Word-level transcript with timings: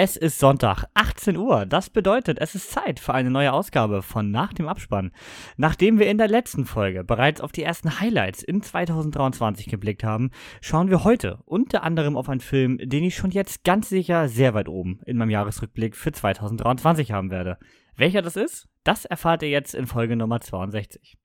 Es 0.00 0.16
ist 0.16 0.38
Sonntag, 0.38 0.84
18 0.94 1.36
Uhr. 1.36 1.66
Das 1.66 1.90
bedeutet, 1.90 2.38
es 2.40 2.54
ist 2.54 2.70
Zeit 2.70 3.00
für 3.00 3.14
eine 3.14 3.32
neue 3.32 3.52
Ausgabe 3.52 4.00
von 4.02 4.30
Nach 4.30 4.52
dem 4.52 4.68
Abspann. 4.68 5.10
Nachdem 5.56 5.98
wir 5.98 6.08
in 6.08 6.18
der 6.18 6.28
letzten 6.28 6.66
Folge 6.66 7.02
bereits 7.02 7.40
auf 7.40 7.50
die 7.50 7.64
ersten 7.64 7.98
Highlights 7.98 8.44
in 8.44 8.62
2023 8.62 9.66
geblickt 9.66 10.04
haben, 10.04 10.30
schauen 10.60 10.88
wir 10.88 11.02
heute 11.02 11.40
unter 11.46 11.82
anderem 11.82 12.16
auf 12.16 12.28
einen 12.28 12.38
Film, 12.38 12.78
den 12.80 13.02
ich 13.02 13.16
schon 13.16 13.32
jetzt 13.32 13.64
ganz 13.64 13.88
sicher 13.88 14.28
sehr 14.28 14.54
weit 14.54 14.68
oben 14.68 15.00
in 15.04 15.16
meinem 15.16 15.30
Jahresrückblick 15.30 15.96
für 15.96 16.12
2023 16.12 17.10
haben 17.10 17.32
werde. 17.32 17.58
Welcher 17.96 18.22
das 18.22 18.36
ist, 18.36 18.68
das 18.84 19.04
erfahrt 19.04 19.42
ihr 19.42 19.50
jetzt 19.50 19.74
in 19.74 19.88
Folge 19.88 20.14
Nummer 20.14 20.40
62. 20.40 21.18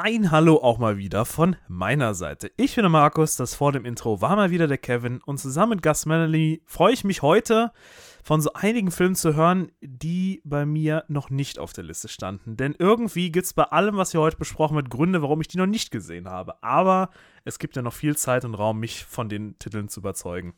Ein 0.00 0.30
Hallo 0.30 0.58
auch 0.62 0.78
mal 0.78 0.96
wieder 0.96 1.24
von 1.24 1.56
meiner 1.66 2.14
Seite. 2.14 2.52
Ich 2.56 2.76
bin 2.76 2.84
der 2.84 2.88
Markus, 2.88 3.34
das 3.34 3.56
vor 3.56 3.72
dem 3.72 3.84
Intro 3.84 4.20
war 4.20 4.36
mal 4.36 4.52
wieder 4.52 4.68
der 4.68 4.78
Kevin 4.78 5.20
und 5.26 5.38
zusammen 5.38 5.70
mit 5.70 5.82
Gus 5.82 6.06
Melanie 6.06 6.62
freue 6.66 6.92
ich 6.92 7.02
mich 7.02 7.22
heute 7.22 7.72
von 8.22 8.40
so 8.40 8.52
einigen 8.52 8.92
Filmen 8.92 9.16
zu 9.16 9.34
hören, 9.34 9.72
die 9.80 10.40
bei 10.44 10.66
mir 10.66 11.02
noch 11.08 11.30
nicht 11.30 11.58
auf 11.58 11.72
der 11.72 11.82
Liste 11.82 12.06
standen. 12.06 12.56
Denn 12.56 12.76
irgendwie 12.78 13.32
gibt 13.32 13.46
es 13.46 13.54
bei 13.54 13.64
allem, 13.64 13.96
was 13.96 14.12
wir 14.12 14.20
heute 14.20 14.36
besprochen 14.36 14.76
wird, 14.76 14.88
Gründe, 14.88 15.20
warum 15.20 15.40
ich 15.40 15.48
die 15.48 15.58
noch 15.58 15.66
nicht 15.66 15.90
gesehen 15.90 16.28
habe. 16.28 16.62
Aber 16.62 17.10
es 17.44 17.58
gibt 17.58 17.74
ja 17.74 17.82
noch 17.82 17.92
viel 17.92 18.16
Zeit 18.16 18.44
und 18.44 18.54
Raum, 18.54 18.78
mich 18.78 19.04
von 19.04 19.28
den 19.28 19.58
Titeln 19.58 19.88
zu 19.88 19.98
überzeugen. 19.98 20.54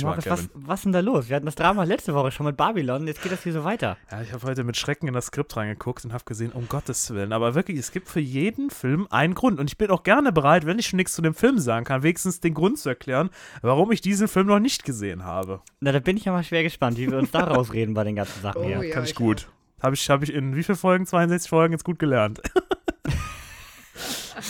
Ja, 0.00 0.06
Markus, 0.06 0.26
was, 0.26 0.48
was 0.54 0.80
ist 0.80 0.84
denn 0.84 0.92
da 0.92 1.00
los? 1.00 1.28
Wir 1.28 1.36
hatten 1.36 1.46
das 1.46 1.54
Drama 1.54 1.84
letzte 1.84 2.14
Woche 2.14 2.30
schon 2.30 2.46
mit 2.46 2.56
Babylon, 2.56 3.06
jetzt 3.06 3.22
geht 3.22 3.32
das 3.32 3.42
hier 3.42 3.52
so 3.52 3.64
weiter. 3.64 3.96
Ja, 4.10 4.22
ich 4.22 4.32
habe 4.32 4.46
heute 4.46 4.64
mit 4.64 4.76
Schrecken 4.76 5.08
in 5.08 5.14
das 5.14 5.26
Skript 5.26 5.56
reingeguckt 5.56 6.04
und 6.04 6.12
habe 6.12 6.24
gesehen, 6.24 6.52
um 6.52 6.68
Gottes 6.68 7.12
Willen. 7.12 7.32
Aber 7.32 7.54
wirklich, 7.54 7.78
es 7.78 7.92
gibt 7.92 8.08
für 8.08 8.20
jeden 8.20 8.70
Film 8.70 9.06
einen 9.10 9.34
Grund. 9.34 9.60
Und 9.60 9.70
ich 9.70 9.78
bin 9.78 9.90
auch 9.90 10.02
gerne 10.02 10.32
bereit, 10.32 10.66
wenn 10.66 10.78
ich 10.78 10.86
schon 10.86 10.96
nichts 10.96 11.14
zu 11.14 11.22
dem 11.22 11.34
Film 11.34 11.58
sagen 11.58 11.84
kann, 11.84 12.02
wenigstens 12.02 12.40
den 12.40 12.54
Grund 12.54 12.78
zu 12.78 12.88
erklären, 12.88 13.30
warum 13.60 13.92
ich 13.92 14.00
diesen 14.00 14.28
Film 14.28 14.46
noch 14.46 14.60
nicht 14.60 14.84
gesehen 14.84 15.24
habe. 15.24 15.60
Na, 15.80 15.92
da 15.92 15.98
bin 15.98 16.16
ich 16.16 16.24
ja 16.24 16.32
mal 16.32 16.44
schwer 16.44 16.62
gespannt, 16.62 16.98
wie 16.98 17.10
wir 17.10 17.18
uns 17.18 17.30
da 17.30 17.44
rausreden 17.44 17.94
bei 17.94 18.04
den 18.04 18.16
ganzen 18.16 18.40
Sachen 18.42 18.62
oh, 18.62 18.66
hier. 18.66 18.82
Ja, 18.82 18.94
kann 18.94 19.04
ich 19.04 19.14
gut. 19.14 19.48
Habe 19.82 19.94
ich, 19.94 20.08
hab 20.08 20.22
ich 20.22 20.32
in 20.32 20.54
wie 20.54 20.62
vielen 20.62 20.78
Folgen? 20.78 21.06
62 21.06 21.50
Folgen 21.50 21.72
jetzt 21.72 21.84
gut 21.84 21.98
gelernt. 21.98 22.40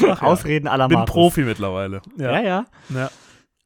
Ach, 0.08 0.22
Ausreden 0.22 0.68
aller 0.68 0.88
Bin 0.88 1.04
Profi 1.04 1.42
mittlerweile. 1.42 2.02
Ja, 2.16 2.32
ja. 2.32 2.40
ja. 2.40 2.66
ja. 2.90 3.10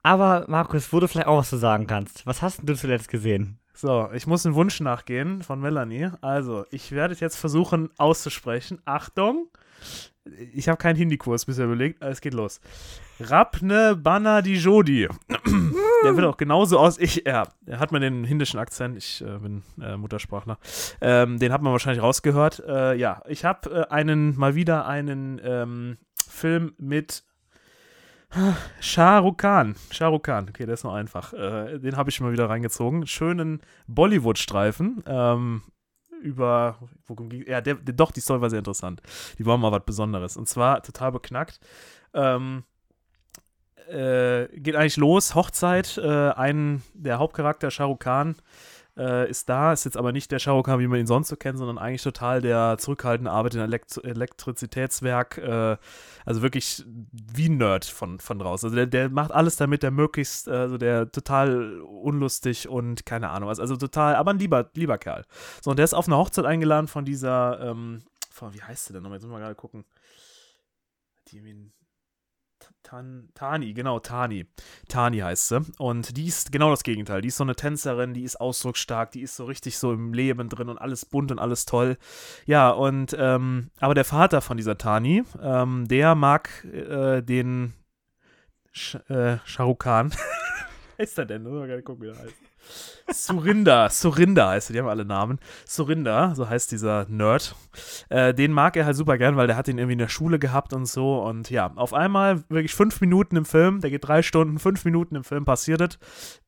Aber 0.06 0.44
Markus, 0.46 0.92
wo 0.92 1.00
du 1.00 1.08
vielleicht 1.08 1.26
auch 1.26 1.38
was 1.38 1.50
zu 1.50 1.56
sagen 1.56 1.88
kannst. 1.88 2.24
Was 2.26 2.40
hast 2.40 2.60
du 2.62 2.76
zuletzt 2.76 3.08
gesehen? 3.08 3.58
So, 3.74 4.08
ich 4.14 4.28
muss 4.28 4.46
einen 4.46 4.54
Wunsch 4.54 4.78
nachgehen 4.78 5.42
von 5.42 5.60
Melanie. 5.60 6.10
Also, 6.20 6.64
ich 6.70 6.92
werde 6.92 7.12
es 7.12 7.18
jetzt 7.18 7.34
versuchen 7.34 7.90
auszusprechen. 7.98 8.78
Achtung! 8.84 9.48
Ich 10.54 10.68
habe 10.68 10.78
keinen 10.78 10.94
Hindi-Kurs 10.94 11.46
bisher 11.46 11.64
überlegt. 11.64 12.04
Es 12.04 12.20
geht 12.20 12.34
los. 12.34 12.60
Rapne 13.18 13.96
Bana 13.96 14.42
di 14.42 14.54
Jodi. 14.54 15.08
Der 16.04 16.16
wird 16.16 16.26
auch 16.26 16.36
genauso 16.36 16.78
aus. 16.78 16.98
Ich, 16.98 17.24
ja, 17.26 17.42
er 17.66 17.80
hat 17.80 17.90
man 17.90 18.00
den 18.00 18.22
hindischen 18.22 18.60
Akzent. 18.60 18.96
Ich 18.96 19.22
äh, 19.22 19.38
bin 19.38 19.64
äh, 19.82 19.96
Muttersprachler. 19.96 20.58
Ähm, 21.00 21.40
den 21.40 21.52
hat 21.52 21.62
man 21.62 21.72
wahrscheinlich 21.72 22.02
rausgehört. 22.02 22.62
Äh, 22.64 22.94
ja, 22.94 23.22
ich 23.26 23.44
habe 23.44 23.70
äh, 23.70 23.92
einen, 23.92 24.38
mal 24.38 24.54
wieder 24.54 24.86
einen 24.86 25.40
ähm, 25.42 25.96
Film 26.28 26.74
mit 26.78 27.24
Shah 28.80 29.18
Rukh 29.18 29.38
Khan. 29.38 29.76
Shah 29.90 30.08
Rukh 30.08 30.24
Khan, 30.24 30.48
okay, 30.48 30.66
der 30.66 30.74
ist 30.74 30.84
noch 30.84 30.94
einfach. 30.94 31.32
Äh, 31.32 31.78
den 31.78 31.96
habe 31.96 32.10
ich 32.10 32.20
mal 32.20 32.32
wieder 32.32 32.48
reingezogen. 32.48 33.06
Schönen 33.06 33.60
Bollywood-Streifen. 33.86 35.02
Ähm, 35.06 35.62
über. 36.22 36.78
Ja, 37.46 37.60
der, 37.60 37.74
der, 37.74 37.94
doch, 37.94 38.10
die 38.10 38.20
Story 38.20 38.40
war 38.40 38.50
sehr 38.50 38.58
interessant. 38.58 39.02
Die 39.38 39.46
war 39.46 39.56
mal 39.58 39.72
was 39.72 39.84
Besonderes. 39.84 40.36
Und 40.36 40.48
zwar 40.48 40.82
total 40.82 41.12
beknackt. 41.12 41.60
Ähm, 42.14 42.64
äh, 43.88 44.48
geht 44.58 44.76
eigentlich 44.76 44.96
los, 44.96 45.34
Hochzeit. 45.34 45.98
Äh, 45.98 46.30
ein, 46.30 46.82
der 46.94 47.18
Hauptcharakter, 47.18 47.70
Shah 47.70 47.84
Rukh 47.84 48.04
Khan, 48.04 48.36
äh, 48.96 49.28
ist 49.28 49.48
da, 49.48 49.72
ist 49.72 49.84
jetzt 49.84 49.96
aber 49.96 50.12
nicht 50.12 50.30
der 50.30 50.38
Shah 50.38 50.56
wie 50.56 50.86
man 50.86 50.98
ihn 50.98 51.06
sonst 51.06 51.28
so 51.28 51.36
kennt, 51.36 51.58
sondern 51.58 51.78
eigentlich 51.78 52.02
total 52.02 52.40
der 52.40 52.76
zurückhaltende, 52.78 53.30
arbeitet 53.30 53.60
in 53.60 53.66
Elekt 53.66 54.00
Elektrizitätswerk, 54.02 55.38
äh, 55.38 55.76
also 56.24 56.42
wirklich 56.42 56.84
wie 56.86 57.48
ein 57.48 57.58
Nerd 57.58 57.84
von, 57.84 58.18
von 58.18 58.38
draußen. 58.38 58.68
Also 58.68 58.76
der, 58.76 58.86
der 58.86 59.10
macht 59.10 59.32
alles 59.32 59.56
damit, 59.56 59.82
der 59.82 59.90
möglichst, 59.90 60.48
also 60.48 60.78
der 60.78 61.10
total 61.10 61.80
unlustig 61.80 62.68
und 62.68 63.04
keine 63.06 63.30
Ahnung 63.30 63.48
was, 63.48 63.60
also 63.60 63.76
total, 63.76 64.16
aber 64.16 64.32
ein 64.32 64.38
lieber, 64.38 64.70
lieber 64.74 64.98
Kerl. 64.98 65.24
So, 65.62 65.70
und 65.70 65.78
der 65.78 65.84
ist 65.84 65.94
auf 65.94 66.06
eine 66.06 66.16
Hochzeit 66.16 66.46
eingeladen 66.46 66.88
von 66.88 67.04
dieser, 67.04 67.60
ähm, 67.60 68.02
von, 68.30 68.54
wie 68.54 68.62
heißt 68.62 68.86
sie 68.86 68.92
denn 68.92 69.02
nochmal, 69.02 69.16
jetzt 69.18 69.24
müssen 69.24 69.34
wir 69.34 69.40
gerade 69.40 69.54
gucken. 69.54 69.84
Die, 71.28 71.40
Tan, 72.86 73.30
Tani, 73.34 73.72
genau, 73.74 73.98
Tani. 73.98 74.46
Tani 74.88 75.18
heißt 75.18 75.48
sie. 75.48 75.60
Und 75.78 76.16
die 76.16 76.26
ist 76.26 76.52
genau 76.52 76.70
das 76.70 76.84
Gegenteil. 76.84 77.20
Die 77.20 77.28
ist 77.28 77.36
so 77.36 77.42
eine 77.42 77.56
Tänzerin, 77.56 78.14
die 78.14 78.22
ist 78.22 78.36
ausdrucksstark, 78.36 79.10
die 79.10 79.22
ist 79.22 79.34
so 79.34 79.44
richtig 79.44 79.76
so 79.76 79.92
im 79.92 80.12
Leben 80.12 80.48
drin 80.48 80.68
und 80.68 80.78
alles 80.78 81.04
bunt 81.04 81.32
und 81.32 81.40
alles 81.40 81.64
toll. 81.64 81.96
Ja, 82.44 82.70
und, 82.70 83.16
ähm, 83.18 83.70
aber 83.80 83.94
der 83.94 84.04
Vater 84.04 84.40
von 84.40 84.56
dieser 84.56 84.78
Tani, 84.78 85.24
ähm, 85.42 85.88
der 85.88 86.14
mag 86.14 86.64
äh, 86.64 87.22
den 87.22 87.74
Sh 88.70 88.94
äh, 89.08 89.38
Khan. 89.78 90.12
ist 90.98 91.18
er 91.18 91.26
denn? 91.26 91.42
Muss 91.42 91.54
mal 91.54 91.82
gucken, 91.82 92.04
wie 92.04 92.10
er 92.10 92.18
heißt. 92.18 92.45
Surinder, 93.12 93.88
Surinder 93.88 94.48
heißt 94.48 94.70
er, 94.70 94.72
die 94.72 94.80
haben 94.80 94.88
alle 94.88 95.04
Namen. 95.04 95.38
Surinder, 95.64 96.34
so 96.34 96.48
heißt 96.48 96.72
dieser 96.72 97.06
Nerd. 97.08 97.54
Äh, 98.08 98.34
den 98.34 98.52
mag 98.52 98.76
er 98.76 98.84
halt 98.84 98.96
super 98.96 99.16
gern, 99.16 99.36
weil 99.36 99.46
der 99.46 99.56
hat 99.56 99.68
ihn 99.68 99.78
irgendwie 99.78 99.92
in 99.92 99.98
der 99.98 100.08
Schule 100.08 100.38
gehabt 100.38 100.72
und 100.72 100.86
so. 100.86 101.22
Und 101.22 101.50
ja, 101.50 101.72
auf 101.76 101.94
einmal 101.94 102.42
wirklich 102.48 102.74
fünf 102.74 103.00
Minuten 103.00 103.36
im 103.36 103.44
Film, 103.44 103.80
der 103.80 103.90
geht 103.90 104.06
drei 104.06 104.22
Stunden, 104.22 104.58
fünf 104.58 104.84
Minuten 104.84 105.14
im 105.14 105.24
Film 105.24 105.44
passiert 105.44 105.80
es. 105.80 105.98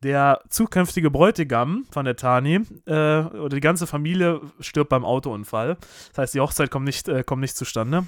Der 0.02 0.40
zukünftige 0.48 1.10
Bräutigam 1.10 1.84
von 1.90 2.04
der 2.04 2.16
Tani 2.16 2.60
äh, 2.86 3.20
oder 3.20 3.50
die 3.54 3.60
ganze 3.60 3.86
Familie 3.86 4.40
stirbt 4.58 4.90
beim 4.90 5.04
Autounfall. 5.04 5.76
Das 6.10 6.18
heißt, 6.18 6.34
die 6.34 6.40
Hochzeit 6.40 6.70
kommt 6.70 6.86
nicht, 6.86 7.08
äh, 7.08 7.22
kommt 7.22 7.40
nicht 7.40 7.56
zustande. 7.56 8.04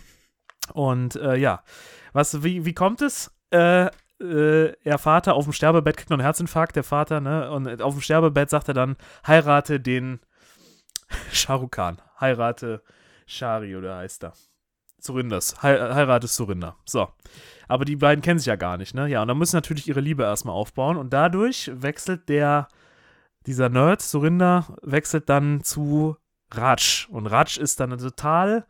Und 0.73 1.17
äh, 1.17 1.37
ja, 1.37 1.63
was, 2.13 2.43
wie, 2.43 2.65
wie 2.65 2.75
kommt 2.75 3.03
es? 3.03 3.31
Äh, 3.51 3.91
äh, 4.21 4.73
er 4.85 4.99
Vater 4.99 5.35
auf 5.35 5.45
dem 5.45 5.53
Sterbebett 5.53 5.97
kriegt 5.97 6.11
noch 6.11 6.17
einen 6.17 6.25
Herzinfarkt, 6.25 6.77
der 6.77 6.85
Vater, 6.85 7.21
ne? 7.21 7.51
Und 7.51 7.83
auf 7.83 7.95
dem 7.95 8.03
Sterbebett 8.03 8.51
sagt 8.51 8.69
er 8.69 8.75
dann, 8.75 8.97
heirate 9.27 9.81
den 9.81 10.21
Shahrukh. 11.33 11.97
Heirate 12.21 12.83
Shari 13.27 13.77
oder 13.77 13.97
heißt 13.97 14.25
er. 14.25 14.33
Surinders. 15.01 15.63
He 15.63 15.69
heirate 15.69 16.27
Surinder. 16.27 16.77
So. 16.85 17.09
Aber 17.69 17.85
die 17.85 17.97
beiden 17.97 18.23
kennen 18.23 18.39
sich 18.39 18.47
ja 18.47 18.57
gar 18.57 18.77
nicht, 18.77 18.95
ne? 18.95 19.09
Ja, 19.09 19.23
und 19.23 19.29
dann 19.29 19.39
müssen 19.39 19.57
natürlich 19.57 19.89
ihre 19.89 20.01
Liebe 20.01 20.25
erstmal 20.25 20.55
aufbauen. 20.55 20.97
Und 20.97 21.13
dadurch 21.13 21.71
wechselt 21.73 22.29
der, 22.29 22.69
dieser 23.47 23.69
Nerd, 23.69 24.03
Surinder, 24.03 24.77
wechselt 24.83 25.29
dann 25.29 25.63
zu 25.63 26.17
Raj. 26.53 27.07
Und 27.11 27.27
Raj 27.27 27.59
ist 27.59 27.81
dann 27.81 27.93
ein 27.93 27.99
total 27.99 28.67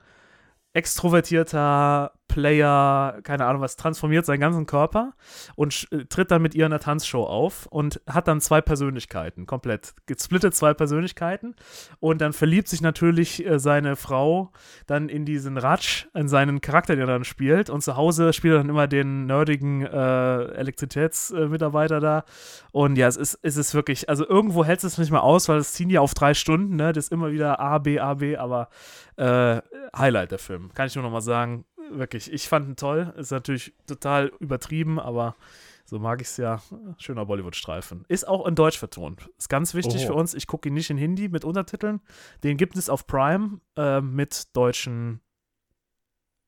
extrovertierter 0.72 2.12
Player, 2.30 3.18
keine 3.24 3.44
Ahnung 3.44 3.60
was, 3.60 3.74
transformiert 3.74 4.24
seinen 4.24 4.38
ganzen 4.38 4.64
Körper 4.64 5.14
und 5.56 5.88
äh, 5.90 6.04
tritt 6.04 6.30
dann 6.30 6.42
mit 6.42 6.54
ihr 6.54 6.64
in 6.64 6.72
einer 6.72 6.80
Tanzshow 6.80 7.24
auf 7.24 7.66
und 7.66 8.00
hat 8.08 8.28
dann 8.28 8.40
zwei 8.40 8.60
Persönlichkeiten, 8.60 9.46
komplett. 9.46 9.94
Gesplittet 10.06 10.54
zwei 10.54 10.72
Persönlichkeiten 10.72 11.56
und 11.98 12.20
dann 12.20 12.32
verliebt 12.32 12.68
sich 12.68 12.82
natürlich 12.82 13.44
äh, 13.44 13.58
seine 13.58 13.96
Frau 13.96 14.52
dann 14.86 15.08
in 15.08 15.24
diesen 15.24 15.58
Ratsch, 15.58 16.06
in 16.14 16.28
seinen 16.28 16.60
Charakter, 16.60 16.94
den 16.94 17.02
er 17.02 17.14
dann 17.14 17.24
spielt 17.24 17.68
und 17.68 17.82
zu 17.82 17.96
Hause 17.96 18.32
spielt 18.32 18.54
er 18.54 18.58
dann 18.58 18.68
immer 18.68 18.86
den 18.86 19.26
nerdigen 19.26 19.84
äh, 19.84 20.44
Elektrizitätsmitarbeiter 20.52 21.98
da 21.98 22.24
und 22.70 22.96
ja, 22.96 23.08
es 23.08 23.16
ist, 23.16 23.40
es 23.42 23.56
ist 23.56 23.74
wirklich, 23.74 24.08
also 24.08 24.24
irgendwo 24.24 24.64
hält 24.64 24.84
es 24.84 24.98
nicht 24.98 25.10
mehr 25.10 25.24
aus, 25.24 25.48
weil 25.48 25.58
es 25.58 25.72
ziehen 25.72 25.90
ja 25.90 26.00
auf 26.00 26.14
drei 26.14 26.34
Stunden, 26.34 26.76
ne, 26.76 26.92
das 26.92 27.06
ist 27.06 27.12
immer 27.12 27.32
wieder 27.32 27.58
A, 27.58 27.78
B, 27.78 27.98
A, 27.98 28.14
B, 28.14 28.36
aber 28.36 28.68
äh, 29.16 29.60
Highlight 29.96 30.30
der 30.30 30.38
Film, 30.38 30.72
kann 30.72 30.86
ich 30.86 30.94
nur 30.94 31.02
noch 31.02 31.10
mal 31.10 31.20
sagen, 31.20 31.64
wirklich, 31.90 32.32
ich 32.32 32.48
fand 32.48 32.68
ihn 32.68 32.76
toll. 32.76 33.12
Ist 33.16 33.30
natürlich 33.30 33.74
total 33.86 34.32
übertrieben, 34.40 34.98
aber 34.98 35.36
so 35.84 35.98
mag 35.98 36.20
ich 36.20 36.28
es 36.28 36.36
ja. 36.36 36.62
Schöner 36.98 37.26
Bollywood-Streifen. 37.26 38.04
Ist 38.08 38.26
auch 38.28 38.46
in 38.46 38.54
Deutsch 38.54 38.78
vertont. 38.78 39.28
Ist 39.38 39.48
ganz 39.48 39.74
wichtig 39.74 40.04
oh. 40.04 40.06
für 40.08 40.14
uns. 40.14 40.34
Ich 40.34 40.46
gucke 40.46 40.68
ihn 40.68 40.74
nicht 40.74 40.90
in 40.90 40.96
Hindi 40.96 41.28
mit 41.28 41.44
Untertiteln. 41.44 42.00
Den 42.44 42.56
gibt 42.56 42.76
es 42.76 42.88
auf 42.88 43.06
Prime 43.06 43.60
äh, 43.76 44.00
mit 44.00 44.56
deutschen 44.56 45.20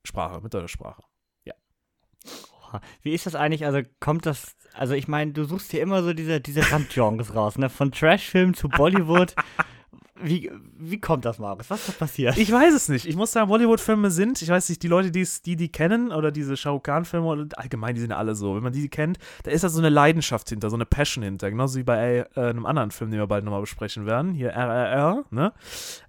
Sprache, 0.04 0.40
mit 0.40 0.54
deutscher 0.54 0.68
Sprache. 0.68 1.02
Ja. 1.44 1.54
Wie 3.02 3.12
ist 3.12 3.26
das 3.26 3.34
eigentlich? 3.34 3.64
Also 3.66 3.80
kommt 4.00 4.26
das, 4.26 4.56
also 4.74 4.94
ich 4.94 5.08
meine, 5.08 5.32
du 5.32 5.44
suchst 5.44 5.70
hier 5.70 5.82
immer 5.82 6.02
so 6.02 6.12
diese, 6.12 6.40
diese 6.40 6.70
Randgenres 6.70 7.34
raus, 7.34 7.58
ne? 7.58 7.68
Von 7.68 7.92
Trash-Film 7.92 8.54
zu 8.54 8.68
Bollywood. 8.68 9.34
Wie, 10.20 10.50
wie 10.78 11.00
kommt 11.00 11.24
das, 11.24 11.38
Markus? 11.38 11.70
Was 11.70 11.80
ist 11.80 11.88
da 11.88 11.92
passiert? 12.04 12.36
Ich 12.36 12.52
weiß 12.52 12.74
es 12.74 12.88
nicht. 12.88 13.06
Ich 13.06 13.16
muss 13.16 13.32
sagen, 13.32 13.48
Bollywood-Filme 13.48 14.10
sind, 14.10 14.42
ich 14.42 14.48
weiß 14.48 14.68
nicht, 14.68 14.82
die 14.82 14.88
Leute, 14.88 15.10
die's, 15.10 15.40
die 15.42 15.56
die 15.56 15.70
kennen 15.70 16.12
oder 16.12 16.30
diese 16.30 16.54
Khan-Filme 16.54 17.26
oder 17.26 17.58
allgemein, 17.58 17.94
die 17.94 18.02
sind 18.02 18.10
ja 18.10 18.18
alle 18.18 18.34
so. 18.34 18.54
Wenn 18.54 18.62
man 18.62 18.72
die 18.72 18.88
kennt, 18.88 19.18
da 19.44 19.50
ist 19.50 19.64
da 19.64 19.70
so 19.70 19.78
eine 19.78 19.88
Leidenschaft 19.88 20.50
hinter, 20.50 20.68
so 20.68 20.76
eine 20.76 20.84
Passion 20.84 21.24
hinter. 21.24 21.50
Genauso 21.50 21.78
wie 21.78 21.82
bei 21.82 22.26
äh, 22.36 22.40
einem 22.40 22.66
anderen 22.66 22.90
Film, 22.90 23.10
den 23.10 23.20
wir 23.20 23.26
bald 23.26 23.44
nochmal 23.44 23.62
besprechen 23.62 24.04
werden. 24.04 24.32
Hier 24.32 24.50
RRR, 24.50 25.24
ne? 25.30 25.52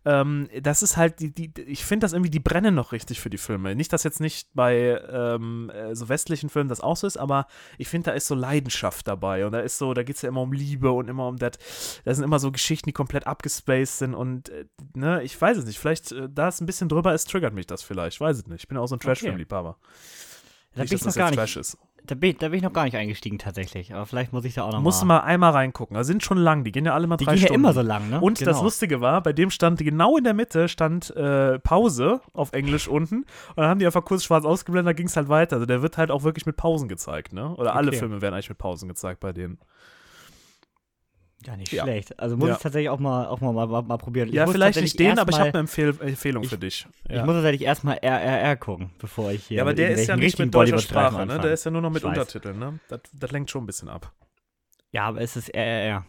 Ähm, 0.06 0.50
das 0.62 0.84
ist 0.84 0.98
halt, 0.98 1.20
die, 1.20 1.34
die, 1.34 1.62
ich 1.62 1.86
finde 1.86 2.04
das 2.06 2.14
irgendwie, 2.14 2.30
die 2.30 2.40
brennen 2.40 2.76
noch 2.76 2.92
richtig 2.92 3.22
für 3.22 3.30
die 3.30 3.38
Filme. 3.38 3.76
Nicht, 3.76 3.94
dass 3.94 4.04
jetzt 4.04 4.20
nicht 4.20 4.50
bei 4.54 5.02
ähm, 5.10 5.70
äh, 5.70 5.96
so 5.96 6.10
westlichen 6.10 6.50
Filmen 6.50 6.70
das 6.70 6.82
auch 6.82 6.98
so 6.98 7.08
ist, 7.08 7.18
aber 7.18 7.48
ich 7.78 7.88
finde, 7.88 8.12
da 8.12 8.16
ist 8.16 8.28
so 8.28 8.36
Leidenschaft 8.36 9.08
dabei. 9.08 9.46
Und 9.46 9.54
da 9.54 9.60
ist 9.60 9.78
so, 9.78 9.94
da 9.94 10.04
geht 10.04 10.18
es 10.18 10.22
ja 10.22 10.30
immer 10.30 10.42
um 10.42 10.52
Liebe 10.52 10.92
und 10.92 11.10
immer 11.10 11.28
um 11.28 11.38
das. 11.38 12.02
Da 12.04 12.14
sind 12.14 12.24
immer 12.24 12.40
so 12.40 12.52
Geschichten, 12.52 12.90
die 12.90 12.94
komplett 12.94 13.28
abgespaced 13.28 14.00
sind 14.00 14.14
und, 14.14 14.50
äh, 14.50 14.66
ne, 14.94 15.24
ich 15.24 15.40
weiß 15.40 15.58
es 15.58 15.66
nicht. 15.66 15.80
Vielleicht, 15.80 16.12
äh, 16.12 16.28
da 16.30 16.50
es 16.50 16.60
ein 16.60 16.66
bisschen 16.66 16.90
drüber 16.90 17.14
ist, 17.14 17.30
triggert 17.30 17.54
mich 17.54 17.68
das 17.68 17.82
vielleicht. 17.82 18.16
Ich 18.16 18.22
weiß 18.22 18.38
es 18.38 18.48
nicht. 18.48 18.64
Ich 18.64 18.68
bin 18.68 18.78
auch 18.78 18.88
so 18.88 18.96
ein 18.96 19.00
Trash-Film-Liebhaber. 19.00 19.78
da 20.76 20.82
Nicht, 20.82 20.90
bin 20.90 20.96
ich 20.98 21.02
noch 21.02 21.08
das 21.08 21.16
gar 21.16 21.30
nicht. 21.30 21.40
Trash 21.40 21.58
ist. 21.58 21.78
Da 22.06 22.16
bin, 22.16 22.36
da 22.38 22.50
bin 22.50 22.58
ich 22.58 22.64
noch 22.64 22.74
gar 22.74 22.84
nicht 22.84 22.98
eingestiegen 22.98 23.38
tatsächlich. 23.38 23.94
Aber 23.94 24.06
vielleicht 24.06 24.34
muss 24.34 24.44
ich 24.44 24.54
da 24.54 24.64
auch 24.64 24.74
noch 24.74 24.82
Musst 24.82 25.02
du 25.02 25.06
mal. 25.06 25.20
mal 25.20 25.24
einmal 25.26 25.52
reingucken. 25.54 25.96
Da 25.96 26.04
sind 26.04 26.22
schon 26.22 26.38
lang. 26.38 26.66
Die 26.66 26.74
gehen 26.74 26.86
ja 26.86 26.94
alle 26.94 27.08
mal 27.08 27.16
Die 27.16 27.24
drei 27.24 27.34
gehen 27.36 27.42
ja 27.42 27.48
Stunden. 27.48 27.62
immer 27.64 27.72
so 27.74 27.82
lang, 27.82 28.10
ne? 28.10 28.20
Und 28.20 28.42
das 28.42 28.48
Genau. 28.58 28.64
Lustige 28.64 29.00
war, 29.00 29.24
bei 29.24 29.32
dem 29.32 29.50
stand 29.50 29.80
genau 29.80 30.18
in 30.18 30.26
der 30.26 30.34
Mitte 30.34 30.68
stand 30.68 31.16
äh, 31.16 31.60
Pause 31.60 32.20
auf 32.34 32.52
Englisch 32.52 32.90
unten. 32.90 33.20
Und 33.20 33.26
dann 33.56 33.68
haben 33.68 33.80
die 33.80 33.86
einfach 33.86 34.04
kurz 34.04 34.26
schwarz 34.26 34.44
ausgeblendet, 34.44 34.90
da 34.90 34.94
ging 34.94 35.08
es 35.08 35.16
halt 35.16 35.30
weiter. 35.30 35.56
Also 35.56 35.66
der 35.66 35.82
wird 35.82 35.98
halt 35.98 36.12
auch 36.12 36.24
wirklich 36.24 36.46
mit 36.46 36.58
Pausen 36.58 36.90
gezeigt, 36.90 37.32
ne? 37.32 37.56
Oder 37.56 37.74
alle 37.76 37.88
Okay. 37.88 38.00
Filme 38.00 38.22
werden 38.22 38.34
eigentlich 38.34 38.50
mit 38.50 38.58
Pausen 38.58 38.90
gezeigt 38.90 39.22
bei 39.22 39.32
denen. 39.32 39.58
Ja, 41.46 41.58
nicht 41.58 41.72
Ja. 41.72 41.84
schlecht. 41.84 42.20
Also 42.20 42.38
muss 42.38 42.50
Ja. 42.50 42.56
ich 42.56 42.62
tatsächlich 42.62 42.90
auch 42.90 43.00
mal, 43.00 43.28
auch 43.28 43.42
mal, 43.42 43.52
mal, 43.54 43.68
mal, 43.68 43.82
mal 43.82 43.98
probieren. 43.98 44.30
Ich 44.30 44.36
ja, 44.36 44.48
vielleicht 44.48 44.80
nicht 44.82 44.98
den, 45.00 45.20
aber 45.20 45.30
ich 45.32 45.38
habe 45.40 45.50
eine 45.50 45.60
Empfehl 45.60 45.90
Empfehlung 46.00 46.44
ich- 46.44 46.50
für 46.50 46.58
dich. 46.58 46.88
Ich 47.10 47.16
Ja. 47.16 47.26
muss 47.26 47.36
tatsächlich 47.36 47.62
erstmal 47.64 47.98
RRR 48.02 48.56
gucken, 48.58 48.92
bevor 49.00 49.32
ich 49.32 49.46
hier. 49.48 49.58
ja, 49.58 49.64
aber 49.64 49.74
der 49.74 49.92
ist 49.92 50.08
ja 50.08 50.16
nicht 50.16 50.40
mit 50.40 50.54
deutscher 50.54 50.80
Sprache, 50.80 51.26
ne? 51.26 51.40
Der 51.40 51.54
ist 51.54 51.64
ja 51.66 51.72
nur 51.72 51.82
noch 51.82 51.90
mit 51.92 52.04
Ich. 52.04 52.08
Untertiteln, 52.10 52.60
ne? 52.60 52.80
Das, 52.88 53.02
das 53.14 53.32
lenkt 53.32 53.50
schon 53.52 53.64
ein 53.64 53.68
bisschen 53.68 53.90
ab. 53.90 54.12
Ja, 54.92 55.08
aber 55.08 55.22
es 55.22 55.36
ist 55.36 55.50
RRR. 55.54 56.06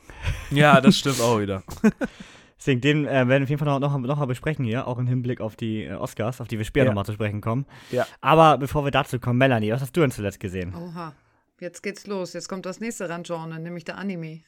Ja, 0.50 0.80
das 0.80 0.98
stimmt 0.98 1.20
auch 1.20 1.40
wieder. 1.40 1.62
Deswegen, 2.58 2.80
den 2.80 3.04
äh, 3.06 3.10
werden 3.10 3.28
wir 3.30 3.42
auf 3.42 3.48
jeden 3.50 3.58
Fall 3.58 3.68
noch, 3.68 3.80
noch, 3.80 3.98
noch 3.98 4.18
mal 4.18 4.26
besprechen 4.26 4.64
hier, 4.64 4.86
auch 4.86 4.98
im 4.98 5.06
Hinblick 5.06 5.40
auf 5.40 5.56
die 5.56 5.84
äh, 5.84 5.94
Oscars, 5.94 6.40
auf 6.40 6.48
die 6.48 6.56
wir 6.58 6.64
später 6.64 6.84
Ja. 6.86 6.90
nochmal 6.92 7.04
zu 7.04 7.12
sprechen 7.12 7.40
kommen. 7.40 7.66
Ja. 7.90 8.06
Aber 8.20 8.56
bevor 8.58 8.84
wir 8.84 8.90
dazu 8.90 9.18
kommen, 9.18 9.38
Melanie, 9.38 9.70
was 9.72 9.82
hast 9.82 9.94
du 9.96 10.00
denn 10.00 10.10
zuletzt 10.10 10.40
gesehen? 10.40 10.74
Oha, 10.74 11.12
jetzt 11.60 11.82
geht's 11.82 12.06
los. 12.06 12.32
Jetzt 12.32 12.48
kommt 12.48 12.64
das 12.64 12.80
nächste 12.80 13.08
Randgenre, 13.08 13.58
nämlich 13.60 13.84
der 13.84 13.98
Anime. 13.98 14.40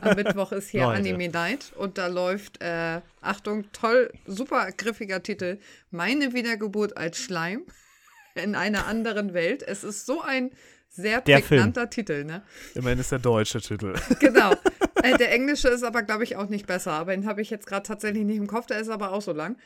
Am 0.00 0.16
Mittwoch 0.16 0.52
ist 0.52 0.70
hier 0.70 0.82
Leute. 0.82 0.98
Anime 0.98 1.28
Night 1.28 1.72
und 1.76 1.98
da 1.98 2.06
läuft, 2.06 2.62
äh, 2.62 3.00
Achtung, 3.20 3.70
toll, 3.72 4.12
super 4.26 4.70
griffiger 4.72 5.22
Titel, 5.22 5.58
Meine 5.90 6.32
Wiedergeburt 6.32 6.96
als 6.96 7.18
Schleim 7.18 7.62
in 8.34 8.54
einer 8.54 8.86
anderen 8.86 9.34
Welt. 9.34 9.62
Es 9.62 9.84
ist 9.84 10.06
so 10.06 10.20
ein 10.22 10.50
sehr 10.88 11.20
Der 11.22 11.40
prägnanter 11.40 11.90
Titel, 11.90 12.24
ne? 12.24 12.42
Immerhin 12.74 13.00
ist 13.00 13.10
der 13.10 13.18
deutsche 13.18 13.60
Titel. 13.60 13.94
Genau. 14.20 14.52
Äh, 15.02 15.18
der 15.18 15.32
englische 15.32 15.68
ist 15.68 15.82
aber, 15.82 16.02
glaube 16.02 16.24
ich, 16.24 16.36
auch 16.36 16.48
nicht 16.48 16.66
besser. 16.66 16.92
Aber 16.92 17.10
den 17.12 17.26
habe 17.26 17.42
ich 17.42 17.50
jetzt 17.50 17.66
gerade 17.66 17.82
tatsächlich 17.86 18.24
nicht 18.24 18.36
im 18.36 18.46
Kopf. 18.46 18.66
Der 18.66 18.78
ist 18.78 18.88
aber 18.88 19.12
auch 19.12 19.20
so 19.20 19.32
lang. 19.32 19.56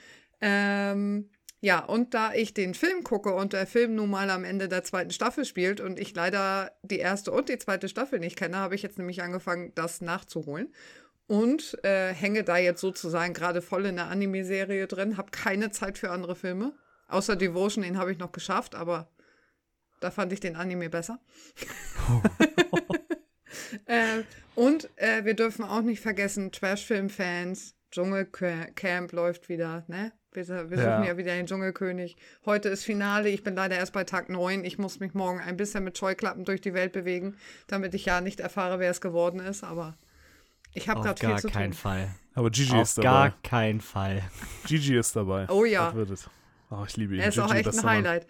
Ähm, 0.41 1.29
ja, 1.61 1.81
und 1.81 2.15
da 2.15 2.35
ich 2.35 2.55
den 2.55 2.75
Film 2.75 3.03
gucke 3.03 3.35
und 3.35 3.53
der 3.53 3.67
Film 3.67 3.97
nun 3.97 4.11
mal 4.11 4.31
am 4.31 4.45
Ende 4.45 4.69
der 4.69 4.85
zweiten 4.85 5.11
Staffel 5.11 5.45
spielt 5.45 5.81
und 5.81 5.99
ich 5.99 6.15
leider 6.15 6.71
die 6.83 6.99
erste 6.99 7.33
und 7.33 7.49
die 7.49 7.59
zweite 7.59 7.89
Staffel 7.89 8.21
nicht 8.21 8.37
kenne, 8.37 8.59
habe 8.59 8.77
ich 8.77 8.83
jetzt 8.83 8.99
nämlich 8.99 9.23
angefangen, 9.23 9.73
das 9.75 10.01
nachzuholen. 10.01 10.73
Und 11.27 11.83
äh, 11.85 12.15
hänge 12.15 12.45
da 12.45 12.57
jetzt 12.57 12.81
sozusagen 12.81 13.35
gerade 13.35 13.61
voll 13.61 13.87
in 13.87 13.97
der 13.97 14.07
Anime-Serie 14.07 14.87
drin, 14.87 15.17
habe 15.17 15.31
keine 15.31 15.71
Zeit 15.71 15.99
für 15.99 16.11
andere 16.11 16.37
Filme. 16.37 16.73
Außer 17.09 17.37
Devotion, 17.37 17.83
den 17.83 17.99
habe 17.99 18.13
ich 18.13 18.19
noch 18.19 18.33
geschafft, 18.33 18.75
aber 18.75 19.11
da 20.01 20.11
fand 20.11 20.33
ich 20.33 20.41
den 20.41 20.57
Anime 20.57 20.89
besser. 20.89 21.21
äh, 23.87 24.23
und 24.55 24.89
äh, 24.97 25.25
wir 25.25 25.35
dürfen 25.35 25.65
auch 25.65 25.83
nicht 25.83 26.01
vergessen, 26.01 26.53
Trashfilm-Fans, 26.53 27.75
Dschungelcamp 27.91 29.13
läuft 29.13 29.49
wieder, 29.49 29.85
ne? 29.89 30.13
Wir, 30.47 30.71
wir 30.71 30.77
suchen 30.77 30.89
Ja. 30.89 31.05
ja. 31.05 31.17
wieder 31.17 31.35
den 31.35 31.47
Dschungelkönig. 31.47 32.17
Heute 32.47 32.69
ist 32.69 32.85
Finale, 32.85 33.29
ich 33.29 33.43
bin 33.43 33.55
leider 33.57 33.77
erst 33.77 33.93
bei 33.93 34.05
Tag 34.05 34.29
9. 34.29 34.65
Ich 34.65 34.79
muss 34.79 35.01
mich 35.01 35.15
morgen 35.15 35.41
ein 35.41 35.57
bisschen 35.57 35.83
mit 35.83 35.99
Scheuklappen 35.99 36.45
durch 36.45 36.61
die 36.61 36.75
Welt 36.75 36.93
bewegen, 36.93 37.37
damit 37.67 37.93
ich 37.95 38.05
ja 38.05 38.21
nicht 38.21 38.39
erfahre, 38.41 38.79
wer 38.79 38.91
es 38.91 39.01
geworden 39.01 39.41
ist, 39.41 39.65
aber 39.65 39.97
ich 40.75 40.89
habe 40.89 41.01
Auf 41.01 41.07
gerade 41.07 41.19
viel 41.21 41.29
gar 41.31 41.39
zu 41.39 41.49
keinen 41.49 41.73
tun. 41.73 41.81
Fall. 41.81 42.15
Aber 42.35 42.51
Gigi 42.51 42.73
Auf 42.77 42.83
ist 42.83 43.01
gar 43.01 43.31
dabei. 43.31 43.37
keinen 43.43 43.81
Fall. 43.81 44.23
Gigi 44.67 44.97
ist 44.97 45.17
dabei. 45.17 45.49
Oh 45.49 45.65
ja. 45.65 45.87
Das 45.87 45.95
wird 45.97 46.11
es. 46.11 46.31
Oh, 46.71 46.85
ich 46.87 46.97
liebe 46.97 47.15
ihn. 47.15 47.21
Er 47.21 47.29
ist 47.31 47.39
auch 47.41 47.49
Gigi, 47.53 47.69
echt 47.69 47.79
ein. 47.79 47.85
Highlight. 47.85 48.27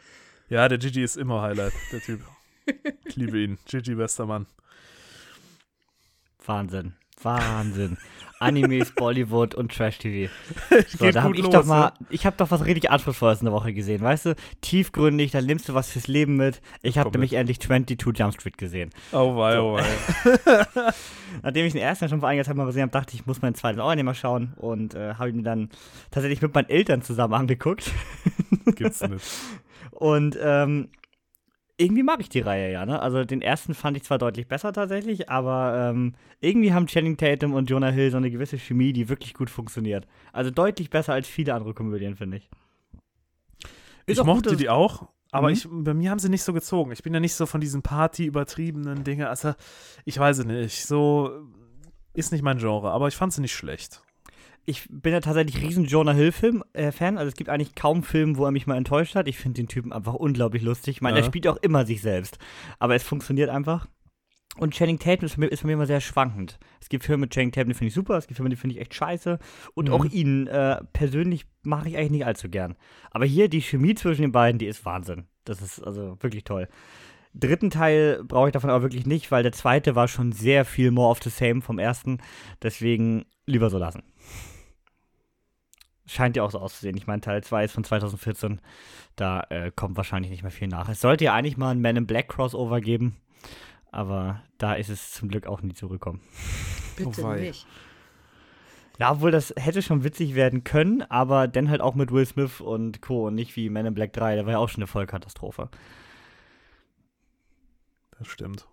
Ja, 0.48 0.66
der 0.68 0.78
Gigi 0.78 1.02
ist 1.02 1.16
immer 1.18 1.42
Highlight, 1.42 1.74
der 1.92 2.00
Typ. 2.00 2.20
Ich 3.06 3.16
liebe 3.16 3.38
ihn. 3.38 3.58
Gigi, 3.66 3.94
bester 3.94 4.26
Mann. 4.26 4.46
Wahnsinn. 6.44 6.94
Wahnsinn. 7.22 7.96
Animes, 8.40 8.92
Bollywood 8.92 9.54
und 9.54 9.74
Trash-TV. 9.74 10.32
So, 10.96 11.10
da 11.10 11.22
habe 11.22 11.34
ich 11.34 11.42
los, 11.42 11.52
doch 11.52 11.64
mal, 11.64 11.92
ne? 11.98 12.06
ich 12.10 12.24
habe 12.24 12.36
doch 12.36 12.50
was 12.50 12.64
richtig 12.64 12.90
Anspruchsvolles 12.90 13.40
in 13.40 13.46
der 13.46 13.52
Woche 13.52 13.72
gesehen, 13.72 14.00
weißt 14.00 14.26
du? 14.26 14.36
Tiefgründig, 14.60 15.32
da 15.32 15.40
nimmst 15.40 15.68
du 15.68 15.74
was 15.74 15.90
fürs 15.90 16.06
Leben 16.06 16.36
mit. 16.36 16.60
Ich 16.82 16.98
habe 16.98 17.10
nämlich 17.10 17.32
endlich 17.32 17.60
22 17.60 18.16
Jump 18.16 18.34
Street 18.34 18.56
gesehen. 18.56 18.90
Oh 19.12 19.36
wei, 19.36 19.58
oh 19.58 19.74
wei. 19.74 19.84
Nachdem 21.42 21.66
ich 21.66 21.72
den 21.72 21.82
ersten 21.82 22.08
schon 22.08 22.20
vor 22.20 22.28
einiger 22.28 22.44
Zeit 22.44 22.54
mal 22.54 22.66
gesehen 22.66 22.82
habe, 22.82 22.92
dachte 22.92 23.14
ich, 23.14 23.20
ich 23.20 23.26
muss 23.26 23.42
meinen 23.42 23.54
zweiten 23.54 23.80
auch 23.80 23.94
mal 23.94 24.14
schauen 24.14 24.52
und 24.56 24.94
äh, 24.94 25.14
habe 25.14 25.30
ihn 25.30 25.36
mir 25.36 25.42
dann 25.42 25.70
tatsächlich 26.10 26.40
mit 26.40 26.54
meinen 26.54 26.68
Eltern 26.68 27.02
zusammen 27.02 27.34
angeguckt. 27.34 27.90
Gibt's 28.76 29.02
nicht. 29.02 29.24
Und 29.90 30.38
ähm, 30.40 30.90
irgendwie 31.80 32.02
mag 32.02 32.20
ich 32.20 32.28
die 32.28 32.40
Reihe 32.40 32.72
ja, 32.72 32.84
ne? 32.84 33.00
Also 33.00 33.24
den 33.24 33.40
ersten 33.40 33.72
fand 33.72 33.96
ich 33.96 34.02
zwar 34.02 34.18
deutlich 34.18 34.48
besser 34.48 34.72
tatsächlich, 34.72 35.30
aber 35.30 35.90
ähm, 35.90 36.14
irgendwie 36.40 36.72
haben 36.72 36.86
Channing 36.86 37.16
Tatum 37.16 37.54
und 37.54 37.70
Jonah 37.70 37.90
Hill 37.90 38.10
so 38.10 38.16
eine 38.16 38.30
gewisse 38.30 38.58
Chemie, 38.58 38.92
die 38.92 39.08
wirklich 39.08 39.32
gut 39.32 39.48
funktioniert. 39.48 40.06
Also 40.32 40.50
deutlich 40.50 40.90
besser 40.90 41.12
als 41.12 41.28
viele 41.28 41.54
andere 41.54 41.74
Komödien, 41.74 42.16
finde 42.16 42.38
ich. 42.38 42.50
Ich 44.06 44.22
mochte 44.24 44.50
gut, 44.50 44.60
die 44.60 44.68
auch, 44.68 45.08
aber 45.30 45.48
Mhm. 45.48 45.52
ich, 45.52 45.68
bei 45.70 45.94
mir 45.94 46.10
haben 46.10 46.18
sie 46.18 46.28
nicht 46.30 46.42
so 46.42 46.52
gezogen. 46.52 46.92
Ich 46.92 47.02
bin 47.02 47.14
ja 47.14 47.20
nicht 47.20 47.34
so 47.34 47.46
von 47.46 47.60
diesen 47.60 47.82
Party-übertriebenen 47.82 49.04
Dinge. 49.04 49.28
Also, 49.28 49.54
ich 50.04 50.18
weiß 50.18 50.38
es 50.38 50.44
nicht. 50.46 50.84
So 50.86 51.30
ist 52.14 52.32
nicht 52.32 52.42
mein 52.42 52.58
Genre, 52.58 52.90
aber 52.90 53.08
ich 53.08 53.16
fand 53.16 53.32
sie 53.32 53.40
nicht 53.42 53.54
schlecht. 53.54 54.02
Ich 54.70 54.86
bin 54.90 55.14
ja 55.14 55.20
tatsächlich 55.20 55.62
riesen 55.62 55.86
Jonah 55.86 56.12
Hill-Film, 56.12 56.62
äh. 56.74 56.92
Also 57.00 57.24
es 57.28 57.34
gibt 57.36 57.48
eigentlich 57.48 57.74
kaum 57.74 58.02
Filme, 58.02 58.36
wo 58.36 58.44
er 58.44 58.50
mich 58.50 58.66
mal 58.66 58.76
enttäuscht 58.76 59.14
hat. 59.14 59.26
Ich 59.26 59.38
finde 59.38 59.62
den 59.62 59.68
Typen 59.68 59.94
einfach 59.94 60.12
unglaublich 60.12 60.62
lustig. 60.62 60.96
Ich 60.96 61.00
meine, 61.00 61.16
Ja. 61.16 61.22
er 61.22 61.26
spielt 61.26 61.46
auch 61.48 61.56
immer 61.56 61.86
sich 61.86 62.02
selbst. 62.02 62.36
Aber 62.78 62.94
es 62.94 63.02
funktioniert 63.02 63.48
einfach. 63.48 63.86
Und 64.58 64.74
Channing 64.74 64.98
Tatum 64.98 65.24
ist 65.24 65.36
bei, 65.36 65.40
mir, 65.40 65.46
ist 65.46 65.62
bei 65.62 65.68
mir 65.68 65.72
immer 65.72 65.86
sehr 65.86 66.02
schwankend. 66.02 66.58
Es 66.82 66.90
gibt 66.90 67.04
Filme 67.04 67.22
mit 67.22 67.30
Channing 67.32 67.52
Tatum, 67.52 67.68
die 67.70 67.74
finde 67.74 67.88
ich 67.88 67.94
super. 67.94 68.18
Es 68.18 68.26
gibt 68.26 68.36
Filme, 68.36 68.50
die 68.50 68.56
finde 68.56 68.74
ich 68.74 68.80
echt 68.82 68.92
scheiße. 68.92 69.38
Und 69.72 69.88
Mhm. 69.88 69.94
auch 69.94 70.04
ihn 70.04 70.46
äh, 70.48 70.76
persönlich 70.92 71.46
mache 71.62 71.88
ich 71.88 71.96
eigentlich 71.96 72.10
nicht 72.10 72.26
allzu 72.26 72.50
gern. 72.50 72.76
Aber 73.10 73.24
hier 73.24 73.48
die 73.48 73.62
Chemie 73.62 73.94
zwischen 73.94 74.20
den 74.22 74.32
beiden, 74.32 74.58
die 74.58 74.66
ist 74.66 74.84
Wahnsinn. 74.84 75.28
Das 75.44 75.62
ist 75.62 75.80
also 75.80 76.18
wirklich 76.20 76.44
toll. 76.44 76.68
Dritten 77.32 77.70
Teil 77.70 78.22
brauche 78.24 78.48
ich 78.48 78.52
davon 78.52 78.68
aber 78.68 78.82
wirklich 78.82 79.06
nicht, 79.06 79.30
weil 79.30 79.42
der 79.44 79.52
zweite 79.52 79.94
war 79.94 80.08
schon 80.08 80.32
sehr 80.32 80.64
viel 80.66 80.90
more 80.90 81.10
of 81.10 81.22
the 81.22 81.30
same 81.30 81.62
vom 81.62 81.78
ersten. 81.78 82.18
Deswegen 82.62 83.24
lieber 83.46 83.70
so 83.70 83.78
lassen. 83.78 84.02
Scheint 86.08 86.36
ja 86.36 86.42
auch 86.42 86.50
so 86.50 86.58
auszusehen. 86.58 86.96
Ich 86.96 87.06
meine, 87.06 87.20
Teil 87.20 87.44
2 87.44 87.64
ist 87.64 87.72
von 87.72 87.84
2014. 87.84 88.60
Da 89.16 89.42
äh, 89.50 89.70
kommt 89.70 89.96
wahrscheinlich 89.96 90.30
nicht 90.30 90.42
mehr 90.42 90.50
viel 90.50 90.68
nach. 90.68 90.88
Es 90.88 91.00
sollte 91.00 91.24
ja 91.24 91.34
eigentlich 91.34 91.56
mal 91.56 91.70
ein 91.70 91.82
Man 91.82 91.96
in 91.96 92.06
Black 92.06 92.28
Crossover 92.28 92.80
geben. 92.80 93.16
Aber 93.90 94.42
da 94.58 94.74
ist 94.74 94.88
es 94.88 95.12
zum 95.12 95.28
Glück 95.28 95.46
auch 95.46 95.62
nie 95.62 95.74
zurückgekommen. 95.74 96.20
Bitte 96.96 97.22
wei. 97.22 97.40
nicht. 97.40 97.66
Ja, 98.98 99.12
obwohl 99.12 99.30
das 99.30 99.54
hätte 99.56 99.80
schon 99.80 100.02
witzig 100.02 100.34
werden 100.34 100.64
können, 100.64 101.02
aber 101.02 101.46
dann 101.46 101.70
halt 101.70 101.80
auch 101.80 101.94
mit 101.94 102.10
Will 102.10 102.26
Smith 102.26 102.60
und 102.60 103.00
Co. 103.00 103.28
und 103.28 103.36
nicht 103.36 103.54
wie 103.54 103.70
Man 103.70 103.86
in 103.86 103.94
Black 103.94 104.12
3. 104.12 104.36
Da 104.36 104.44
war 104.44 104.52
ja 104.52 104.58
auch 104.58 104.68
schon 104.68 104.82
eine 104.82 104.88
Vollkatastrophe. 104.88 105.68
Das 108.18 108.26
stimmt. 108.26 108.66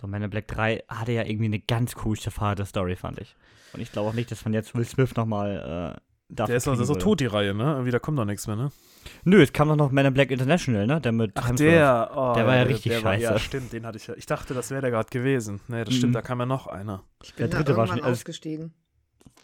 So, 0.00 0.06
Man 0.06 0.22
in 0.22 0.30
Black 0.30 0.48
3 0.48 0.84
hatte 0.88 1.12
ja 1.12 1.22
irgendwie 1.24 1.46
eine 1.46 1.60
ganz 1.60 1.94
cool 2.04 2.18
zerfahrte 2.18 2.64
Story, 2.66 2.96
fand 2.96 3.18
ich. 3.20 3.36
Und 3.72 3.80
ich 3.80 3.92
glaube 3.92 4.08
auch 4.10 4.14
nicht, 4.14 4.30
dass 4.30 4.44
man 4.44 4.54
jetzt 4.54 4.74
Will 4.74 4.84
Smith 4.84 5.14
nochmal 5.16 5.96
äh, 5.96 6.34
Der 6.34 6.48
ist 6.56 6.64
kriegen 6.64 6.84
so 6.84 6.94
tot, 6.94 7.20
die 7.20 7.26
Reihe, 7.26 7.54
ne? 7.54 7.64
Irgendwie, 7.72 7.90
da 7.90 7.98
kommt 7.98 8.18
doch 8.18 8.24
nichts 8.24 8.46
mehr, 8.46 8.56
ne? 8.56 8.70
Nö, 9.24 9.42
es 9.42 9.52
kam 9.52 9.68
doch 9.68 9.76
noch 9.76 9.90
Man 9.90 10.04
in 10.06 10.14
Black 10.14 10.30
International, 10.30 10.86
ne? 10.86 11.00
Der 11.00 11.12
mit 11.12 11.32
Hemsworth. 11.36 12.10
oh, 12.14 12.32
Der 12.34 12.46
war 12.46 12.56
ja 12.56 12.62
richtig 12.62 12.92
der 12.92 13.02
war- 13.04 13.14
Ja, 13.16 13.30
scheiße. 13.32 13.44
stimmt, 13.44 13.72
den 13.72 13.86
hatte 13.86 13.96
ich 13.98 14.06
ja. 14.06 14.14
Ich 14.16 14.26
dachte, 14.26 14.54
das 14.54 14.70
wäre 14.70 14.82
der 14.82 14.90
gerade 14.90 15.08
gewesen. 15.10 15.60
Nee, 15.68 15.84
das 15.84 15.94
stimmt, 15.94 16.10
Mhm. 16.10 16.14
da 16.14 16.22
kam 16.22 16.40
ja 16.40 16.46
noch 16.46 16.66
einer. 16.66 17.02
Ich 17.22 17.34
Der 17.34 17.44
bin 17.44 17.50
da 17.52 17.56
dritte 17.58 17.76
war 17.76 17.86
schon- 17.86 18.00
also- 18.00 18.10
ausgestiegen. 18.10 18.74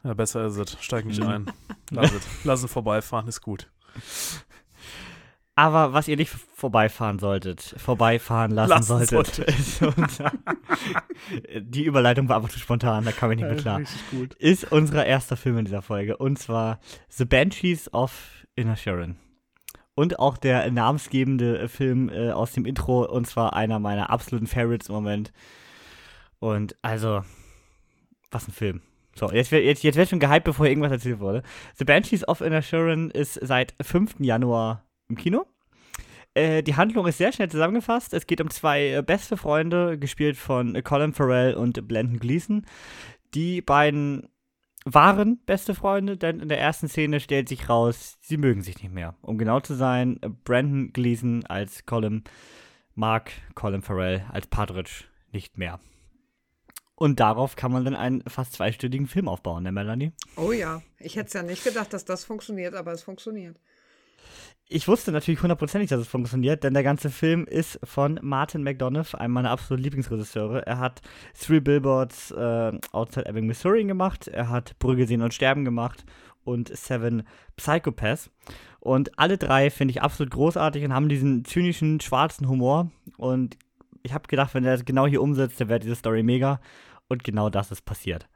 Ja, 0.03 0.13
besser 0.13 0.45
ist 0.47 0.57
es. 0.59 0.77
Steig 0.81 1.07
nicht 1.07 1.21
Mhm. 1.23 1.29
ein. 1.29 1.53
Lass 1.91 2.13
es. 2.13 2.23
Lass 2.45 2.63
es 2.63 2.71
vorbeifahren, 2.71 3.27
ist 3.29 3.41
gut. 3.41 3.71
Aber 5.57 5.93
was 5.93 6.09
ihr 6.09 6.17
nicht 6.17 6.31
vorbeifahren 6.31 7.21
solltet, 7.21 7.75
vorbeifahren 7.77 8.51
lassen, 8.51 8.71
lassen 8.71 9.07
solltet, 9.07 9.47
unser, 9.97 10.33
die 11.61 11.85
Überleitung 11.85 12.29
war 12.29 12.37
einfach 12.37 12.49
zu 12.49 12.59
spontan, 12.59 13.05
da 13.05 13.13
kam 13.13 13.31
ich 13.31 13.37
nicht 13.39 13.47
mehr 13.47 13.57
klar, 13.57 13.81
ist 14.39 14.73
unser 14.73 15.07
erster 15.07 15.37
Film 15.37 15.59
in 15.59 15.65
dieser 15.65 15.83
Folge 15.83 16.17
und 16.17 16.41
zwar 16.41 16.81
The 17.09 17.25
Banshees 17.25 17.93
of 17.95 18.47
Inisherin. 18.57 19.17
Und 19.95 20.19
auch 20.19 20.37
der 20.37 20.69
namensgebende 20.73 21.69
Film 21.69 22.09
äh, 22.09 22.33
aus 22.33 22.51
dem 22.51 22.67
Intro 22.67 23.05
und 23.05 23.29
zwar 23.29 23.55
einer 23.55 23.79
meiner 23.79 24.11
absoluten 24.11 24.49
Favorites 24.49 24.89
im 24.89 24.97
Moment. 24.97 25.33
Und 26.41 26.75
also, 26.83 27.23
was 28.33 28.49
ein 28.49 28.53
Film. 28.53 28.83
So, 29.15 29.31
jetzt, 29.31 29.53
jetzt, 29.53 29.85
jetzt 29.85 29.95
wird 29.95 30.09
schon 30.09 30.19
gehypt, 30.19 30.43
bevor 30.43 30.67
irgendwas 30.67 30.91
erzählt 30.91 31.21
wurde. 31.21 31.45
The 31.77 31.85
Banshees 31.85 32.27
of 32.27 32.41
Inisherin 32.41 33.11
ist 33.11 33.39
seit 33.41 33.75
5. 33.81 34.17
Januar 34.19 34.84
im 35.09 35.17
Kino. 35.17 35.47
Äh, 36.35 36.63
die 36.63 36.75
Handlung 36.75 37.07
ist 37.07 37.19
sehr 37.19 37.33
schnell 37.33 37.49
zusammengefasst. 37.49 38.13
Es 38.13 38.27
geht 38.27 38.41
um 38.41 38.51
zwei 38.51 38.89
äh, 38.89 39.03
beste 39.03 39.37
Freunde, 39.37 39.99
gespielt 39.99 40.37
von 40.37 40.81
Colin 40.83 41.13
Farrell 41.13 41.55
und 41.55 41.87
Blendon 41.87 42.19
Gleeson. 42.19 42.67
Die 43.35 43.63
beiden 43.63 44.29
waren 44.85 45.39
beste 45.47 45.75
Freunde, 45.75 46.17
denn 46.17 46.41
in 46.41 46.49
der 46.49 46.61
ersten 46.61 46.89
Szene 46.89 47.21
stellt 47.21 47.49
sich 47.49 47.69
raus, 47.69 48.19
sie 48.21 48.37
mögen 48.37 48.63
sich 48.63 48.83
nicht 48.83 48.93
mehr. 48.93 49.17
Um 49.23 49.39
genau 49.39 49.61
zu 49.61 49.75
sein, 49.75 50.21
Brandon 50.45 50.93
Gleason 50.93 51.47
als 51.47 51.87
Colin 51.87 52.25
mag 52.95 53.31
Colin 53.55 53.83
Farrell 53.83 54.25
als 54.31 54.47
Partridge 54.47 55.05
nicht 55.33 55.57
mehr. 55.57 55.81
Und 56.97 57.19
darauf 57.19 57.57
kann 57.57 57.73
man 57.73 57.85
dann 57.85 57.97
einen 57.97 58.23
fast 58.29 58.53
zweistündigen 58.53 59.09
Film 59.09 59.27
aufbauen, 59.27 59.65
ne, 59.65 59.73
Melanie? 59.73 60.13
Oh 60.37 60.53
ja, 60.53 60.83
ich 60.99 61.17
hätte 61.17 61.27
es 61.29 61.33
ja 61.33 61.43
nicht 61.43 61.65
gedacht, 61.65 61.93
dass 61.93 62.05
das 62.05 62.25
funktioniert, 62.25 62.75
aber 62.75 62.93
es 62.93 63.03
funktioniert 63.03 63.59
ich 64.69 64.89
wusste 64.89 65.13
natürlich 65.13 65.43
hundertprozentig, 65.43 65.91
dass 65.91 66.01
es 66.01 66.09
funktioniert, 66.09 66.65
denn 66.65 66.75
der 66.75 66.83
ganze 66.83 67.11
Film 67.11 67.47
ist 67.47 67.79
von 67.85 68.19
Martin 68.23 68.63
McDonough, 68.63 69.15
einem 69.15 69.35
meiner 69.35 69.51
absoluten 69.51 69.83
Lieblingsregisseure. 69.83 70.67
Er 70.67 70.79
hat 70.79 71.03
Three 71.39 71.61
Billboards 71.61 72.31
äh, 72.31 72.73
Outside 72.93 73.27
Ebbing, 73.27 73.47
Missouri 73.47 73.85
gemacht, 73.85 74.29
er 74.29 74.49
hat 74.49 74.79
Brügge 74.79 75.07
sehen 75.07 75.23
und 75.23 75.35
sterben 75.35 75.65
gemacht 75.65 76.05
und 76.45 76.75
Seven 76.75 77.25
Psychopaths. 77.57 78.31
Und 78.81 79.19
alle 79.19 79.39
drei 79.39 79.71
finde 79.71 79.93
ich 79.93 80.03
absolut 80.03 80.33
großartig 80.33 80.85
und 80.85 80.95
haben 80.95 81.09
diesen 81.09 81.45
zynischen, 81.45 82.01
schwarzen 82.01 82.49
Humor. 82.49 82.91
Und 83.17 83.57
ich 84.03 84.13
habe 84.13 84.29
gedacht, 84.29 84.55
wenn 84.55 84.65
er 84.65 84.73
das 84.73 84.85
genau 84.85 85.07
hier 85.07 85.23
umsetzt, 85.23 85.61
dann 85.61 85.69
wäre 85.69 85.81
diese 85.81 85.97
Story 85.97 86.23
mega. 86.23 86.61
Und 87.09 87.25
genau 87.25 87.51
das 87.51 87.71
ist 87.71 87.85
passiert. 87.85 88.29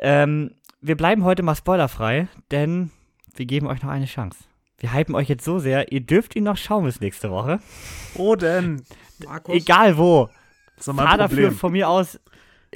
Ähm, 0.00 0.52
wir 0.80 0.96
bleiben 0.96 1.24
heute 1.24 1.42
mal 1.42 1.56
spoilerfrei, 1.56 2.28
denn 2.50 2.90
wir 3.34 3.46
geben 3.46 3.66
euch 3.66 3.82
noch 3.82 3.90
eine 3.90 4.06
Chance. 4.06 4.47
Wir 4.78 4.94
hypen 4.94 5.14
euch 5.14 5.28
jetzt 5.28 5.44
so 5.44 5.58
sehr, 5.58 5.90
ihr 5.92 6.00
dürft 6.00 6.36
ihn 6.36 6.44
noch 6.44 6.56
schauen 6.56 6.84
bis 6.84 7.00
nächste 7.00 7.30
Woche. 7.30 7.58
Wo 8.14 8.36
denn? 8.36 8.82
Markus? 9.24 9.54
Egal 9.54 9.98
wo. 9.98 10.28
So 10.78 10.92
Fahr 10.94 11.18
dafür 11.18 11.50
von 11.50 11.72
mir 11.72 11.88
aus 11.88 12.20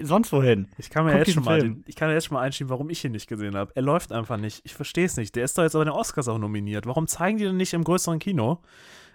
sonst 0.01 0.33
wohin. 0.33 0.69
Ich 0.79 0.91
kann 0.91 1.05
mir, 1.05 1.17
jetzt 1.17 1.33
schon, 1.33 1.45
mal 1.45 1.61
den, 1.61 1.85
ich 1.87 1.97
kann 1.97 2.09
mir 2.09 2.15
jetzt 2.15 2.27
schon 2.27 2.35
mal 2.35 2.43
einschieben, 2.43 2.71
warum 2.71 2.91
ich 2.91 3.05
ihn 3.05 3.13
nicht 3.13 3.29
gesehen 3.29 3.57
habe. 3.57 3.73
Er 3.75 3.83
läuft 3.83 4.13
einfach 4.13 4.37
nicht. 4.37 4.63
Ich 4.65 4.75
verstehe 4.75 5.05
es 5.05 5.17
nicht. 5.17 5.37
Der 5.37 5.45
ist 5.45 5.57
doch 5.57 5.63
jetzt 5.63 5.75
aber 5.75 5.85
den 5.85 5.93
Oscars 5.93 6.29
auch 6.29 6.39
nominiert. 6.39 6.87
Warum 6.87 7.07
zeigen 7.07 7.39
die 7.39 7.45
denn 7.45 7.57
nicht 7.57 7.75
im 7.75 7.85
größeren 7.85 8.19
Kino? 8.19 8.61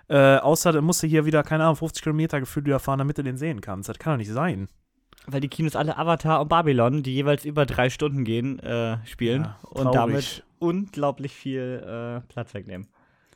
Äh, 0.10 0.38
außer, 0.38 0.74
er 0.74 0.82
musste 0.82 1.08
hier 1.08 1.26
wieder, 1.26 1.44
keine 1.44 1.64
Ahnung, 1.64 1.76
50 1.76 2.04
Kilometer 2.04 2.40
gefühlt 2.40 2.66
wieder 2.66 2.80
fahren, 2.80 3.00
damit 3.00 3.18
du 3.18 3.24
den 3.24 3.38
sehen 3.38 3.62
kannst. 3.62 3.90
Das 3.90 4.00
kann 4.00 4.14
doch 4.14 4.18
nicht 4.18 4.32
sein. 4.32 4.68
Weil 5.26 5.42
die 5.42 5.50
Kinos 5.50 5.76
alle 5.76 5.98
Avatar 5.98 6.42
und 6.42 6.48
Babylon, 6.48 7.04
die 7.04 7.14
jeweils 7.14 7.44
über 7.44 7.66
drei 7.66 7.90
Stunden 7.90 8.24
gehen, 8.24 8.60
äh, 8.60 8.98
spielen 9.06 9.44
ja, 9.44 9.58
und 9.64 9.94
damit 9.94 10.44
unglaublich 10.60 11.34
viel 11.34 11.84
äh, 11.84 12.28
Platz 12.28 12.54
wegnehmen. 12.54 12.88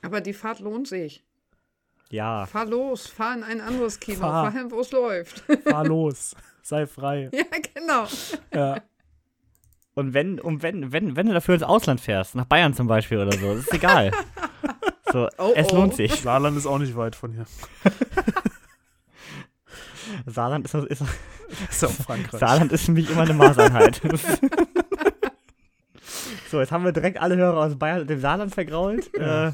Aber 0.01 0.21
die 0.21 0.33
Fahrt 0.33 0.59
lohnt 0.59 0.87
sich. 0.87 1.23
Ja. 2.09 2.45
Fahr 2.45 2.65
los, 2.65 3.07
fahr 3.07 3.35
in 3.35 3.43
ein 3.43 3.61
anderes 3.61 3.99
Kino, 3.99 4.19
fahr, 4.19 4.43
fahr 4.43 4.51
hin, 4.51 4.69
wo 4.69 4.81
es 4.81 4.91
läuft. 4.91 5.39
Fahr 5.63 5.85
los, 5.85 6.35
sei 6.61 6.85
frei. 6.85 7.29
Ja, 7.33 7.45
genau. 7.73 8.05
Ja. 8.53 8.81
Und 9.93 10.13
wenn, 10.13 10.39
und 10.39 10.61
wenn, 10.61 10.91
wenn, 10.91 11.15
wenn 11.15 11.27
du 11.27 11.33
dafür 11.33 11.55
ins 11.55 11.63
Ausland 11.63 12.01
fährst, 12.01 12.35
nach 12.35 12.45
Bayern 12.45 12.73
zum 12.73 12.87
Beispiel 12.87 13.17
oder 13.17 13.37
so, 13.37 13.55
das 13.55 13.63
ist 13.65 13.73
egal. 13.73 14.11
so, 15.11 15.27
oh, 15.37 15.53
es 15.55 15.71
lohnt 15.71 15.93
oh. 15.93 15.95
sich. 15.95 16.13
Saarland 16.21 16.57
ist 16.57 16.65
auch 16.65 16.79
nicht 16.79 16.95
weit 16.95 17.15
von 17.15 17.33
hier. 17.33 17.45
Saarland 20.25 20.65
ist, 20.65 20.73
ist, 20.73 21.03
ist 21.69 21.85
auch 21.85 21.91
Frankreich. 21.91 22.39
Saarland 22.39 22.71
ist 22.71 22.85
für 22.85 22.91
mich 22.91 23.09
immer 23.09 23.21
eine 23.21 23.33
Maßeinheit. 23.33 24.01
So, 26.51 26.59
jetzt 26.59 26.73
haben 26.73 26.83
wir 26.83 26.91
direkt 26.91 27.21
alle 27.21 27.37
Hörer 27.37 27.65
aus 27.65 27.77
Bayern 27.77 28.01
und 28.01 28.09
dem 28.09 28.19
Saarland 28.19 28.53
vergrault. 28.53 29.09
Ja. 29.17 29.47
Äh, 29.47 29.51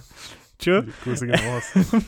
tschö. 0.57 0.81
Grüße 1.03 1.27
gehen 1.27 1.39
raus. 1.47 1.93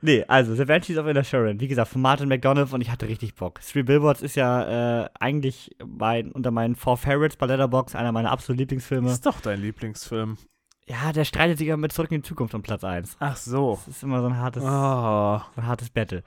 nee, 0.00 0.24
also 0.28 0.54
The 0.54 0.64
Banshees 0.64 0.96
of 0.96 1.08
Inisherin, 1.08 1.58
wie 1.58 1.66
gesagt, 1.66 1.88
von 1.88 2.02
Martin 2.02 2.28
McDonough 2.28 2.72
und 2.72 2.82
ich 2.82 2.88
hatte 2.88 3.08
richtig 3.08 3.34
Bock. 3.34 3.60
Three 3.60 3.82
Billboards 3.82 4.22
ist 4.22 4.36
ja 4.36 5.02
äh, 5.02 5.08
eigentlich 5.18 5.74
mein, 5.84 6.30
unter 6.30 6.52
meinen 6.52 6.76
Four 6.76 6.98
Favorites 6.98 7.36
bei 7.36 7.46
Letterboxd 7.46 7.96
einer 7.96 8.12
meiner 8.12 8.30
absoluten 8.30 8.60
Lieblingsfilme. 8.60 9.10
Ist 9.10 9.26
doch 9.26 9.40
dein 9.40 9.60
Lieblingsfilm. 9.60 10.38
Ja, 10.86 11.12
der 11.12 11.24
streitet 11.24 11.58
sich 11.58 11.66
ja 11.66 11.76
mit 11.76 11.92
Zurück 11.92 12.12
in 12.12 12.22
die 12.22 12.28
Zukunft 12.28 12.54
um 12.54 12.62
Platz 12.62 12.84
1. 12.84 13.16
Ach 13.18 13.36
so. 13.36 13.80
Das 13.86 13.96
ist 13.96 14.04
immer 14.04 14.20
so 14.20 14.28
ein 14.28 14.38
hartes, 14.38 14.62
oh. 14.62 14.66
so 14.66 15.60
ein 15.60 15.66
hartes 15.66 15.90
Battle. 15.90 16.22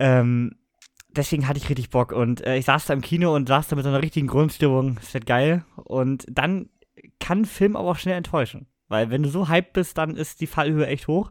Ähm, 0.00 0.56
deswegen 1.16 1.48
hatte 1.48 1.58
ich 1.58 1.68
richtig 1.68 1.90
Bock. 1.90 2.12
Und 2.12 2.44
äh, 2.46 2.56
ich 2.56 2.64
saß 2.64 2.86
da 2.86 2.94
im 2.94 3.00
Kino 3.00 3.34
und 3.34 3.48
saß 3.48 3.68
da 3.68 3.76
mit 3.76 3.84
so 3.84 3.90
einer 3.90 4.02
richtigen 4.02 4.26
Grundstimmung. 4.26 4.98
Es 5.00 5.14
wird 5.14 5.26
geil. 5.26 5.64
Und 5.76 6.26
dann 6.30 6.68
kann 7.18 7.44
Film 7.44 7.76
aber 7.76 7.90
auch 7.90 7.98
schnell 7.98 8.16
enttäuschen. 8.16 8.66
Weil 8.88 9.10
wenn 9.10 9.22
du 9.22 9.28
so 9.28 9.48
hyped 9.48 9.72
bist, 9.72 9.98
dann 9.98 10.16
ist 10.16 10.40
die 10.40 10.46
Fallhöhe 10.46 10.86
echt 10.86 11.08
hoch. 11.08 11.30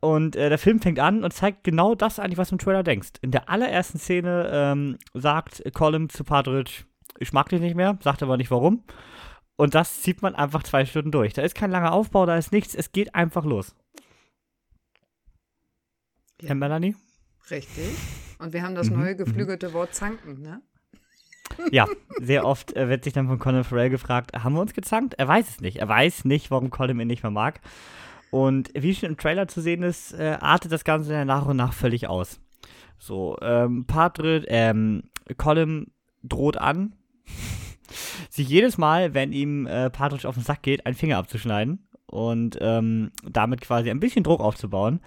Und 0.00 0.34
äh, 0.36 0.48
der 0.48 0.58
Film 0.58 0.80
fängt 0.80 0.98
an 0.98 1.24
und 1.24 1.32
zeigt 1.32 1.64
genau 1.64 1.94
das 1.94 2.18
eigentlich, 2.18 2.38
was 2.38 2.48
du 2.48 2.54
im 2.54 2.58
Trailer 2.58 2.82
denkst. 2.82 3.10
In 3.20 3.32
der 3.32 3.50
allerersten 3.50 3.98
Szene 3.98 4.48
ähm, 4.50 4.98
sagt 5.12 5.62
Colin 5.74 6.08
zu 6.08 6.24
Partridge, 6.24 6.84
ich 7.18 7.32
mag 7.32 7.48
dich 7.50 7.60
nicht 7.60 7.76
mehr, 7.76 7.98
sagt 8.00 8.22
aber 8.22 8.36
nicht 8.38 8.50
warum. 8.50 8.84
Und 9.56 9.74
das 9.74 10.00
zieht 10.00 10.22
man 10.22 10.34
einfach 10.34 10.62
zwei 10.62 10.86
Stunden 10.86 11.10
durch. 11.10 11.34
Da 11.34 11.42
ist 11.42 11.54
kein 11.54 11.70
langer 11.70 11.92
Aufbau, 11.92 12.24
da 12.24 12.36
ist 12.36 12.50
nichts, 12.50 12.74
es 12.74 12.92
geht 12.92 13.14
einfach 13.14 13.44
los. 13.44 13.74
Ja. 16.40 16.48
Herr 16.48 16.54
Melanie? 16.54 16.96
Richtig. 17.50 17.98
Und 18.40 18.52
wir 18.52 18.62
haben 18.62 18.74
das 18.74 18.90
mhm, 18.90 19.00
neue 19.00 19.14
mhm. 19.14 19.18
geflügelte 19.18 19.72
Wort 19.72 19.94
zanken, 19.94 20.40
ne? 20.40 20.62
Ja, 21.72 21.86
sehr 22.20 22.44
oft 22.44 22.76
äh, 22.76 22.88
wird 22.88 23.04
sich 23.04 23.12
dann 23.12 23.26
von 23.26 23.38
Colin 23.38 23.64
Farrell 23.64 23.90
gefragt, 23.90 24.32
haben 24.32 24.54
wir 24.54 24.60
uns 24.60 24.72
gezankt? 24.72 25.14
Er 25.18 25.28
weiß 25.28 25.48
es 25.48 25.60
nicht. 25.60 25.78
Er 25.78 25.88
weiß 25.88 26.24
nicht, 26.24 26.50
warum 26.50 26.70
Colin 26.70 27.00
ihn 27.00 27.08
nicht 27.08 27.22
mehr 27.22 27.32
mag. 27.32 27.60
Und 28.30 28.70
wie 28.74 28.94
schon 28.94 29.10
im 29.10 29.16
Trailer 29.16 29.48
zu 29.48 29.60
sehen 29.60 29.82
ist, 29.82 30.12
äh, 30.12 30.38
artet 30.40 30.70
das 30.70 30.84
Ganze 30.84 31.10
dann 31.10 31.26
nach 31.26 31.46
und 31.46 31.56
nach 31.56 31.72
völlig 31.72 32.06
aus. 32.06 32.40
So, 32.98 33.36
ähm, 33.42 33.86
Patrick, 33.86 34.44
ähm, 34.48 35.04
Colin 35.36 35.90
droht 36.22 36.56
an, 36.56 36.94
sich 38.30 38.48
jedes 38.48 38.78
Mal, 38.78 39.14
wenn 39.14 39.32
ihm 39.32 39.66
äh, 39.66 39.90
Patrick 39.90 40.24
auf 40.26 40.34
den 40.34 40.44
Sack 40.44 40.62
geht, 40.62 40.86
einen 40.86 40.94
Finger 40.94 41.18
abzuschneiden 41.18 41.88
und 42.06 42.58
ähm, 42.60 43.10
damit 43.24 43.62
quasi 43.62 43.90
ein 43.90 44.00
bisschen 44.00 44.22
Druck 44.22 44.40
aufzubauen. 44.40 45.00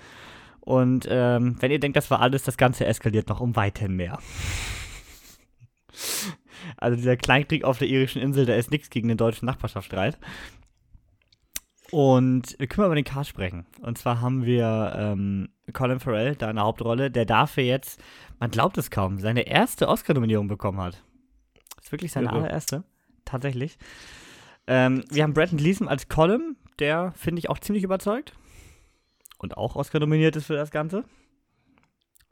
Und 0.65 1.07
ähm, 1.09 1.57
wenn 1.59 1.71
ihr 1.71 1.79
denkt, 1.79 1.97
das 1.97 2.09
war 2.09 2.21
alles, 2.21 2.43
das 2.43 2.55
Ganze 2.55 2.85
eskaliert 2.85 3.27
noch 3.27 3.41
um 3.41 3.57
weiterhin 3.57 3.97
mehr. 3.97 4.17
also 6.77 6.95
dieser 6.95 7.17
Kleinkrieg 7.17 7.65
auf 7.65 7.79
der 7.79 7.89
irischen 7.89 8.21
Insel, 8.21 8.45
der 8.45 8.57
ist 8.57 8.71
nichts 8.71 8.89
gegen 8.89 9.09
den 9.09 9.17
deutschen 9.17 9.45
Nachbarschaftsstreit. 9.45 10.17
Und 11.91 12.55
wir 12.59 12.67
können 12.67 12.85
über 12.85 12.95
den 12.95 13.03
Cast 13.03 13.29
sprechen. 13.29 13.65
Und 13.81 13.97
zwar 13.97 14.21
haben 14.21 14.45
wir 14.45 14.93
ähm, 14.97 15.49
Colin 15.73 15.99
Farrell 15.99 16.35
da 16.37 16.49
in 16.49 16.55
der 16.55 16.63
Hauptrolle, 16.63 17.11
der 17.11 17.25
dafür 17.25 17.65
jetzt, 17.65 18.01
man 18.39 18.49
glaubt 18.49 18.77
es 18.77 18.89
kaum, 18.89 19.19
seine 19.19 19.41
erste 19.41 19.89
Oscar-Nominierung 19.89 20.47
bekommen 20.47 20.79
hat. 20.79 21.03
Das 21.75 21.87
ist 21.87 21.91
wirklich 21.91 22.13
seine 22.13 22.27
ja, 22.27 22.31
allererste. 22.31 22.85
Tatsächlich. 23.25 23.77
Ähm, 24.65 25.03
wir 25.11 25.23
haben 25.23 25.33
Brandon 25.33 25.57
Gleason 25.57 25.89
als 25.89 26.07
Colin, 26.07 26.55
der 26.79 27.11
finde 27.17 27.39
ich 27.39 27.49
auch 27.49 27.59
ziemlich 27.59 27.83
überzeugt 27.83 28.33
und 29.43 29.57
auch 29.57 29.75
Oscar 29.75 29.99
nominiert 29.99 30.35
ist 30.35 30.45
für 30.45 30.55
das 30.55 30.71
Ganze. 30.71 31.03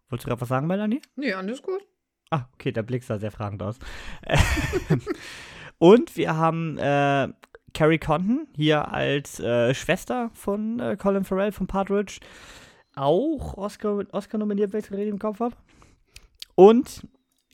Wolltest 0.10 0.26
du 0.26 0.30
gerade 0.30 0.42
was 0.42 0.50
sagen, 0.50 0.68
Melanie? 0.68 1.02
Nee, 1.16 1.34
alles 1.34 1.62
gut. 1.62 1.86
Ah, 2.32 2.46
okay, 2.54 2.72
der 2.72 2.84
Blick 2.84 3.04
sah 3.04 3.18
sehr 3.18 3.32
fragend 3.32 3.62
aus. 3.62 3.78
und 5.78 6.16
wir 6.16 6.36
haben 6.36 6.78
äh, 6.78 7.30
Carrie 7.74 8.00
Condon 8.00 8.48
hier 8.56 8.92
als 8.92 9.40
äh, 9.40 9.74
Schwester 9.74 10.32
von 10.34 10.80
äh, 10.80 10.98
Colin 10.98 11.26
Farrell 11.26 11.52
von 11.52 11.68
Partridge. 11.68 12.20
Auch 12.96 13.58
Oscar, 13.58 14.04
Oscar 14.12 14.38
nominiert, 14.38 14.74
wenn 14.74 14.80
ich 14.80 14.86
es 14.86 14.92
richtig 14.92 15.10
im 15.10 15.20
Kopf 15.20 15.40
habe. 15.40 15.56
Und 16.56 17.08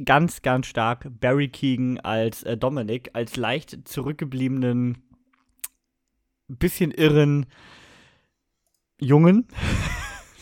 ganz, 0.03 0.41
ganz 0.41 0.67
stark 0.67 1.07
Barry 1.19 1.49
Keegan 1.49 1.99
als 1.99 2.43
äh, 2.43 2.57
Dominic, 2.57 3.09
als 3.13 3.35
leicht 3.35 3.87
zurückgebliebenen, 3.87 5.03
bisschen 6.47 6.91
irren 6.91 7.47
Jungen, 8.99 9.47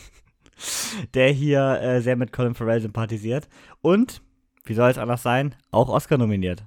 der 1.14 1.30
hier 1.30 1.80
äh, 1.80 2.00
sehr 2.00 2.16
mit 2.16 2.32
Colin 2.32 2.54
Farrell 2.54 2.80
sympathisiert. 2.80 3.48
Und, 3.80 4.22
wie 4.64 4.74
soll 4.74 4.90
es 4.90 4.98
anders 4.98 5.22
sein, 5.22 5.54
auch 5.70 5.88
Oscar 5.88 6.18
nominiert. 6.18 6.64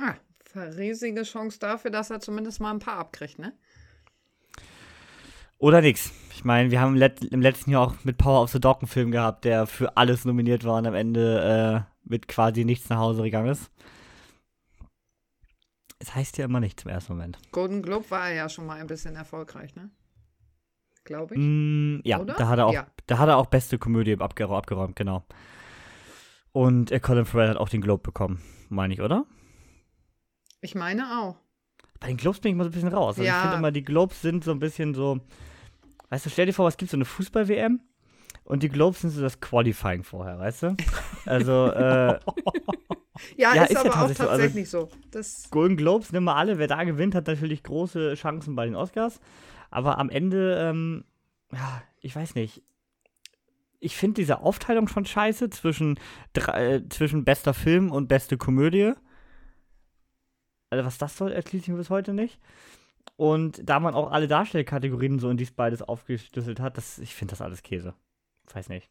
Ah, 0.00 0.14
riesige 0.54 1.22
Chance 1.22 1.58
dafür, 1.58 1.90
dass 1.90 2.10
er 2.10 2.20
zumindest 2.20 2.60
mal 2.60 2.70
ein 2.70 2.78
paar 2.78 2.98
abkriegt, 2.98 3.38
ne? 3.38 3.52
Oder 5.58 5.80
nix. 5.80 6.12
Ich 6.34 6.44
meine, 6.44 6.70
wir 6.70 6.80
haben 6.80 6.92
im, 6.92 6.98
Let 6.98 7.24
im, 7.24 7.40
letzten 7.40 7.72
Jahr 7.72 7.82
auch 7.82 8.04
mit 8.04 8.16
Power 8.16 8.42
of 8.42 8.50
the 8.50 8.60
Dog 8.60 8.78
einen 8.80 8.88
Film 8.88 9.10
gehabt, 9.10 9.44
der 9.44 9.66
für 9.66 9.96
alles 9.96 10.24
nominiert 10.24 10.64
war 10.64 10.78
und 10.78 10.86
am 10.86 10.94
Ende 10.94 11.84
äh, 11.84 12.08
mit 12.08 12.28
quasi 12.28 12.64
nichts 12.64 12.88
nach 12.88 12.98
Hause 12.98 13.24
gegangen 13.24 13.48
ist. 13.48 13.70
Es 15.98 16.14
heißt 16.14 16.38
ja 16.38 16.44
immer 16.44 16.60
nichts 16.60 16.84
im 16.84 16.90
ersten 16.90 17.14
Moment. 17.14 17.38
Golden 17.50 17.82
Globe 17.82 18.08
war 18.10 18.30
ja 18.30 18.48
schon 18.48 18.66
mal 18.66 18.80
ein 18.80 18.86
bisschen 18.86 19.16
erfolgreich, 19.16 19.74
ne? 19.74 19.90
Glaube 21.08 21.36
ich. 21.36 21.40
Mm, 21.40 22.00
ja, 22.04 22.20
Oder? 22.20 22.34
da 22.34 22.48
hat 22.48 22.58
er 22.58 22.66
auch, 22.66 22.74
ja. 22.74 22.86
da 23.06 23.16
hat 23.16 23.30
er 23.30 23.38
auch 23.38 23.46
beste 23.46 23.78
Komödie 23.78 24.18
abger 24.20 24.50
abgeräumt, 24.50 24.94
genau. 24.94 25.24
Und 26.52 26.92
äh, 26.92 27.00
Colin 27.00 27.24
Farrell 27.24 27.48
hat 27.48 27.56
auch 27.56 27.70
den 27.70 27.80
Globe 27.80 28.02
bekommen, 28.02 28.42
meine 28.68 28.92
ich, 28.92 29.00
oder? 29.00 29.24
Ich 30.60 30.74
meine 30.74 31.18
auch. 31.18 31.36
Bei 31.98 32.08
den 32.08 32.18
Globes 32.18 32.40
bin 32.40 32.50
ich 32.50 32.56
mal 32.58 32.64
so 32.64 32.68
ein 32.68 32.72
bisschen 32.74 32.92
raus. 32.92 33.16
Also 33.16 33.22
ja. 33.22 33.36
ich 33.36 33.40
finde 33.40 33.56
immer, 33.56 33.72
die 33.72 33.84
Globes 33.84 34.20
sind 34.20 34.44
so 34.44 34.50
ein 34.50 34.58
bisschen 34.58 34.92
so. 34.92 35.18
Weißt 36.10 36.26
du, 36.26 36.30
stell 36.30 36.44
dir 36.44 36.52
vor, 36.52 36.66
was 36.66 36.76
gibt 36.76 36.90
so 36.90 36.98
eine 36.98 37.06
Fußball-WM? 37.06 37.80
Und 38.44 38.62
die 38.62 38.68
Globes 38.68 39.00
sind 39.00 39.10
so 39.10 39.22
das 39.22 39.40
Qualifying 39.40 40.02
vorher, 40.02 40.38
weißt 40.38 40.62
du? 40.64 40.76
Also, 41.24 41.68
äh, 41.68 42.18
ja, 43.36 43.54
ja, 43.54 43.62
ist, 43.62 43.70
ist 43.70 43.76
aber 43.78 43.88
ja 43.88 44.04
auch 44.04 44.10
tatsächlich 44.10 44.68
so. 44.68 44.90
Also, 45.14 45.22
so. 45.22 45.48
Golden 45.50 45.78
Globes, 45.78 46.12
nimm 46.12 46.24
mal 46.24 46.34
alle, 46.34 46.58
wer 46.58 46.66
da 46.66 46.84
gewinnt, 46.84 47.14
hat 47.14 47.26
natürlich 47.26 47.62
große 47.62 48.14
Chancen 48.14 48.54
bei 48.54 48.66
den 48.66 48.74
Oscars. 48.74 49.20
Aber 49.70 49.98
am 49.98 50.10
Ende, 50.10 50.58
ähm, 50.60 51.04
ja, 51.52 51.82
ich 52.00 52.14
weiß 52.14 52.34
nicht. 52.34 52.62
Ich 53.80 53.96
finde 53.96 54.14
diese 54.14 54.40
Aufteilung 54.40 54.88
schon 54.88 55.06
scheiße 55.06 55.50
zwischen, 55.50 55.98
äh, 56.34 56.80
zwischen 56.88 57.24
bester 57.24 57.54
Film 57.54 57.92
und 57.92 58.08
beste 58.08 58.36
Komödie. 58.36 58.92
Also 60.70 60.84
was 60.84 60.98
das 60.98 61.16
soll, 61.16 61.32
erklärt 61.32 61.64
sich 61.64 61.72
mir 61.72 61.78
bis 61.78 61.90
heute 61.90 62.12
nicht. 62.12 62.40
Und 63.16 63.68
da 63.68 63.80
man 63.80 63.94
auch 63.94 64.10
alle 64.10 64.28
Darstellkategorien 64.28 65.18
so 65.18 65.30
in 65.30 65.36
dies 65.36 65.50
beides 65.50 65.82
aufgeschlüsselt 65.82 66.60
hat, 66.60 66.76
das, 66.76 66.98
ich 66.98 67.14
finde 67.14 67.32
das 67.32 67.40
alles 67.40 67.62
Käse. 67.62 67.94
Weiß 68.52 68.68
nicht. 68.68 68.88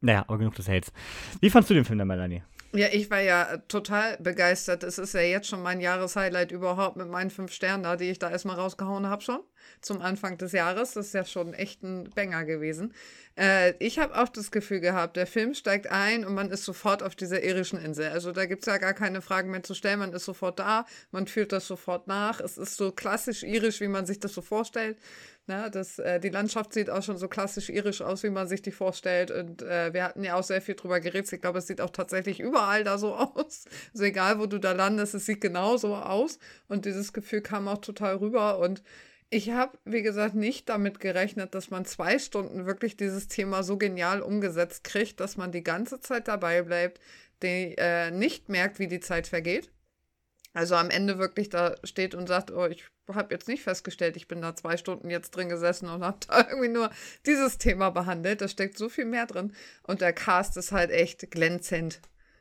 Naja, 0.00 0.24
aber 0.26 0.38
genug 0.38 0.54
des 0.54 0.68
Hates. 0.68 0.92
Wie 1.40 1.50
fandst 1.50 1.70
du 1.70 1.74
den 1.74 1.84
Film 1.84 1.98
der 1.98 2.06
Melanie? 2.06 2.42
Ja, 2.72 2.88
ich 2.92 3.10
war 3.10 3.20
ja 3.20 3.56
total 3.68 4.18
begeistert. 4.18 4.82
Es 4.82 4.98
ist 4.98 5.14
ja 5.14 5.20
jetzt 5.20 5.48
schon 5.48 5.62
mein 5.62 5.80
Jahreshighlight 5.80 6.52
überhaupt 6.52 6.96
mit 6.96 7.08
meinen 7.08 7.30
fünf 7.30 7.52
Sternen 7.52 7.82
da, 7.82 7.96
die 7.96 8.10
ich 8.10 8.18
da 8.18 8.30
erstmal 8.30 8.56
rausgehauen 8.56 9.06
habe 9.06 9.22
schon 9.22 9.40
zum 9.80 10.00
Anfang 10.00 10.38
des 10.38 10.52
Jahres. 10.52 10.92
Das 10.92 11.06
ist 11.06 11.14
ja 11.14 11.24
schon 11.24 11.54
echt 11.54 11.82
ein 11.82 12.10
Banger 12.10 12.44
gewesen. 12.44 12.94
Äh, 13.36 13.74
ich 13.78 13.98
habe 13.98 14.16
auch 14.20 14.28
das 14.28 14.50
Gefühl 14.50 14.80
gehabt, 14.80 15.16
der 15.16 15.26
Film 15.26 15.54
steigt 15.54 15.86
ein 15.86 16.24
und 16.24 16.34
man 16.34 16.50
ist 16.50 16.64
sofort 16.64 17.02
auf 17.02 17.14
dieser 17.14 17.42
irischen 17.42 17.78
Insel. 17.78 18.08
Also 18.08 18.32
da 18.32 18.46
gibt 18.46 18.62
es 18.62 18.66
ja 18.66 18.78
gar 18.78 18.94
keine 18.94 19.22
Fragen 19.22 19.50
mehr 19.50 19.62
zu 19.62 19.74
stellen. 19.74 20.00
Man 20.00 20.12
ist 20.12 20.24
sofort 20.24 20.58
da, 20.58 20.86
man 21.12 21.26
fühlt 21.26 21.52
das 21.52 21.66
sofort 21.66 22.08
nach. 22.08 22.40
Es 22.40 22.58
ist 22.58 22.76
so 22.76 22.90
klassisch 22.90 23.44
irisch, 23.44 23.80
wie 23.80 23.88
man 23.88 24.06
sich 24.06 24.18
das 24.18 24.34
so 24.34 24.42
vorstellt. 24.42 24.98
Ne, 25.48 25.70
das, 25.72 25.98
äh, 25.98 26.20
die 26.20 26.28
Landschaft 26.28 26.74
sieht 26.74 26.90
auch 26.90 27.02
schon 27.02 27.16
so 27.16 27.26
klassisch 27.26 27.70
irisch 27.70 28.02
aus, 28.02 28.22
wie 28.22 28.28
man 28.28 28.46
sich 28.46 28.60
die 28.60 28.70
vorstellt. 28.70 29.30
Und 29.30 29.62
äh, 29.62 29.94
wir 29.94 30.04
hatten 30.04 30.22
ja 30.22 30.34
auch 30.34 30.42
sehr 30.42 30.60
viel 30.60 30.74
drüber 30.74 31.00
geredet. 31.00 31.32
Ich 31.32 31.40
glaube, 31.40 31.60
es 31.60 31.66
sieht 31.66 31.80
auch 31.80 31.88
tatsächlich 31.88 32.38
überall 32.38 32.84
da 32.84 32.98
so 32.98 33.14
aus. 33.16 33.64
Also 33.94 34.04
egal, 34.04 34.40
wo 34.40 34.46
du 34.46 34.58
da 34.58 34.72
landest, 34.72 35.14
es 35.14 35.24
sieht 35.24 35.40
genau 35.40 35.78
so 35.78 35.96
aus. 35.96 36.38
Und 36.68 36.84
dieses 36.84 37.14
Gefühl 37.14 37.40
kam 37.40 37.66
auch 37.66 37.78
total 37.78 38.16
rüber. 38.16 38.58
Und 38.58 38.82
ich 39.30 39.50
habe, 39.50 39.78
wie 39.84 40.02
gesagt, 40.02 40.34
nicht 40.34 40.68
damit 40.68 41.00
gerechnet, 41.00 41.54
dass 41.54 41.70
man 41.70 41.84
zwei 41.84 42.18
Stunden 42.18 42.66
wirklich 42.66 42.96
dieses 42.96 43.28
Thema 43.28 43.62
so 43.62 43.76
genial 43.76 44.22
umgesetzt 44.22 44.84
kriegt, 44.84 45.20
dass 45.20 45.36
man 45.36 45.52
die 45.52 45.62
ganze 45.62 46.00
Zeit 46.00 46.28
dabei 46.28 46.62
bleibt, 46.62 47.00
die, 47.42 47.74
äh, 47.76 48.10
nicht 48.10 48.48
merkt, 48.48 48.78
wie 48.78 48.88
die 48.88 49.00
Zeit 49.00 49.26
vergeht. 49.26 49.70
Also 50.54 50.76
am 50.76 50.90
Ende 50.90 51.18
wirklich 51.18 51.50
da 51.50 51.76
steht 51.84 52.14
und 52.14 52.26
sagt, 52.26 52.50
oh, 52.50 52.66
ich 52.66 52.84
habe 53.06 53.34
jetzt 53.34 53.48
nicht 53.48 53.62
festgestellt, 53.62 54.16
ich 54.16 54.28
bin 54.28 54.40
da 54.40 54.56
zwei 54.56 54.76
Stunden 54.76 55.10
jetzt 55.10 55.30
drin 55.30 55.48
gesessen 55.48 55.88
und 55.88 56.02
habe 56.02 56.18
da 56.28 56.46
irgendwie 56.48 56.68
nur 56.68 56.90
dieses 57.26 57.58
Thema 57.58 57.90
behandelt. 57.90 58.40
Da 58.40 58.48
steckt 58.48 58.78
so 58.78 58.88
viel 58.88 59.04
mehr 59.04 59.26
drin. 59.26 59.52
Und 59.82 60.00
der 60.00 60.14
Cast 60.14 60.56
ist 60.56 60.72
halt 60.72 60.90
echt 60.90 61.30
glänzend. 61.30 62.00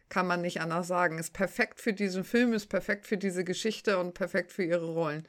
Kann 0.10 0.26
man 0.26 0.42
nicht 0.42 0.62
anders 0.62 0.88
sagen. 0.88 1.20
Ist 1.20 1.34
perfekt 1.34 1.82
für 1.82 1.92
diesen 1.92 2.24
Film, 2.24 2.54
ist 2.54 2.68
perfekt 2.68 3.06
für 3.06 3.18
diese 3.18 3.44
Geschichte 3.44 4.00
und 4.00 4.14
perfekt 4.14 4.54
für 4.54 4.64
ihre 4.64 4.86
Rollen. 4.86 5.28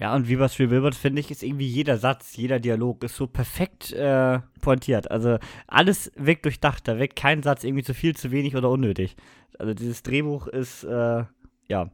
Ja, 0.00 0.14
und 0.14 0.28
wie 0.28 0.36
bei 0.36 0.46
Three 0.46 0.70
Wilbert 0.70 0.94
finde 0.94 1.20
ich, 1.20 1.30
ist 1.30 1.42
irgendwie 1.42 1.66
jeder 1.66 1.98
Satz, 1.98 2.36
jeder 2.36 2.60
Dialog 2.60 3.02
ist 3.02 3.16
so 3.16 3.26
perfekt 3.26 3.92
äh, 3.92 4.38
pointiert. 4.60 5.10
Also 5.10 5.38
alles 5.66 6.12
wirkt 6.14 6.44
durchdacht, 6.44 6.86
da 6.86 6.98
wirkt 6.98 7.16
kein 7.16 7.42
Satz 7.42 7.64
irgendwie 7.64 7.82
zu 7.82 7.94
viel, 7.94 8.14
zu 8.14 8.30
wenig 8.30 8.54
oder 8.54 8.70
unnötig. 8.70 9.16
Also 9.58 9.74
dieses 9.74 10.04
Drehbuch 10.04 10.46
ist, 10.46 10.84
äh, 10.84 11.24
ja, 11.66 11.90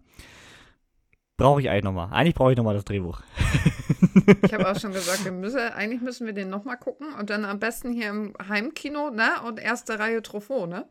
brauche 1.39 1.63
ich 1.63 1.71
eigentlich 1.71 1.85
nochmal. 1.85 2.13
Eigentlich 2.13 2.35
brauche 2.35 2.53
ich 2.53 2.59
nochmal 2.59 2.75
das 2.75 2.85
Drehbuch. 2.85 3.23
ich 4.43 4.53
habe 4.53 4.71
auch 4.71 4.79
schon 4.79 4.93
gesagt, 4.93 5.25
wir 5.25 5.33
müssen, 5.33 5.59
eigentlich 5.59 6.03
müssen 6.03 6.27
wir 6.27 6.35
den 6.35 6.51
nochmal 6.51 6.77
gucken 6.77 7.15
und 7.19 7.31
dann 7.31 7.47
am 7.47 7.59
besten 7.59 7.91
hier 7.91 8.11
im 8.11 8.35
Heimkino, 8.49 9.11
ne? 9.11 9.31
Und 9.47 9.59
erste 9.59 9.99
Reihe 9.99 10.21
Truffaut, 10.21 10.69
ne? 10.69 10.87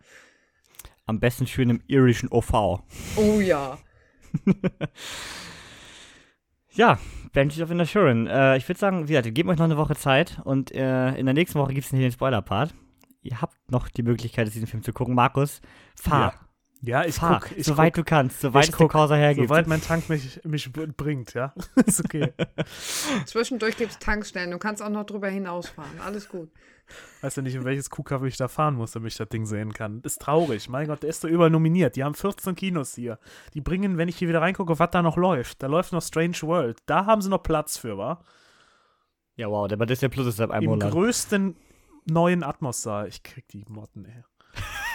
Am 1.06 1.20
besten 1.20 1.46
schön 1.46 1.70
im 1.70 1.82
irischen 1.86 2.30
OV. 2.32 2.82
Oh 3.18 3.40
ja. 3.40 3.78
ja, 6.76 6.98
Banshees 7.34 7.62
of 7.62 7.72
Inisherin. 7.72 8.28
Äh, 8.28 8.58
ich 8.58 8.68
würde 8.68 8.80
sagen, 8.80 9.08
wir 9.08 9.22
geben 9.22 9.50
euch 9.50 9.58
noch 9.58 9.66
eine 9.66 9.78
Woche 9.78 9.96
Zeit 9.96 10.40
und 10.44 10.72
äh, 10.72 11.16
in 11.16 11.26
der 11.26 11.34
nächsten 11.34 11.60
Woche 11.60 11.74
gibt 11.74 11.86
es 11.86 11.92
den 11.92 12.12
Spoiler-Part. 12.12 12.74
Ihr 13.22 13.42
habt 13.42 13.56
noch 13.72 13.88
die 13.88 14.04
Möglichkeit, 14.04 14.48
diesen 14.48 14.68
Film 14.68 14.84
zu 14.84 14.92
gucken. 14.94 15.16
Markus, 15.16 15.62
fahr. 15.96 16.34
Ja. 16.34 16.43
Ja, 16.86 17.06
ich 17.06 17.16
Fahr, 17.16 17.40
guck. 17.40 17.58
Ich 17.58 17.66
soweit 17.66 17.94
guck, 17.94 18.06
du 18.06 18.10
kannst, 18.10 18.42
soweit 18.42 18.68
es 18.68 18.76
der 18.76 18.88
Corsa 18.90 19.16
hergibt. 19.16 19.48
Soweit 19.48 19.68
mein 19.68 19.82
Tank 19.82 20.10
mich, 20.10 20.42
mich 20.44 20.70
bringt, 20.74 21.34
ja. 21.34 21.54
ist 21.86 22.04
okay. 22.04 22.34
Zwischendurch 23.26 23.78
gibt 23.78 23.92
es 23.92 24.00
Tankstellen. 24.00 24.52
Du 24.52 24.58
kannst 24.58 24.82
auch 24.84 24.90
noch 24.90 25.06
drüber 25.06 25.30
hinausfahren. 25.30 26.02
Alles 26.02 26.28
gut. 26.28 26.52
Weißt 27.22 27.38
du 27.38 27.42
nicht, 27.42 27.56
in 27.56 27.64
welches 27.64 27.90
Kuhkaffee 27.90 28.28
ich 28.28 28.36
da 28.36 28.50
fahren 28.50 28.76
muss, 28.76 28.92
damit 28.92 29.14
ich 29.14 29.18
das 29.18 29.30
Ding 29.30 29.46
sehen 29.46 29.72
kann. 29.74 30.02
Ist 30.02 30.22
traurig. 30.22 30.68
Mein 30.68 30.88
Gott, 30.88 31.04
der 31.04 31.10
ist 31.10 31.24
doch 31.24 31.30
überall 31.30 31.50
nominiert. 31.50 31.96
Die 31.96 32.04
haben 32.04 32.16
14 32.16 32.54
Kinos 32.54 32.96
hier. 32.96 33.18
Die 33.54 33.62
bringen, 33.62 33.98
wenn 33.98 34.10
ich 34.10 34.18
hier 34.18 34.28
wieder 34.28 34.42
reingucke, 34.42 34.78
was 34.78 34.92
da 34.92 35.02
noch 35.02 35.16
läuft. 35.16 35.64
Da 35.64 35.68
läuft 35.68 35.94
noch 35.94 36.02
Strange 36.02 36.42
World. 36.42 36.80
Da 36.86 37.06
haben 37.06 37.22
sie 37.22 37.30
noch 37.30 37.44
Platz 37.44 37.78
für, 37.78 37.98
wa? 37.98 38.26
Ja, 39.38 39.50
wow, 39.50 39.70
der 39.70 39.78
Disney 39.78 40.10
Plus 40.10 40.28
ist 40.28 40.36
seit 40.36 40.52
einem 40.52 40.64
Im 40.64 40.70
Monat. 40.72 40.90
Im 40.90 40.94
größten 40.94 41.56
neuen 42.10 42.44
Atmos-Saal. 42.44 43.08
Ich 43.08 43.24
krieg 43.24 43.48
die 43.48 43.64
Motten, 43.70 44.04
ey. 44.04 44.24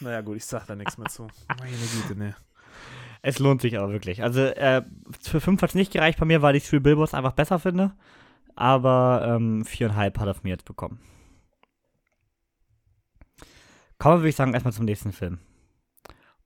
Naja, 0.00 0.20
gut, 0.20 0.36
ich 0.36 0.44
sag 0.44 0.66
da 0.66 0.76
nichts 0.76 0.98
mehr 0.98 1.08
zu. 1.08 1.28
Meine 1.58 1.76
Güte, 1.76 2.16
ne. 2.16 2.36
Es 3.22 3.38
lohnt 3.38 3.60
sich 3.60 3.78
aber 3.78 3.92
wirklich. 3.92 4.22
Also, 4.22 4.40
äh, 4.42 4.82
für 5.20 5.40
5 5.40 5.60
hat 5.62 5.70
es 5.70 5.74
nicht 5.74 5.92
gereicht 5.92 6.18
bei 6.18 6.26
mir, 6.26 6.42
weil 6.42 6.56
ich 6.56 6.68
Three 6.68 6.80
Billboards 6.80 7.14
einfach 7.14 7.32
besser 7.32 7.58
finde. 7.58 7.92
Aber 8.54 9.22
ähm, 9.26 9.64
4,5 9.64 10.18
hat 10.18 10.26
er 10.26 10.34
von 10.34 10.42
mir 10.44 10.50
jetzt 10.50 10.64
bekommen. 10.64 11.00
Kommen 13.98 14.16
wir, 14.16 14.20
würde 14.20 14.28
ich 14.28 14.36
sagen, 14.36 14.52
erstmal 14.52 14.74
zum 14.74 14.84
nächsten 14.84 15.12
Film. 15.12 15.38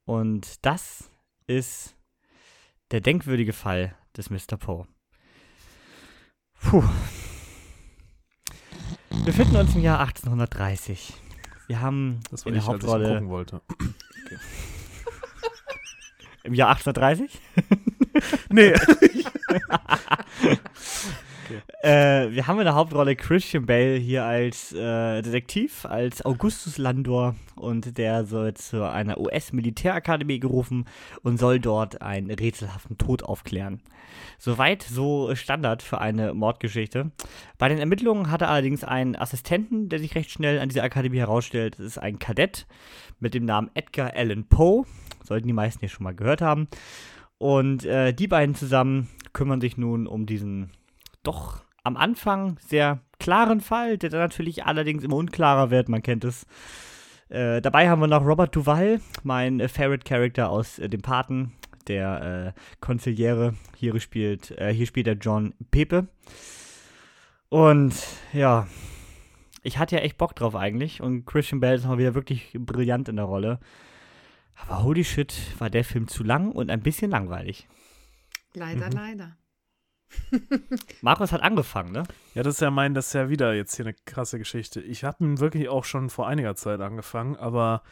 Und 0.05 0.65
das 0.65 1.11
ist 1.47 1.97
der 2.91 3.01
denkwürdige 3.01 3.53
Fall 3.53 3.95
des 4.17 4.31
Mr. 4.31 4.57
Poe. 4.59 4.87
Puh. 6.63 6.85
Wir 9.11 9.25
befinden 9.25 9.57
uns 9.57 9.75
im 9.75 9.83
Jahr 9.83 10.01
1830. 10.01 11.15
Wir 11.71 11.81
haben 11.81 12.19
das 12.33 12.45
war 12.45 12.49
in 12.49 12.55
der 12.55 12.63
ich, 12.65 12.69
Hauptrolle. 12.69 13.05
Als 13.05 13.13
ich 13.13 13.15
gucken 13.15 13.31
wollte. 13.31 13.61
Okay. 13.69 14.39
Im 16.43 16.55
Jahr 16.55 16.71
1830? 16.71 17.41
nee. 18.51 18.75
äh, 21.83 22.31
wir 22.31 22.47
haben 22.47 22.59
in 22.59 22.65
der 22.65 22.75
Hauptrolle 22.75 23.17
Christian 23.17 23.67
Bale 23.67 23.97
hier 23.97 24.25
als 24.25 24.73
äh, 24.73 25.23
Detektiv, 25.23 25.85
als 25.85 26.25
Augustus 26.25 26.79
Landor 26.79 27.35
und 27.57 27.99
der 27.99 28.25
soll 28.25 28.55
zu 28.55 28.89
einer 28.89 29.19
US-Militärakademie 29.19 30.41
gerufen 30.41 30.87
und 31.23 31.39
soll 31.39 31.61
dort 31.61 32.03
einen 32.03 32.31
rätselhaften 32.31 32.99
Tod 32.99 33.23
aufklären. 33.23 33.81
Soweit 34.39 34.83
so 34.83 35.35
Standard 35.35 35.83
für 35.83 36.01
eine 36.01 36.35
Mordgeschichte. 36.35 37.11
Bei 37.59 37.69
den 37.69 37.79
Ermittlungen 37.79 38.31
hat 38.31 38.43
er 38.43 38.51
allerdings 38.51 38.85
einen 38.85 39.17
Assistenten, 39.17 39.89
der 39.89 39.99
sich 39.99 40.15
recht 40.15 40.31
schnell 40.31 40.59
an 40.59 40.69
dieser 40.69 40.83
Akademie 40.83 41.19
herausstellt. 41.19 41.79
Das 41.79 41.87
ist 41.87 41.99
ein 41.99 42.19
Kadett 42.19 42.67
mit 43.19 43.35
dem 43.35 43.45
Namen 43.45 43.71
Edgar 43.75 44.15
Allan 44.15 44.45
Poe. 44.45 44.85
Sollten 45.25 45.47
die 45.47 45.53
meisten 45.53 45.81
hier 45.81 45.89
schon 45.89 46.05
mal 46.05 46.15
gehört 46.15 46.41
haben. 46.41 46.69
Und 47.39 47.85
äh, 47.85 48.13
die 48.13 48.29
beiden 48.29 48.55
zusammen 48.55 49.09
kümmern 49.33 49.61
sich 49.61 49.77
nun 49.77 50.07
um 50.07 50.27
diesen 50.27 50.71
doch 51.23 51.65
am 51.83 51.97
Anfang 51.97 52.57
sehr 52.61 53.01
klaren 53.19 53.61
Fall, 53.61 53.99
der 53.99 54.11
dann 54.11 54.21
natürlich 54.21 54.65
allerdings 54.65 55.05
immer 55.05 55.17
unklarer 55.17 55.71
wird. 55.71 55.89
Man 55.89 56.03
kennt 56.03 56.25
es. 56.25 56.47
Äh, 57.29 57.61
dabei 57.61 57.89
haben 57.89 58.01
wir 58.01 58.09
noch 58.09 58.25
Robert 58.25 58.55
Duval, 58.55 59.01
mein 59.23 59.61
äh, 59.61 59.69
Favorite 59.69 60.05
Character 60.05 60.51
aus 60.51 60.79
äh, 60.79 60.89
dem 60.89 61.01
Paten, 61.01 61.53
der 61.87 62.55
äh, 62.57 62.61
Konziliere. 62.81 63.55
Hier 63.77 63.99
spielt, 64.01 64.51
äh, 64.59 64.75
hier 64.75 64.87
spielt 64.87 65.07
er 65.07 65.15
John 65.15 65.55
Pepe. 65.71 66.09
Und 67.49 67.95
ja, 68.33 68.67
ich 69.63 69.79
hatte 69.79 69.97
ja 69.97 70.03
echt 70.03 70.19
Bock 70.19 70.35
drauf 70.35 70.57
eigentlich. 70.57 71.01
Und 71.01 71.25
Christian 71.25 71.61
Bale 71.61 71.77
ist 71.77 71.87
mal 71.87 71.99
wieder 71.99 72.15
wirklich 72.15 72.51
brillant 72.59 73.09
in 73.09 73.17
der 73.17 73.27
Rolle. 73.27 73.61
Aber 74.57 74.83
holy 74.83 75.05
shit, 75.05 75.35
war 75.59 75.71
der 75.71 75.85
Film 75.85 76.09
zu 76.09 76.25
lang 76.25 76.51
und 76.51 76.71
ein 76.71 76.83
bisschen 76.83 77.11
langweilig. 77.11 77.69
Leider, 78.55 78.87
mhm. 78.87 78.93
leider. 78.93 79.37
Markus 81.03 81.33
hat 81.33 81.43
angefangen, 81.43 81.93
ne? 81.93 82.05
Ja, 82.35 82.43
das 82.43 82.55
ist 82.55 82.61
ja 82.61 82.71
mein, 82.71 82.95
das 82.95 83.09
ist 83.09 83.13
ja 83.13 83.29
wieder 83.29 83.55
jetzt 83.55 83.77
hier 83.77 83.87
eine 83.87 83.95
krasse 84.07 84.39
Geschichte. 84.39 84.81
Ich 84.81 85.03
ihn 85.03 85.39
wirklich 85.39 85.69
auch 85.69 85.85
schon 85.85 86.11
vor 86.11 86.27
einiger 86.27 86.57
Zeit 86.57 86.81
angefangen, 86.81 87.37
aber 87.37 87.83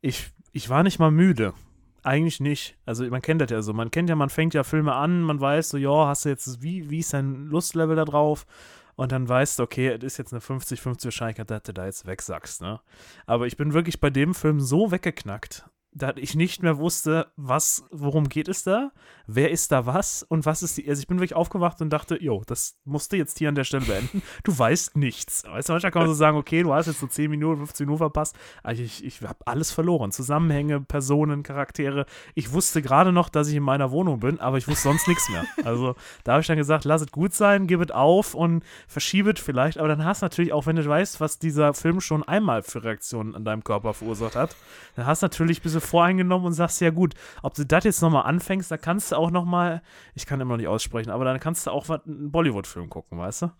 ich, 0.00 0.30
ich 0.52 0.68
war 0.68 0.82
nicht 0.82 0.98
mal 0.98 1.10
müde. 1.10 1.54
Eigentlich 2.02 2.40
nicht. 2.40 2.76
Also 2.86 3.04
man 3.06 3.22
kennt 3.22 3.40
das 3.40 3.50
ja 3.50 3.62
so. 3.62 3.72
Man 3.72 3.90
kennt 3.90 4.08
ja, 4.08 4.16
man 4.16 4.30
fängt 4.30 4.54
ja 4.54 4.62
Filme 4.62 4.94
an, 4.94 5.22
man 5.22 5.40
weiß 5.40 5.70
so, 5.70 5.76
ja, 5.76 6.06
hast 6.06 6.24
du 6.24 6.28
jetzt, 6.28 6.62
wie, 6.62 6.88
wie 6.88 7.00
ist 7.00 7.12
dein 7.12 7.46
Lustlevel 7.46 7.96
da 7.96 8.04
drauf? 8.04 8.46
Und 8.94 9.12
dann 9.12 9.28
weißt 9.28 9.58
du, 9.58 9.64
okay, 9.64 9.88
es 9.88 10.02
ist 10.02 10.16
jetzt 10.16 10.32
eine 10.32 10.40
50-50 10.40 11.04
Wahrscheinlichkeit, 11.04 11.50
dass 11.50 11.64
du 11.64 11.74
da 11.74 11.84
jetzt 11.84 12.06
wegsackst, 12.06 12.62
ne? 12.62 12.80
Aber 13.26 13.46
ich 13.46 13.56
bin 13.56 13.74
wirklich 13.74 14.00
bei 14.00 14.08
dem 14.08 14.34
Film 14.34 14.60
so 14.60 14.90
weggeknackt 14.90 15.66
da 15.96 16.12
ich 16.16 16.34
nicht 16.34 16.62
mehr 16.62 16.76
wusste, 16.76 17.28
was, 17.36 17.84
worum 17.90 18.28
geht 18.28 18.48
es 18.48 18.62
da, 18.62 18.92
wer 19.26 19.50
ist 19.50 19.72
da 19.72 19.86
was 19.86 20.22
und 20.22 20.44
was 20.44 20.62
ist 20.62 20.76
die. 20.76 20.88
Also 20.88 21.00
ich 21.00 21.08
bin 21.08 21.18
wirklich 21.18 21.34
aufgewacht 21.34 21.80
und 21.80 21.90
dachte, 21.90 22.22
jo, 22.22 22.42
das 22.46 22.76
musste 22.84 23.16
jetzt 23.16 23.38
hier 23.38 23.48
an 23.48 23.54
der 23.54 23.64
Stelle 23.64 23.86
beenden. 23.86 24.22
Du 24.44 24.56
weißt 24.56 24.96
nichts. 24.96 25.44
Weißt 25.44 25.68
du, 25.68 25.72
manchmal 25.72 25.92
kann 25.92 26.02
man 26.02 26.08
so 26.08 26.14
sagen, 26.14 26.36
okay, 26.36 26.62
du 26.62 26.72
hast 26.72 26.86
jetzt 26.86 27.00
so 27.00 27.06
10 27.06 27.30
Minuten, 27.30 27.58
15 27.58 27.86
Minuten 27.86 27.98
verpasst. 27.98 28.36
Aber 28.62 28.74
ich, 28.74 29.04
ich 29.04 29.22
habe 29.22 29.38
alles 29.44 29.72
verloren. 29.72 30.12
Zusammenhänge, 30.12 30.80
Personen, 30.80 31.42
Charaktere. 31.42 32.06
Ich 32.34 32.52
wusste 32.52 32.82
gerade 32.82 33.12
noch, 33.12 33.28
dass 33.28 33.48
ich 33.48 33.56
in 33.56 33.62
meiner 33.62 33.90
Wohnung 33.90 34.20
bin, 34.20 34.38
aber 34.38 34.58
ich 34.58 34.68
wusste 34.68 34.88
sonst 34.88 35.08
nichts 35.08 35.28
mehr. 35.30 35.46
Also 35.64 35.96
da 36.24 36.32
habe 36.32 36.42
ich 36.42 36.46
dann 36.46 36.58
gesagt, 36.58 36.84
lass 36.84 37.02
es 37.02 37.10
gut 37.10 37.32
sein, 37.32 37.66
gib 37.66 37.80
es 37.80 37.90
auf 37.90 38.34
und 38.34 38.62
verschiebe 38.86 39.30
es 39.30 39.40
vielleicht. 39.40 39.78
Aber 39.78 39.88
dann 39.88 40.04
hast 40.04 40.22
du 40.22 40.26
natürlich 40.26 40.52
auch, 40.52 40.66
wenn 40.66 40.76
du 40.76 40.86
weißt, 40.86 41.20
was 41.20 41.38
dieser 41.38 41.74
Film 41.74 42.00
schon 42.00 42.22
einmal 42.22 42.62
für 42.62 42.84
Reaktionen 42.84 43.34
an 43.34 43.44
deinem 43.44 43.64
Körper 43.64 43.94
verursacht 43.94 44.36
hat, 44.36 44.54
dann 44.94 45.06
hast 45.06 45.22
du 45.22 45.26
natürlich 45.26 45.60
ein 45.60 45.62
bisschen 45.62 45.80
voreingenommen 45.86 46.46
und 46.46 46.52
sagst, 46.52 46.80
ja 46.80 46.90
gut, 46.90 47.14
ob 47.42 47.54
du 47.54 47.64
das 47.64 47.84
jetzt 47.84 48.02
nochmal 48.02 48.24
anfängst, 48.24 48.70
da 48.70 48.76
kannst 48.76 49.12
du 49.12 49.16
auch 49.16 49.30
nochmal, 49.30 49.82
ich 50.14 50.26
kann 50.26 50.40
immer 50.40 50.54
noch 50.54 50.58
nicht 50.58 50.68
aussprechen, 50.68 51.10
aber 51.10 51.24
dann 51.24 51.40
kannst 51.40 51.66
du 51.66 51.70
auch 51.70 51.88
einen 51.88 52.30
Bollywood-Film 52.30 52.90
gucken, 52.90 53.18
weißt 53.18 53.42
du? 53.42 53.50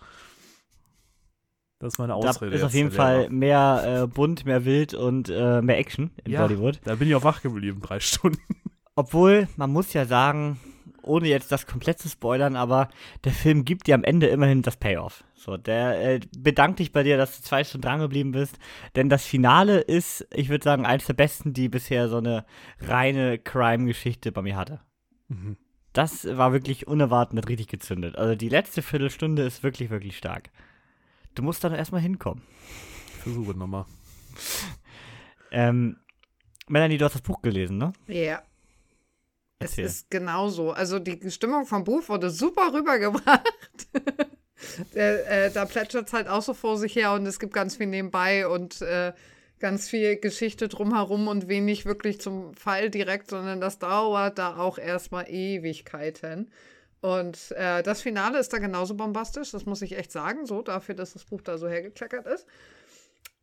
Das 1.79 1.95
ist 1.95 1.99
meine 1.99 2.15
Ausrede. 2.15 2.51
Da 2.51 2.57
ist 2.57 2.63
auf 2.63 2.75
jeden 2.75 2.91
Fall 2.91 3.29
mehr 3.29 4.03
äh, 4.03 4.07
bunt, 4.07 4.47
mehr 4.47 4.65
wild 4.65 4.95
und 4.95 5.29
äh, 5.29 5.61
mehr 5.61 5.79
Action 5.79 6.11
in 6.25 6.33
ja, 6.33 6.41
Bollywood. 6.41 6.81
Da 6.85 6.95
bin 6.95 7.09
ich 7.09 7.15
auch 7.15 7.25
wach 7.25 7.43
geblieben, 7.43 7.81
drei 7.83 8.01
Stunden. 8.01 8.41
Obwohl, 8.95 9.47
man 9.57 9.71
muss 9.71 9.93
ja 9.93 10.07
sagen, 10.07 10.59
ohne 11.07 11.29
jetzt 11.29 11.53
das 11.53 11.67
komplett 11.67 11.99
zu 11.99 12.09
spoilern, 12.09 12.57
aber 12.57 12.89
der 13.25 13.33
Film 13.33 13.65
gibt 13.65 13.87
dir 13.87 13.95
am 13.95 14.05
Ende 14.05 14.27
immerhin 14.27 14.63
das 14.63 14.77
Payoff. 14.77 15.25
So, 15.35 15.57
der 15.57 16.15
äh, 16.15 16.21
bedankt 16.39 16.79
dich 16.79 16.93
bei 16.93 17.03
dir, 17.03 17.17
dass 17.17 17.37
du 17.37 17.43
zwei 17.43 17.65
Stunden 17.65 17.87
dran 17.87 18.01
geblieben 18.01 18.33
bist, 18.33 18.59
denn 18.95 19.09
das 19.09 19.25
Finale 19.25 19.81
ist, 19.81 20.27
ich 20.33 20.49
würde 20.49 20.65
sagen, 20.65 20.87
eines 20.87 21.07
der 21.07 21.15
besten, 21.15 21.53
die 21.53 21.69
bisher 21.69 22.09
so 22.09 22.19
eine 22.19 22.45
reine 22.81 23.39
Crime-Geschichte 23.39 24.33
bei 24.33 24.43
mir 24.43 24.57
hatte. 24.57 24.81
Mhm. 25.29 25.57
Das 25.93 26.27
war 26.37 26.53
wirklich 26.53 26.87
unerwartet 26.87 27.39
und 27.39 27.49
richtig 27.49 27.69
gezündet. 27.69 28.17
Also 28.17 28.35
die 28.35 28.51
letzte 28.51 28.83
Viertelstunde 28.83 29.43
ist 29.43 29.63
wirklich, 29.63 29.89
wirklich 29.91 30.19
stark. 30.19 30.51
Du 31.35 31.43
musst 31.43 31.65
da 31.65 31.75
erstmal 31.75 32.03
hinkommen. 32.03 32.43
Versuche 33.23 33.57
nochmal. 33.57 33.87
ähm, 35.51 35.97
Melanie, 36.69 36.99
du 36.99 37.05
hast 37.05 37.15
das 37.15 37.23
Buch 37.23 37.43
gelesen, 37.43 37.79
ne? 37.79 37.93
Ja. 38.09 38.43
Es 39.59 39.79
ist 39.79 40.11
genauso. 40.11 40.73
Also 40.73 40.99
die 40.99 41.31
Stimmung 41.31 41.67
vom 41.67 41.85
Buch 41.85 42.09
wurde 42.09 42.31
super 42.31 42.73
rübergebracht. 42.75 43.43
Der, 44.95 45.47
äh, 45.47 45.51
da 45.51 45.65
plätschert 45.65 46.09
es 46.09 46.13
halt 46.13 46.29
auch 46.29 46.43
so 46.43 46.55
vor 46.55 46.79
sich 46.79 46.97
her 46.97 47.13
und 47.13 47.27
es 47.27 47.39
gibt 47.39 47.53
ganz 47.53 47.77
viel 47.77 47.87
nebenbei 47.87 48.49
und 48.49 48.81
äh, 48.83 49.13
ganz 49.59 49.89
viel 49.89 50.17
Geschichte 50.17 50.69
drumherum 50.69 51.29
und 51.29 51.49
wenig 51.49 51.87
wirklich 51.87 52.21
zum 52.21 52.55
Fall 52.55 52.91
direkt, 52.91 53.31
sondern 53.31 53.61
das 53.61 53.79
dauert 53.79 54.39
da 54.39 54.57
auch 54.57 54.79
erstmal 54.79 55.29
Ewigkeiten. 55.29 56.51
Und 57.01 57.53
äh, 57.53 57.83
das 57.83 58.03
Finale 58.03 58.39
ist 58.39 58.53
da 58.53 58.59
genauso 58.59 58.95
bombastisch, 58.95 59.53
das 59.53 59.67
muss 59.67 59.83
ich 59.83 59.97
echt 59.97 60.11
sagen, 60.11 60.47
so 60.47 60.63
dafür, 60.63 60.95
dass 60.95 61.13
das 61.13 61.25
Buch 61.25 61.43
da 61.43 61.59
so 61.59 61.69
hergekleckert 61.69 62.27
ist. 62.27 62.47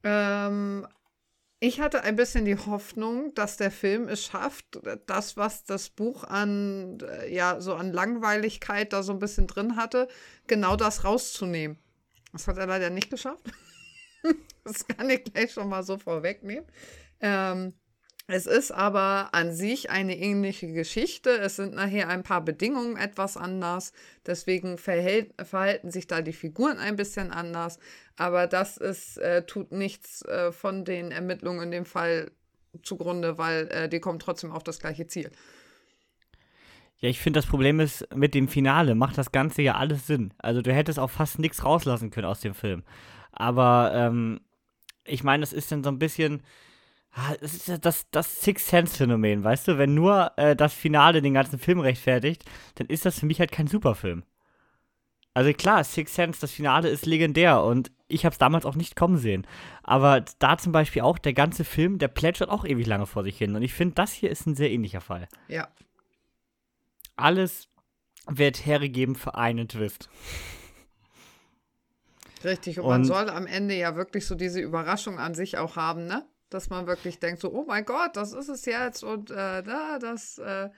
Ähm, 0.04 0.88
ich 1.64 1.80
hatte 1.80 2.04
ein 2.04 2.18
bisschen 2.18 2.44
die 2.44 2.58
Hoffnung, 2.58 3.34
dass 3.36 3.56
der 3.56 3.72
Film 3.72 4.10
es 4.10 4.26
schafft, 4.26 4.82
das, 5.06 5.38
was 5.38 5.64
das 5.64 5.90
Buch 5.90 6.26
an, 6.26 6.98
äh, 7.00 7.34
ja, 7.34 7.62
so 7.62 7.74
an 7.76 7.94
Langweiligkeit 7.94 8.92
da 8.92 9.02
so 9.02 9.14
ein 9.14 9.20
bisschen 9.20 9.48
drin 9.48 9.78
hatte, 9.78 10.10
genau 10.46 10.76
das 10.76 11.06
rauszunehmen. 11.06 11.78
Das 12.34 12.50
hat 12.50 12.58
er 12.58 12.68
leider 12.68 12.90
nicht 12.90 13.10
geschafft. 13.10 13.50
das 14.66 14.86
kann 14.88 15.10
ich 15.10 15.24
gleich 15.24 15.54
schon 15.54 15.70
mal 15.70 15.84
so 15.84 15.98
vorwegnehmen. 15.98 16.66
Ähm, 17.22 17.74
es 18.28 18.46
ist 18.46 18.72
aber 18.72 19.30
an 19.34 19.54
sich 19.54 19.90
eine 19.90 20.18
ähnliche 20.18 20.72
Geschichte. 20.72 21.30
Es 21.30 21.58
sind 21.58 21.74
nachher 21.74 22.08
ein 22.08 22.24
paar 22.24 22.42
Bedingungen 22.42 22.96
etwas 22.96 23.36
anders. 23.36 23.92
Deswegen 24.26 24.78
verhält, 24.78 25.34
verhalten 25.44 25.92
sich 25.92 26.08
da 26.08 26.22
die 26.22 26.32
Figuren 26.32 26.78
ein 26.78 26.96
bisschen 26.96 27.32
anders. 27.32 27.80
Aber 28.16 28.48
das 28.48 28.78
ist, 28.78 29.18
äh, 29.18 29.46
tut 29.46 29.74
nichts 29.74 30.24
äh, 30.24 30.54
von 30.54 30.86
den 30.86 31.12
Ermittlungen 31.12 31.64
in 31.64 31.72
dem 31.72 31.86
Fall 31.86 32.32
zugrunde, 32.82 33.38
weil 33.38 33.68
äh, 33.68 33.90
die 33.90 34.00
kommen 34.00 34.20
trotzdem 34.20 34.52
auf 34.52 34.64
das 34.64 34.80
gleiche 34.80 35.06
Ziel. 35.06 35.30
Ja, 37.00 37.10
ich 37.10 37.20
finde, 37.20 37.40
das 37.40 37.46
Problem 37.46 37.82
ist, 37.82 38.08
mit 38.16 38.34
dem 38.34 38.48
Finale 38.48 38.96
macht 38.96 39.18
das 39.18 39.34
Ganze 39.34 39.62
ja 39.62 39.76
alles 39.76 40.08
Sinn. 40.08 40.34
Also 40.38 40.62
du 40.62 40.74
hättest 40.74 40.98
auch 40.98 41.10
fast 41.10 41.40
nichts 41.40 41.66
rauslassen 41.66 42.10
können 42.10 42.28
aus 42.28 42.40
dem 42.40 42.54
Film. 42.54 42.84
Aber 43.34 43.92
ähm, 43.94 44.40
ich 45.04 45.26
meine, 45.26 45.44
es 45.44 45.52
ist 45.52 45.74
dann 45.74 45.84
so 45.84 45.90
ein 45.90 46.00
bisschen 46.00 46.42
das 47.42 47.54
ist 47.54 47.68
ja 47.68 47.78
das, 47.78 48.10
das 48.10 48.42
Six 48.42 48.68
Sense-Phänomen, 48.68 49.44
weißt 49.44 49.68
du? 49.68 49.78
Wenn 49.78 49.94
nur 49.94 50.32
äh, 50.38 50.56
das 50.56 50.74
Finale 50.74 51.22
den 51.22 51.36
ganzen 51.36 51.60
Film 51.60 51.80
rechtfertigt, 51.80 52.44
dann 52.76 52.88
ist 52.88 53.06
das 53.06 53.20
für 53.20 53.26
mich 53.26 53.40
halt 53.40 53.52
kein 53.52 53.68
Superfilm. 53.68 54.24
Also 55.36 55.52
klar, 55.54 55.84
Six 55.84 56.14
Sense, 56.14 56.40
das 56.42 56.52
Finale 56.52 56.90
ist 56.90 57.06
legendär 57.06 57.64
und 57.64 57.92
ich 58.08 58.26
habe 58.26 58.34
es 58.34 58.38
damals 58.38 58.66
auch 58.66 58.76
nicht 58.76 58.96
kommen 58.96 59.18
sehen. 59.18 59.48
Aber 59.82 60.24
da 60.40 60.58
zum 60.58 60.72
Beispiel 60.72 61.02
auch, 61.02 61.18
der 61.18 61.34
ganze 61.34 61.64
Film, 61.64 61.98
der 61.98 62.08
plätschert 62.08 62.50
auch 62.50 62.66
ewig 62.66 62.86
lange 62.86 63.08
vor 63.08 63.24
sich 63.24 63.38
hin. 63.38 63.56
Und 63.56 63.64
ich 63.64 63.74
finde, 63.74 63.96
das 63.96 64.12
hier 64.12 64.30
ist 64.30 64.46
ein 64.46 64.56
sehr 64.56 64.72
ähnlicher 64.72 65.02
Fall. 65.02 65.28
Ja. 65.48 65.70
Alles 67.16 67.68
wird 68.28 68.66
hergegeben 68.66 69.16
für 69.16 69.36
einen 69.36 69.68
Twist. 69.68 70.10
Richtig, 72.44 72.80
und, 72.80 72.86
und 72.86 72.92
man 72.92 73.06
soll 73.06 73.30
am 73.30 73.48
Ende 73.48 73.76
ja 73.76 73.96
wirklich 73.96 74.28
so 74.28 74.36
diese 74.36 74.60
Überraschung 74.60 75.18
an 75.18 75.34
sich 75.34 75.58
auch 75.58 75.76
haben, 75.76 76.06
ne? 76.06 76.26
Dass 76.54 76.70
man 76.70 76.88
wirklich 76.88 77.20
denkt, 77.20 77.42
so, 77.42 77.52
oh 77.52 77.66
mein 77.68 77.86
Gott, 77.86 78.16
das 78.16 78.34
ist 78.34 78.50
es 78.50 78.66
jetzt 78.66 79.04
und 79.04 79.32
äh, 79.32 79.64
da, 79.64 80.00
das, 80.00 80.38
äh, 80.38 80.70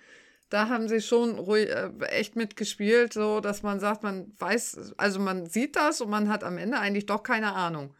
da 0.49 0.69
haben 0.69 0.87
sie 0.87 1.01
schon 1.01 1.37
ruhig, 1.37 1.69
äh, 1.69 1.91
echt 2.07 2.35
mitgespielt, 2.35 3.13
so 3.13 3.39
dass 3.39 3.63
man 3.63 3.79
sagt, 3.79 4.03
man 4.03 4.31
weiß, 4.37 4.93
also 4.97 5.19
man 5.19 5.45
sieht 5.47 5.75
das 5.75 6.01
und 6.01 6.09
man 6.09 6.29
hat 6.29 6.43
am 6.43 6.57
Ende 6.57 6.79
eigentlich 6.79 7.05
doch 7.05 7.23
keine 7.23 7.53
Ahnung. 7.53 7.93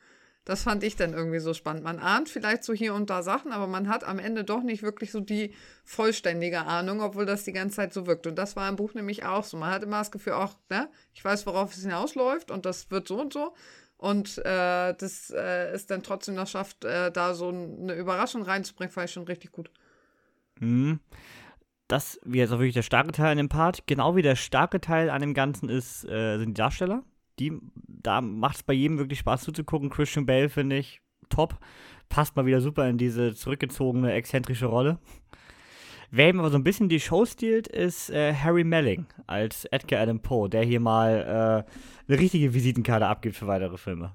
Das 0.46 0.62
fand 0.62 0.84
ich 0.84 0.96
dann 0.96 1.14
irgendwie 1.14 1.40
so 1.40 1.56
spannend. 1.56 1.84
Man 1.84 1.98
ahnt 1.98 2.30
vielleicht 2.30 2.64
so 2.64 2.72
hier 2.72 2.94
und 2.94 3.10
da 3.10 3.24
Sachen, 3.24 3.52
aber 3.52 3.66
man 3.66 3.90
hat 3.90 4.04
am 4.04 4.20
Ende 4.20 4.44
doch 4.44 4.62
nicht 4.62 4.84
wirklich 4.84 5.12
so 5.12 5.20
die 5.20 5.56
vollständige 5.84 6.62
Ahnung, 6.62 7.02
obwohl 7.02 7.26
das 7.26 7.46
die 7.46 7.52
ganze 7.52 7.78
Zeit 7.78 7.94
so 7.94 8.06
wirkt. 8.06 8.28
Und 8.28 8.36
das 8.36 8.56
war 8.56 8.70
im 8.70 8.76
Buch 8.76 8.94
nämlich 8.94 9.26
auch 9.26 9.44
so. 9.44 9.58
Man 9.58 9.72
hat 9.72 9.82
immer 9.82 9.98
das 9.98 10.12
Gefühl, 10.12 10.34
auch, 10.34 10.54
ne, 10.70 10.88
ich 11.14 11.26
weiß, 11.26 11.48
worauf 11.48 11.74
es 11.74 11.82
hinausläuft 11.82 12.52
und 12.52 12.68
das 12.68 12.92
wird 12.92 13.08
so 13.08 13.20
und 13.20 13.34
so. 13.34 13.56
Und 14.06 14.38
äh, 14.46 14.94
das 14.94 15.34
äh, 15.36 15.74
ist 15.74 15.90
dann 15.90 16.04
trotzdem 16.04 16.36
noch 16.36 16.46
schafft, 16.46 16.86
äh, 16.86 17.12
da 17.12 17.34
so 17.34 17.50
eine 17.50 17.96
Überraschung 17.96 18.44
reinzubringen, 18.44 18.94
fand 18.94 19.08
ich 19.08 19.14
schon 19.14 19.24
richtig 19.24 19.52
gut. 19.52 19.72
Mhm. 20.60 21.00
Das 21.88 22.20
wie 22.24 22.38
jetzt 22.38 22.52
auch 22.52 22.60
wirklich 22.60 22.76
der 22.76 22.84
starke 22.84 23.12
Teil 23.14 23.32
an 23.32 23.38
dem 23.38 23.50
Part. 23.50 23.88
Genau 23.88 24.16
wie 24.16 24.22
der 24.22 24.36
starke 24.36 24.80
Teil 24.80 25.10
an 25.10 25.22
dem 25.22 25.34
Ganzen 25.34 25.70
ist, 25.70 26.06
äh, 26.06 26.38
sind 26.38 26.50
die 26.50 26.54
Darsteller. 26.54 27.02
Die, 27.40 27.60
da 27.88 28.22
macht 28.22 28.58
es 28.58 28.64
bei 28.64 28.74
jedem 28.74 29.00
wirklich 29.00 29.18
Spaß 29.18 29.42
zuzugucken. 29.42 29.90
Christian 29.90 30.28
Bale 30.28 30.50
finde 30.50 30.78
ich 30.78 31.02
top. 31.30 31.58
Passt 32.08 32.36
mal 32.36 32.46
wieder 32.46 32.62
super 32.62 32.88
in 32.88 33.00
diese 33.00 33.34
zurückgezogene, 33.34 34.14
exzentrische 34.14 34.68
Rolle. 34.68 35.00
Wer 36.18 36.30
ihm 36.30 36.40
aber 36.40 36.50
so 36.50 36.56
ein 36.56 36.64
bisschen 36.64 36.88
die 36.88 37.02
Show 37.02 37.26
stiehlt, 37.26 37.68
ist 37.68 38.10
äh, 38.10 38.34
Harry 38.34 38.64
Melling 38.64 39.06
als 39.28 39.66
Edgar 39.66 40.00
Allan 40.00 40.22
Poe, 40.22 40.48
der 40.50 40.64
hier 40.64 40.80
mal 40.80 41.66
äh, 41.68 42.10
eine 42.10 42.22
richtige 42.22 42.54
Visitenkarte 42.54 43.06
abgibt 43.06 43.36
für 43.36 43.48
weitere 43.48 43.78
Filme. 43.78 44.14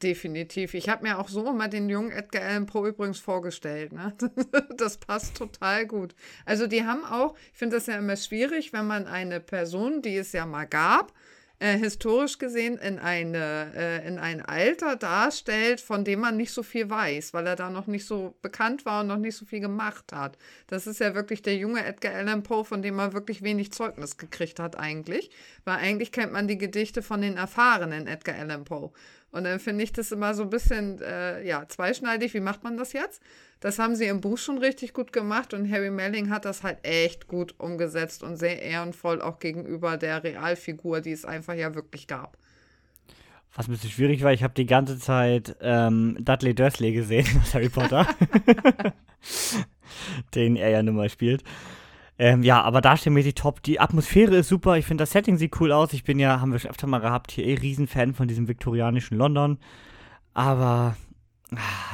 Definitiv. 0.00 0.72
Ich 0.74 0.88
habe 0.88 1.02
mir 1.02 1.18
auch 1.18 1.28
so 1.28 1.48
immer 1.50 1.66
den 1.66 1.88
jungen 1.88 2.12
Edgar 2.12 2.44
Allan 2.44 2.66
Poe 2.66 2.90
übrigens 2.90 3.18
vorgestellt. 3.18 3.92
Ne? 3.92 4.14
Das 4.76 4.98
passt 4.98 5.36
total 5.36 5.84
gut. 5.88 6.14
Also 6.44 6.68
die 6.68 6.84
haben 6.84 7.04
auch, 7.04 7.34
ich 7.52 7.58
finde 7.58 7.74
das 7.74 7.86
ja 7.86 7.96
immer 7.96 8.16
schwierig, 8.16 8.72
wenn 8.72 8.86
man 8.86 9.08
eine 9.08 9.40
Person, 9.40 10.00
die 10.00 10.16
es 10.16 10.30
ja 10.30 10.46
mal 10.46 10.66
gab, 10.66 11.12
äh, 11.58 11.78
historisch 11.78 12.38
gesehen 12.38 12.78
in, 12.78 12.98
eine, 12.98 13.72
äh, 13.76 14.06
in 14.06 14.18
ein 14.18 14.42
Alter 14.42 14.96
darstellt, 14.96 15.80
von 15.80 16.04
dem 16.04 16.20
man 16.20 16.36
nicht 16.36 16.52
so 16.52 16.62
viel 16.62 16.90
weiß, 16.90 17.32
weil 17.32 17.46
er 17.46 17.56
da 17.56 17.70
noch 17.70 17.86
nicht 17.86 18.06
so 18.06 18.34
bekannt 18.42 18.84
war 18.84 19.00
und 19.00 19.06
noch 19.06 19.18
nicht 19.18 19.36
so 19.36 19.44
viel 19.44 19.60
gemacht 19.60 20.12
hat. 20.12 20.36
Das 20.66 20.86
ist 20.86 21.00
ja 21.00 21.14
wirklich 21.14 21.42
der 21.42 21.56
junge 21.56 21.84
Edgar 21.84 22.14
Allan 22.14 22.42
Poe, 22.42 22.64
von 22.64 22.82
dem 22.82 22.96
man 22.96 23.12
wirklich 23.12 23.42
wenig 23.42 23.72
Zeugnis 23.72 24.16
gekriegt 24.16 24.58
hat 24.58 24.78
eigentlich, 24.78 25.30
weil 25.64 25.76
eigentlich 25.76 26.12
kennt 26.12 26.32
man 26.32 26.48
die 26.48 26.58
Gedichte 26.58 27.02
von 27.02 27.22
den 27.22 27.36
erfahrenen 27.36 28.06
Edgar 28.06 28.36
Allan 28.36 28.64
Poe. 28.64 28.92
Und 29.34 29.44
dann 29.44 29.58
finde 29.58 29.82
ich 29.82 29.92
das 29.92 30.12
immer 30.12 30.32
so 30.32 30.44
ein 30.44 30.50
bisschen, 30.50 31.02
äh, 31.02 31.42
ja, 31.44 31.66
zweischneidig. 31.68 32.34
Wie 32.34 32.40
macht 32.40 32.62
man 32.62 32.76
das 32.76 32.92
jetzt? 32.92 33.20
Das 33.64 33.78
haben 33.78 33.96
sie 33.96 34.04
im 34.04 34.20
Buch 34.20 34.36
schon 34.36 34.58
richtig 34.58 34.92
gut 34.92 35.10
gemacht 35.10 35.54
und 35.54 35.72
Harry 35.72 35.90
Melling 35.90 36.28
hat 36.28 36.44
das 36.44 36.62
halt 36.62 36.76
echt 36.82 37.28
gut 37.28 37.54
umgesetzt 37.56 38.22
und 38.22 38.36
sehr 38.36 38.60
ehrenvoll 38.60 39.22
auch 39.22 39.38
gegenüber 39.38 39.96
der 39.96 40.22
Realfigur, 40.22 41.00
die 41.00 41.12
es 41.12 41.24
einfach 41.24 41.54
ja 41.54 41.74
wirklich 41.74 42.06
gab. 42.06 42.36
Was 43.54 43.66
ein 43.66 43.70
bisschen 43.70 43.88
schwierig 43.88 44.22
war, 44.22 44.34
ich 44.34 44.42
habe 44.42 44.52
die 44.52 44.66
ganze 44.66 44.98
Zeit 44.98 45.56
ähm, 45.62 46.14
Dudley 46.20 46.54
Dursley 46.54 46.92
gesehen 46.92 47.26
aus 47.40 47.54
Harry 47.54 47.70
Potter. 47.70 48.06
Den 50.34 50.56
er 50.56 50.68
ja 50.68 50.82
nun 50.82 50.96
mal 50.96 51.08
spielt. 51.08 51.42
Ähm, 52.18 52.42
ja, 52.42 52.60
aber 52.60 52.82
darstellmäßig 52.82 53.32
top. 53.32 53.62
Die 53.62 53.80
Atmosphäre 53.80 54.36
ist 54.36 54.50
super. 54.50 54.76
Ich 54.76 54.84
finde, 54.84 55.04
das 55.04 55.12
Setting 55.12 55.38
sieht 55.38 55.58
cool 55.58 55.72
aus. 55.72 55.94
Ich 55.94 56.04
bin 56.04 56.18
ja, 56.18 56.38
haben 56.38 56.52
wir 56.52 56.58
schon 56.58 56.70
öfter 56.70 56.86
mal 56.86 56.98
gehabt, 57.00 57.30
hier 57.30 57.46
eh 57.46 57.54
Riesenfan 57.54 58.12
von 58.12 58.28
diesem 58.28 58.46
viktorianischen 58.46 59.16
London. 59.16 59.56
Aber 60.34 60.96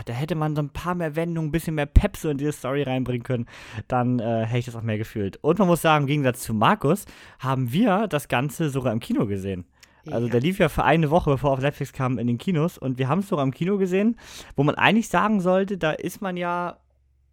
da 0.07 0.13
hätte 0.13 0.35
man 0.35 0.55
so 0.57 0.63
ein 0.63 0.71
paar 0.71 0.95
mehr 0.95 1.17
Wendungen, 1.17 1.49
ein 1.49 1.53
bisschen 1.53 1.75
mehr 1.75 1.87
Pep 1.87 2.17
so 2.17 2.31
in 2.31 2.39
diese 2.39 2.53
Story 2.53 2.83
reinbringen 2.83 3.23
können. 3.23 3.47
Dann 3.89 4.19
äh, 4.19 4.45
hätte 4.47 4.59
ich 4.59 4.65
das 4.67 4.77
auch 4.77 4.83
mehr 4.83 4.99
gefühlt. 4.99 5.39
Und 5.43 5.59
man 5.59 5.69
muss 5.69 5.83
sagen, 5.83 6.05
im 6.05 6.07
Gegensatz 6.09 6.41
zu 6.43 6.55
Markus 6.55 7.05
haben 7.39 7.73
wir 7.73 8.07
das 8.09 8.29
Ganze 8.29 8.71
sogar 8.71 8.93
im 8.93 9.01
Kino 9.01 9.27
gesehen. 9.27 9.65
Also 10.11 10.27
Ja. 10.27 10.33
der 10.33 10.41
lief 10.41 10.59
ja 10.59 10.69
für 10.69 10.85
eine 10.85 11.11
Woche, 11.11 11.31
bevor 11.31 11.51
er 11.51 11.55
auf 11.55 11.61
Netflix 11.61 11.93
kam, 11.93 12.19
in 12.19 12.27
den 12.27 12.39
Kinos 12.39 12.79
und 12.79 12.99
wir 12.99 13.09
haben 13.09 13.19
es 13.19 13.29
sogar 13.29 13.45
im 13.45 13.53
Kino 13.53 13.77
gesehen, 13.77 14.19
wo 14.57 14.63
man 14.63 14.75
eigentlich 14.75 15.09
sagen 15.09 15.41
sollte, 15.41 15.77
da 15.77 15.93
ist 15.93 16.23
man 16.23 16.37
ja 16.39 16.79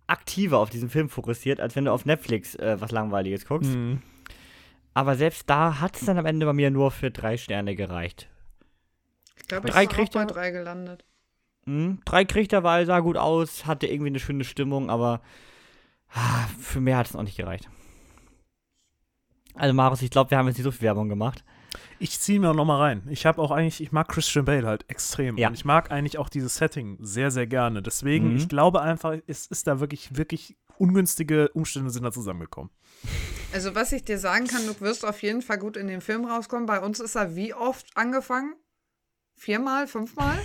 aktiver 0.07 0.59
auf 0.59 0.69
diesen 0.69 0.89
Film 0.89 1.09
fokussiert, 1.09 1.59
als 1.59 1.75
wenn 1.75 1.85
du 1.85 1.91
auf 1.91 2.05
Netflix 2.05 2.55
äh, 2.55 2.75
was 2.79 2.91
Langweiliges 2.91 3.45
guckst. 3.45 3.73
Mhm. 3.73 4.01
Aber 4.93 5.15
selbst 5.15 5.49
da 5.49 5.79
hat 5.79 5.95
es 5.95 6.05
dann 6.05 6.17
am 6.17 6.25
Ende 6.25 6.45
bei 6.45 6.53
mir 6.53 6.71
nur 6.71 6.91
für 6.91 7.11
drei 7.11 7.37
Sterne 7.37 7.75
gereicht. 7.75 8.29
Ich 9.35 9.47
glaube, 9.47 9.69
ich 9.69 9.75
bin 9.75 9.99
auch 9.99 10.09
bei 10.09 10.25
drei 10.25 10.51
gelandet. 10.51 11.05
Hm, 11.67 11.99
drei 12.05 12.25
kriegt 12.25 12.53
er, 12.53 12.63
weil 12.63 12.85
sah 12.85 12.99
gut 13.01 13.17
aus, 13.17 13.65
hatte 13.65 13.87
irgendwie 13.87 14.09
eine 14.09 14.19
schöne 14.19 14.43
Stimmung, 14.43 14.89
aber 14.89 15.21
ah, 16.13 16.47
für 16.59 16.79
mehr 16.81 16.97
hat 16.97 17.09
es 17.09 17.15
auch 17.15 17.23
nicht 17.23 17.37
gereicht. 17.37 17.69
Also 19.53 19.73
Marius, 19.73 20.01
ich 20.01 20.11
glaube, 20.11 20.31
wir 20.31 20.37
haben 20.37 20.47
jetzt 20.47 20.57
nicht 20.57 20.63
so 20.63 20.71
viel 20.71 20.81
Werbung 20.83 21.09
gemacht. 21.09 21.43
Ich 21.99 22.19
ziehe 22.19 22.39
mir 22.39 22.51
auch 22.51 22.55
noch 22.55 22.65
mal 22.65 22.79
rein. 22.79 23.03
Ich 23.09 23.25
habe 23.25 23.41
auch 23.41 23.51
eigentlich, 23.51 23.81
ich 23.81 23.91
mag 23.91 24.07
Christian 24.07 24.45
Bale 24.45 24.67
halt 24.67 24.85
extrem. 24.87 25.37
Ja. 25.37 25.47
Und 25.49 25.55
ich 25.55 25.65
mag 25.65 25.91
eigentlich 25.91 26.17
auch 26.17 26.29
dieses 26.29 26.55
Setting 26.55 26.97
sehr, 27.01 27.31
sehr 27.31 27.47
gerne. 27.47 27.81
Deswegen, 27.81 28.31
Mhm. 28.31 28.37
ich 28.37 28.49
glaube 28.49 28.81
einfach, 28.81 29.15
es 29.27 29.47
ist 29.47 29.67
da 29.67 29.79
wirklich, 29.79 30.15
wirklich 30.15 30.55
ungünstige 30.77 31.49
Umstände 31.49 31.89
sind 31.89 32.03
da 32.03 32.11
zusammengekommen. 32.11 32.71
Also, 33.51 33.73
was 33.73 33.91
ich 33.93 34.03
dir 34.03 34.19
sagen 34.19 34.45
kann, 34.47 34.65
du 34.67 34.79
wirst 34.79 35.05
auf 35.05 35.21
jeden 35.23 35.41
Fall 35.41 35.57
gut 35.57 35.75
in 35.75 35.87
den 35.87 36.01
Film 36.01 36.25
rauskommen. 36.25 36.67
Bei 36.67 36.79
uns 36.79 36.99
ist 36.99 37.15
er 37.15 37.35
wie 37.35 37.53
oft 37.53 37.87
angefangen? 37.95 38.53
Viermal, 39.35 39.87
fünfmal? 39.87 40.37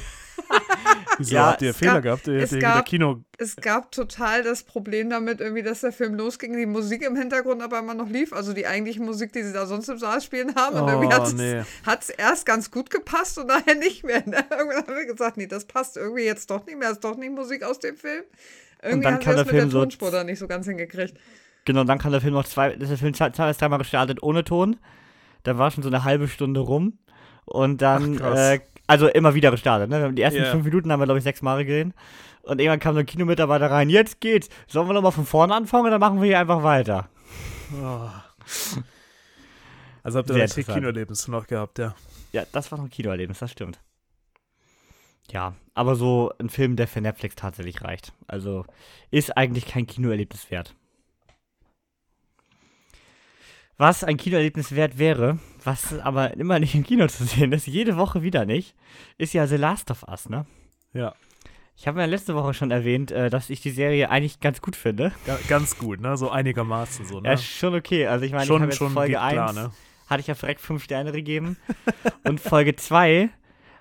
Wieso 1.18 1.34
Ja, 1.34 1.46
habt 1.48 1.62
ihr 1.62 1.74
Fehler 1.74 2.00
gab- 2.00 2.22
gehabt? 2.24 2.26
Wieder 2.26 2.58
gab- 2.58 2.84
Kino. 2.86 3.22
Es 3.38 3.56
gab 3.56 3.90
total 3.92 4.42
das 4.42 4.62
Problem 4.62 5.10
damit, 5.10 5.40
irgendwie, 5.40 5.62
dass 5.62 5.80
der 5.80 5.92
Film 5.92 6.14
losging, 6.14 6.56
die 6.56 6.66
Musik 6.66 7.02
im 7.02 7.16
Hintergrund 7.16 7.62
aber 7.62 7.78
immer 7.78 7.94
noch 7.94 8.08
lief. 8.08 8.32
Also 8.32 8.52
die 8.52 8.66
eigentliche 8.66 9.02
Musik, 9.02 9.32
die 9.32 9.42
sie 9.42 9.52
da 9.52 9.66
sonst 9.66 9.88
im 9.88 9.98
Saal 9.98 10.20
spielen 10.20 10.54
haben. 10.54 10.76
Und 10.80 10.88
irgendwie 10.88 11.08
Oh, 11.08 11.12
hat 11.18 11.26
es 11.26 11.34
nee. 11.34 12.14
erst 12.16 12.46
ganz 12.46 12.70
gut 12.70 12.90
gepasst 12.90 13.38
und 13.38 13.46
nachher 13.48 13.74
nicht 13.74 14.04
mehr. 14.04 14.22
Ne? 14.26 14.44
Irgendwann 14.50 14.86
haben 14.86 14.96
wir 14.96 15.06
gesagt, 15.06 15.36
nee, 15.36 15.46
das 15.46 15.64
passt 15.64 15.96
irgendwie 15.96 16.22
jetzt 16.24 16.50
doch 16.50 16.64
nicht 16.66 16.78
mehr. 16.78 16.88
Das 16.88 16.98
ist 16.98 17.04
doch 17.04 17.16
nicht 17.16 17.32
Musik 17.32 17.62
aus 17.64 17.78
dem 17.78 17.96
Film. 17.96 18.22
Irgendwie 18.82 19.04
dann 19.04 19.14
haben 19.14 19.20
kam 19.22 19.36
das 19.36 19.44
der 19.44 19.44
mit 19.44 19.50
Film 19.60 19.70
der 19.70 19.70
so 19.70 19.80
Tonspur 19.80 20.10
da 20.10 20.24
nicht 20.24 20.38
so 20.38 20.48
ganz 20.48 20.66
hingekriegt. 20.66 21.14
Genau, 21.64 21.84
dann 21.84 21.98
kam 21.98 22.10
der 22.10 22.20
Film 22.20 22.34
noch 22.34 22.44
zwei, 22.46 22.72
ist 22.72 22.90
der 22.90 22.98
Film 22.98 23.14
zwei, 23.14 23.30
zwei, 23.30 23.52
dreimal 23.52 23.78
gestartet 23.78 24.22
ohne 24.22 24.42
Ton. 24.44 24.76
Da 25.44 25.58
war 25.58 25.70
schon 25.70 25.82
so 25.82 25.88
eine 25.88 26.02
halbe 26.04 26.26
Stunde 26.28 26.60
rum. 26.60 26.98
Und 27.44 27.82
dann, 27.82 28.20
Ach, 28.22 28.34
äh, 28.36 28.60
also 28.92 29.08
immer 29.08 29.34
wieder 29.34 29.50
gestartet, 29.50 29.88
ne? 29.88 30.12
Die 30.12 30.20
ersten 30.20 30.42
Ja. 30.42 30.50
fünf 30.50 30.64
Minuten 30.66 30.92
haben 30.92 31.00
wir, 31.00 31.06
glaube 31.06 31.16
ich, 31.16 31.24
sechs 31.24 31.40
Mal 31.40 31.64
gesehen. 31.64 31.94
Und 32.42 32.60
irgendwann 32.60 32.78
kam 32.78 32.92
so 32.94 33.00
ein 33.00 33.06
Kinomitarbeiter 33.06 33.70
rein, 33.70 33.88
jetzt 33.88 34.20
geht's. 34.20 34.50
Sollen 34.66 34.86
wir 34.86 34.92
nochmal 34.92 35.12
von 35.12 35.24
vorne 35.24 35.54
anfangen 35.54 35.86
oder 35.86 35.98
machen 35.98 36.20
wir 36.20 36.26
hier 36.26 36.38
einfach 36.38 36.62
weiter? 36.62 37.08
Oh. 37.82 38.08
Also 40.02 40.18
habt 40.18 40.28
ihr 40.28 40.34
Sehr 40.34 40.42
richtig 40.44 40.58
interessant. 40.58 40.76
Kinoerlebnisse 40.84 41.30
noch 41.30 41.46
gehabt, 41.46 41.78
ja. 41.78 41.94
Ja, 42.32 42.44
das 42.52 42.70
war 42.70 42.78
noch 42.78 42.84
ein 42.86 42.90
Kinoerlebnis, 42.90 43.38
das 43.38 43.50
stimmt. 43.52 43.80
Ja, 45.30 45.54
aber 45.74 45.94
so 45.94 46.32
ein 46.38 46.50
Film, 46.50 46.76
der 46.76 46.86
für 46.86 47.00
Netflix 47.00 47.36
tatsächlich 47.36 47.80
reicht. 47.82 48.12
Also 48.26 48.66
ist 49.10 49.34
eigentlich 49.36 49.66
kein 49.66 49.86
Kinoerlebnis 49.86 50.50
wert. 50.50 50.74
Was 53.78 54.04
ein 54.04 54.18
Kinoerlebnis 54.18 54.74
wert 54.74 54.98
wäre, 54.98 55.38
was 55.64 55.98
aber 56.00 56.34
immer 56.36 56.58
nicht 56.58 56.74
im 56.74 56.84
Kino 56.84 57.06
zu 57.06 57.24
sehen 57.24 57.52
ist, 57.52 57.66
jede 57.66 57.96
Woche 57.96 58.22
wieder 58.22 58.44
nicht, 58.44 58.74
ist 59.18 59.32
ja 59.34 59.46
The 59.46 59.56
Last 59.56 59.90
of 59.90 60.04
Us, 60.08 60.28
ne? 60.28 60.46
Ja, 60.92 61.14
Ich 61.76 61.86
habe 61.88 62.00
ja 62.00 62.06
letzte 62.06 62.34
Woche 62.34 62.52
schon 62.54 62.70
erwähnt, 62.70 63.10
äh, 63.10 63.30
dass 63.30 63.48
ich 63.50 63.60
die 63.60 63.70
Serie 63.70 64.10
eigentlich 64.10 64.40
ganz 64.40 64.60
gut 64.60 64.76
finde. 64.76 65.12
ga- 65.26 65.38
ganz 65.48 65.78
gut, 65.78 66.00
ne? 66.00 66.16
So 66.16 66.30
einigermaßen 66.30 67.06
so, 67.06 67.20
ne? 67.20 67.28
Ja, 67.28 67.34
ist 67.34 67.44
schon 67.44 67.74
okay. 67.74 68.06
Also 68.06 68.24
ich 68.24 68.32
meine, 68.32 68.42
ich 68.44 68.48
schon, 68.48 68.60
habe 68.62 68.70
jetzt 68.70 68.78
schon 68.78 68.92
Folge 68.92 69.12
geht 69.12 69.20
1 69.20 69.32
klar, 69.32 69.52
ne? 69.52 69.70
hatte 70.08 70.20
ich 70.20 70.26
ja 70.26 70.34
direkt 70.34 70.60
5 70.60 70.82
Sterne 70.84 71.12
gegeben. 71.12 71.56
und 72.24 72.40
Folge 72.40 72.76
2 72.76 73.30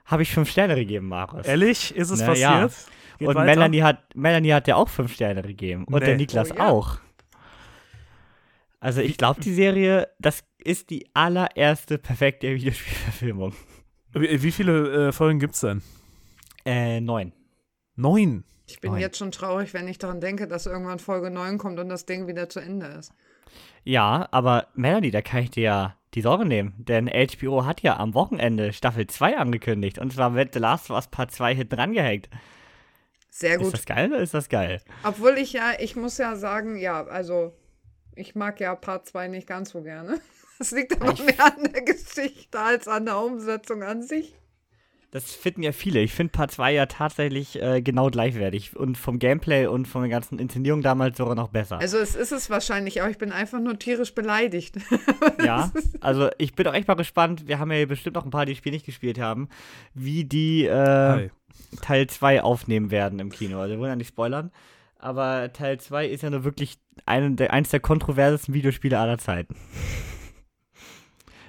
habe 0.06 0.22
ich 0.24 0.32
5 0.32 0.50
Sterne 0.50 0.76
gegeben, 0.76 1.08
Marius. 1.10 1.46
Ehrlich? 1.46 1.96
Ist 1.96 2.10
es 2.10 2.22
Na 2.22 2.34
ja. 2.34 2.52
passiert? 2.68 2.88
Geht 3.20 3.28
und 3.28 3.36
weiter? 3.36 3.46
Melanie 3.46 3.84
hat, 3.84 4.16
Melanie 4.16 4.54
hat 4.54 4.68
ja 4.68 4.76
auch 4.78 4.90
5 4.90 5.14
Sterne 5.14 5.42
gegeben. 5.44 5.84
Und 5.86 6.00
der 6.02 6.10
Nee. 6.12 6.16
Niklas 6.24 6.52
Oh 6.52 6.56
ja. 6.56 6.70
auch. 6.70 6.98
Also 8.82 9.00
ich 9.02 9.18
glaube, 9.18 9.40
die 9.40 9.54
Serie, 9.54 10.10
das 10.20 10.44
ist 10.58 10.90
die 10.90 11.08
allererste 11.14 12.00
perfekte 12.00 12.54
Videospielverfilmung. 12.56 13.54
Wie, 14.14 14.44
wie 14.44 14.52
viele 14.52 15.08
äh, 15.08 15.12
Folgen 15.12 15.40
gibt's 15.40 15.62
denn? 15.62 15.84
Äh, 16.66 17.00
9. 17.00 17.32
Neun. 17.96 18.44
Ich 18.66 18.80
bin 18.80 18.94
Nein. 18.94 19.02
jetzt 19.02 19.18
schon 19.18 19.32
traurig, 19.32 19.74
wenn 19.74 19.88
ich 19.88 20.00
daran 20.00 20.20
denke, 20.20 20.48
dass 20.48 20.66
irgendwann 20.66 20.98
Folge 20.98 21.30
9 21.30 21.60
kommt 21.60 21.80
und 21.80 21.90
das 21.90 22.08
Ding 22.08 22.28
wieder 22.28 22.50
zu 22.50 22.60
Ende 22.60 22.88
ist. 22.88 23.14
Ja, 23.84 24.28
aber 24.32 24.68
Melanie, 24.74 25.12
da 25.12 25.22
kann 25.22 25.44
ich 25.44 25.52
dir 25.52 25.64
ja 25.64 25.98
die 26.16 26.22
Sorge 26.22 26.46
nehmen. 26.46 26.74
Denn 26.78 27.08
HBO 27.08 27.66
hat 27.66 27.82
ja 27.82 27.98
am 27.98 28.16
Wochenende 28.16 28.74
Staffel 28.74 29.06
2 29.06 29.38
angekündigt. 29.38 30.00
Und 30.00 30.12
zwar 30.12 30.34
wird 30.34 30.54
The 30.54 30.60
Last 30.60 30.90
of 30.90 30.96
Us 30.96 31.08
Part 31.08 31.32
2 31.32 31.54
hinten 31.54 31.76
drangehängt. 31.76 32.30
Sehr 33.30 33.56
Ist 33.56 33.62
gut. 33.62 33.74
das 33.74 33.86
geil 33.86 34.12
oder 34.12 34.22
ist 34.22 34.34
das 34.34 34.50
geil? 34.50 34.82
Obwohl 35.04 35.38
ich 35.38 35.54
ja, 35.54 35.74
ich 35.80 35.96
muss 35.96 36.18
ja 36.18 36.36
sagen, 36.36 36.78
ja, 36.78 37.06
also 37.06 37.54
ich 38.16 38.36
mag 38.36 38.60
ja 38.60 38.74
Part 38.76 39.08
2 39.08 39.28
nicht 39.28 39.48
ganz 39.48 39.72
so 39.72 39.82
gerne. 39.82 40.20
Das 40.60 40.70
liegt 40.70 41.02
aber 41.02 41.14
Ich- 41.14 41.24
mehr 41.26 41.44
an 41.44 41.72
der 41.74 41.82
Geschichte 41.82 42.60
als 42.60 42.88
an 42.88 43.06
der 43.06 43.18
Umsetzung 43.20 43.82
an 43.82 44.04
sich. 44.04 44.36
Das 45.10 45.32
finden 45.34 45.64
ja 45.64 45.72
viele. 45.72 46.00
Ich 46.02 46.14
finde 46.14 46.32
Part 46.32 46.52
2 46.52 46.72
ja 46.74 46.86
tatsächlich 46.86 47.60
äh, 47.60 47.82
genau 47.82 48.12
gleichwertig. 48.12 48.76
Und 48.78 48.96
vom 48.96 49.18
Gameplay 49.18 49.66
und 49.66 49.88
von 49.88 50.04
der 50.04 50.12
ganzen 50.12 50.38
Inszenierung 50.38 50.84
damals 50.84 51.18
sogar 51.18 51.34
noch 51.34 51.48
besser. 51.50 51.80
Also 51.80 51.98
es 51.98 52.16
ist 52.16 52.32
es 52.32 52.52
wahrscheinlich, 52.52 53.02
aber 53.02 53.10
ich 53.10 53.18
bin 53.18 53.32
einfach 53.32 53.60
nur 53.60 53.80
tierisch 53.80 54.14
beleidigt. 54.14 54.76
Ja, 55.44 55.72
also 56.00 56.30
ich 56.38 56.54
bin 56.54 56.68
auch 56.68 56.74
echt 56.76 56.88
mal 56.88 56.94
gespannt. 56.94 57.48
Wir 57.48 57.58
haben 57.58 57.72
ja 57.72 57.78
hier 57.78 57.88
bestimmt 57.88 58.16
noch 58.16 58.26
ein 58.26 58.30
paar, 58.30 58.46
die 58.46 58.52
das 58.52 58.60
Spiel 58.60 58.72
nicht 58.72 58.86
gespielt 58.86 59.20
haben, 59.20 59.50
wie 59.96 60.24
die 60.26 60.66
äh. 60.68 61.30
Teil 61.82 62.06
2 62.08 62.44
aufnehmen 62.44 62.92
werden 62.92 63.18
im 63.20 63.32
Kino. 63.32 63.60
Also 63.60 63.74
wir 63.74 63.80
wollen 63.80 63.90
ja 63.90 63.96
nicht 63.96 64.10
spoilern. 64.10 64.52
Aber 65.02 65.52
Teil 65.52 65.80
2 65.80 66.06
ist 66.08 66.22
ja 66.22 66.30
nur 66.30 66.44
wirklich 66.44 66.78
eine 67.08 67.32
der, 67.32 67.52
eins 67.52 67.70
der 67.70 67.80
kontroversesten 67.80 68.54
Videospiele 68.54 69.00
aller 69.00 69.18
Zeiten. 69.18 69.56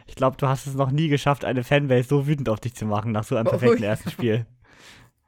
Ich 0.06 0.14
glaube, 0.14 0.38
du 0.38 0.48
hast 0.48 0.66
es 0.66 0.74
noch 0.74 0.90
nie 0.90 1.08
geschafft, 1.08 1.44
eine 1.44 1.62
Fanbase 1.62 2.08
so 2.08 2.26
wütend 2.26 2.48
auf 2.48 2.60
dich 2.60 2.74
zu 2.74 2.86
machen 2.86 3.12
nach 3.12 3.24
so 3.24 3.36
einem 3.36 3.48
Oh, 3.48 3.50
perfekten 3.50 3.82
ja. 3.82 3.90
ersten 3.90 4.10
Spiel. 4.10 4.46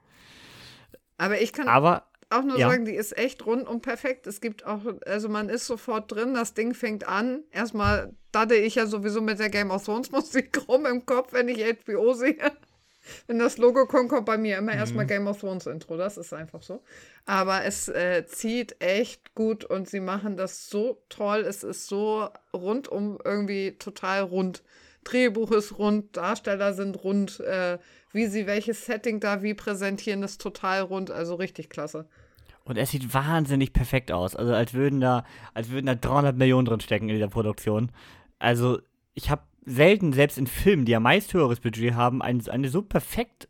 Aber 1.17 1.39
ich 1.39 1.53
kann 1.53 1.67
Aber 1.67 2.07
auch 2.31 2.41
nur 2.41 2.57
ja. 2.57 2.67
sagen, 2.67 2.85
die 2.85 2.95
ist 2.95 3.15
echt 3.15 3.45
rund 3.45 3.67
und 3.67 3.81
perfekt. 3.81 4.25
Es 4.25 4.41
gibt 4.41 4.65
auch, 4.65 4.81
also 5.05 5.29
man 5.29 5.47
ist 5.47 5.67
sofort 5.67 6.11
drin, 6.11 6.33
das 6.33 6.55
Ding 6.55 6.73
fängt 6.73 7.07
an. 7.07 7.43
Erstmal 7.51 8.11
dadde 8.31 8.55
ich 8.55 8.73
ja 8.75 8.87
sowieso 8.87 9.21
mit 9.21 9.37
der 9.37 9.49
Game 9.51 9.69
of 9.69 9.85
Thrones 9.85 10.11
Musik 10.11 10.59
rum 10.67 10.87
im 10.87 11.05
Kopf, 11.05 11.31
wenn 11.31 11.47
ich 11.47 11.63
HBO 11.63 12.13
sehe. 12.13 12.51
Wenn 13.27 13.39
das 13.39 13.57
Logo 13.57 13.85
kommt, 13.85 14.09
kommt 14.09 14.25
bei 14.25 14.37
mir 14.37 14.57
immer 14.57 14.73
erstmal 14.73 15.05
Game 15.05 15.27
of 15.27 15.39
Thrones 15.39 15.65
Intro. 15.65 15.97
Das 15.97 16.17
ist 16.17 16.33
einfach 16.33 16.61
so. 16.61 16.83
Aber 17.25 17.63
es 17.63 17.87
äh, 17.87 18.25
zieht 18.25 18.81
echt 18.81 19.35
gut 19.35 19.63
und 19.63 19.89
sie 19.89 19.99
machen 19.99 20.37
das 20.37 20.69
so 20.69 21.01
toll. 21.09 21.41
Es 21.41 21.63
ist 21.63 21.87
so 21.87 22.29
rundum 22.53 23.17
irgendwie 23.23 23.73
total 23.77 24.21
rund. 24.21 24.63
Drehbuch 25.03 25.51
ist 25.51 25.77
rund, 25.77 26.17
Darsteller 26.17 26.73
sind 26.73 27.03
rund, 27.03 27.39
äh, 27.39 27.77
wie 28.11 28.25
sie 28.25 28.47
welches 28.47 28.85
Setting 28.85 29.19
da 29.19 29.43
wie 29.43 29.53
präsentieren, 29.53 30.23
ist 30.23 30.41
total 30.41 30.81
rund. 30.81 31.11
Also 31.11 31.35
richtig 31.35 31.69
klasse. 31.69 32.07
Und 32.65 32.77
es 32.77 32.89
sieht 32.89 33.13
wahnsinnig 33.13 33.73
perfekt 33.73 34.11
aus. 34.11 34.35
Also 34.35 34.53
als 34.53 34.73
würden 34.73 34.99
da, 34.99 35.23
als 35.53 35.69
würden 35.69 35.85
da 35.85 35.93
300 35.93 36.35
Millionen 36.35 36.65
drin 36.65 36.79
stecken 36.79 37.07
in 37.09 37.15
dieser 37.15 37.29
Produktion. 37.29 37.91
Also 38.39 38.79
ich 39.13 39.29
habe 39.29 39.43
selten, 39.65 40.13
selbst 40.13 40.37
in 40.37 40.47
Filmen, 40.47 40.85
die 40.85 40.91
ja 40.91 40.99
meist 40.99 41.33
höheres 41.33 41.59
Budget 41.59 41.95
haben, 41.95 42.21
ein, 42.21 42.47
eine 42.49 42.69
so 42.69 42.81
perfekt 42.81 43.47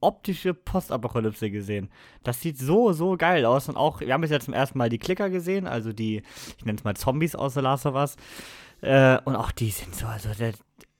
optische 0.00 0.54
Postapokalypse 0.54 1.50
gesehen. 1.50 1.90
Das 2.22 2.40
sieht 2.40 2.58
so, 2.58 2.92
so 2.92 3.16
geil 3.16 3.44
aus. 3.44 3.68
Und 3.68 3.76
auch, 3.76 4.00
wir 4.00 4.12
haben 4.12 4.22
jetzt 4.22 4.32
ja 4.32 4.40
zum 4.40 4.54
ersten 4.54 4.78
Mal 4.78 4.88
die 4.88 4.98
Klicker 4.98 5.30
gesehen, 5.30 5.66
also 5.66 5.92
die, 5.92 6.22
ich 6.58 6.64
nenne 6.64 6.78
es 6.78 6.84
mal 6.84 6.96
Zombies 6.96 7.34
aus 7.34 7.54
The 7.54 7.60
Last 7.60 7.86
of 7.86 7.94
Us. 7.94 8.16
Äh, 8.80 9.18
und 9.24 9.36
auch 9.36 9.52
die 9.52 9.70
sind 9.70 9.94
so, 9.94 10.06
also 10.06 10.30
der, 10.32 10.54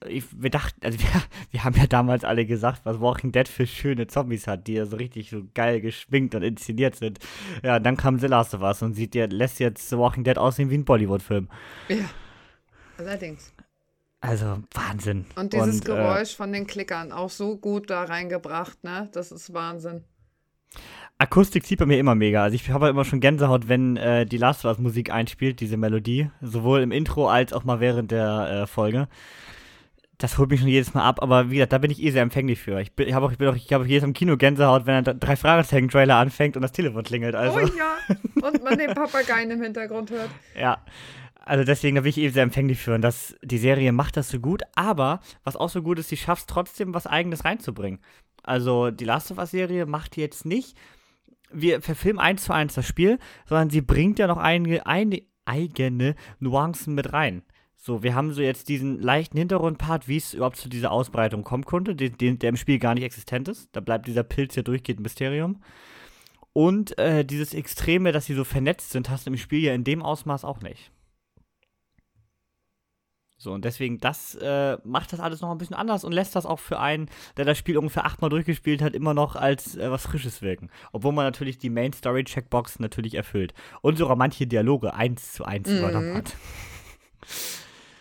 ich, 0.06 0.24
wir 0.36 0.50
dachten, 0.50 0.78
also 0.84 0.98
wir, 0.98 1.08
wir 1.50 1.64
haben 1.64 1.76
ja 1.76 1.86
damals 1.86 2.24
alle 2.24 2.44
gesagt, 2.44 2.82
was 2.84 3.00
Walking 3.00 3.32
Dead 3.32 3.48
für 3.48 3.66
schöne 3.66 4.06
Zombies 4.06 4.46
hat, 4.46 4.66
die 4.66 4.74
ja 4.74 4.84
so 4.84 4.96
richtig 4.96 5.30
so 5.30 5.42
geil 5.54 5.80
geschminkt 5.80 6.34
und 6.34 6.42
inszeniert 6.42 6.96
sind. 6.96 7.18
Ja, 7.62 7.78
dann 7.78 7.96
kam 7.96 8.18
The 8.18 8.26
Last 8.26 8.54
of 8.54 8.60
Us 8.60 8.82
und 8.82 8.94
sieht 8.94 9.14
ja, 9.14 9.26
lässt 9.26 9.60
jetzt 9.60 9.88
The 9.88 9.96
Walking 9.96 10.24
Dead 10.24 10.36
aussehen 10.36 10.68
wie 10.68 10.76
ein 10.76 10.84
Bollywood-Film. 10.84 11.48
Ja. 11.88 12.04
Allerdings. 12.98 13.52
Also 14.20 14.58
Wahnsinn. 14.74 15.24
Und 15.36 15.52
dieses 15.52 15.76
Und, 15.76 15.82
äh, 15.82 15.92
Geräusch 15.92 16.36
von 16.36 16.52
den 16.52 16.66
Klickern 16.66 17.10
auch 17.12 17.30
so 17.30 17.56
gut 17.56 17.88
da 17.88 18.04
reingebracht, 18.04 18.84
ne? 18.84 19.08
Das 19.12 19.32
ist 19.32 19.52
Wahnsinn. 19.54 20.04
Akustik 21.18 21.66
zieht 21.66 21.78
bei 21.78 21.86
mir 21.86 21.98
immer 21.98 22.14
mega. 22.14 22.42
Also 22.42 22.54
ich 22.54 22.70
habe 22.70 22.88
immer 22.88 23.04
schon 23.04 23.20
Gänsehaut, 23.20 23.68
wenn 23.68 23.96
äh, 23.96 24.24
die 24.24 24.38
Last 24.38 24.64
of 24.64 24.70
Us 24.70 24.78
Musik 24.78 25.10
einspielt, 25.10 25.60
diese 25.60 25.76
Melodie. 25.76 26.30
Sowohl 26.40 26.80
im 26.80 26.92
Intro 26.92 27.28
als 27.28 27.52
auch 27.52 27.64
mal 27.64 27.80
während 27.80 28.10
der 28.10 28.62
äh, 28.62 28.66
Folge. 28.66 29.08
Das 30.16 30.36
holt 30.36 30.50
mich 30.50 30.60
schon 30.60 30.68
jedes 30.68 30.92
Mal 30.92 31.02
ab, 31.02 31.22
aber 31.22 31.50
wie 31.50 31.56
gesagt, 31.56 31.72
da 31.72 31.78
bin 31.78 31.90
ich 31.90 32.02
eh 32.02 32.10
sehr 32.10 32.22
empfänglich 32.22 32.58
für. 32.60 32.78
Ich, 32.80 32.92
bin, 32.92 33.08
ich 33.08 33.14
habe 33.14 33.24
auch, 33.24 33.32
ich 33.32 33.38
bin 33.38 33.48
auch, 33.48 33.56
ich 33.56 33.72
habe 33.72 33.86
jedes 33.86 34.02
Mal 34.02 34.08
im 34.08 34.14
Kino 34.14 34.36
Gänsehaut, 34.36 34.84
wenn 34.84 35.02
er 35.04 35.14
drei 35.14 35.34
Fragezeichen-Trailer 35.36 36.16
anfängt 36.16 36.56
und 36.56 36.62
das 36.62 36.72
Telefon 36.72 37.02
klingelt. 37.04 37.34
Also, 37.34 37.58
Oh 37.58 37.60
ja. 37.60 38.16
Und 38.46 38.62
man 38.62 38.78
den 38.78 38.92
Papageien 38.94 39.50
im 39.50 39.62
Hintergrund 39.62 40.10
hört. 40.10 40.28
ja. 40.58 40.78
Also 41.42 41.64
deswegen, 41.64 41.96
da 41.96 42.02
bin 42.02 42.10
ich 42.10 42.18
eh 42.18 42.28
sehr 42.28 42.42
empfänglich 42.42 42.78
für. 42.78 42.94
Und 42.94 43.02
das, 43.02 43.34
die 43.42 43.58
Serie 43.58 43.92
macht 43.92 44.16
das 44.16 44.28
so 44.28 44.38
gut, 44.40 44.62
aber 44.74 45.20
was 45.42 45.56
auch 45.56 45.70
so 45.70 45.82
gut 45.82 45.98
ist, 45.98 46.08
sie 46.08 46.16
schafft 46.16 46.48
trotzdem, 46.48 46.94
was 46.94 47.06
Eigenes 47.06 47.44
reinzubringen. 47.44 48.00
Also 48.42 48.90
die 48.90 49.04
Last 49.04 49.30
of 49.30 49.38
Us-Serie 49.38 49.86
macht 49.86 50.16
jetzt 50.16 50.44
nicht, 50.44 50.76
wir 51.52 51.82
verfilmen 51.82 52.20
eins 52.20 52.44
zu 52.44 52.52
eins 52.52 52.74
das 52.74 52.86
Spiel, 52.86 53.18
sondern 53.46 53.70
sie 53.70 53.80
bringt 53.80 54.18
ja 54.18 54.26
noch 54.26 54.36
einige, 54.36 54.86
eine, 54.86 55.22
eigene 55.44 56.14
Nuancen 56.38 56.94
mit 56.94 57.12
rein. 57.12 57.42
So, 57.74 58.02
wir 58.02 58.14
haben 58.14 58.32
so 58.32 58.42
jetzt 58.42 58.68
diesen 58.68 59.00
leichten 59.00 59.38
Hintergrundpart, 59.38 60.06
wie 60.06 60.18
es 60.18 60.34
überhaupt 60.34 60.56
zu 60.56 60.68
dieser 60.68 60.92
Ausbreitung 60.92 61.44
kommen 61.44 61.64
konnte, 61.64 61.96
den, 61.96 62.16
den, 62.18 62.38
der 62.38 62.50
im 62.50 62.56
Spiel 62.56 62.78
gar 62.78 62.94
nicht 62.94 63.04
existent 63.04 63.48
ist. 63.48 63.70
Da 63.72 63.80
bleibt 63.80 64.06
dieser 64.06 64.22
Pilz 64.22 64.54
ja 64.54 64.62
durchgehend 64.62 65.00
ein 65.00 65.04
Mysterium. 65.04 65.62
Und 66.52 66.98
äh, 66.98 67.24
dieses 67.24 67.54
Extreme, 67.54 68.12
dass 68.12 68.26
sie 68.26 68.34
so 68.34 68.44
vernetzt 68.44 68.90
sind, 68.90 69.08
hast 69.08 69.26
du 69.26 69.30
im 69.30 69.38
Spiel 69.38 69.60
ja 69.60 69.72
in 69.72 69.84
dem 69.84 70.02
Ausmaß 70.02 70.44
auch 70.44 70.60
nicht. 70.60 70.92
So, 73.42 73.52
und 73.52 73.64
deswegen, 73.64 73.96
das 73.96 74.34
äh, 74.34 74.76
macht 74.84 75.14
das 75.14 75.20
alles 75.20 75.40
noch 75.40 75.50
ein 75.50 75.56
bisschen 75.56 75.74
anders 75.74 76.04
und 76.04 76.12
lässt 76.12 76.36
das 76.36 76.44
auch 76.44 76.58
für 76.58 76.78
einen, 76.78 77.08
der 77.38 77.46
das 77.46 77.56
Spiel 77.56 77.78
ungefähr 77.78 78.04
achtmal 78.04 78.28
durchgespielt 78.28 78.82
hat, 78.82 78.94
immer 78.94 79.14
noch 79.14 79.34
als 79.34 79.78
äh, 79.78 79.90
was 79.90 80.02
Frisches 80.02 80.42
wirken. 80.42 80.68
Obwohl 80.92 81.12
man 81.12 81.24
natürlich 81.24 81.56
die 81.56 81.70
Main-Story-Checkbox 81.70 82.80
natürlich 82.80 83.14
erfüllt. 83.14 83.54
Und 83.80 83.96
sogar 83.96 84.14
manche 84.14 84.46
Dialoge 84.46 84.92
eins 84.92 85.32
zu 85.32 85.46
eins 85.46 85.70
übernommen 85.70 86.18
hat. 86.18 86.36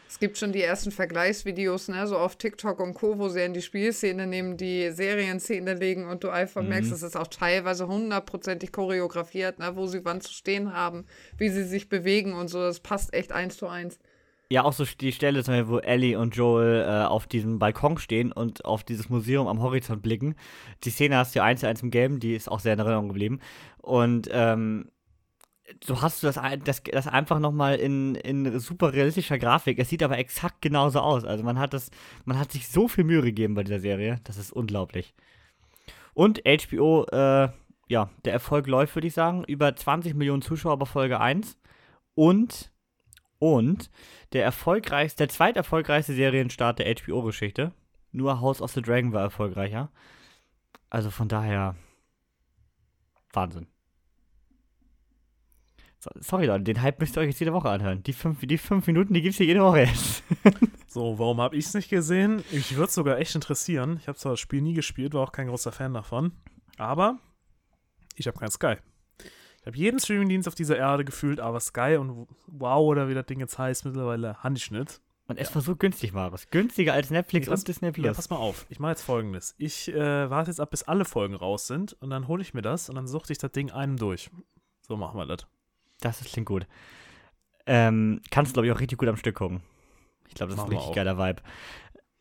Es 0.09 0.19
gibt 0.19 0.37
schon 0.37 0.51
die 0.51 0.61
ersten 0.61 0.91
Vergleichsvideos, 0.91 1.87
ne, 1.87 2.05
so 2.05 2.17
auf 2.17 2.35
TikTok 2.35 2.81
und 2.81 2.93
Co., 2.93 3.17
wo 3.17 3.29
sie 3.29 3.41
in 3.41 3.53
die 3.53 3.61
Spielszene 3.61 4.27
nehmen, 4.27 4.57
die 4.57 4.91
Serienszene 4.91 5.73
legen 5.73 6.09
und 6.09 6.25
du 6.25 6.29
einfach 6.31 6.61
merkst, 6.61 6.91
es 6.91 7.01
ist 7.01 7.15
auch 7.15 7.27
teilweise 7.27 7.87
hundertprozentig 7.87 8.73
choreografiert, 8.73 9.59
ne, 9.59 9.77
wo 9.77 9.87
sie 9.87 10.03
wann 10.03 10.19
zu 10.19 10.33
stehen 10.33 10.73
haben, 10.73 11.05
wie 11.37 11.47
sie 11.47 11.63
sich 11.63 11.87
bewegen 11.87 12.33
und 12.33 12.49
so. 12.49 12.59
Das 12.59 12.81
passt 12.81 13.13
echt 13.13 13.31
eins 13.31 13.55
zu 13.55 13.67
eins. 13.69 13.99
Ja, 14.51 14.63
auch 14.63 14.73
so 14.73 14.83
die 14.83 15.11
Stelle, 15.11 15.43
zum 15.43 15.53
Beispiel, 15.53 15.69
wo 15.69 15.77
Ellie 15.77 16.17
und 16.17 16.35
Joel 16.35 16.81
äh, 16.81 17.05
auf 17.05 17.27
diesem 17.27 17.59
Balkon 17.59 17.99
stehen 17.99 18.31
und 18.31 18.65
auf 18.65 18.83
dieses 18.83 19.07
Museum 19.09 19.47
am 19.47 19.61
Horizont 19.61 20.01
blicken. 20.01 20.35
Die 20.83 20.89
Szene 20.89 21.17
hast 21.17 21.35
du 21.35 21.39
ja 21.39 21.45
eins 21.45 21.59
zu 21.59 21.67
eins 21.67 21.83
im 21.83 21.91
Game, 21.91 22.19
die 22.19 22.33
ist 22.33 22.49
auch 22.49 22.59
sehr 22.59 22.73
in 22.73 22.79
Erinnerung 22.79 23.09
geblieben. 23.09 23.39
Und 23.77 24.27
ähm, 24.31 24.89
so 25.83 26.01
hast 26.01 26.23
du 26.23 26.27
das, 26.27 26.39
das, 26.63 26.83
das 26.83 27.07
einfach 27.07 27.39
nochmal 27.39 27.75
in, 27.75 28.15
in 28.15 28.59
super 28.59 28.93
realistischer 28.93 29.37
Grafik. 29.37 29.79
Es 29.79 29.89
sieht 29.89 30.03
aber 30.03 30.17
exakt 30.17 30.61
genauso 30.61 30.99
aus. 30.99 31.25
Also 31.25 31.43
man 31.43 31.59
hat 31.59 31.73
das, 31.73 31.91
man 32.25 32.39
hat 32.39 32.51
sich 32.51 32.67
so 32.67 32.87
viel 32.87 33.03
Mühe 33.03 33.21
gegeben 33.21 33.53
bei 33.53 33.63
dieser 33.63 33.79
Serie. 33.79 34.19
Das 34.23 34.37
ist 34.37 34.51
unglaublich. 34.51 35.13
Und 36.13 36.41
HBO, 36.45 37.05
äh, 37.11 37.49
ja, 37.87 38.09
der 38.25 38.33
Erfolg 38.33 38.67
läuft, 38.67 38.95
würde 38.95 39.07
ich 39.07 39.13
sagen. 39.13 39.43
Über 39.45 39.75
20 39.75 40.15
Millionen 40.15 40.41
Zuschauer 40.41 40.77
bei 40.77 40.85
Folge 40.85 41.19
1. 41.19 41.57
Und, 42.15 42.71
und 43.39 43.89
der 44.33 44.43
erfolgreichste, 44.43 45.23
der 45.23 45.29
zweiterfolgreichste 45.29 46.13
Serienstart 46.13 46.79
der 46.79 46.93
HBO-Geschichte. 46.95 47.73
Nur 48.11 48.41
House 48.41 48.61
of 48.61 48.71
the 48.71 48.81
Dragon 48.81 49.13
war 49.13 49.21
erfolgreicher. 49.21 49.91
Also 50.89 51.09
von 51.11 51.27
daher, 51.27 51.75
Wahnsinn. 53.33 53.67
So, 55.99 56.09
sorry 56.19 56.45
Leute, 56.45 56.63
den 56.63 56.81
Hype 56.81 56.99
müsst 56.99 57.17
ihr 57.17 57.21
euch 57.21 57.27
jetzt 57.27 57.39
jede 57.39 57.53
Woche 57.53 57.69
anhören. 57.69 58.03
Die 58.03 58.13
fünf, 58.13 58.39
die 58.41 58.57
fünf 58.57 58.87
Minuten, 58.87 59.13
die 59.13 59.21
gibt's 59.21 59.37
hier 59.37 59.47
jede 59.47 59.61
Woche 59.61 59.81
jetzt. 59.81 60.23
So, 60.91 61.19
warum 61.19 61.39
habe 61.39 61.55
ich 61.55 61.65
es 61.65 61.75
nicht 61.75 61.91
gesehen? 61.91 62.43
Ich 62.51 62.75
würde 62.75 62.91
sogar 62.91 63.19
echt 63.19 63.35
interessieren. 63.35 63.97
Ich 64.01 64.07
habe 64.07 64.17
zwar 64.17 64.31
das 64.31 64.39
Spiel 64.39 64.63
nie 64.63 64.73
gespielt, 64.73 65.13
war 65.13 65.21
auch 65.21 65.31
kein 65.31 65.47
großer 65.47 65.71
Fan 65.71 65.93
davon. 65.93 66.31
Aber 66.77 67.19
ich 68.15 68.25
habe 68.25 68.39
kein 68.39 68.49
Sky. 68.49 68.77
Ich 69.69 69.73
habe 69.73 69.83
jeden 69.83 69.99
Streamingdienst 69.99 70.47
auf 70.47 70.55
dieser 70.55 70.77
Erde 70.77 71.05
gefühlt, 71.05 71.39
aber 71.39 71.59
Sky 71.59 71.97
und 71.99 72.27
Wow 72.47 72.79
oder 72.87 73.07
wie 73.07 73.13
das 73.13 73.27
Ding 73.27 73.39
jetzt 73.39 73.59
heißt, 73.59 73.85
mittlerweile 73.85 74.41
Handschnitt. 74.41 74.99
Und 75.27 75.37
es 75.37 75.53
war 75.53 75.61
so 75.61 75.75
günstig, 75.75 76.11
Marius. 76.11 76.49
Günstiger 76.49 76.93
als 76.93 77.11
Netflix 77.11 77.47
Pass- 77.47 77.59
und 77.59 77.67
Disney 77.67 77.89
Ja, 77.89 77.91
Plus. 77.91 78.15
pass 78.17 78.31
mal 78.31 78.37
auf. 78.37 78.65
Ich 78.69 78.79
mache 78.79 78.93
jetzt 78.93 79.03
folgendes. 79.03 79.53
Ich 79.59 79.87
äh, 79.93 80.27
warte 80.27 80.49
jetzt 80.49 80.59
ab, 80.59 80.71
bis 80.71 80.81
alle 80.81 81.05
Folgen 81.05 81.35
raus 81.35 81.67
sind 81.67 81.93
und 82.01 82.09
dann 82.09 82.27
hole 82.27 82.41
ich 82.41 82.55
mir 82.55 82.63
das 82.63 82.89
und 82.89 82.95
dann 82.95 83.05
suchte 83.05 83.31
ich 83.31 83.37
das 83.37 83.51
Ding 83.51 83.69
einem 83.69 83.97
durch. 83.97 84.31
So 84.81 84.97
machen 84.97 85.19
wir 85.19 85.27
das. 85.27 85.45
Das 86.01 86.19
ist, 86.19 86.33
klingt 86.33 86.47
gut. 86.47 86.65
Ähm, 87.67 88.21
kannst, 88.31 88.53
glaube 88.53 88.65
ich, 88.65 88.73
auch 88.73 88.79
richtig 88.79 88.97
gut 88.97 89.07
am 89.07 89.17
Stück 89.17 89.35
gucken. 89.35 89.61
Ich 90.29 90.33
glaube, 90.33 90.49
das 90.49 90.55
ist 90.55 90.63
Machen 90.63 90.69
ein 90.69 90.71
wir 90.71 90.77
richtig 90.79 90.95
geiler 90.95 91.19
Vibe. 91.19 91.43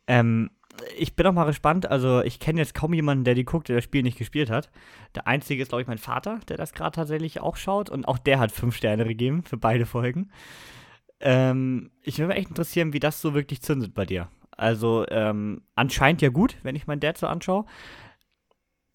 Ähm, 0.06 0.50
ich 0.96 1.14
bin 1.16 1.26
auch 1.26 1.32
mal 1.32 1.44
gespannt. 1.44 1.90
Also, 1.90 2.22
ich 2.22 2.40
kenne 2.40 2.60
jetzt 2.60 2.74
kaum 2.74 2.92
jemanden, 2.94 3.24
der 3.24 3.34
die 3.34 3.44
guckt, 3.44 3.68
der 3.68 3.76
das 3.76 3.84
Spiel 3.84 4.02
nicht 4.02 4.18
gespielt 4.18 4.50
hat. 4.50 4.70
Der 5.14 5.26
einzige 5.26 5.62
ist, 5.62 5.68
glaube 5.68 5.82
ich, 5.82 5.88
mein 5.88 5.98
Vater, 5.98 6.40
der 6.48 6.56
das 6.56 6.72
gerade 6.72 6.94
tatsächlich 6.94 7.40
auch 7.40 7.56
schaut. 7.56 7.90
Und 7.90 8.06
auch 8.06 8.18
der 8.18 8.38
hat 8.38 8.52
fünf 8.52 8.76
Sterne 8.76 9.04
gegeben 9.04 9.42
für 9.44 9.56
beide 9.56 9.86
Folgen. 9.86 10.30
Ähm, 11.20 11.90
ich 12.02 12.18
würde 12.18 12.28
mich 12.28 12.38
echt 12.38 12.48
interessieren, 12.50 12.92
wie 12.92 13.00
das 13.00 13.20
so 13.20 13.34
wirklich 13.34 13.62
zündet 13.62 13.94
bei 13.94 14.04
dir. 14.06 14.28
Also, 14.52 15.06
ähm, 15.08 15.62
anscheinend 15.74 16.22
ja 16.22 16.30
gut, 16.30 16.56
wenn 16.62 16.76
ich 16.76 16.86
meinen 16.86 17.00
Dad 17.00 17.18
so 17.18 17.26
anschaue. 17.26 17.64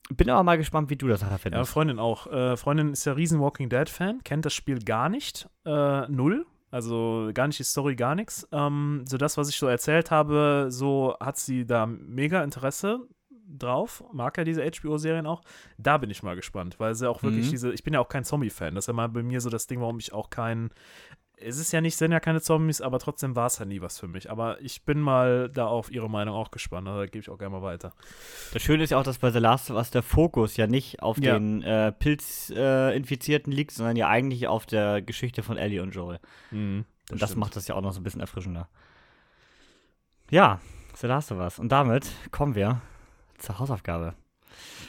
Bin 0.09 0.29
aber 0.29 0.43
mal 0.43 0.57
gespannt, 0.57 0.89
wie 0.89 0.97
du 0.97 1.07
das 1.07 1.21
nachher 1.21 1.33
Ja, 1.33 1.37
findest. 1.37 1.71
Freundin 1.71 1.99
auch. 1.99 2.27
Äh, 2.27 2.57
Freundin 2.57 2.91
ist 2.91 3.05
ja 3.05 3.13
riesen 3.13 3.39
Walking 3.39 3.69
Dead-Fan, 3.69 4.21
kennt 4.23 4.45
das 4.45 4.53
Spiel 4.53 4.79
gar 4.79 5.07
nicht. 5.09 5.47
Äh, 5.65 6.07
null. 6.09 6.45
Also 6.73 7.29
gar 7.35 7.45
nicht 7.45 7.59
die 7.59 7.63
Story, 7.63 7.95
gar 7.95 8.15
nichts. 8.15 8.47
Ähm, 8.51 9.03
so 9.07 9.17
das, 9.17 9.37
was 9.37 9.47
ich 9.49 9.57
so 9.57 9.67
erzählt 9.67 10.09
habe, 10.09 10.67
so 10.69 11.15
hat 11.19 11.37
sie 11.37 11.65
da 11.67 11.85
mega 11.85 12.43
Interesse 12.43 13.07
drauf. 13.47 14.03
Mag 14.11 14.37
ja 14.39 14.43
diese 14.43 14.63
HBO-Serien 14.63 15.27
auch. 15.27 15.43
Da 15.77 15.99
bin 15.99 16.09
ich 16.09 16.23
mal 16.23 16.35
gespannt, 16.35 16.79
weil 16.79 16.95
sie 16.95 17.07
auch 17.07 17.21
wirklich 17.21 17.45
Mhm. 17.47 17.51
diese, 17.51 17.71
ich 17.73 17.83
bin 17.83 17.93
ja 17.93 17.99
auch 17.99 18.09
kein 18.09 18.23
Zombie-Fan. 18.23 18.73
Das 18.73 18.85
ist 18.85 18.87
ja 18.87 18.93
mal 18.93 19.09
bei 19.09 19.21
mir 19.21 19.39
so 19.39 19.51
das 19.51 19.67
Ding, 19.67 19.81
warum 19.81 19.99
ich 19.99 20.13
auch 20.13 20.31
kein, 20.31 20.71
es 21.37 21.57
ist 21.57 21.71
ja 21.73 21.81
nicht, 21.81 21.97
sind 21.97 22.11
ja 22.11 22.19
keine 22.19 22.41
Zombies, 22.41 22.79
aber 22.81 22.99
trotzdem 22.99 23.35
war 23.35 23.47
es 23.47 23.59
ja 23.59 23.65
nie 23.65 23.81
was 23.81 23.99
für 23.99 24.07
mich. 24.07 24.31
Aber 24.31 24.61
ich 24.61 24.83
bin 24.85 24.99
mal 25.01 25.49
da 25.49 25.67
auf 25.67 25.91
ihre 25.91 26.09
Meinung 26.09 26.35
auch 26.35 26.51
gespannt. 26.51 26.87
Also, 26.87 27.01
Da 27.01 27.05
gebe 27.07 27.19
ich 27.19 27.29
auch 27.29 27.37
gerne 27.37 27.55
mal 27.55 27.61
weiter. 27.61 27.91
Das 28.53 28.61
Schöne 28.61 28.83
ist 28.83 28.91
ja 28.91 28.97
auch, 28.99 29.03
dass 29.03 29.17
bei 29.17 29.31
The 29.31 29.39
Last 29.39 29.69
of 29.69 29.77
Us 29.77 29.91
der 29.91 30.03
Fokus 30.03 30.55
ja 30.57 30.67
nicht 30.67 31.01
auf 31.01 31.17
Ja. 31.17 31.33
den 31.33 31.61
äh, 31.63 31.91
Pilzinfizierten 31.91 33.51
äh, 33.51 33.55
liegt, 33.55 33.71
sondern 33.71 33.95
ja 33.95 34.07
eigentlich 34.07 34.47
auf 34.47 34.65
der 34.65 35.01
Geschichte 35.01 35.43
von 35.43 35.57
Ellie 35.57 35.81
und 35.81 35.91
Joel. 35.91 36.19
Mhm, 36.51 36.85
und 37.11 37.21
das 37.21 37.31
stimmt. 37.31 37.39
macht 37.41 37.55
das 37.55 37.67
ja 37.67 37.75
auch 37.75 37.81
noch 37.81 37.91
so 37.93 37.99
ein 37.99 38.03
bisschen 38.03 38.21
erfrischender. 38.21 38.69
Ja, 40.31 40.61
The 40.95 41.07
Last 41.07 41.31
of 41.31 41.39
Us. 41.39 41.59
Und 41.59 41.71
damit 41.71 42.09
kommen 42.31 42.55
wir 42.55 42.81
zur 43.37 43.59
Hausaufgabe. 43.59 44.13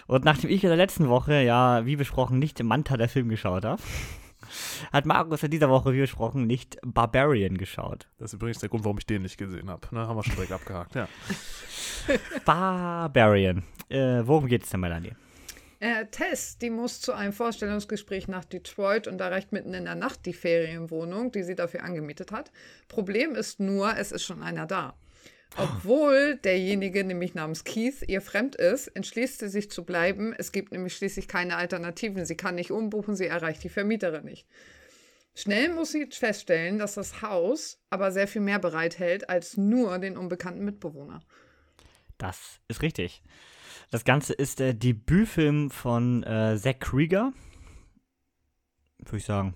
Und 0.07 0.24
nachdem 0.24 0.50
ich 0.50 0.62
in 0.62 0.68
der 0.68 0.76
letzten 0.76 1.09
Woche, 1.09 1.42
ja, 1.42 1.87
wie 1.87 1.96
besprochen, 1.96 2.38
nicht 2.38 2.62
Manta 2.62 2.96
der 2.96 3.09
Film 3.09 3.28
geschaut 3.30 3.64
habe, 3.64 3.83
hat 4.92 5.06
Markus 5.06 5.42
in 5.42 5.50
dieser 5.50 5.68
Woche, 5.68 5.92
wie 5.92 6.00
besprochen, 6.00 6.46
nicht 6.46 6.78
Barbarian 6.82 7.58
geschaut. 7.58 8.08
Das 8.18 8.30
ist 8.30 8.34
übrigens 8.34 8.58
der 8.58 8.68
Grund, 8.68 8.84
warum 8.84 8.98
ich 8.98 9.06
den 9.06 9.22
nicht 9.22 9.38
gesehen 9.38 9.70
habe. 9.70 9.86
Ne, 9.94 10.06
haben 10.06 10.16
wir 10.16 10.24
schon 10.24 10.34
direkt 10.34 10.52
abgehakt. 10.52 10.94
Ja. 10.94 11.08
Barbarian. 12.44 13.62
Äh, 13.88 14.22
worum 14.24 14.46
geht 14.46 14.64
es 14.64 14.70
denn, 14.70 14.80
Melanie? 14.80 15.12
Äh, 15.80 16.06
Tess, 16.06 16.56
die 16.56 16.70
muss 16.70 17.00
zu 17.00 17.12
einem 17.12 17.32
Vorstellungsgespräch 17.32 18.26
nach 18.26 18.44
Detroit 18.44 19.06
und 19.06 19.20
erreicht 19.20 19.52
mitten 19.52 19.74
in 19.74 19.84
der 19.84 19.94
Nacht 19.94 20.24
die 20.24 20.32
Ferienwohnung, 20.32 21.30
die 21.30 21.42
sie 21.42 21.54
dafür 21.54 21.82
angemietet 21.84 22.32
hat. 22.32 22.50
Problem 22.88 23.34
ist 23.34 23.60
nur, 23.60 23.94
es 23.96 24.10
ist 24.10 24.24
schon 24.24 24.42
einer 24.42 24.66
da. 24.66 24.94
Obwohl 25.56 26.36
derjenige, 26.36 27.04
nämlich 27.04 27.34
namens 27.34 27.64
Keith, 27.64 28.02
ihr 28.08 28.20
fremd 28.20 28.56
ist, 28.56 28.88
entschließt 28.88 29.38
sie 29.38 29.48
sich 29.48 29.70
zu 29.70 29.84
bleiben. 29.84 30.34
Es 30.36 30.50
gibt 30.50 30.72
nämlich 30.72 30.96
schließlich 30.96 31.28
keine 31.28 31.56
Alternativen. 31.56 32.24
Sie 32.24 32.36
kann 32.36 32.56
nicht 32.56 32.72
umbuchen, 32.72 33.14
sie 33.14 33.26
erreicht 33.26 33.62
die 33.62 33.68
Vermieterin 33.68 34.24
nicht. 34.24 34.46
Schnell 35.36 35.72
muss 35.72 35.92
sie 35.92 36.06
feststellen, 36.10 36.78
dass 36.78 36.94
das 36.94 37.22
Haus 37.22 37.78
aber 37.90 38.12
sehr 38.12 38.28
viel 38.28 38.40
mehr 38.40 38.58
bereithält 38.58 39.28
als 39.28 39.56
nur 39.56 39.98
den 39.98 40.16
unbekannten 40.16 40.64
Mitbewohner. 40.64 41.20
Das 42.18 42.60
ist 42.68 42.83
richtig. 42.83 43.22
Das 43.90 44.04
Ganze 44.04 44.33
ist 44.33 44.60
der 44.60 44.74
Debütfilm 44.74 45.70
von 45.70 46.22
äh, 46.22 46.56
Zack 46.56 46.81
Krieger. 46.81 47.33
Würde 48.98 49.16
ich 49.16 49.24
sagen. 49.24 49.54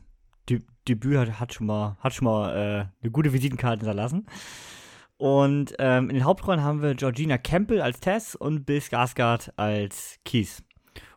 De 0.48 0.62
Debüt 0.88 1.16
hat, 1.16 1.40
hat 1.40 1.54
schon 1.54 1.66
mal, 1.66 1.96
hat 2.00 2.14
schon 2.14 2.24
mal 2.24 2.56
äh, 2.56 3.02
eine 3.02 3.10
gute 3.10 3.32
Visitenkarte 3.32 3.80
hinterlassen. 3.80 4.26
Und 5.18 5.74
ähm, 5.80 6.08
in 6.10 6.14
den 6.14 6.24
Hauptrollen 6.24 6.62
haben 6.62 6.80
wir 6.80 6.94
Georgina 6.94 7.38
Campbell 7.38 7.82
als 7.82 7.98
Tess 7.98 8.36
und 8.36 8.64
Bill 8.64 8.78
Skarsgård 8.78 9.50
als 9.56 10.18
Keith. 10.24 10.62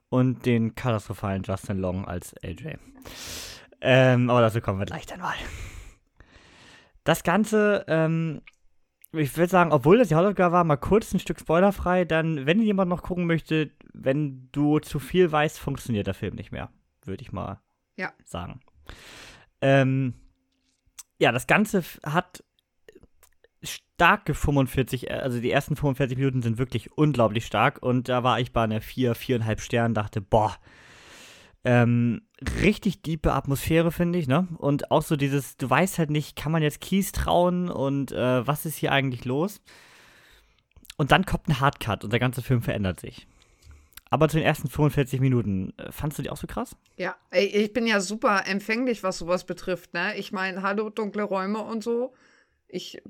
Und 0.09 0.45
den 0.45 0.75
katastrophalen 0.75 1.43
Justin 1.43 1.77
Long 1.77 2.05
als 2.05 2.35
AJ. 2.43 2.77
Ähm, 3.79 4.29
aber 4.29 4.41
dazu 4.41 4.59
kommen 4.59 4.79
wir 4.79 4.85
gleich 4.85 5.05
dann 5.05 5.21
mal. 5.21 5.35
Das 7.03 7.23
Ganze, 7.23 7.85
ähm, 7.87 8.41
ich 9.11 9.37
würde 9.37 9.49
sagen, 9.49 9.71
obwohl 9.71 9.99
das 9.99 10.09
die 10.09 10.15
Hausaufgabe 10.15 10.53
war, 10.53 10.63
mal 10.63 10.77
kurz 10.77 11.13
ein 11.13 11.19
Stück 11.19 11.39
spoilerfrei, 11.39 12.03
dann, 12.03 12.45
wenn 12.45 12.61
jemand 12.61 12.89
noch 12.89 13.03
gucken 13.03 13.25
möchte, 13.25 13.71
wenn 13.93 14.49
du 14.51 14.79
zu 14.79 14.99
viel 14.99 15.31
weißt, 15.31 15.59
funktioniert 15.59 16.07
der 16.07 16.13
Film 16.13 16.35
nicht 16.35 16.51
mehr. 16.51 16.69
Würde 17.05 17.21
ich 17.21 17.31
mal 17.31 17.61
ja. 17.97 18.11
sagen. 18.25 18.61
Ähm, 19.61 20.15
ja, 21.19 21.31
das 21.31 21.47
Ganze 21.47 21.83
hat 22.03 22.43
starke 24.01 24.33
45, 24.33 25.11
also 25.11 25.39
die 25.39 25.51
ersten 25.51 25.75
45 25.75 26.17
Minuten 26.17 26.41
sind 26.41 26.57
wirklich 26.57 26.91
unglaublich 26.97 27.45
stark 27.45 27.83
und 27.83 28.09
da 28.09 28.23
war 28.23 28.39
ich 28.39 28.51
bei 28.51 28.63
einer 28.63 28.81
4, 28.81 29.15
4,5 29.15 29.59
Sternen, 29.59 29.93
dachte, 29.93 30.21
boah, 30.21 30.57
ähm, 31.63 32.23
richtig 32.63 33.03
diepe 33.03 33.31
Atmosphäre, 33.31 33.91
finde 33.91 34.17
ich, 34.17 34.27
ne? 34.27 34.47
Und 34.57 34.89
auch 34.89 35.03
so 35.03 35.15
dieses, 35.15 35.55
du 35.57 35.69
weißt 35.69 35.99
halt 35.99 36.09
nicht, 36.09 36.35
kann 36.35 36.51
man 36.51 36.63
jetzt 36.63 36.81
Kies 36.81 37.11
trauen 37.11 37.69
und 37.69 38.11
äh, 38.11 38.47
was 38.47 38.65
ist 38.65 38.77
hier 38.77 38.91
eigentlich 38.91 39.23
los? 39.25 39.61
Und 40.97 41.11
dann 41.11 41.23
kommt 41.23 41.47
ein 41.47 41.59
Hardcut 41.59 42.03
und 42.03 42.11
der 42.11 42.19
ganze 42.19 42.41
Film 42.41 42.63
verändert 42.63 42.99
sich. 42.99 43.27
Aber 44.09 44.29
zu 44.29 44.37
den 44.37 44.45
ersten 44.47 44.67
45 44.67 45.19
Minuten, 45.19 45.77
äh, 45.77 45.91
fandst 45.91 46.17
du 46.17 46.23
die 46.23 46.31
auch 46.31 46.37
so 46.37 46.47
krass? 46.47 46.75
Ja, 46.97 47.15
ich 47.31 47.71
bin 47.71 47.85
ja 47.85 47.99
super 47.99 48.47
empfänglich, 48.47 49.03
was 49.03 49.19
sowas 49.19 49.45
betrifft, 49.45 49.93
ne? 49.93 50.17
Ich 50.17 50.31
meine, 50.31 50.63
hallo, 50.63 50.89
dunkle 50.89 51.21
Räume 51.21 51.59
und 51.59 51.83
so 51.83 52.15
ich 52.73 53.01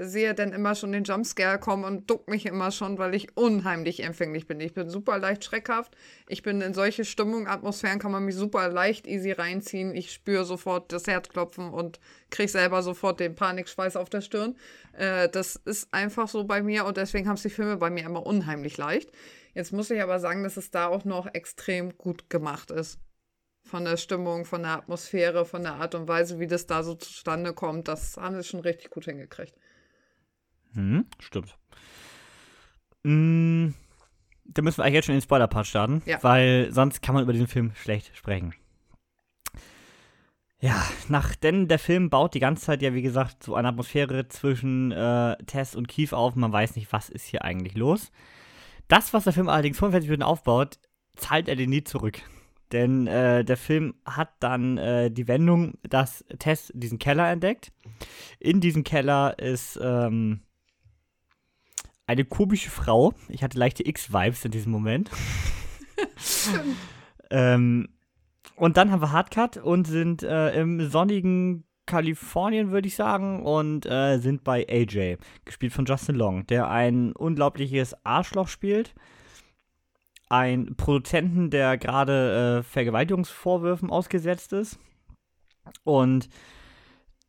sehe 0.00 0.32
dann 0.32 0.52
immer 0.52 0.76
schon 0.76 0.92
den 0.92 1.02
Jumpscare 1.02 1.58
kommen 1.58 1.84
und 1.84 2.08
duck 2.08 2.28
mich 2.28 2.46
immer 2.46 2.70
schon, 2.70 2.98
weil 2.98 3.14
ich 3.16 3.36
unheimlich 3.36 4.04
empfänglich 4.04 4.46
bin. 4.46 4.60
Ich 4.60 4.74
bin 4.74 4.88
super 4.88 5.18
leicht 5.18 5.44
schreckhaft. 5.44 5.96
Ich 6.28 6.42
bin 6.42 6.60
in 6.60 6.72
solche 6.72 7.04
Stimmung, 7.04 7.48
Atmosphären 7.48 7.98
kann 7.98 8.12
man 8.12 8.24
mich 8.24 8.36
super 8.36 8.68
leicht 8.68 9.08
easy 9.08 9.32
reinziehen. 9.32 9.94
Ich 9.94 10.12
spüre 10.12 10.44
sofort 10.44 10.92
das 10.92 11.08
Herzklopfen 11.08 11.70
und 11.70 11.98
kriege 12.30 12.48
selber 12.48 12.82
sofort 12.82 13.18
den 13.18 13.34
Panikschweiß 13.34 13.96
auf 13.96 14.08
der 14.08 14.20
Stirn. 14.20 14.56
Äh, 14.92 15.28
das 15.28 15.56
ist 15.56 15.92
einfach 15.92 16.28
so 16.28 16.44
bei 16.44 16.62
mir 16.62 16.84
und 16.84 16.96
deswegen 16.96 17.26
haben 17.26 17.34
es 17.34 17.42
die 17.42 17.50
Filme 17.50 17.76
bei 17.76 17.90
mir 17.90 18.04
immer 18.04 18.24
unheimlich 18.24 18.76
leicht. 18.76 19.10
Jetzt 19.52 19.72
muss 19.72 19.90
ich 19.90 20.00
aber 20.00 20.20
sagen, 20.20 20.44
dass 20.44 20.56
es 20.56 20.70
da 20.70 20.86
auch 20.86 21.04
noch 21.04 21.26
extrem 21.34 21.98
gut 21.98 22.30
gemacht 22.30 22.70
ist 22.70 23.00
von 23.68 23.84
der 23.84 23.96
Stimmung, 23.96 24.44
von 24.44 24.62
der 24.62 24.72
Atmosphäre, 24.72 25.44
von 25.44 25.62
der 25.62 25.74
Art 25.74 25.94
und 25.94 26.08
Weise, 26.08 26.40
wie 26.40 26.46
das 26.46 26.66
da 26.66 26.82
so 26.82 26.94
zustande 26.94 27.52
kommt, 27.52 27.86
das 27.86 28.16
haben 28.16 28.36
sie 28.36 28.48
schon 28.48 28.60
richtig 28.60 28.90
gut 28.90 29.04
hingekriegt. 29.04 29.54
Hm, 30.72 31.06
stimmt. 31.20 31.56
Mm, 33.04 33.68
da 34.44 34.62
müssen 34.62 34.78
wir 34.78 34.84
eigentlich 34.84 34.94
jetzt 34.94 35.06
schon 35.06 35.14
in 35.14 35.20
den 35.20 35.24
Spoiler-Part 35.24 35.66
starten, 35.66 36.02
ja. 36.06 36.22
weil 36.22 36.68
sonst 36.72 37.02
kann 37.02 37.14
man 37.14 37.22
über 37.22 37.32
diesen 37.32 37.46
Film 37.46 37.72
schlecht 37.74 38.16
sprechen. 38.16 38.54
Ja, 40.60 40.82
nach, 41.08 41.36
denn 41.36 41.68
der 41.68 41.78
Film 41.78 42.10
baut 42.10 42.34
die 42.34 42.40
ganze 42.40 42.64
Zeit 42.64 42.82
ja, 42.82 42.92
wie 42.92 43.02
gesagt, 43.02 43.44
so 43.44 43.54
eine 43.54 43.68
Atmosphäre 43.68 44.26
zwischen 44.26 44.90
äh, 44.90 45.36
Tess 45.46 45.76
und 45.76 45.86
Keith 45.86 46.12
auf. 46.12 46.34
Man 46.34 46.52
weiß 46.52 46.74
nicht, 46.74 46.92
was 46.92 47.10
ist 47.10 47.26
hier 47.26 47.44
eigentlich 47.44 47.76
los. 47.76 48.10
Das, 48.88 49.12
was 49.12 49.24
der 49.24 49.32
Film 49.32 49.48
allerdings 49.48 49.78
45 49.78 50.08
Minuten 50.08 50.24
aufbaut, 50.24 50.78
zahlt 51.14 51.48
er 51.48 51.54
den 51.54 51.70
nie 51.70 51.84
zurück. 51.84 52.22
Denn 52.72 53.06
äh, 53.06 53.44
der 53.44 53.56
Film 53.56 53.94
hat 54.04 54.30
dann 54.40 54.76
äh, 54.78 55.10
die 55.10 55.28
Wendung, 55.28 55.78
dass 55.82 56.24
Tess 56.38 56.70
diesen 56.74 56.98
Keller 56.98 57.30
entdeckt. 57.30 57.72
In 58.38 58.60
diesem 58.60 58.84
Keller 58.84 59.38
ist 59.38 59.78
ähm, 59.82 60.42
eine 62.06 62.24
komische 62.24 62.70
Frau. 62.70 63.14
Ich 63.28 63.42
hatte 63.42 63.58
leichte 63.58 63.86
X-Vibes 63.86 64.44
in 64.44 64.50
diesem 64.50 64.72
Moment. 64.72 65.10
ähm, 67.30 67.88
und 68.56 68.76
dann 68.76 68.90
haben 68.90 69.02
wir 69.02 69.12
Hardcut 69.12 69.56
und 69.56 69.86
sind 69.86 70.22
äh, 70.22 70.60
im 70.60 70.88
sonnigen 70.88 71.64
Kalifornien, 71.86 72.70
würde 72.70 72.88
ich 72.88 72.96
sagen, 72.96 73.42
und 73.44 73.86
äh, 73.86 74.18
sind 74.18 74.44
bei 74.44 74.66
AJ, 74.68 75.16
gespielt 75.44 75.72
von 75.72 75.86
Justin 75.86 76.16
Long, 76.16 76.46
der 76.46 76.68
ein 76.68 77.12
unglaubliches 77.12 77.94
Arschloch 78.04 78.48
spielt 78.48 78.94
einen 80.28 80.76
Produzenten, 80.76 81.50
der 81.50 81.78
gerade 81.78 82.58
äh, 82.58 82.62
Vergewaltigungsvorwürfen 82.62 83.90
ausgesetzt 83.90 84.52
ist. 84.52 84.78
Und 85.84 86.28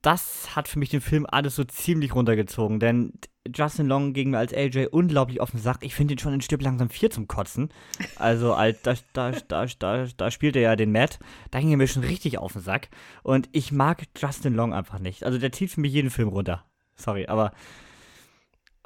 das 0.01 0.55
hat 0.55 0.67
für 0.67 0.79
mich 0.79 0.89
den 0.89 1.01
Film 1.01 1.25
alles 1.29 1.55
so 1.55 1.63
ziemlich 1.65 2.15
runtergezogen, 2.15 2.79
denn 2.79 3.13
Justin 3.53 3.87
Long 3.87 4.13
ging 4.13 4.29
mir 4.29 4.37
als 4.37 4.53
AJ 4.53 4.87
unglaublich 4.91 5.41
auf 5.41 5.51
den 5.51 5.59
Sack. 5.59 5.79
Ich 5.81 5.95
finde 5.95 6.13
ihn 6.13 6.19
schon 6.19 6.33
in 6.33 6.41
Stück 6.41 6.61
langsam 6.61 6.89
4 6.89 7.09
zum 7.09 7.27
Kotzen. 7.27 7.69
Also, 8.15 8.53
als, 8.53 8.81
da, 8.81 8.93
da, 9.13 9.31
da, 9.31 9.65
da, 9.65 10.05
da 10.15 10.31
spielt 10.31 10.55
er 10.55 10.61
ja 10.61 10.75
den 10.75 10.91
Matt. 10.91 11.19
Da 11.51 11.59
ging 11.59 11.71
er 11.71 11.77
mir 11.77 11.87
schon 11.87 12.03
richtig 12.03 12.37
auf 12.37 12.53
den 12.53 12.61
Sack. 12.61 12.89
Und 13.23 13.49
ich 13.51 13.71
mag 13.71 14.03
Justin 14.17 14.53
Long 14.53 14.73
einfach 14.73 14.99
nicht. 14.99 15.23
Also, 15.23 15.37
der 15.37 15.51
zieht 15.51 15.71
für 15.71 15.81
mich 15.81 15.93
jeden 15.93 16.11
Film 16.11 16.29
runter. 16.29 16.65
Sorry, 16.95 17.27
aber 17.27 17.51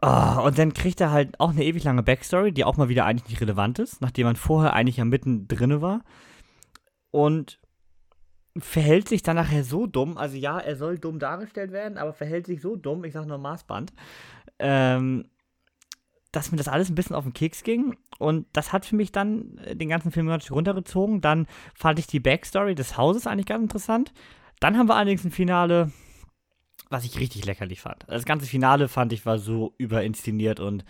Oh, 0.05 0.41
und 0.45 0.57
dann 0.57 0.73
kriegt 0.73 0.99
er 0.99 1.11
halt 1.11 1.39
auch 1.39 1.51
eine 1.51 1.63
ewig 1.63 1.85
lange 1.85 2.03
Backstory, 2.03 2.51
die 2.51 2.65
auch 2.65 2.75
mal 2.75 2.89
wieder 2.89 3.05
eigentlich 3.05 3.29
nicht 3.29 3.39
relevant 3.39 3.79
ist, 3.79 4.01
nachdem 4.01 4.25
man 4.25 4.35
vorher 4.35 4.73
eigentlich 4.73 4.97
ja 4.97 5.05
mittendrin 5.05 5.81
war. 5.81 6.01
Und 7.09 7.57
verhält 8.57 9.07
sich 9.07 9.23
dann 9.23 9.37
nachher 9.37 9.63
so 9.63 9.87
dumm, 9.87 10.17
also 10.17 10.35
ja, 10.35 10.59
er 10.59 10.75
soll 10.75 10.99
dumm 10.99 11.19
dargestellt 11.19 11.71
werden, 11.71 11.97
aber 11.97 12.11
verhält 12.11 12.47
sich 12.47 12.61
so 12.61 12.75
dumm, 12.75 13.05
ich 13.05 13.13
sag 13.13 13.27
nur 13.27 13.37
Maßband, 13.37 13.93
ähm, 14.59 15.29
dass 16.33 16.51
mir 16.51 16.57
das 16.57 16.67
alles 16.67 16.89
ein 16.89 16.95
bisschen 16.95 17.15
auf 17.15 17.23
den 17.23 17.33
Keks 17.33 17.63
ging. 17.63 17.95
Und 18.19 18.45
das 18.51 18.73
hat 18.73 18.85
für 18.85 18.97
mich 18.97 19.13
dann 19.13 19.57
den 19.71 19.87
ganzen 19.87 20.11
Film 20.11 20.29
runtergezogen. 20.29 21.21
Dann 21.21 21.47
fand 21.75 21.97
ich 21.97 22.07
die 22.07 22.19
Backstory 22.19 22.75
des 22.75 22.97
Hauses 22.97 23.25
eigentlich 23.25 23.45
ganz 23.45 23.61
interessant. 23.61 24.11
Dann 24.59 24.77
haben 24.77 24.89
wir 24.89 24.95
allerdings 24.95 25.23
ein 25.23 25.31
Finale, 25.31 25.91
was 26.93 27.03
ich 27.03 27.19
richtig 27.19 27.45
leckerlich 27.45 27.81
fand. 27.81 28.05
Das 28.07 28.23
ganze 28.23 28.45
Finale 28.45 28.87
fand 28.87 29.11
ich 29.11 29.25
war 29.25 29.37
so 29.37 29.73
überinszeniert 29.77 30.59
und 30.59 30.85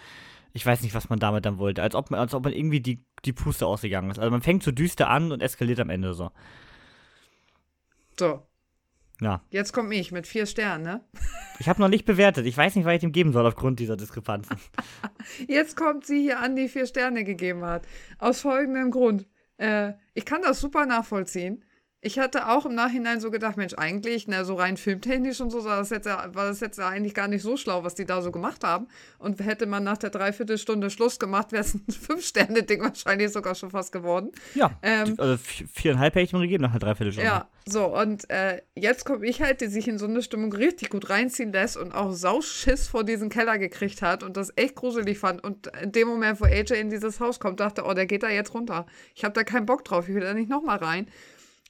ich 0.54 0.66
weiß 0.66 0.82
nicht, 0.82 0.94
was 0.94 1.10
man 1.10 1.18
damit 1.18 1.46
dann 1.46 1.58
wollte. 1.58 1.82
Als 1.82 1.96
ob 1.96 2.12
man, 2.12 2.20
als 2.20 2.36
ob 2.36 2.44
man 2.44 2.54
irgendwie 2.54 2.80
die, 2.80 3.04
die 3.26 3.34
Puste 3.34 3.66
ausgegangen 3.66 4.12
ist. 4.12 4.20
Also 4.20 4.30
man 4.30 4.44
fängt 4.44 4.62
so 4.62 4.72
düster 4.72 5.10
an 5.10 5.32
und 5.32 5.42
eskaliert 5.42 5.80
am 5.80 5.90
Ende 5.90 6.14
so. 6.14 6.30
So. 8.20 8.46
Ja. 9.20 9.42
Jetzt 9.50 9.74
kommt 9.74 9.94
ich 9.94 10.12
mit 10.12 10.28
vier 10.28 10.46
Sternen, 10.46 10.84
ne? 10.84 11.02
Ich 11.60 11.70
habe 11.70 11.80
noch 11.80 11.88
nicht 11.88 12.06
bewertet. 12.06 12.48
Ich 12.48 12.58
weiß 12.58 12.76
nicht, 12.76 12.84
was 12.84 12.96
ich 12.96 13.04
ihm 13.04 13.12
geben 13.12 13.32
soll 13.32 13.46
aufgrund 13.46 13.80
dieser 13.80 13.96
Diskrepanzen. 13.96 14.58
Jetzt 15.48 15.78
kommt 15.78 16.04
sie 16.06 16.20
hier 16.20 16.40
an, 16.40 16.56
die 16.56 16.68
vier 16.68 16.88
Sterne 16.88 17.24
gegeben 17.24 17.64
hat. 17.64 17.86
Aus 18.18 18.42
folgendem 18.42 18.90
Grund. 18.90 19.28
Äh, 19.58 19.94
ich 20.16 20.26
kann 20.26 20.42
das 20.42 20.60
super 20.60 20.88
nachvollziehen. 20.88 21.64
Ich 22.06 22.20
hatte 22.20 22.50
auch 22.50 22.66
im 22.66 22.76
Nachhinein 22.76 23.22
so 23.22 23.32
gedacht, 23.32 23.56
Mensch, 23.56 23.76
eigentlich, 23.78 24.28
na, 24.28 24.44
so 24.44 24.56
rein 24.56 24.76
filmtechnisch 24.76 25.40
und 25.40 25.52
so, 25.52 25.64
war 25.64 25.78
das, 25.78 25.90
jetzt, 25.90 26.06
war 26.06 26.30
das 26.34 26.60
jetzt 26.60 26.78
eigentlich 26.78 27.14
gar 27.14 27.30
nicht 27.30 27.42
so 27.42 27.56
schlau, 27.56 27.86
was 27.86 27.96
die 27.96 28.04
da 28.04 28.22
so 28.22 28.30
gemacht 28.30 28.66
haben. 28.66 28.88
Und 29.20 29.40
hätte 29.40 29.68
man 29.68 29.86
nach 29.86 29.98
der 29.98 30.10
Dreiviertelstunde 30.10 30.90
Schluss 30.90 31.18
gemacht, 31.18 31.54
wäre 31.54 31.62
es 31.62 31.76
ein 31.76 31.86
Fünf-Sterne-Ding 31.90 32.82
wahrscheinlich 32.82 33.32
sogar 33.32 33.56
schon 33.56 33.72
fast 33.72 33.94
geworden. 33.94 34.32
Ja, 34.54 34.78
ähm, 34.82 35.16
also 35.18 35.38
viereinhalb 35.38 36.16
hätte 36.16 36.26
ich 36.26 36.34
mir 36.34 36.42
gegeben 36.42 36.64
nach 36.64 36.72
einer 36.72 36.80
Dreiviertelstunde. 36.80 37.30
Ja, 37.30 37.48
so, 37.66 37.86
und 37.86 38.30
äh, 38.30 38.62
jetzt 38.76 39.06
komme 39.06 39.26
ich 39.26 39.42
halt, 39.42 39.62
die 39.62 39.68
sich 39.68 39.88
in 39.88 39.98
so 39.98 40.06
eine 40.06 40.22
Stimmung 40.22 40.52
richtig 40.52 40.90
gut 40.90 41.10
reinziehen 41.10 41.54
lässt 41.54 41.78
und 41.78 41.94
auch 41.94 42.12
Sauschiss 42.12 42.90
vor 42.90 43.06
diesen 43.06 43.30
Keller 43.30 43.58
gekriegt 43.58 44.02
hat 44.02 44.24
und 44.24 44.36
das 44.36 44.52
echt 44.58 44.76
gruselig 44.76 45.18
fand. 45.18 45.42
Und 45.42 45.68
in 45.82 45.94
dem 45.94 46.10
Moment, 46.10 46.42
wo 46.42 46.46
AJ 46.46 46.74
in 46.74 46.90
dieses 46.90 47.22
Haus 47.22 47.40
kommt, 47.40 47.62
dachte, 47.62 47.84
oh, 47.86 47.94
der 47.94 48.06
geht 48.06 48.24
da 48.24 48.30
jetzt 48.30 48.54
runter. 48.54 48.86
Ich 49.16 49.24
habe 49.24 49.34
da 49.34 49.46
keinen 49.46 49.66
Bock 49.66 49.86
drauf, 49.86 50.10
ich 50.10 50.16
will 50.16 50.22
da 50.22 50.34
nicht 50.34 50.50
nochmal 50.50 50.80
rein. 50.80 51.08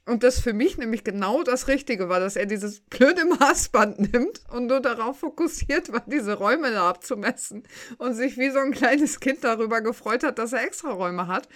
Und 0.05 0.23
das 0.23 0.41
für 0.41 0.51
mich 0.51 0.77
nämlich 0.77 1.05
genau 1.05 1.43
das 1.43 1.69
Richtige 1.69 2.09
war, 2.09 2.19
dass 2.19 2.35
er 2.35 2.45
dieses 2.45 2.81
blöde 2.81 3.23
Maßband 3.23 3.99
nimmt 4.13 4.41
und 4.51 4.67
nur 4.67 4.81
darauf 4.81 5.19
fokussiert 5.19 5.93
war, 5.93 6.03
diese 6.05 6.33
Räume 6.33 6.71
da 6.71 6.89
abzumessen 6.89 7.63
und 7.99 8.13
sich 8.13 8.37
wie 8.37 8.49
so 8.49 8.59
ein 8.59 8.71
kleines 8.71 9.21
Kind 9.21 9.45
darüber 9.45 9.79
gefreut 9.79 10.23
hat, 10.23 10.39
dass 10.39 10.51
er 10.51 10.63
extra 10.63 10.91
Räume 10.91 11.27
hat. 11.27 11.47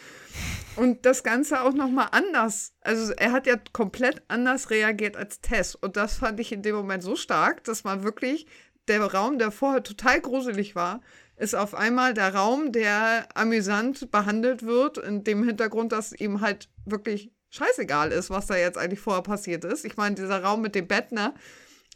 Und 0.78 1.06
das 1.06 1.24
Ganze 1.24 1.62
auch 1.62 1.74
nochmal 1.74 2.08
anders. 2.12 2.74
Also 2.82 3.12
er 3.14 3.34
hat 3.34 3.48
ja 3.48 3.56
komplett 3.74 4.22
anders 4.30 4.70
reagiert 4.70 5.18
als 5.18 5.41
Tess. 5.41 5.76
Und 5.76 5.98
das 5.98 6.18
fand 6.18 6.39
ich 6.39 6.52
in 6.52 6.62
dem 6.62 6.76
Moment 6.76 7.04
so 7.04 7.16
stark, 7.16 7.64
dass 7.66 7.84
man 7.84 8.04
wirklich, 8.04 8.48
der 8.88 9.02
Raum, 9.02 9.39
der 9.39 9.52
vorher 9.52 9.84
total 9.84 10.22
gruselig 10.22 10.76
war, 10.76 11.02
ist 11.36 11.56
auf 11.56 11.76
einmal 11.76 12.14
der 12.14 12.34
Raum, 12.34 12.72
der 12.72 13.28
amüsant 13.36 14.10
behandelt 14.12 14.64
wird, 14.64 14.98
in 14.98 15.24
dem 15.24 15.43
Hintergrund, 15.43 15.91
dass 15.91 16.14
ihm 16.14 16.41
halt 16.41 16.70
wirklich 16.86 17.32
scheißegal 17.58 18.12
ist, 18.12 18.30
was 18.30 18.47
da 18.47 18.55
jetzt 18.55 18.78
eigentlich 18.78 18.99
vorher 18.99 19.24
passiert 19.24 19.64
ist. 19.66 19.86
Ich 19.86 19.97
meine, 19.97 20.16
dieser 20.16 20.43
Raum 20.43 20.62
mit 20.62 20.76
dem 20.76 20.88
Bett, 20.88 21.12
ne? 21.12 21.34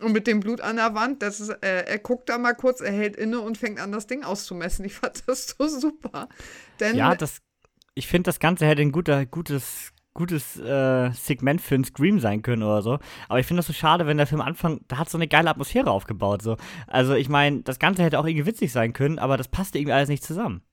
Und 0.01 0.13
mit 0.13 0.25
dem 0.25 0.39
Blut 0.39 0.61
an 0.61 0.77
der 0.77 0.95
Wand, 0.95 1.21
das 1.21 1.39
ist, 1.39 1.49
äh, 1.49 1.83
er 1.85 1.99
guckt 1.99 2.29
da 2.29 2.37
mal 2.37 2.53
kurz, 2.53 2.81
er 2.81 2.91
hält 2.91 3.15
inne 3.15 3.39
und 3.39 3.57
fängt 3.57 3.79
an, 3.79 3.91
das 3.91 4.07
Ding 4.07 4.23
auszumessen. 4.23 4.83
Ich 4.85 4.95
fand 4.95 5.23
das 5.27 5.55
so 5.57 5.67
super. 5.67 6.27
Denn, 6.79 6.95
ja, 6.95 7.13
das, 7.15 7.37
ich 7.93 8.07
finde, 8.07 8.27
das 8.27 8.39
Ganze 8.39 8.65
hätte 8.65 8.81
ein 8.81 8.91
guter, 8.91 9.25
gutes 9.25 9.93
gutes 10.13 10.59
äh, 10.59 11.11
Segment 11.11 11.61
für 11.61 11.75
einen 11.75 11.85
Scream 11.85 12.19
sein 12.19 12.41
können 12.41 12.63
oder 12.63 12.81
so. 12.81 12.99
Aber 13.29 13.39
ich 13.39 13.45
finde 13.45 13.59
das 13.59 13.67
so 13.67 13.73
schade, 13.73 14.07
wenn 14.07 14.17
der 14.17 14.27
Film 14.27 14.41
anfängt, 14.41 14.83
da 14.87 14.97
hat 14.97 15.09
so 15.09 15.17
eine 15.17 15.27
geile 15.27 15.49
Atmosphäre 15.49 15.89
aufgebaut. 15.89 16.41
So. 16.41 16.57
Also 16.87 17.13
ich 17.13 17.29
meine, 17.29 17.61
das 17.61 17.79
Ganze 17.79 18.03
hätte 18.03 18.19
auch 18.19 18.25
irgendwie 18.25 18.45
witzig 18.45 18.71
sein 18.71 18.93
können, 18.93 19.19
aber 19.19 19.37
das 19.37 19.47
passte 19.47 19.77
irgendwie 19.77 19.93
alles 19.93 20.09
nicht 20.09 20.23
zusammen. 20.23 20.63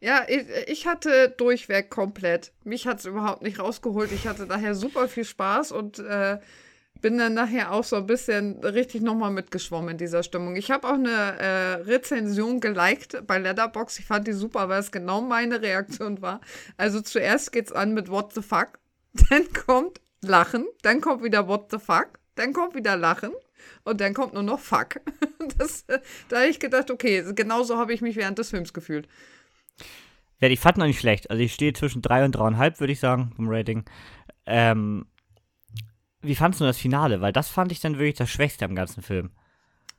Ja, 0.00 0.24
ich, 0.28 0.46
ich 0.66 0.86
hatte 0.86 1.28
durchweg 1.36 1.90
komplett. 1.90 2.52
Mich 2.64 2.86
hat 2.86 3.00
es 3.00 3.04
überhaupt 3.04 3.42
nicht 3.42 3.58
rausgeholt. 3.58 4.12
Ich 4.12 4.26
hatte 4.26 4.46
daher 4.46 4.74
super 4.74 5.08
viel 5.08 5.24
Spaß 5.24 5.72
und 5.72 5.98
äh, 5.98 6.38
bin 7.00 7.18
dann 7.18 7.34
nachher 7.34 7.72
auch 7.72 7.84
so 7.84 7.96
ein 7.96 8.06
bisschen 8.06 8.58
richtig 8.64 9.02
nochmal 9.02 9.30
mitgeschwommen 9.30 9.90
in 9.90 9.98
dieser 9.98 10.22
Stimmung. 10.22 10.56
Ich 10.56 10.70
habe 10.70 10.88
auch 10.88 10.94
eine 10.94 11.38
äh, 11.38 11.74
Rezension 11.82 12.60
geliked 12.60 13.26
bei 13.26 13.38
Letterbox. 13.38 13.98
Ich 13.98 14.06
fand 14.06 14.26
die 14.26 14.32
super, 14.32 14.68
weil 14.68 14.80
es 14.80 14.90
genau 14.90 15.20
meine 15.20 15.60
Reaktion 15.60 16.22
war. 16.22 16.40
Also 16.76 17.00
zuerst 17.00 17.52
geht's 17.52 17.72
an 17.72 17.92
mit 17.92 18.10
What 18.10 18.34
the 18.34 18.42
fuck, 18.42 18.78
dann 19.30 19.52
kommt 19.52 20.00
Lachen, 20.22 20.66
dann 20.82 21.00
kommt 21.00 21.22
wieder 21.22 21.48
What 21.48 21.70
the 21.70 21.78
fuck, 21.78 22.18
dann 22.34 22.52
kommt 22.52 22.74
wieder 22.74 22.96
Lachen 22.96 23.32
und 23.84 24.00
dann 24.00 24.14
kommt 24.14 24.34
nur 24.34 24.42
noch 24.42 24.60
Fuck. 24.60 25.00
Das, 25.58 25.84
da 26.28 26.38
habe 26.38 26.48
ich 26.48 26.60
gedacht, 26.60 26.90
okay, 26.90 27.24
genauso 27.34 27.76
habe 27.76 27.92
ich 27.92 28.02
mich 28.02 28.14
während 28.14 28.38
des 28.38 28.50
Films 28.50 28.72
gefühlt. 28.72 29.08
Ja, 30.40 30.48
ich 30.48 30.60
fand 30.60 30.78
noch 30.78 30.86
nicht 30.86 31.00
schlecht. 31.00 31.30
Also 31.30 31.42
ich 31.42 31.52
stehe 31.52 31.72
zwischen 31.72 32.02
drei 32.02 32.24
und 32.24 32.32
dreieinhalb, 32.32 32.80
würde 32.80 32.92
ich 32.92 33.00
sagen, 33.00 33.32
vom 33.36 33.48
Rating. 33.48 33.84
Ähm, 34.46 35.06
wie 36.22 36.34
fandest 36.34 36.60
du 36.60 36.64
das 36.64 36.78
Finale? 36.78 37.20
Weil 37.20 37.32
das 37.32 37.48
fand 37.48 37.72
ich 37.72 37.80
dann 37.80 37.98
wirklich 37.98 38.16
das 38.16 38.30
Schwächste 38.30 38.64
am 38.64 38.74
ganzen 38.74 39.02
Film. 39.02 39.30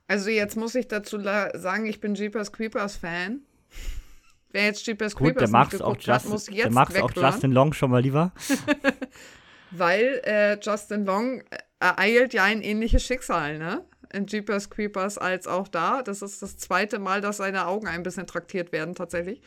Also 0.08 0.30
jetzt 0.30 0.56
muss 0.56 0.74
ich 0.74 0.88
dazu 0.88 1.20
sagen, 1.20 1.86
ich 1.86 2.00
bin 2.00 2.14
Jeepers 2.14 2.52
Creepers 2.52 2.96
Fan. 2.96 3.40
Wer 4.50 4.66
jetzt 4.66 4.86
Jeepers 4.86 5.14
Gut, 5.14 5.28
Creepers 5.28 5.50
der 5.50 5.60
nicht 5.60 5.70
geguckt 5.70 6.08
hat, 6.08 6.24
muss 6.26 6.44
der 6.44 6.54
jetzt 6.54 6.72
mag's 6.72 6.94
auch 6.96 7.12
Justin 7.14 7.52
Long 7.52 7.72
schon 7.72 7.90
mal 7.90 8.02
lieber. 8.02 8.32
weil 9.70 10.20
äh, 10.24 10.58
Justin 10.60 11.06
Long 11.06 11.40
äh, 11.40 11.44
ereilt 11.80 12.34
ja 12.34 12.44
ein 12.44 12.62
ähnliches 12.62 13.04
Schicksal, 13.04 13.58
ne? 13.58 13.84
In 14.12 14.26
Jeepers 14.26 14.68
Creepers 14.68 15.16
als 15.16 15.46
auch 15.46 15.68
da. 15.68 16.02
Das 16.02 16.20
ist 16.20 16.42
das 16.42 16.58
zweite 16.58 16.98
Mal, 16.98 17.22
dass 17.22 17.38
seine 17.38 17.66
Augen 17.66 17.86
ein 17.86 18.02
bisschen 18.02 18.26
traktiert 18.26 18.70
werden, 18.70 18.94
tatsächlich. 18.94 19.40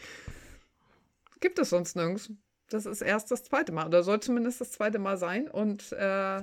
Gibt 1.40 1.60
es 1.60 1.70
sonst 1.70 1.96
nirgends. 1.96 2.32
Das 2.70 2.86
ist 2.86 3.02
erst 3.02 3.30
das 3.30 3.44
zweite 3.44 3.72
Mal, 3.72 3.86
oder 3.86 4.02
soll 4.02 4.20
zumindest 4.20 4.60
das 4.62 4.72
zweite 4.72 4.98
Mal 4.98 5.18
sein. 5.18 5.48
Und 5.48 5.92
äh, 5.92 6.42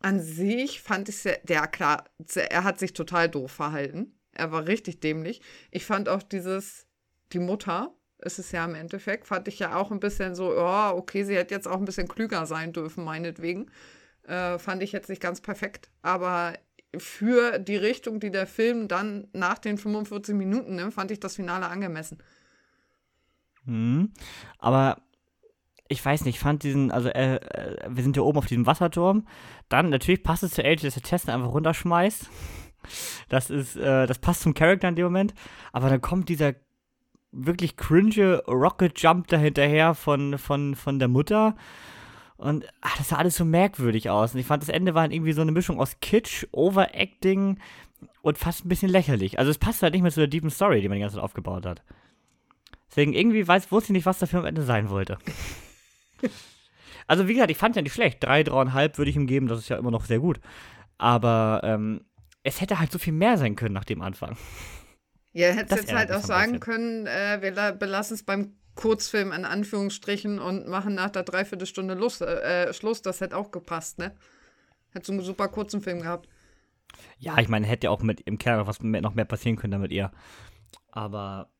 an 0.00 0.20
sich 0.20 0.80
fand 0.80 1.08
ich 1.08 1.18
sehr, 1.18 1.40
ja 1.48 1.66
klar, 1.66 2.04
er 2.34 2.64
hat 2.64 2.78
sich 2.78 2.92
total 2.92 3.28
doof 3.28 3.50
verhalten. 3.50 4.18
Er 4.32 4.52
war 4.52 4.66
richtig 4.66 5.00
dämlich. 5.00 5.40
Ich 5.70 5.84
fand 5.84 6.08
auch 6.08 6.22
dieses, 6.22 6.86
die 7.32 7.38
Mutter, 7.38 7.94
ist 8.18 8.38
es 8.38 8.52
ja 8.52 8.64
im 8.64 8.74
Endeffekt, 8.74 9.26
fand 9.26 9.48
ich 9.48 9.58
ja 9.58 9.76
auch 9.76 9.90
ein 9.90 10.00
bisschen 10.00 10.34
so, 10.34 10.52
oh, 10.56 10.90
okay, 10.94 11.24
sie 11.24 11.36
hätte 11.36 11.54
jetzt 11.54 11.68
auch 11.68 11.78
ein 11.78 11.84
bisschen 11.84 12.08
klüger 12.08 12.46
sein 12.46 12.72
dürfen, 12.72 13.04
meinetwegen. 13.04 13.70
Äh, 14.22 14.58
fand 14.58 14.82
ich 14.82 14.92
jetzt 14.92 15.08
nicht 15.08 15.22
ganz 15.22 15.40
perfekt. 15.40 15.90
Aber 16.02 16.54
für 16.96 17.58
die 17.58 17.76
Richtung, 17.76 18.20
die 18.20 18.30
der 18.30 18.46
Film 18.46 18.88
dann 18.88 19.28
nach 19.32 19.58
den 19.58 19.78
45 19.78 20.34
Minuten 20.34 20.76
nimmt, 20.76 20.94
fand 20.94 21.10
ich 21.10 21.20
das 21.20 21.36
Finale 21.36 21.66
angemessen. 21.66 22.18
Mhm. 23.66 24.12
Aber 24.58 24.98
ich 25.88 26.04
weiß 26.04 26.24
nicht, 26.24 26.36
ich 26.36 26.40
fand 26.40 26.62
diesen, 26.62 26.90
also 26.90 27.08
äh, 27.08 27.36
äh, 27.36 27.88
wir 27.88 28.02
sind 28.02 28.16
hier 28.16 28.24
oben 28.24 28.38
auf 28.38 28.46
diesem 28.46 28.66
Wasserturm. 28.66 29.26
Dann 29.68 29.90
natürlich 29.90 30.22
passt 30.22 30.42
es 30.42 30.52
zu 30.52 30.64
Age, 30.64 30.82
dass 30.82 30.94
der 30.94 31.02
Tester 31.02 31.34
einfach 31.34 31.52
runterschmeißt. 31.52 32.28
Das 33.28 33.50
ist, 33.50 33.76
äh, 33.76 34.06
das 34.06 34.18
passt 34.18 34.42
zum 34.42 34.54
Charakter 34.54 34.88
in 34.88 34.96
dem 34.96 35.06
Moment. 35.06 35.34
Aber 35.72 35.90
dann 35.90 36.00
kommt 36.00 36.28
dieser 36.28 36.54
wirklich 37.32 37.76
cringe 37.76 38.42
Rocket 38.46 39.00
Jump 39.00 39.28
da 39.28 39.36
hinterher 39.36 39.94
von, 39.94 40.38
von, 40.38 40.74
von 40.74 40.98
der 40.98 41.08
Mutter. 41.08 41.54
Und 42.36 42.66
ach, 42.80 42.96
das 42.98 43.08
sah 43.08 43.16
alles 43.16 43.36
so 43.36 43.44
merkwürdig 43.44 44.10
aus. 44.10 44.34
Und 44.34 44.40
ich 44.40 44.46
fand, 44.46 44.62
das 44.62 44.68
Ende 44.68 44.94
war 44.94 45.10
irgendwie 45.10 45.32
so 45.32 45.42
eine 45.42 45.52
Mischung 45.52 45.80
aus 45.80 46.00
Kitsch, 46.00 46.46
Overacting 46.52 47.58
und 48.22 48.38
fast 48.38 48.64
ein 48.64 48.68
bisschen 48.68 48.90
lächerlich. 48.90 49.38
Also 49.38 49.50
es 49.50 49.58
passt 49.58 49.82
halt 49.82 49.94
nicht 49.94 50.02
mehr 50.02 50.12
zu 50.12 50.20
der 50.20 50.28
deepen 50.28 50.50
Story, 50.50 50.80
die 50.80 50.88
man 50.88 50.96
die 50.96 51.00
ganze 51.00 51.16
Zeit 51.16 51.24
aufgebaut 51.24 51.64
hat. 51.64 51.82
Deswegen 52.96 53.12
irgendwie 53.12 53.46
weiß, 53.46 53.70
wusste 53.70 53.88
ich 53.88 53.92
nicht, 53.92 54.06
was 54.06 54.20
der 54.20 54.26
Film 54.28 54.40
am 54.44 54.46
Ende 54.48 54.62
sein 54.62 54.88
wollte. 54.88 55.18
also 57.06 57.28
wie 57.28 57.34
gesagt, 57.34 57.50
ich 57.50 57.58
fand 57.58 57.76
ja 57.76 57.82
nicht 57.82 57.92
schlecht. 57.92 58.24
Drei, 58.24 58.42
dreieinhalb 58.42 58.96
würde 58.96 59.10
ich 59.10 59.16
ihm 59.16 59.26
geben, 59.26 59.48
das 59.48 59.58
ist 59.58 59.68
ja 59.68 59.76
immer 59.76 59.90
noch 59.90 60.06
sehr 60.06 60.18
gut. 60.18 60.40
Aber 60.96 61.60
ähm, 61.62 62.06
es 62.42 62.62
hätte 62.62 62.78
halt 62.78 62.90
so 62.90 62.98
viel 62.98 63.12
mehr 63.12 63.36
sein 63.36 63.54
können 63.54 63.74
nach 63.74 63.84
dem 63.84 64.00
Anfang. 64.00 64.38
Ja, 65.34 65.48
hättest 65.48 65.72
Das 65.72 65.80
jetzt 65.80 65.92
halt 65.94 66.10
auch 66.10 66.22
sagen 66.22 66.58
können, 66.58 67.06
äh, 67.06 67.42
wir 67.42 67.50
la- 67.52 67.72
belassen 67.72 68.14
es 68.14 68.22
beim 68.22 68.54
Kurzfilm 68.76 69.30
in 69.30 69.44
Anführungsstrichen 69.44 70.38
und 70.38 70.66
machen 70.66 70.94
nach 70.94 71.10
der 71.10 71.24
Dreiviertelstunde 71.24 71.92
Lust, 71.92 72.22
äh, 72.22 72.72
Schluss. 72.72 73.02
Das 73.02 73.20
hätte 73.20 73.36
auch 73.36 73.50
gepasst, 73.50 73.98
ne? 73.98 74.16
Hätte 74.88 75.06
so 75.08 75.12
einen 75.12 75.20
super 75.20 75.48
kurzen 75.48 75.82
Film 75.82 76.00
gehabt. 76.00 76.30
Ja, 77.18 77.36
ich 77.38 77.48
meine, 77.48 77.66
hätte 77.66 77.88
ja 77.88 77.90
auch 77.90 78.00
mit 78.00 78.22
im 78.22 78.38
Kern 78.38 78.58
noch 78.58 78.66
was 78.66 78.80
mehr, 78.80 79.02
noch 79.02 79.12
mehr 79.12 79.26
passieren 79.26 79.56
können 79.56 79.72
damit 79.72 79.92
ihr. 79.92 80.10
Aber 80.92 81.50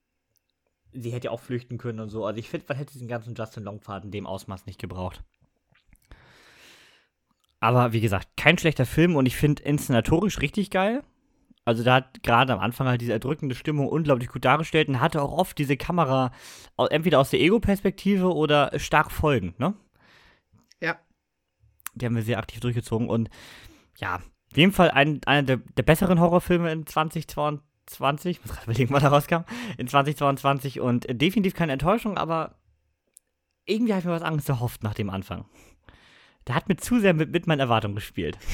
sie 1.01 1.11
hätte 1.11 1.27
ja 1.27 1.31
auch 1.31 1.41
flüchten 1.41 1.79
können 1.79 2.01
und 2.01 2.11
so. 2.11 2.25
Also 2.25 2.39
ich 2.39 2.49
finde, 2.49 2.67
man 2.69 2.77
hätte 2.77 2.93
diesen 2.93 3.09
ganzen 3.09 3.35
Justin 3.35 3.65
Long-Pfad 3.65 4.05
in 4.05 4.11
dem 4.11 4.27
Ausmaß 4.27 4.67
nicht 4.67 4.81
gebraucht. 4.81 5.23
Aber 7.61 7.93
wie 7.93 8.01
gesagt, 8.01 8.29
kein 8.37 8.59
schlechter 8.59 8.87
Film 8.87 9.17
und 9.17 9.27
ich 9.27 9.37
finde 9.37 9.63
inszenatorisch 9.63 10.41
richtig 10.41 10.71
geil. 10.71 11.03
Also 11.65 11.83
da 11.83 11.97
hat 11.97 12.23
gerade 12.23 12.53
am 12.53 12.61
Anfang 12.61 12.87
halt 12.87 13.01
diese 13.01 13.13
erdrückende 13.13 13.57
Stimmung 13.57 13.89
unglaublich 13.89 14.29
gut 14.29 14.45
dargestellt 14.45 14.89
und 14.89 15.01
hatte 15.01 15.21
auch 15.21 15.33
oft 15.33 15.59
diese 15.59 15.77
Kamera 15.77 16.31
entweder 16.91 17.19
aus 17.19 17.31
der 17.31 17.41
Ego-Perspektive 17.41 18.33
oder 18.33 18.79
stark 18.79 19.11
folgend, 19.11 19.59
ne? 19.59 19.75
Ja. 20.81 20.97
Die 21.95 22.07
haben 22.07 22.15
wir 22.15 22.23
sehr 22.23 22.39
aktiv 22.39 22.61
durchgezogen 22.61 23.09
und 23.09 23.31
ja, 23.97 24.17
auf 24.17 24.57
jeden 24.57 24.73
Fall 24.73 24.93
ein, 24.93 25.21
einer 25.27 25.43
der, 25.43 25.57
der 25.57 25.83
besseren 25.83 26.21
Horrorfilme 26.21 26.71
in 26.71 26.87
2022. 26.87 27.66
Ich 27.91 28.01
muss 28.45 28.53
gerade 28.53 28.65
überlegen, 28.65 28.93
wann 28.93 29.03
er 29.03 29.11
rauskam. 29.11 29.43
In 29.79 29.89
2022 29.89 30.81
und 30.81 31.07
definitiv 31.09 31.55
keine 31.55 31.73
Enttäuschung, 31.73 32.19
aber 32.19 32.57
irgendwie 33.65 33.93
habe 33.93 34.01
ich 34.01 34.07
mir 34.07 34.13
was 34.13 34.23
Angst 34.23 34.49
erhofft 34.49 34.83
nach 34.83 34.95
dem 34.95 35.11
Anfang. 35.11 35.45
Der 36.47 36.55
hat 36.55 36.69
mir 36.69 36.77
zu 36.77 37.01
sehr 37.01 37.15
mit, 37.15 37.31
mit 37.33 37.47
meinen 37.47 37.61
Erwartungen 37.61 37.95
gespielt. 37.97 38.39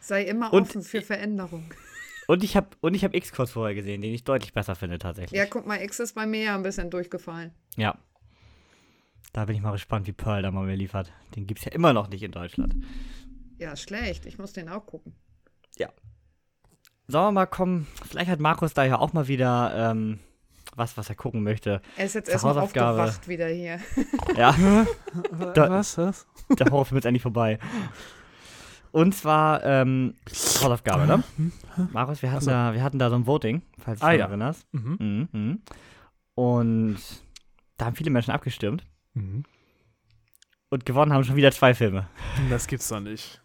Sei 0.00 0.22
immer 0.24 0.52
Und- 0.52 0.62
offen 0.62 0.82
für 0.82 1.02
Veränderung. 1.02 1.70
Und 2.26 2.44
ich 2.44 2.56
habe 2.56 2.68
und 2.80 2.92
ich 2.94 3.04
habe 3.04 3.16
X 3.16 3.32
kurz 3.32 3.52
vorher 3.52 3.74
gesehen, 3.74 4.02
den 4.02 4.12
ich 4.12 4.22
deutlich 4.22 4.52
besser 4.52 4.74
finde 4.74 4.98
tatsächlich. 4.98 5.38
Ja, 5.38 5.46
guck 5.46 5.66
mal, 5.66 5.80
X 5.80 5.98
ist 5.98 6.14
bei 6.14 6.26
mir 6.26 6.42
ja 6.42 6.54
ein 6.54 6.62
bisschen 6.62 6.90
durchgefallen. 6.90 7.52
Ja. 7.76 7.96
Da 9.32 9.46
bin 9.46 9.56
ich 9.56 9.62
mal 9.62 9.72
gespannt, 9.72 10.06
wie 10.06 10.12
Pearl 10.12 10.42
da 10.42 10.50
mal 10.50 10.66
mir 10.66 10.76
liefert. 10.76 11.10
Den 11.36 11.46
gibt 11.46 11.60
es 11.60 11.64
ja 11.64 11.72
immer 11.72 11.94
noch 11.94 12.08
nicht 12.08 12.22
in 12.22 12.32
Deutschland. 12.32 12.74
Ja, 13.56 13.76
schlecht. 13.76 14.26
Ich 14.26 14.36
muss 14.38 14.52
den 14.52 14.68
auch 14.68 14.84
gucken. 14.84 15.14
Sollen 17.08 17.26
wir 17.28 17.32
mal 17.32 17.46
kommen? 17.46 17.86
Vielleicht 18.08 18.30
hat 18.30 18.38
Markus 18.40 18.74
da 18.74 18.84
ja 18.84 18.98
auch 18.98 19.12
mal 19.14 19.28
wieder 19.28 19.90
ähm, 19.92 20.18
was, 20.76 20.96
was 20.96 21.08
er 21.08 21.14
gucken 21.14 21.42
möchte. 21.42 21.80
Er 21.96 22.04
ist 22.04 22.14
jetzt 22.14 22.28
erstmal 22.28 22.58
aufgewacht 22.58 23.26
wieder 23.28 23.48
hier. 23.48 23.80
Ja, 24.36 24.54
Da- 25.54 25.70
Was? 25.70 25.96
Was? 25.98 26.26
der 26.58 26.70
Horrorfilm 26.70 26.98
ist 26.98 27.04
endlich 27.06 27.22
vorbei. 27.22 27.58
Und 28.92 29.14
zwar 29.14 29.64
ähm, 29.64 30.14
Hausaufgabe, 30.62 31.06
ne? 31.06 31.22
Markus, 31.92 32.22
wir 32.22 32.30
hatten, 32.30 32.44
so. 32.44 32.50
da, 32.50 32.72
wir 32.74 32.82
hatten 32.82 32.98
da 32.98 33.10
so 33.10 33.16
ein 33.16 33.26
Voting, 33.26 33.62
falls 33.78 34.00
du 34.00 34.06
Ah, 34.06 34.10
dich 34.10 34.20
ja. 34.20 34.26
erinnerst. 34.26 34.66
Mhm, 34.72 35.28
mhm. 35.32 35.62
Und 36.34 36.98
da 37.76 37.86
haben 37.86 37.96
viele 37.96 38.10
Menschen 38.10 38.30
abgestimmt. 38.32 38.84
Mhm. 39.14 39.44
Und 40.70 40.84
gewonnen 40.86 41.12
haben 41.12 41.24
schon 41.24 41.36
wieder 41.36 41.52
zwei 41.52 41.74
Filme. 41.74 42.06
Das 42.50 42.66
gibt's 42.66 42.88
doch 42.88 43.00
nicht. 43.00 43.40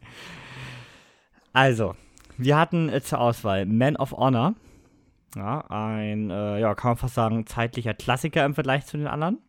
Also, 1.51 1.95
wir 2.38 2.58
hatten 2.58 2.90
äh, 2.90 3.02
zur 3.02 3.20
Auswahl 3.20 3.66
Man 3.66 3.96
of 3.96 4.12
Honor. 4.12 4.56
Ja, 5.36 5.66
ein, 5.70 6.30
äh, 6.30 6.60
ja, 6.60 6.76
kann 6.76 6.92
man 6.92 6.98
fast 6.98 7.16
sagen, 7.16 7.46
zeitlicher 7.48 7.94
Klassiker 7.94 8.46
im 8.46 8.54
Vergleich 8.54 8.86
zu 8.86 8.98
den 8.98 9.08
anderen. 9.08 9.40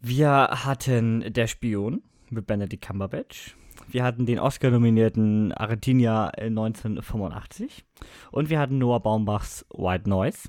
Wir 0.00 0.48
hatten 0.50 1.32
Der 1.32 1.46
Spion 1.46 2.02
mit 2.30 2.46
Benedict 2.46 2.86
Cumberbatch. 2.86 3.56
Wir 3.88 4.04
hatten 4.04 4.26
den 4.26 4.38
Oscar-nominierten 4.38 5.52
Argentinier 5.52 6.32
äh, 6.36 6.46
1985. 6.46 7.84
Und 8.30 8.50
wir 8.50 8.58
hatten 8.58 8.78
Noah 8.78 9.00
Baumbachs 9.00 9.66
White 9.72 10.08
Noise. 10.08 10.48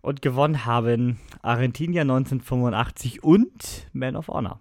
Und 0.00 0.22
gewonnen 0.22 0.64
haben 0.64 1.18
Argentinier 1.42 2.02
1985 2.02 3.24
und 3.24 3.88
Man 3.92 4.16
of 4.16 4.28
Honor. 4.28 4.60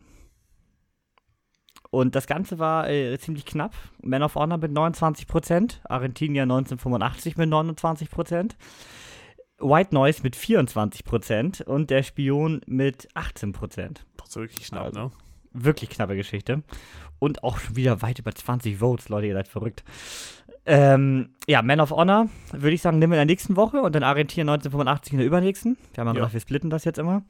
Und 1.93 2.15
das 2.15 2.25
Ganze 2.25 2.57
war 2.57 2.89
äh, 2.89 3.19
ziemlich 3.19 3.45
knapp. 3.45 3.71
Man 4.01 4.23
of 4.23 4.33
Honor 4.33 4.57
mit 4.57 4.71
29%, 4.71 5.75
Argentinier 5.83 6.41
1985 6.41 7.37
mit 7.37 7.49
29%, 7.53 8.53
White 9.59 9.93
Noise 9.93 10.23
mit 10.23 10.35
24% 10.35 11.63
und 11.63 11.91
der 11.91 12.01
Spion 12.01 12.61
mit 12.65 13.09
18%. 13.13 13.53
Boah, 14.17 14.25
so 14.27 14.39
wirklich 14.39 14.65
knapp, 14.69 14.85
Also. 14.85 14.99
ne? 14.99 15.11
Wirklich 15.51 15.91
knappe 15.91 16.15
Geschichte. 16.15 16.63
Und 17.19 17.43
auch 17.43 17.59
schon 17.59 17.75
wieder 17.75 18.01
weit 18.01 18.17
über 18.17 18.33
20 18.33 18.77
Votes, 18.77 19.09
Leute, 19.09 19.27
ihr 19.27 19.35
seid 19.35 19.47
verrückt. 19.47 19.83
Ähm, 20.65 21.29
ja, 21.47 21.61
Man 21.61 21.79
of 21.79 21.91
Honor, 21.91 22.27
würde 22.53 22.71
ich 22.73 22.81
sagen, 22.81 22.97
nehmen 22.97 23.11
wir 23.11 23.21
in 23.21 23.27
der 23.27 23.31
nächsten 23.35 23.55
Woche 23.55 23.83
und 23.83 23.93
dann 23.93 24.01
Argentinien 24.01 24.49
1985 24.49 25.13
in 25.13 25.19
der 25.19 25.27
übernächsten. 25.27 25.77
Wir 25.93 26.01
haben 26.01 26.07
ja 26.07 26.13
gedacht, 26.13 26.33
wir 26.33 26.39
splitten 26.39 26.71
das 26.71 26.85
jetzt 26.85 26.97
immer. 26.97 27.21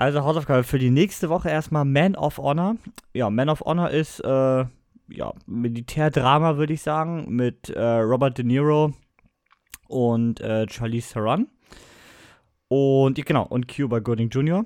Also 0.00 0.24
Hausaufgabe 0.24 0.64
für 0.64 0.78
die 0.78 0.88
nächste 0.88 1.28
Woche 1.28 1.50
erstmal 1.50 1.84
Man 1.84 2.16
of 2.16 2.38
Honor. 2.38 2.76
Ja, 3.12 3.28
Man 3.28 3.50
of 3.50 3.60
Honor 3.60 3.90
ist 3.90 4.20
äh, 4.20 4.64
ja, 5.08 5.34
Militärdrama, 5.44 6.56
würde 6.56 6.72
ich 6.72 6.80
sagen, 6.80 7.26
mit 7.28 7.68
äh, 7.68 7.82
Robert 7.82 8.38
De 8.38 8.44
Niro 8.46 8.94
und 9.88 10.40
äh, 10.40 10.66
Charlize 10.70 11.12
Theron. 11.12 11.48
Und 12.68 13.22
genau, 13.26 13.46
und 13.46 13.68
Cuba 13.68 13.98
Gooding 13.98 14.30
Jr. 14.30 14.64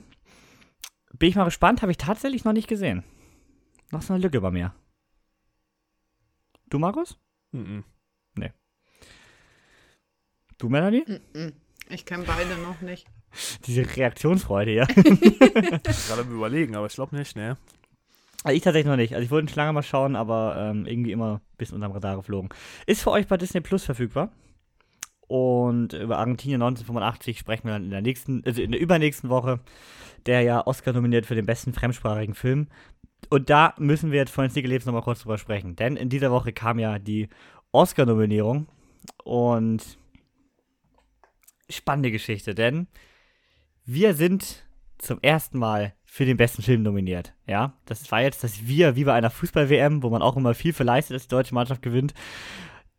Bin 1.18 1.28
ich 1.28 1.34
mal 1.34 1.44
gespannt, 1.46 1.82
habe 1.82 1.90
ich 1.90 1.98
tatsächlich 1.98 2.44
noch 2.44 2.52
nicht 2.52 2.68
gesehen. 2.68 3.02
Noch 3.90 4.02
so 4.02 4.14
eine 4.14 4.22
Lücke 4.22 4.40
bei 4.40 4.52
mir. 4.52 4.72
Du, 6.70 6.78
Markus? 6.78 7.18
Mhm. 7.50 7.82
Du, 10.58 10.68
Melanie? 10.68 11.02
Mm-mm. 11.02 11.52
Ich 11.88 12.06
kenne 12.06 12.22
beide 12.24 12.56
noch 12.62 12.80
nicht. 12.80 13.08
Diese 13.66 13.96
Reaktionsfreude, 13.96 14.72
ja. 14.72 14.86
Gerade 14.86 16.22
am 16.22 16.32
überlegen, 16.32 16.76
aber 16.76 16.86
ich 16.86 16.94
glaube 16.94 17.16
nicht, 17.16 17.36
ne? 17.36 17.56
Also 18.42 18.56
ich 18.56 18.62
tatsächlich 18.62 18.90
noch 18.90 18.96
nicht. 18.96 19.14
Also 19.14 19.24
ich 19.24 19.30
wollte 19.30 19.48
schon 19.48 19.56
lange 19.56 19.72
mal 19.72 19.82
schauen, 19.82 20.16
aber 20.16 20.56
ähm, 20.58 20.86
irgendwie 20.86 21.12
immer 21.12 21.40
bisschen 21.56 21.76
unterm 21.76 21.92
Radar 21.92 22.16
geflogen. 22.16 22.50
Ist 22.86 23.02
für 23.02 23.10
euch 23.10 23.26
bei 23.26 23.36
Disney 23.36 23.60
Plus 23.60 23.84
verfügbar. 23.84 24.30
Und 25.26 25.94
über 25.94 26.18
Argentinien 26.18 26.60
1985 26.60 27.38
sprechen 27.38 27.64
wir 27.64 27.72
dann 27.72 27.84
in 27.84 27.90
der 27.90 28.02
nächsten, 28.02 28.42
also 28.44 28.60
in 28.60 28.72
der 28.72 28.80
übernächsten 28.80 29.30
Woche, 29.30 29.60
der 30.26 30.42
ja 30.42 30.66
Oscar 30.66 30.92
nominiert 30.92 31.24
für 31.24 31.34
den 31.34 31.46
besten 31.46 31.72
fremdsprachigen 31.72 32.34
Film. 32.34 32.68
Und 33.30 33.48
da 33.48 33.74
müssen 33.78 34.10
wir 34.10 34.18
jetzt 34.18 34.32
von 34.32 34.48
Sneaker 34.50 34.68
Lebens 34.68 34.84
nochmal 34.84 35.02
kurz 35.02 35.20
drüber 35.20 35.38
sprechen. 35.38 35.76
Denn 35.76 35.96
in 35.96 36.10
dieser 36.10 36.30
Woche 36.30 36.52
kam 36.52 36.78
ja 36.78 36.98
die 36.98 37.30
Oscar-Nominierung. 37.72 38.66
Und 39.24 39.98
spannende 41.70 42.10
Geschichte, 42.10 42.54
denn 42.54 42.86
wir 43.84 44.14
sind 44.14 44.64
zum 44.98 45.18
ersten 45.20 45.58
Mal 45.58 45.94
für 46.04 46.24
den 46.24 46.36
besten 46.36 46.62
Film 46.62 46.82
nominiert. 46.82 47.34
Ja, 47.46 47.74
das 47.84 48.10
war 48.10 48.22
jetzt 48.22 48.44
das 48.44 48.66
Wir, 48.66 48.96
wie 48.96 49.04
bei 49.04 49.12
einer 49.12 49.30
Fußball-WM, 49.30 50.02
wo 50.02 50.10
man 50.10 50.22
auch 50.22 50.36
immer 50.36 50.54
viel 50.54 50.72
für 50.72 50.84
leistet, 50.84 51.16
dass 51.16 51.24
die 51.24 51.28
deutsche 51.28 51.54
Mannschaft 51.54 51.82
gewinnt. 51.82 52.14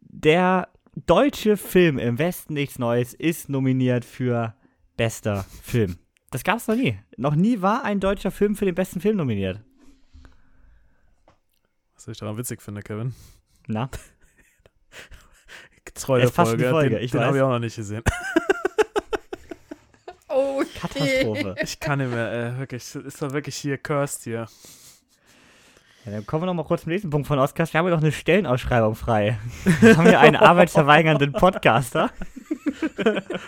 Der 0.02 0.70
deutsche 0.96 1.58
Film 1.58 1.98
im 1.98 2.20
Westen 2.20 2.54
nichts 2.54 2.78
Neues 2.80 3.14
ist 3.14 3.50
nominiert 3.50 4.06
für 4.06 4.56
bester 4.98 5.46
Film. 5.64 5.98
Das 6.32 6.44
gab 6.44 6.58
es 6.58 6.68
noch 6.68 6.76
nie. 6.76 7.00
Noch 7.18 7.36
nie 7.36 7.62
war 7.62 7.84
ein 7.84 8.00
deutscher 8.00 8.32
Film 8.32 8.56
für 8.56 8.66
den 8.66 8.76
besten 8.76 9.00
Film 9.02 9.18
nominiert. 9.18 9.62
Was 11.96 12.08
ich 12.08 12.18
daran 12.18 12.38
witzig 12.38 12.62
finde, 12.62 12.82
Kevin. 12.82 13.14
Na, 13.68 13.90
Treu 15.96 16.20
Es 16.20 16.26
ist 16.26 16.36
fast 16.36 16.54
eine 16.54 16.64
Folge, 16.64 16.72
Folge, 16.72 16.96
den, 16.98 17.06
ich 17.06 17.12
den 17.12 17.22
habe 17.22 17.38
ich 17.38 17.44
auch 17.44 17.50
noch 17.50 17.60
nicht 17.60 17.76
gesehen. 17.76 18.04
Oh, 20.36 20.62
Katastrophe. 20.78 21.56
Ich 21.64 21.80
kann 21.80 22.00
nicht 22.00 22.12
mehr, 22.12 22.32
äh, 22.32 22.60
wirklich, 22.60 22.94
ist 22.94 23.22
doch 23.22 23.32
wirklich 23.32 23.56
hier 23.56 23.78
cursed 23.78 24.24
hier. 24.24 24.48
Ja, 26.06 26.12
dann 26.12 26.26
kommen 26.26 26.44
wir 26.44 26.48
noch 26.48 26.54
mal 26.54 26.66
kurz 26.66 26.82
zum 26.82 26.92
nächsten 26.92 27.10
Punkt 27.10 27.26
von 27.26 27.40
Oscars. 27.40 27.72
Wir 27.72 27.80
haben 27.80 27.88
ja 27.88 27.96
noch 27.96 28.02
eine 28.02 28.12
Stellenausschreibung 28.12 28.96
frei. 28.96 29.40
Wir 29.80 29.96
haben 29.96 30.12
ja 30.12 30.20
einen 30.20 30.36
arbeitsverweigernden 30.36 31.32
Podcaster. 31.32 32.12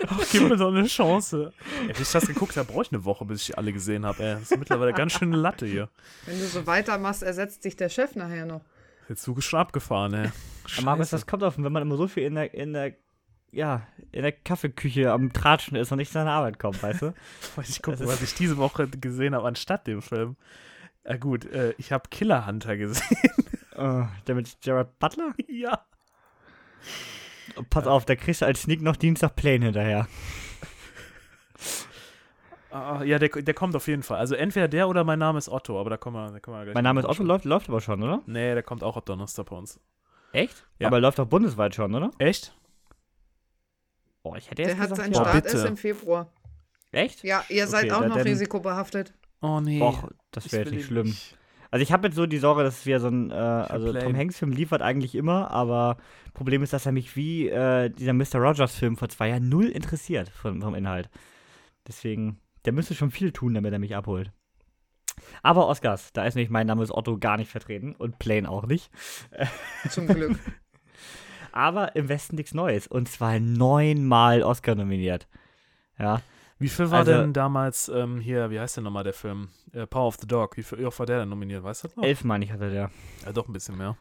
Ach, 0.07 0.25
gib 0.31 0.43
mir 0.43 0.55
doch 0.55 0.69
eine 0.69 0.87
Chance. 0.87 1.51
Ey, 1.87 2.01
ich 2.01 2.09
das 2.09 2.25
geguckt 2.25 2.55
habe, 2.55 2.71
brauche 2.71 2.83
ich 2.83 2.91
eine 2.93 3.03
Woche, 3.03 3.25
bis 3.25 3.49
ich 3.49 3.57
alle 3.57 3.73
gesehen 3.73 4.05
habe. 4.05 4.23
Ey, 4.23 4.33
das 4.35 4.43
ist 4.43 4.57
mittlerweile 4.57 4.93
ganz 4.93 5.11
schön 5.11 5.33
eine 5.33 5.41
Latte 5.41 5.65
hier. 5.65 5.89
Wenn 6.25 6.39
du 6.39 6.45
so 6.45 6.65
weitermachst, 6.65 7.21
ersetzt 7.21 7.63
sich 7.63 7.75
der 7.75 7.89
Chef 7.89 8.15
nachher 8.15 8.45
noch. 8.45 8.61
Der 9.09 9.17
Zug 9.17 9.39
ist 9.39 9.45
schon 9.45 9.59
abgefahren, 9.59 10.13
ey. 10.13 10.31
Markus, 10.83 11.09
das 11.09 11.27
kommt 11.27 11.43
auf, 11.43 11.57
wenn 11.57 11.71
man 11.71 11.81
immer 11.81 11.97
so 11.97 12.07
viel 12.07 12.23
in 12.23 12.35
der, 12.35 12.53
in 12.53 12.71
der, 12.71 12.93
ja, 13.51 13.87
in 14.11 14.23
der 14.23 14.31
Kaffeeküche 14.31 15.11
am 15.11 15.33
Tratschen 15.33 15.77
ist 15.77 15.91
und 15.91 15.97
nicht 15.97 16.09
zu 16.09 16.13
seiner 16.13 16.31
Arbeit 16.31 16.59
kommt, 16.59 16.81
weißt 16.81 17.01
du? 17.01 17.13
Weiß 17.55 17.69
ich 17.69 17.81
gucken, 17.81 18.07
was 18.07 18.21
ich 18.21 18.33
diese 18.35 18.57
Woche 18.57 18.87
gesehen 18.87 19.35
habe 19.35 19.47
anstatt 19.47 19.87
dem 19.87 20.01
Film. 20.01 20.35
Ja 21.05 21.17
gut, 21.17 21.45
äh, 21.45 21.73
ich 21.77 21.91
habe 21.91 22.09
Killer 22.09 22.45
Hunter 22.45 22.77
gesehen. 22.77 23.17
Äh, 23.73 24.03
der 24.27 24.35
mit 24.35 24.57
Gerard 24.61 24.99
Butler? 24.99 25.33
ja. 25.47 25.85
Oh, 27.55 27.63
Pass 27.69 27.87
auf, 27.87 28.05
da 28.05 28.15
kriegst 28.15 28.41
du 28.41 28.45
als 28.45 28.63
Sneak 28.63 28.81
noch 28.81 28.97
Dienstag 28.97 29.35
Plane 29.35 29.65
hinterher. 29.65 30.07
Ah, 32.69 33.01
ja, 33.03 33.17
der, 33.17 33.29
der 33.29 33.53
kommt 33.53 33.75
auf 33.75 33.87
jeden 33.87 34.03
Fall. 34.03 34.19
Also 34.19 34.35
entweder 34.35 34.67
der 34.67 34.89
oder 34.89 35.03
mein 35.03 35.19
Name 35.19 35.37
ist 35.37 35.49
Otto, 35.49 35.79
aber 35.79 35.89
da 35.89 35.97
kommen 35.97 36.17
wir, 36.17 36.31
da 36.31 36.39
kommen 36.39 36.57
wir 36.57 36.65
gleich 36.65 36.75
Mein 36.75 36.83
Name 36.83 36.99
ist 36.99 37.05
Otto, 37.05 37.23
läuft, 37.23 37.45
läuft 37.45 37.69
aber 37.69 37.79
schon, 37.79 38.03
oder? 38.03 38.21
Nee, 38.25 38.53
der 38.53 38.61
kommt 38.61 38.83
auch 38.83 38.97
ab 38.97 39.05
Donnerstag 39.05 39.45
bei 39.45 39.55
uns. 39.55 39.79
Echt? 40.33 40.65
Ja. 40.77 40.87
Aber 40.87 40.97
er 40.97 41.01
läuft 41.01 41.17
doch 41.17 41.25
bundesweit 41.25 41.73
schon, 41.73 41.95
oder? 41.95 42.11
Echt? 42.19 42.53
Oh, 44.23 44.35
ich 44.35 44.49
hätte 44.49 44.61
jetzt 44.61 44.71
Der 44.71 44.77
hat 44.79 44.89
gesagt, 44.89 45.01
seinen 45.01 45.13
ja. 45.13 45.19
Boah, 45.19 45.29
Start 45.29 45.43
bitte. 45.43 45.57
erst 45.57 45.67
im 45.67 45.77
Februar. 45.77 46.31
Echt? 46.91 47.23
Ja, 47.23 47.43
ihr 47.49 47.67
seid 47.67 47.85
Okay, 47.85 47.93
auch 47.93 48.07
noch 48.07 48.23
risikobehaftet. 48.23 49.13
Oh 49.41 49.59
nee. 49.59 49.81
Och, 49.81 50.09
das 50.31 50.51
wäre 50.51 50.63
jetzt 50.63 50.73
nicht 50.73 50.85
schlimm. 50.85 51.07
nicht. 51.07 51.37
Also 51.69 51.83
ich 51.83 51.91
habe 51.91 52.07
jetzt 52.07 52.15
so 52.15 52.25
die 52.25 52.37
Sorge, 52.37 52.63
dass 52.63 52.85
wir 52.85 52.99
so 52.99 53.07
ein, 53.09 53.29
äh, 53.29 53.33
also. 53.33 53.91
Tom 53.93 54.15
Hanks 54.15 54.37
Film 54.39 54.51
liefert 54.51 54.81
eigentlich 54.81 55.15
immer, 55.15 55.51
aber 55.51 55.97
Problem 56.33 56.63
ist, 56.63 56.73
dass 56.73 56.85
er 56.85 56.91
mich 56.93 57.15
wie 57.15 57.49
äh, 57.49 57.89
dieser 57.89 58.13
Mr. 58.13 58.35
Rogers 58.35 58.75
Film 58.75 58.95
vor 58.95 59.09
zwei 59.09 59.29
Jahren 59.29 59.49
null 59.49 59.67
interessiert 59.67 60.29
vom, 60.29 60.61
vom 60.61 60.75
Inhalt. 60.75 61.09
Deswegen, 61.87 62.39
der 62.65 62.73
müsste 62.73 62.95
schon 62.95 63.11
viel 63.11 63.31
tun, 63.31 63.53
damit 63.53 63.73
er 63.73 63.79
mich 63.79 63.95
abholt. 63.95 64.31
Aber 65.41 65.67
Oscars, 65.67 66.13
da 66.13 66.25
ist 66.25 66.35
nämlich 66.35 66.49
mein 66.49 66.67
Name 66.67 66.83
ist 66.83 66.91
Otto 66.91 67.17
gar 67.17 67.37
nicht 67.37 67.49
vertreten 67.51 67.95
und 67.95 68.19
Plane 68.19 68.49
auch 68.49 68.65
nicht. 68.65 68.91
Zum 69.89 70.07
Glück. 70.07 70.37
Aber 71.51 71.95
im 71.95 72.09
Westen 72.09 72.35
nichts 72.35 72.53
Neues 72.53 72.87
und 72.87 73.07
zwar 73.09 73.39
neunmal 73.39 74.43
Oscar 74.43 74.75
nominiert. 74.75 75.27
Ja, 75.99 76.21
Wie 76.59 76.69
viel 76.69 76.89
war 76.89 76.99
Also- 76.99 77.11
denn 77.11 77.33
damals 77.33 77.87
ähm, 77.89 78.19
hier, 78.19 78.49
wie 78.49 78.59
heißt 78.59 78.77
denn 78.77 78.83
nochmal 78.83 79.03
der 79.03 79.13
Film? 79.13 79.49
Äh, 79.73 79.85
Power 79.85 80.07
of 80.07 80.17
the 80.19 80.27
Dog. 80.27 80.57
Wie, 80.57 80.63
viel, 80.63 80.79
wie 80.79 80.85
oft 80.85 80.97
war 80.97 81.05
der 81.05 81.19
denn 81.19 81.29
nominiert? 81.29 81.63
Weißt 81.63 81.83
du 81.83 81.87
das 81.87 81.97
noch? 81.97 82.03
elf 82.03 82.23
meine 82.23 82.45
ich 82.45 82.51
hatte 82.51 82.69
der. 82.71 82.89
Ja, 83.25 83.31
doch 83.31 83.47
ein 83.47 83.53
bisschen 83.53 83.77
mehr. 83.77 83.95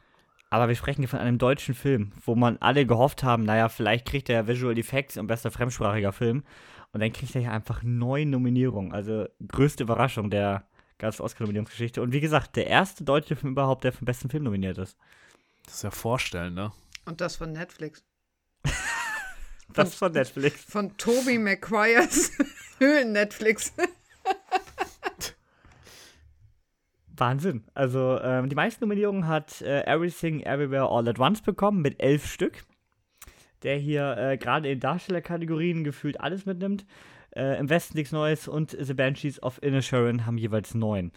Aber 0.49 0.69
wir 0.69 0.75
sprechen 0.77 1.03
hier 1.03 1.09
von 1.09 1.19
einem 1.19 1.39
deutschen 1.39 1.75
Film, 1.75 2.13
wo 2.25 2.35
man 2.35 2.57
alle 2.59 2.87
gehofft 2.87 3.23
haben, 3.25 3.43
naja, 3.45 3.69
vielleicht 3.69 4.07
kriegt 4.07 4.29
er 4.31 4.47
Visual 4.47 4.79
Effects 4.79 5.17
und 5.19 5.27
bester 5.27 5.51
fremdsprachiger 5.51 6.13
Film. 6.13 6.45
Und 6.93 7.01
dann 7.01 7.13
kriegt 7.13 7.35
er 7.35 7.43
ja 7.43 7.51
einfach 7.51 7.83
neun 7.83 8.31
Nominierungen. 8.31 8.93
Also 8.95 9.27
größte 9.47 9.83
Überraschung 9.83 10.31
der 10.31 10.63
ganzen 10.99 11.23
Oscar-Nominierungsgeschichte. 11.23 12.01
Und 12.01 12.13
wie 12.13 12.21
gesagt, 12.21 12.57
der 12.57 12.69
erste 12.69 13.05
deutsche 13.05 13.37
Film 13.37 13.53
überhaupt, 13.53 13.85
der 13.85 13.93
für 13.93 13.99
den 13.99 14.07
besten 14.07 14.31
Film 14.31 14.45
nominiert 14.45 14.79
ist. 14.79 14.97
Das 15.67 15.75
ist 15.75 15.83
ja 15.83 15.91
vorstellen, 15.91 16.55
ne? 16.55 16.73
Und 17.07 17.21
das 17.21 17.37
von 17.37 17.53
Netflix. 17.53 18.05
Das 19.75 19.97
von 19.97 20.13
Netflix. 20.13 20.65
Von 20.65 20.97
Toby 20.97 21.39
McQuires 21.39 22.31
Höhlen-Netflix. 22.79 23.75
Wahnsinn. 27.09 27.65
Also 27.75 28.21
ähm, 28.23 28.49
die 28.49 28.55
meisten 28.55 28.85
Nominierungen 28.85 29.27
hat 29.27 29.61
äh, 29.63 29.83
Everything 29.83 30.41
Everywhere 30.41 30.89
All 30.89 31.09
at 31.09 31.19
Once 31.19 31.43
bekommen 31.43 31.83
mit 31.83 32.01
elf 32.01 32.27
Stück. 32.27 32.65
Der 33.65 33.77
hier 33.77 34.17
äh, 34.17 34.39
gerade 34.39 34.71
in 34.71 34.79
Darstellerkategorien 34.81 35.85
gefühlt 35.85 36.21
alles 36.21 36.47
mitnimmt. 36.47 36.87
Äh, 37.35 37.59
Im 37.59 37.69
Westen 37.69 37.99
nichts 37.99 38.13
Neues 38.13 38.49
und 38.49 38.75
The 38.79 38.95
Banshees 38.95 39.43
of 39.43 39.63
Inisherin 39.63 40.25
haben 40.27 40.39
jeweils 40.39 40.75
neun. 40.75 41.11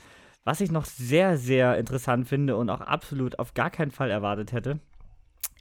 Was 0.44 0.60
ich 0.60 0.72
noch 0.72 0.86
sehr, 0.86 1.38
sehr 1.38 1.78
interessant 1.78 2.28
finde 2.28 2.58
und 2.58 2.70
auch 2.70 2.82
absolut 2.82 3.40
auf 3.40 3.54
gar 3.54 3.70
keinen 3.70 3.92
Fall 3.92 4.10
erwartet 4.10 4.52
hätte, 4.52 4.80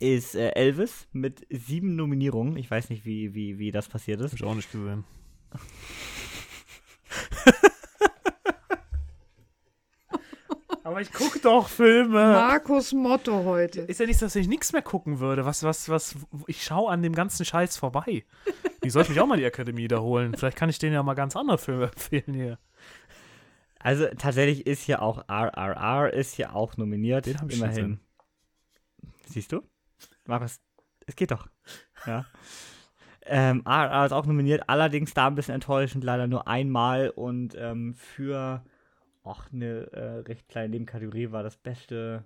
ist 0.01 0.35
äh, 0.35 0.51
Elvis 0.51 1.09
mit 1.13 1.47
sieben 1.51 1.97
Nominierungen. 1.97 2.57
Ich 2.57 2.71
weiß 2.71 2.91
nicht, 2.91 3.05
wie, 3.05 3.35
wie, 3.35 3.59
wie 3.59 3.71
das 3.71 3.89
passiert 3.89 4.21
ist. 4.21 4.33
Hab 4.33 4.41
ich 4.41 4.45
auch 4.45 4.55
nicht 4.55 4.71
gesehen. 4.71 5.05
Aber 10.89 11.03
ich 11.03 11.13
guck 11.13 11.43
doch 11.43 11.69
Filme. 11.69 12.33
Markus 12.33 12.95
Motto 12.95 13.45
heute. 13.45 13.83
Ist 13.83 14.01
ja 14.01 14.07
nicht, 14.07 14.23
dass 14.23 14.35
ich 14.35 14.49
nichts 14.49 14.73
mehr 14.73 14.81
gucken 14.81 15.21
würde. 15.21 15.45
Was, 15.45 15.63
was, 15.63 15.91
was, 15.91 16.17
ich 16.47 16.65
schaue 16.65 16.91
an 16.91 17.03
dem 17.03 17.15
ganzen 17.15 17.45
Scheiß 17.45 17.77
vorbei. 17.77 18.25
Ich 18.83 18.95
sollte 18.95 19.11
mich 19.11 19.21
auch 19.21 19.27
mal 19.27 19.37
die 19.37 19.45
Akademie 19.45 19.83
wiederholen. 19.83 20.35
Vielleicht 20.35 20.57
kann 20.57 20.71
ich 20.71 20.79
denen 20.79 20.95
ja 20.95 21.03
mal 21.03 21.13
ganz 21.13 21.37
andere 21.37 21.59
Filme 21.59 21.85
empfehlen 21.93 22.33
hier. 22.33 22.59
Also 23.79 24.07
tatsächlich 24.17 24.67
ist 24.67 24.83
hier 24.83 25.03
auch 25.03 25.29
RRR 25.29 26.13
ist 26.13 26.35
hier 26.35 26.57
auch 26.57 26.79
nominiert. 26.79 27.27
Den 27.27 27.39
hab 27.39 27.51
ich 27.51 27.59
schon 27.59 27.69
immerhin. 27.69 28.01
Siehst 29.27 29.53
du? 29.53 29.63
Markus, 30.29 30.61
es 31.07 31.17
geht 31.17 31.31
doch. 31.31 31.49
Ja. 32.07 32.27
ähm, 33.23 33.63
RRR 33.67 34.07
ist 34.07 34.13
auch 34.13 34.27
nominiert, 34.27 34.69
allerdings 34.69 35.15
da 35.15 35.27
ein 35.27 35.35
bisschen 35.35 35.55
enttäuschend, 35.55 36.05
leider 36.05 36.27
nur 36.27 36.47
einmal 36.47 37.11
und 37.11 37.55
ähm, 37.59 37.95
für 37.95 38.63
auch 39.25 39.45
eine 39.53 39.91
äh, 39.93 40.19
recht 40.21 40.49
kleine 40.49 40.69
Nebenkategorie 40.71 41.31
war 41.33 41.43
das 41.43 41.57
beste 41.57 42.25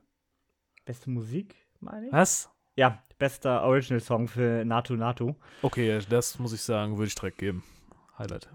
beste 0.85 1.11
Musik, 1.11 1.55
meine 1.81 2.07
ich. 2.07 2.13
Was? 2.13 2.51
Ja, 2.77 3.03
bester 3.19 3.63
Original 3.63 4.01
Song 4.01 4.27
für 4.29 4.65
Natu 4.65 4.95
Natu. 4.97 5.35
Okay, 5.63 5.99
das 6.09 6.39
muss 6.39 6.53
ich 6.53 6.63
sagen, 6.63 6.97
würde 6.99 7.09
ich 7.09 7.15
direkt 7.15 7.39
geben. 7.39 7.63
Highlight. 8.19 8.49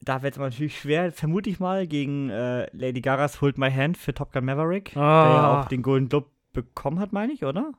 Da 0.00 0.22
wird 0.22 0.34
es 0.34 0.38
natürlich 0.40 0.80
schwer, 0.80 1.12
vermute 1.12 1.48
ich 1.50 1.60
mal, 1.60 1.86
gegen 1.86 2.30
äh, 2.30 2.68
Lady 2.76 3.00
Gagas 3.00 3.40
Hold 3.40 3.58
My 3.58 3.70
Hand 3.70 3.96
für 3.96 4.12
Top 4.12 4.32
Gun 4.32 4.44
Maverick, 4.44 4.92
der 4.94 5.02
ja 5.02 5.08
Ah. 5.52 5.60
auch 5.62 5.68
den 5.68 5.82
Golden 5.82 6.08
Globe 6.08 6.28
bekommen 6.52 6.98
hat, 6.98 7.12
meine 7.12 7.32
ich, 7.32 7.44
oder? 7.44 7.72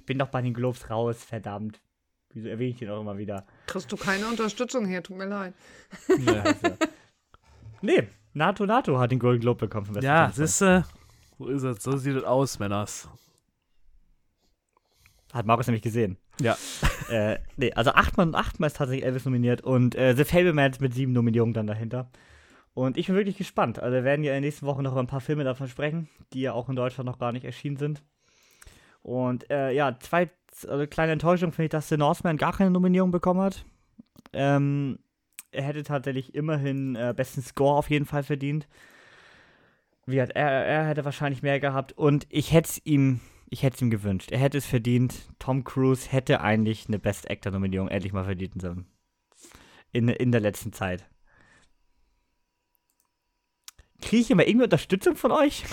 Ich 0.00 0.06
bin 0.06 0.18
doch 0.18 0.28
bei 0.28 0.40
den 0.40 0.54
Globes 0.54 0.88
raus, 0.88 1.22
verdammt. 1.22 1.78
Wieso 2.32 2.48
erwähne 2.48 2.70
ich 2.70 2.78
den 2.78 2.88
auch 2.88 3.02
immer 3.02 3.18
wieder? 3.18 3.44
Kriegst 3.66 3.92
du 3.92 3.98
keine 3.98 4.26
Unterstützung 4.28 4.86
hier, 4.86 5.02
tut 5.02 5.18
mir 5.18 5.26
leid. 5.26 5.52
Nee, 6.08 6.38
also. 6.38 6.76
nee 7.82 8.08
NATO, 8.32 8.64
NATO 8.64 8.98
hat 8.98 9.10
den 9.10 9.18
Golden 9.18 9.42
Globe 9.42 9.66
bekommen. 9.66 9.84
Vom 9.84 9.94
besten 9.94 10.06
Ja, 10.06 10.30
Film. 10.30 10.46
siehst 10.46 10.60
du, 10.62 10.84
so 11.38 11.48
ist 11.48 11.62
es. 11.64 11.82
So 11.82 11.96
sieht 11.98 12.16
es 12.16 12.24
aus, 12.24 12.58
Männers. 12.58 13.10
Hat 15.34 15.44
Markus 15.44 15.66
nämlich 15.66 15.82
gesehen. 15.82 16.16
Ja. 16.40 16.56
äh, 17.10 17.38
nee, 17.56 17.72
also 17.74 17.90
achtmal, 17.90 18.34
achtmal 18.34 18.68
ist 18.68 18.76
tatsächlich 18.76 19.04
Elvis 19.04 19.26
nominiert 19.26 19.60
und 19.60 19.94
äh, 19.96 20.16
The 20.16 20.24
Fablemans 20.24 20.80
mit 20.80 20.94
sieben 20.94 21.12
Nominierungen 21.12 21.52
dann 21.52 21.66
dahinter. 21.66 22.10
Und 22.72 22.96
ich 22.96 23.08
bin 23.08 23.16
wirklich 23.16 23.36
gespannt. 23.36 23.78
Also 23.80 23.92
wir 23.92 24.04
werden 24.04 24.24
ja 24.24 24.30
in 24.30 24.40
der 24.42 24.48
nächsten 24.48 24.64
Woche 24.64 24.82
noch 24.82 24.92
über 24.92 25.02
ein 25.02 25.08
paar 25.08 25.20
Filme 25.20 25.44
davon 25.44 25.68
sprechen, 25.68 26.08
die 26.32 26.40
ja 26.40 26.54
auch 26.54 26.70
in 26.70 26.76
Deutschland 26.76 27.06
noch 27.06 27.18
gar 27.18 27.32
nicht 27.32 27.44
erschienen 27.44 27.76
sind. 27.76 28.02
Und 29.02 29.50
äh, 29.50 29.72
ja, 29.72 29.98
zwei 29.98 30.30
also 30.68 30.86
kleine 30.86 31.12
Enttäuschung 31.12 31.52
finde 31.52 31.64
ich, 31.64 31.70
dass 31.70 31.88
The 31.88 31.96
Northman 31.96 32.36
gar 32.36 32.52
keine 32.52 32.70
Nominierung 32.70 33.10
bekommen 33.10 33.40
hat. 33.40 33.64
Ähm, 34.32 34.98
er 35.52 35.64
hätte 35.64 35.82
tatsächlich 35.82 36.34
immerhin 36.34 36.96
äh, 36.96 37.14
besten 37.16 37.42
Score 37.42 37.76
auf 37.76 37.90
jeden 37.90 38.06
Fall 38.06 38.22
verdient. 38.22 38.68
Wie 40.06 40.20
hat, 40.20 40.30
er, 40.30 40.48
er 40.48 40.86
hätte 40.86 41.04
wahrscheinlich 41.04 41.42
mehr 41.42 41.60
gehabt 41.60 41.92
und 41.92 42.26
ich 42.30 42.52
hätte 42.52 42.68
es 42.68 42.80
ihm, 42.84 43.20
ich 43.48 43.62
hätte 43.62 43.84
ihm 43.84 43.90
gewünscht. 43.90 44.32
Er 44.32 44.38
hätte 44.38 44.58
es 44.58 44.66
verdient. 44.66 45.28
Tom 45.38 45.64
Cruise 45.64 46.10
hätte 46.10 46.40
eigentlich 46.40 46.86
eine 46.88 46.98
Best 46.98 47.30
Actor 47.30 47.52
Nominierung 47.52 47.88
endlich 47.88 48.12
mal 48.12 48.24
verdient 48.24 48.60
sollen. 48.60 48.86
In, 49.92 50.08
in 50.08 50.32
der 50.32 50.40
letzten 50.40 50.72
Zeit. 50.72 51.09
Kriege 54.00 54.22
ich 54.22 54.30
immer 54.30 54.46
irgendwie 54.46 54.64
Unterstützung 54.64 55.16
von 55.16 55.32
euch? 55.32 55.64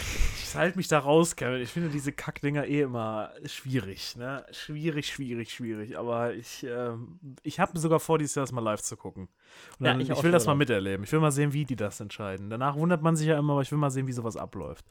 Ich 0.43 0.55
halte 0.55 0.77
mich 0.77 0.87
da 0.87 0.99
raus, 0.99 1.35
Kevin. 1.35 1.61
Ich 1.61 1.69
finde 1.69 1.89
diese 1.89 2.11
Kackdinger 2.11 2.65
eh 2.65 2.81
immer 2.81 3.31
schwierig, 3.45 4.15
ne? 4.15 4.45
Schwierig, 4.51 5.07
schwierig, 5.07 5.51
schwierig. 5.51 5.97
Aber 5.97 6.33
ich, 6.33 6.65
ähm, 6.67 7.19
ich 7.43 7.59
habe 7.59 7.77
sogar 7.77 7.99
vor, 7.99 8.17
dieses 8.17 8.35
Jahr 8.35 8.43
das 8.43 8.51
mal 8.51 8.61
live 8.61 8.81
zu 8.81 8.95
gucken. 8.95 9.27
Und 9.79 9.85
Ja, 9.85 9.91
dann, 9.91 10.01
ich 10.01 10.09
ich, 10.09 10.23
will 10.23 10.31
das 10.31 10.45
mal 10.45 10.55
miterleben. 10.55 11.03
Ich 11.03 11.11
will 11.11 11.19
mal 11.19 11.31
sehen, 11.31 11.53
wie 11.53 11.65
die 11.65 11.75
das 11.75 11.99
entscheiden. 11.99 12.49
Danach 12.49 12.75
wundert 12.75 13.01
man 13.01 13.15
sich 13.15 13.27
ja 13.27 13.37
immer, 13.37 13.53
aber 13.53 13.61
ich 13.61 13.71
will 13.71 13.77
mal 13.77 13.91
sehen, 13.91 14.07
wie 14.07 14.13
sowas 14.13 14.37
abläuft. 14.37 14.85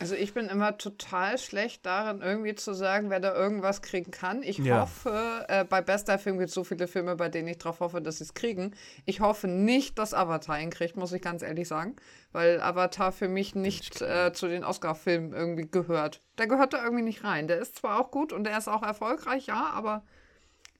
Also 0.00 0.16
ich 0.16 0.34
bin 0.34 0.48
immer 0.48 0.76
total 0.76 1.38
schlecht 1.38 1.86
darin, 1.86 2.20
irgendwie 2.20 2.54
zu 2.54 2.74
sagen, 2.74 3.10
wer 3.10 3.20
da 3.20 3.32
irgendwas 3.34 3.80
kriegen 3.80 4.10
kann. 4.10 4.42
Ich 4.42 4.58
Ja. 4.58 4.80
hoffe, 4.82 5.44
äh, 5.48 5.64
bei 5.64 5.80
Bester 5.80 6.18
Film 6.18 6.36
gibt 6.38 6.48
es 6.48 6.54
so 6.54 6.64
viele 6.64 6.88
Filme, 6.88 7.16
bei 7.16 7.28
denen 7.28 7.48
ich 7.48 7.58
darauf 7.58 7.80
hoffe, 7.80 8.02
dass 8.02 8.18
sie 8.18 8.24
es 8.24 8.34
kriegen. 8.34 8.74
Ich 9.06 9.20
hoffe 9.20 9.46
nicht, 9.48 9.98
dass 9.98 10.12
Avatar 10.12 10.60
ihn 10.60 10.70
kriegt, 10.70 10.96
muss 10.96 11.12
ich 11.12 11.22
ganz 11.22 11.42
ehrlich 11.42 11.68
sagen. 11.68 11.96
Weil 12.32 12.60
Avatar 12.60 13.12
für 13.12 13.28
mich 13.28 13.54
nicht 13.54 14.02
äh, 14.02 14.32
zu 14.34 14.48
den 14.48 14.64
Oscar-Filmen 14.64 15.32
irgendwie 15.32 15.68
gehört. 15.70 16.20
Der 16.38 16.48
gehört 16.48 16.72
da 16.72 16.82
irgendwie 16.82 17.04
nicht 17.04 17.22
rein. 17.24 17.46
Der 17.48 17.58
ist 17.60 17.76
zwar 17.76 18.00
auch 18.00 18.10
gut 18.10 18.32
und 18.32 18.44
der 18.44 18.58
ist 18.58 18.68
auch 18.68 18.82
erfolgreich, 18.82 19.46
ja, 19.46 19.70
aber 19.72 20.02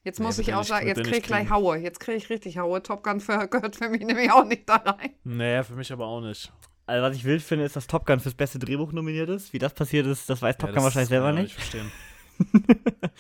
jetzt 0.03 0.19
Nee, 0.19 0.27
muss 0.27 0.39
wird 0.39 0.49
ich 0.49 0.55
auch 0.55 0.59
nicht- 0.59 0.69
sagen, 0.69 0.87
jetzt 0.89 1.03
kriege 1.05 1.17
ich 1.19 1.23
gleich. 1.23 1.49
Haue. 1.51 1.77
Jetzt 1.77 2.01
kriege 2.01 2.17
ich 2.19 2.29
richtig 2.31 2.59
Haue. 2.59 2.83
Top 2.83 3.05
Gun 3.05 3.21
für, 3.21 3.39
gehört 3.49 3.77
für 3.77 3.89
mich 3.89 4.03
nämlich 4.05 4.33
auch 4.33 4.45
nicht 4.45 4.69
da 4.69 4.75
rein. 4.77 5.15
Naja, 5.23 5.63
für 5.63 5.75
mich 5.75 5.93
aber 5.93 6.05
auch 6.07 6.21
nicht. 6.21 6.53
Also, 6.87 7.03
was 7.03 7.17
ich 7.17 7.25
wild 7.25 7.43
finde, 7.43 7.65
ist, 7.65 7.77
dass 7.77 7.87
Top 7.87 8.05
Gun 8.07 8.21
fürs 8.21 8.35
beste 8.35 8.59
Drehbuch 8.59 8.93
nominiert 8.93 9.29
ist. 9.31 9.53
Wie 9.53 9.59
das 9.59 9.73
passiert 9.75 10.07
ist, 10.07 10.29
das 10.29 10.43
weiß 10.43 10.59
Top 10.59 10.71
ja, 10.71 10.75
Gun 10.75 10.85
wahrscheinlich 10.85 11.09
selber 11.09 11.31
ich 11.33 11.41
nicht. 11.41 11.55
verstehen. 11.55 11.91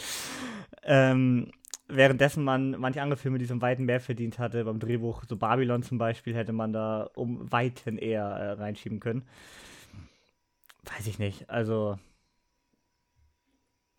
ähm, 0.83 1.51
währenddessen 1.89 2.45
man 2.45 2.73
manche 2.79 3.01
andere 3.01 3.17
Filme, 3.19 3.39
die 3.39 3.47
so 3.47 3.55
im 3.55 3.63
weiten 3.63 3.85
mehr 3.85 4.01
verdient 4.01 4.39
hatte, 4.39 4.65
beim 4.65 4.81
Drehbuch, 4.81 5.25
so 5.29 5.37
Babylon 5.37 5.83
zum 5.83 5.99
Beispiel, 5.99 6.35
hätte 6.35 6.53
man 6.53 6.73
da 6.73 7.09
um 7.15 7.51
Weiten 7.51 7.97
eher 7.99 8.25
äh, 8.25 8.51
reinschieben 8.53 9.01
können. 9.01 9.25
Weiß 10.85 11.07
ich 11.07 11.19
nicht. 11.19 11.49
Also, 11.49 11.99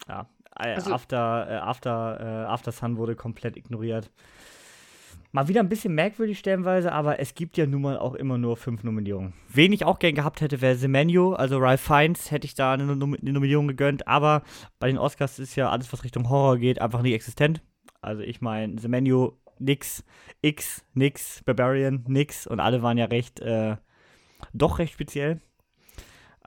ja. 0.07 0.28
Äh, 0.57 0.76
Also- 0.76 0.93
After, 0.93 1.47
äh, 1.49 1.55
After, 1.55 2.20
äh, 2.20 2.45
After 2.45 2.72
Sun 2.72 2.97
wurde 2.97 3.16
komplett 3.16 3.57
ignoriert. 3.57 4.11
Mal 5.36 5.49
wieder 5.49 5.59
ein 5.59 5.67
bisschen 5.67 5.93
merkwürdig 5.93 6.39
stellenweise, 6.39 6.93
aber 6.93 7.19
es 7.19 7.36
gibt 7.36 7.57
ja 7.57 7.65
nun 7.65 7.81
mal 7.81 7.97
auch 7.97 8.13
immer 8.13 8.38
nur 8.38 8.55
fünf 8.55 8.86
Nominierungen. 8.86 9.33
Wen 9.49 9.73
ich 9.73 9.83
auch 9.83 9.99
gern 9.99 10.15
gehabt 10.15 10.39
hätte, 10.39 10.61
wäre 10.61 10.77
The 10.77 10.88
Menu, 10.88 11.33
also 11.33 11.57
Ralph 11.57 11.81
Fiennes 11.81 12.31
hätte 12.31 12.45
ich 12.45 12.55
da 12.55 12.71
eine, 12.71 12.95
Nom 12.95 13.17
eine 13.21 13.33
Nominierung 13.33 13.67
gegönnt, 13.67 14.07
aber 14.07 14.43
bei 14.79 14.88
den 14.88 14.97
Oscars 14.97 15.38
ist 15.39 15.57
ja 15.57 15.69
alles, 15.69 15.91
was 15.91 16.05
Richtung 16.05 16.29
Horror 16.29 16.57
geht, 16.57 16.79
einfach 16.79 17.01
nicht 17.01 17.13
existent. 17.13 17.61
Also 17.99 18.21
ich 18.21 18.39
meine, 18.39 18.79
The 18.79 18.88
Menu, 18.88 19.33
nix, 19.59 20.05
X, 20.41 20.86
nix, 20.93 21.43
Barbarian, 21.43 22.05
nix 22.07 22.47
und 22.47 22.61
alle 22.61 22.81
waren 22.81 22.97
ja 22.97 23.03
recht, 23.03 23.41
äh, 23.41 23.75
doch 24.53 24.79
recht 24.79 24.93
speziell. 24.93 25.41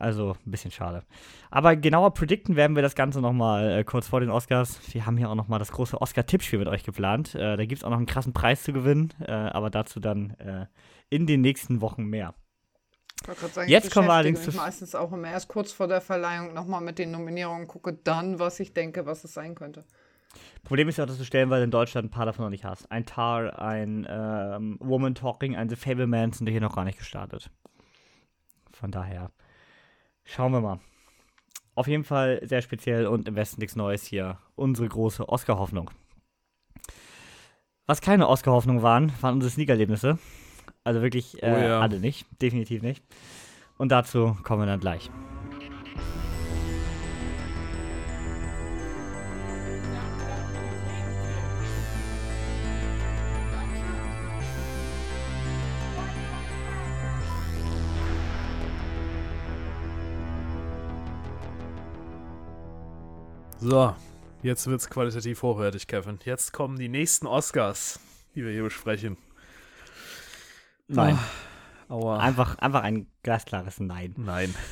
Also 0.00 0.36
ein 0.46 0.50
bisschen 0.50 0.70
schade. 0.70 1.02
Aber 1.50 1.74
genauer 1.74 2.14
predikten 2.14 2.54
werden 2.54 2.76
wir 2.76 2.82
das 2.82 2.94
Ganze 2.94 3.20
nochmal 3.20 3.80
äh, 3.80 3.84
kurz 3.84 4.06
vor 4.06 4.20
den 4.20 4.30
Oscars. 4.30 4.80
Wir 4.94 5.04
haben 5.06 5.16
hier 5.16 5.28
auch 5.28 5.34
nochmal 5.34 5.58
das 5.58 5.72
große 5.72 6.00
Oscar-Tippspiel 6.00 6.60
mit 6.60 6.68
euch 6.68 6.84
geplant. 6.84 7.34
Äh, 7.34 7.56
da 7.56 7.64
gibt 7.66 7.80
es 7.80 7.84
auch 7.84 7.90
noch 7.90 7.96
einen 7.96 8.06
krassen 8.06 8.32
Preis 8.32 8.62
zu 8.62 8.72
gewinnen, 8.72 9.12
äh, 9.20 9.32
aber 9.32 9.70
dazu 9.70 9.98
dann 9.98 10.30
äh, 10.38 10.66
in 11.10 11.26
den 11.26 11.40
nächsten 11.40 11.80
Wochen 11.80 12.04
mehr. 12.04 12.34
Ich 13.20 13.26
wollte 13.26 13.40
gerade 13.40 13.52
sagen, 13.54 13.70
Jetzt 13.70 13.86
ich 13.88 13.92
kommen 13.92 14.06
wir 14.06 14.12
allerdings 14.12 14.46
mich 14.46 14.54
zu- 14.54 14.60
meistens 14.60 14.94
auch 14.94 15.12
immer 15.12 15.28
erst 15.28 15.48
kurz 15.48 15.72
vor 15.72 15.88
der 15.88 16.00
Verleihung 16.00 16.54
nochmal 16.54 16.80
mit 16.80 17.00
den 17.00 17.10
Nominierungen, 17.10 17.66
gucke 17.66 17.92
dann, 17.92 18.38
was 18.38 18.60
ich 18.60 18.72
denke, 18.74 19.04
was 19.06 19.24
es 19.24 19.34
sein 19.34 19.56
könnte. 19.56 19.84
Problem 20.62 20.88
ist 20.88 20.98
ja, 20.98 21.06
dass 21.06 21.18
du 21.18 21.24
stellenweise 21.24 21.64
in 21.64 21.72
Deutschland 21.72 22.06
ein 22.06 22.10
paar 22.10 22.26
davon 22.26 22.44
noch 22.44 22.50
nicht 22.50 22.64
hast. 22.64 22.92
Ein 22.92 23.04
Tar, 23.06 23.58
ein 23.60 24.06
ähm, 24.08 24.76
Woman 24.80 25.16
Talking, 25.16 25.56
ein 25.56 25.68
The 25.68 25.74
Fableman 25.74 26.30
sind 26.32 26.46
hier 26.48 26.60
noch 26.60 26.76
gar 26.76 26.84
nicht 26.84 26.98
gestartet. 26.98 27.50
Von 28.70 28.92
daher 28.92 29.32
schauen 30.28 30.52
wir 30.52 30.60
mal. 30.60 30.78
Auf 31.74 31.86
jeden 31.86 32.04
Fall 32.04 32.40
sehr 32.42 32.60
speziell 32.62 33.06
und 33.06 33.28
im 33.28 33.36
Westen 33.36 33.60
nichts 33.60 33.76
Neues 33.76 34.04
hier. 34.04 34.38
Unsere 34.56 34.88
große 34.88 35.28
Oscar-Hoffnung. 35.28 35.90
Was 37.86 38.00
keine 38.00 38.28
Oscar-Hoffnung 38.28 38.82
waren, 38.82 39.12
waren 39.20 39.34
unsere 39.34 39.50
Sneaker-Erlebnisse. 39.50 40.18
Also 40.84 41.02
wirklich 41.02 41.42
äh, 41.42 41.52
Oh 41.52 41.58
ja. 41.58 41.80
alle 41.80 42.00
nicht. 42.00 42.26
Definitiv 42.42 42.82
nicht. 42.82 43.02
Und 43.78 43.90
dazu 43.92 44.36
kommen 44.42 44.62
wir 44.62 44.66
dann 44.66 44.80
gleich. 44.80 45.10
So, 63.60 63.92
jetzt 64.44 64.68
wird's 64.68 64.88
qualitativ 64.88 65.42
hochwertig, 65.42 65.88
Kevin. 65.88 66.20
Jetzt 66.24 66.52
kommen 66.52 66.78
die 66.78 66.88
nächsten 66.88 67.26
Oscars, 67.26 67.98
die 68.36 68.44
wir 68.44 68.52
hier 68.52 68.62
besprechen. 68.62 69.16
Nein. 70.86 71.18
Aua. 71.88 72.18
Einfach, 72.18 72.56
einfach 72.58 72.82
ein 72.82 73.08
glasklares 73.22 73.80
Nein. 73.80 74.14
Nein. 74.16 74.54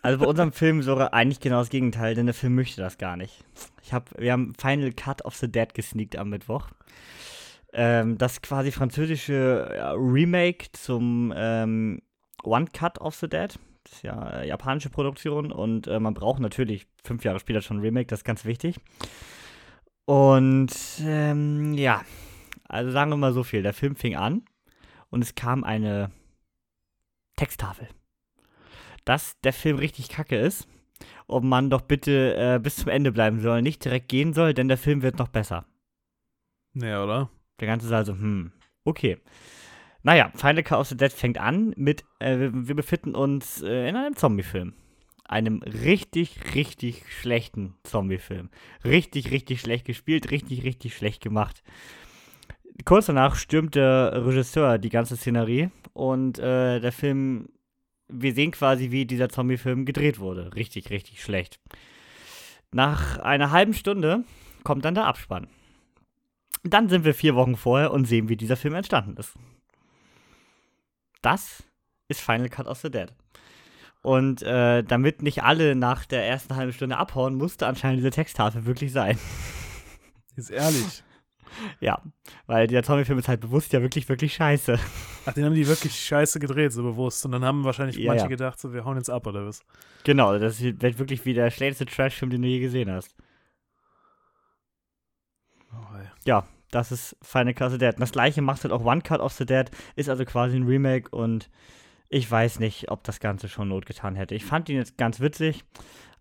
Also 0.00 0.20
bei 0.20 0.26
unserem 0.26 0.52
Film 0.52 0.80
sogar 0.82 1.12
eigentlich 1.12 1.40
genau 1.40 1.58
das 1.58 1.68
Gegenteil, 1.68 2.14
denn 2.14 2.26
der 2.26 2.36
Film 2.36 2.54
möchte 2.54 2.80
das 2.80 2.98
gar 2.98 3.16
nicht. 3.16 3.44
Ich 3.82 3.92
hab, 3.92 4.16
wir 4.16 4.30
haben 4.30 4.54
Final 4.54 4.92
Cut 4.92 5.24
of 5.24 5.34
the 5.34 5.50
Dead 5.50 5.74
gesneakt 5.74 6.16
am 6.16 6.28
Mittwoch. 6.30 6.68
Ähm, 7.72 8.16
das 8.16 8.42
quasi 8.42 8.70
französische 8.70 9.96
Remake 9.96 10.66
zum 10.72 11.34
ähm, 11.36 12.00
One 12.44 12.66
Cut 12.72 13.00
of 13.00 13.16
the 13.16 13.28
Dead. 13.28 13.58
Ist 13.92 14.02
ja 14.02 14.40
äh, 14.40 14.48
japanische 14.48 14.90
Produktion 14.90 15.52
und 15.52 15.86
äh, 15.86 16.00
man 16.00 16.14
braucht 16.14 16.40
natürlich 16.40 16.86
fünf 17.04 17.24
Jahre 17.24 17.38
später 17.40 17.60
schon 17.60 17.78
ein 17.78 17.82
Remake, 17.82 18.06
das 18.06 18.20
ist 18.20 18.24
ganz 18.24 18.44
wichtig. 18.44 18.80
Und 20.04 20.72
ähm, 21.00 21.74
ja, 21.74 22.02
also 22.68 22.90
sagen 22.90 23.10
wir 23.10 23.16
mal 23.16 23.32
so 23.32 23.44
viel. 23.44 23.62
Der 23.62 23.74
Film 23.74 23.94
fing 23.94 24.16
an 24.16 24.44
und 25.10 25.22
es 25.22 25.34
kam 25.34 25.62
eine 25.62 26.10
Texttafel 27.36 27.88
dass 29.04 29.38
der 29.40 29.52
Film 29.52 29.78
richtig 29.78 30.08
kacke 30.08 30.36
ist 30.36 30.68
und 31.26 31.48
man 31.48 31.70
doch 31.70 31.82
bitte 31.82 32.36
äh, 32.36 32.60
bis 32.60 32.76
zum 32.76 32.88
Ende 32.88 33.12
bleiben 33.12 33.40
soll, 33.40 33.62
nicht 33.62 33.84
direkt 33.84 34.08
gehen 34.08 34.32
soll, 34.32 34.54
denn 34.54 34.68
der 34.68 34.78
Film 34.78 35.02
wird 35.02 35.18
noch 35.18 35.28
besser. 35.28 35.66
Ja, 36.74 37.02
oder? 37.02 37.30
Der 37.60 37.66
ganze 37.66 37.88
Saal 37.88 38.06
so, 38.06 38.12
hm, 38.12 38.52
okay. 38.84 39.18
Naja, 40.02 40.32
Final 40.34 40.62
Cut 40.62 40.78
of 40.78 40.88
the 40.88 40.96
Dead 40.96 41.12
fängt 41.12 41.38
an 41.38 41.74
mit, 41.76 42.04
äh, 42.18 42.38
wir, 42.38 42.68
wir 42.68 42.74
befinden 42.74 43.14
uns 43.14 43.62
äh, 43.62 43.88
in 43.88 43.96
einem 43.96 44.16
Zombie-Film. 44.16 44.74
Einem 45.24 45.62
richtig, 45.62 46.54
richtig 46.54 47.04
schlechten 47.08 47.74
Zombie-Film. 47.84 48.50
Richtig, 48.84 49.30
richtig 49.30 49.60
schlecht 49.60 49.86
gespielt, 49.86 50.30
richtig, 50.30 50.64
richtig 50.64 50.96
schlecht 50.96 51.22
gemacht. 51.22 51.62
Kurz 52.84 53.06
danach 53.06 53.36
stürmt 53.36 53.76
der 53.76 54.26
Regisseur 54.26 54.78
die 54.78 54.88
ganze 54.88 55.16
Szenerie 55.16 55.70
und 55.92 56.38
äh, 56.38 56.80
der 56.80 56.92
Film, 56.92 57.48
wir 58.08 58.34
sehen 58.34 58.50
quasi, 58.50 58.90
wie 58.90 59.06
dieser 59.06 59.28
Zombie-Film 59.28 59.84
gedreht 59.84 60.18
wurde. 60.18 60.54
Richtig, 60.56 60.90
richtig 60.90 61.22
schlecht. 61.22 61.60
Nach 62.72 63.18
einer 63.18 63.52
halben 63.52 63.74
Stunde 63.74 64.24
kommt 64.64 64.84
dann 64.84 64.94
der 64.94 65.06
Abspann. 65.06 65.46
Dann 66.64 66.88
sind 66.88 67.04
wir 67.04 67.14
vier 67.14 67.34
Wochen 67.34 67.56
vorher 67.56 67.92
und 67.92 68.06
sehen, 68.06 68.28
wie 68.28 68.36
dieser 68.36 68.56
Film 68.56 68.74
entstanden 68.74 69.16
ist. 69.16 69.34
Das 71.22 71.62
ist 72.08 72.20
Final 72.20 72.48
Cut 72.48 72.66
of 72.66 72.78
the 72.78 72.90
Dead. 72.90 73.12
Und 74.02 74.42
äh, 74.42 74.82
damit 74.82 75.22
nicht 75.22 75.44
alle 75.44 75.76
nach 75.76 76.04
der 76.04 76.26
ersten 76.26 76.56
halben 76.56 76.72
Stunde 76.72 76.98
abhauen, 76.98 77.36
musste 77.36 77.66
anscheinend 77.66 77.98
diese 77.98 78.10
Texttafel 78.10 78.66
wirklich 78.66 78.92
sein. 78.92 79.16
Ist 80.36 80.50
ehrlich. 80.50 81.04
ja, 81.80 82.02
weil 82.46 82.66
der 82.66 82.82
Zombie-Film 82.82 83.18
ist 83.18 83.28
halt 83.28 83.42
bewusst 83.42 83.74
ja 83.74 83.82
wirklich, 83.82 84.08
wirklich 84.08 84.34
scheiße. 84.34 84.78
Ach, 85.26 85.32
den 85.34 85.44
haben 85.44 85.54
die 85.54 85.68
wirklich 85.68 85.94
scheiße 85.94 86.40
gedreht, 86.40 86.72
so 86.72 86.82
bewusst. 86.82 87.24
Und 87.26 87.32
dann 87.32 87.44
haben 87.44 87.64
wahrscheinlich 87.64 87.96
Ja, 87.96 88.06
manche 88.08 88.24
ja. 88.24 88.28
gedacht, 88.28 88.58
so, 88.58 88.72
wir 88.72 88.86
hauen 88.86 88.96
jetzt 88.96 89.10
ab 89.10 89.26
oder 89.26 89.46
was. 89.46 89.62
Genau, 90.04 90.38
das 90.38 90.62
wird 90.62 90.98
wirklich 90.98 91.26
wie 91.26 91.34
der 91.34 91.50
schlechteste 91.50 91.84
Trash-Film, 91.84 92.30
den 92.30 92.40
du 92.40 92.48
je 92.48 92.60
gesehen 92.60 92.90
hast. 92.90 93.14
Oh. 95.70 95.84
Ja, 96.24 96.46
das 96.72 96.90
ist 96.90 97.16
Final 97.22 97.54
Cut 97.54 97.68
of 97.68 97.72
the 97.74 97.78
Dead. 97.78 97.94
Und 97.94 98.00
das 98.00 98.12
gleiche 98.12 98.42
macht 98.42 98.64
halt 98.64 98.72
auch 98.72 98.84
One 98.84 99.02
Cut 99.02 99.20
of 99.20 99.32
the 99.34 99.46
Dead, 99.46 99.70
ist 99.94 100.08
also 100.08 100.24
quasi 100.24 100.56
ein 100.56 100.64
Remake 100.64 101.08
und 101.10 101.48
ich 102.08 102.30
weiß 102.30 102.58
nicht, 102.58 102.90
ob 102.90 103.04
das 103.04 103.20
Ganze 103.20 103.48
schon 103.48 103.68
Not 103.68 103.86
getan 103.86 104.16
hätte. 104.16 104.34
Ich 104.34 104.44
fand 104.44 104.68
ihn 104.68 104.76
jetzt 104.76 104.98
ganz 104.98 105.20
witzig, 105.20 105.64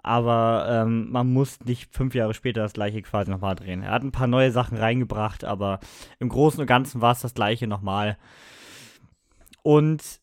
aber 0.03 0.67
ähm, 0.69 1.11
man 1.11 1.31
muss 1.33 1.59
nicht 1.61 1.93
fünf 1.93 2.15
Jahre 2.15 2.33
später 2.33 2.61
das 2.61 2.73
gleiche 2.73 3.01
quasi 3.01 3.29
nochmal 3.31 3.55
drehen. 3.55 3.83
Er 3.83 3.91
hat 3.91 4.03
ein 4.03 4.11
paar 4.11 4.27
neue 4.27 4.51
Sachen 4.51 4.77
reingebracht, 4.77 5.43
aber 5.43 5.79
im 6.19 6.29
Großen 6.29 6.61
und 6.61 6.67
Ganzen 6.67 7.01
war 7.01 7.11
es 7.11 7.21
das 7.21 7.33
gleiche 7.33 7.67
nochmal. 7.67 8.17
Und 9.63 10.20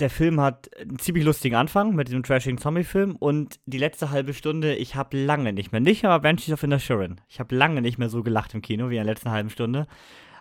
der 0.00 0.10
Film 0.10 0.40
hat 0.40 0.70
einen 0.78 0.98
ziemlich 0.98 1.24
lustigen 1.24 1.56
Anfang 1.56 1.94
mit 1.94 2.08
diesem 2.08 2.22
trashigen 2.22 2.58
Zombie-Film 2.58 3.16
und 3.16 3.60
die 3.66 3.78
letzte 3.78 4.10
halbe 4.10 4.34
Stunde, 4.34 4.74
ich 4.74 4.94
habe 4.94 5.16
lange 5.16 5.52
nicht 5.52 5.72
mehr, 5.72 5.80
nicht 5.80 6.04
aber 6.04 6.20
Banshees 6.20 6.54
of 6.54 6.62
Inisherin, 6.62 7.20
ich 7.28 7.40
habe 7.40 7.54
lange 7.54 7.82
nicht 7.82 7.98
mehr 7.98 8.08
so 8.08 8.22
gelacht 8.22 8.54
im 8.54 8.62
Kino 8.62 8.90
wie 8.90 8.96
in 8.96 9.04
der 9.04 9.12
letzten 9.12 9.30
halben 9.30 9.50
Stunde. 9.50 9.86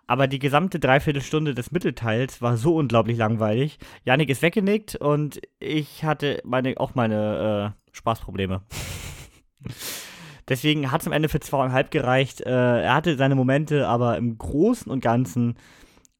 Aber 0.09 0.27
die 0.27 0.39
gesamte 0.39 0.79
Dreiviertelstunde 0.79 1.53
des 1.53 1.71
Mittelteils 1.71 2.41
war 2.41 2.55
so 2.55 2.77
unglaublich 2.77 3.17
langweilig. 3.17 3.77
Yannick 4.05 4.29
ist 4.29 4.41
weggenickt 4.41 4.95
und 4.95 5.41
ich 5.59 6.05
hatte 6.05 6.41
meine, 6.45 6.75
auch 6.77 6.95
meine 6.95 7.73
äh, 7.75 7.91
Spaßprobleme. 7.91 8.61
Deswegen 10.47 10.91
hat 10.91 11.01
es 11.01 11.07
am 11.07 11.13
Ende 11.13 11.27
für 11.27 11.41
zweieinhalb 11.41 11.91
gereicht. 11.91 12.39
Äh, 12.39 12.83
er 12.83 12.93
hatte 12.93 13.17
seine 13.17 13.35
Momente, 13.35 13.85
aber 13.85 14.17
im 14.17 14.37
Großen 14.37 14.89
und 14.89 15.01
Ganzen 15.01 15.55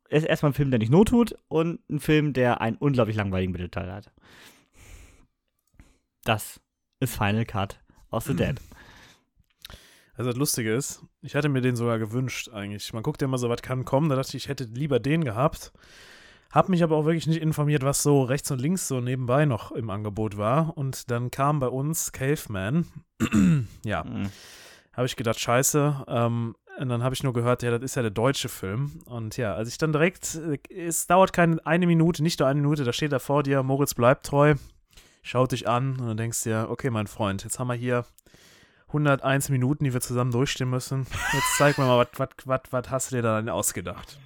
ist 0.09 0.25
erstmal 0.25 0.51
ein 0.51 0.55
Film, 0.55 0.71
der 0.71 0.79
nicht 0.79 0.91
not 0.91 1.09
tut 1.09 1.35
und 1.47 1.79
ein 1.89 1.99
Film, 1.99 2.33
der 2.33 2.61
einen 2.61 2.77
unglaublich 2.77 3.15
langweiligen 3.15 3.51
Mittelteil 3.51 3.91
hat. 3.91 4.11
Das 6.23 6.59
ist 6.99 7.15
Final 7.15 7.45
Cut 7.45 7.79
aus 8.09 8.25
The 8.25 8.35
Dead. 8.35 8.55
Also 10.15 10.31
das 10.31 10.37
Lustige 10.37 10.73
ist, 10.73 11.03
ich 11.21 11.35
hatte 11.35 11.47
mir 11.49 11.61
den 11.61 11.75
sogar 11.75 11.99
gewünscht 11.99 12.49
eigentlich. 12.49 12.91
Man 12.91 13.03
guckt 13.03 13.21
ja 13.21 13.27
immer 13.27 13.37
so, 13.37 13.49
was 13.49 13.61
kann 13.61 13.85
kommen. 13.85 14.09
Da 14.09 14.15
dachte 14.15 14.29
ich, 14.35 14.43
ich 14.45 14.49
hätte 14.49 14.63
lieber 14.63 14.99
den 14.99 15.23
gehabt. 15.23 15.71
Hab 16.51 16.69
mich 16.69 16.81
aber 16.81 16.95
auch 16.95 17.05
wirklich 17.05 17.27
nicht 17.27 17.41
informiert, 17.41 17.83
was 17.83 18.01
so 18.01 18.23
rechts 18.23 18.49
und 18.49 18.59
links 18.59 18.87
so 18.87 18.99
nebenbei 18.99 19.45
noch 19.45 19.71
im 19.71 19.89
Angebot 19.89 20.37
war. 20.37 20.75
Und 20.77 21.11
dann 21.11 21.29
kam 21.29 21.59
bei 21.59 21.67
uns 21.67 22.11
Caveman. 22.13 22.87
ja, 23.85 24.03
Mhm. 24.03 24.31
habe 24.93 25.05
ich 25.05 25.15
gedacht, 25.17 25.39
scheiße. 25.39 26.05
Ähm, 26.07 26.55
und 26.79 26.89
dann 26.89 27.03
habe 27.03 27.15
ich 27.15 27.23
nur 27.23 27.33
gehört, 27.33 27.63
ja, 27.63 27.71
das 27.71 27.81
ist 27.81 27.95
ja 27.95 28.01
der 28.01 28.11
deutsche 28.11 28.49
Film. 28.49 29.01
Und 29.05 29.37
ja, 29.37 29.55
als 29.55 29.69
ich 29.69 29.77
dann 29.77 29.91
direkt, 29.91 30.39
es 30.69 31.07
dauert 31.07 31.33
keine 31.33 31.65
eine 31.65 31.87
Minute, 31.87 32.21
nicht 32.23 32.39
nur 32.39 32.47
eine 32.47 32.61
Minute, 32.61 32.83
da 32.83 32.93
steht 32.93 33.11
da 33.11 33.19
vor 33.19 33.43
dir, 33.43 33.63
Moritz 33.63 33.93
bleibt 33.93 34.25
treu, 34.25 34.55
schaut 35.23 35.51
dich 35.51 35.67
an 35.67 35.99
und 35.99 36.07
dann 36.07 36.17
denkst 36.17 36.43
du 36.43 36.49
dir, 36.49 36.67
okay, 36.69 36.89
mein 36.89 37.07
Freund, 37.07 37.43
jetzt 37.43 37.59
haben 37.59 37.67
wir 37.67 37.75
hier 37.75 38.05
101 38.89 39.49
Minuten, 39.49 39.83
die 39.83 39.93
wir 39.93 40.01
zusammen 40.01 40.31
durchstehen 40.31 40.69
müssen. 40.69 41.07
Jetzt 41.33 41.57
zeig 41.57 41.77
mir 41.77 41.85
mal, 41.85 42.07
was 42.15 42.89
hast 42.89 43.11
du 43.11 43.15
dir 43.15 43.21
da 43.21 43.37
denn 43.37 43.49
ausgedacht? 43.49 44.19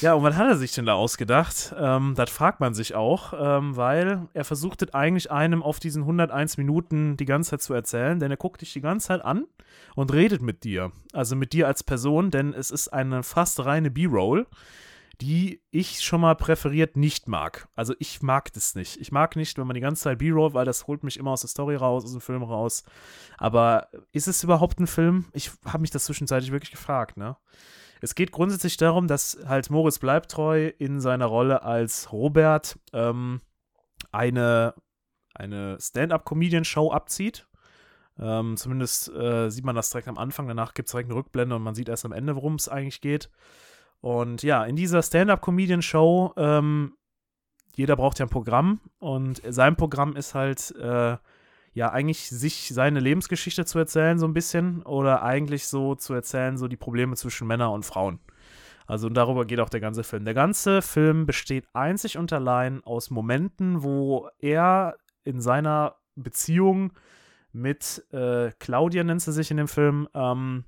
Ja, 0.00 0.14
und 0.14 0.22
was 0.22 0.36
hat 0.36 0.48
er 0.48 0.56
sich 0.56 0.72
denn 0.72 0.86
da 0.86 0.94
ausgedacht? 0.94 1.74
Ähm, 1.78 2.14
das 2.16 2.30
fragt 2.30 2.60
man 2.60 2.74
sich 2.74 2.94
auch, 2.94 3.32
ähm, 3.36 3.76
weil 3.76 4.28
er 4.32 4.44
versucht 4.44 4.82
es 4.82 4.94
eigentlich 4.94 5.30
einem 5.30 5.62
auf 5.62 5.80
diesen 5.80 6.02
101 6.02 6.56
Minuten 6.56 7.16
die 7.16 7.24
ganze 7.24 7.50
Zeit 7.50 7.62
zu 7.62 7.74
erzählen, 7.74 8.18
denn 8.18 8.30
er 8.30 8.36
guckt 8.36 8.60
dich 8.60 8.72
die 8.72 8.80
ganze 8.80 9.08
Zeit 9.08 9.24
an 9.24 9.46
und 9.94 10.12
redet 10.12 10.42
mit 10.42 10.64
dir. 10.64 10.92
Also 11.12 11.36
mit 11.36 11.52
dir 11.52 11.66
als 11.66 11.82
Person, 11.82 12.30
denn 12.30 12.54
es 12.54 12.70
ist 12.70 12.88
eine 12.88 13.22
fast 13.22 13.64
reine 13.64 13.90
B-Roll, 13.90 14.46
die 15.20 15.60
ich 15.70 16.00
schon 16.00 16.20
mal 16.20 16.34
präferiert 16.34 16.96
nicht 16.96 17.28
mag. 17.28 17.68
Also 17.76 17.94
ich 17.98 18.22
mag 18.22 18.52
das 18.54 18.74
nicht. 18.74 19.00
Ich 19.00 19.12
mag 19.12 19.36
nicht, 19.36 19.58
wenn 19.58 19.66
man 19.66 19.74
die 19.74 19.80
ganze 19.80 20.02
Zeit 20.02 20.18
B-Roll, 20.18 20.54
weil 20.54 20.64
das 20.64 20.86
holt 20.86 21.04
mich 21.04 21.16
immer 21.16 21.32
aus 21.32 21.42
der 21.42 21.50
Story 21.50 21.76
raus, 21.76 22.04
aus 22.04 22.12
dem 22.12 22.20
Film 22.20 22.42
raus. 22.42 22.84
Aber 23.38 23.88
ist 24.12 24.26
es 24.26 24.42
überhaupt 24.42 24.80
ein 24.80 24.86
Film? 24.86 25.26
Ich 25.32 25.52
habe 25.64 25.82
mich 25.82 25.90
das 25.90 26.04
zwischenzeitlich 26.06 26.50
wirklich 26.50 26.72
gefragt, 26.72 27.16
ne? 27.16 27.36
Es 28.02 28.16
geht 28.16 28.32
grundsätzlich 28.32 28.76
darum, 28.76 29.06
dass 29.06 29.38
halt 29.46 29.70
Moritz 29.70 30.00
Bleibtreu 30.00 30.72
in 30.76 31.00
seiner 31.00 31.26
Rolle 31.26 31.62
als 31.62 32.10
Robert 32.10 32.76
ähm, 32.92 33.40
eine, 34.10 34.74
eine 35.34 35.78
Stand-up-Comedian-Show 35.80 36.90
abzieht. 36.90 37.46
Ähm, 38.18 38.56
zumindest 38.56 39.08
äh, 39.14 39.50
sieht 39.50 39.64
man 39.64 39.76
das 39.76 39.90
direkt 39.90 40.08
am 40.08 40.18
Anfang, 40.18 40.48
danach 40.48 40.74
gibt 40.74 40.88
es 40.88 40.92
direkt 40.92 41.10
eine 41.10 41.18
Rückblende 41.18 41.54
und 41.54 41.62
man 41.62 41.76
sieht 41.76 41.88
erst 41.88 42.04
am 42.04 42.10
Ende, 42.10 42.34
worum 42.34 42.56
es 42.56 42.68
eigentlich 42.68 43.00
geht. 43.00 43.30
Und 44.00 44.42
ja, 44.42 44.64
in 44.64 44.74
dieser 44.74 45.00
Stand-up-Comedian-Show, 45.00 46.34
ähm, 46.36 46.96
jeder 47.76 47.94
braucht 47.94 48.18
ja 48.18 48.26
ein 48.26 48.30
Programm 48.30 48.80
und 48.98 49.40
sein 49.48 49.76
Programm 49.76 50.16
ist 50.16 50.34
halt, 50.34 50.74
äh, 50.74 51.16
ja, 51.74 51.90
eigentlich 51.90 52.28
sich 52.28 52.70
seine 52.72 53.00
Lebensgeschichte 53.00 53.64
zu 53.64 53.78
erzählen, 53.78 54.18
so 54.18 54.26
ein 54.26 54.34
bisschen, 54.34 54.82
oder 54.82 55.22
eigentlich 55.22 55.66
so 55.66 55.94
zu 55.94 56.12
erzählen, 56.12 56.58
so 56.58 56.68
die 56.68 56.76
Probleme 56.76 57.16
zwischen 57.16 57.46
Männern 57.46 57.72
und 57.72 57.86
Frauen. 57.86 58.20
Also 58.86 59.06
und 59.06 59.14
darüber 59.14 59.46
geht 59.46 59.60
auch 59.60 59.70
der 59.70 59.80
ganze 59.80 60.04
Film. 60.04 60.24
Der 60.24 60.34
ganze 60.34 60.82
Film 60.82 61.24
besteht 61.24 61.66
einzig 61.72 62.18
und 62.18 62.32
allein 62.32 62.84
aus 62.84 63.10
Momenten, 63.10 63.82
wo 63.82 64.28
er 64.38 64.96
in 65.24 65.40
seiner 65.40 65.96
Beziehung 66.14 66.92
mit 67.52 68.04
äh, 68.12 68.50
Claudia, 68.58 69.04
nennt 69.04 69.22
sie 69.22 69.32
sich 69.32 69.50
in 69.50 69.56
dem 69.56 69.68
Film, 69.68 70.08
ähm, 70.14 70.64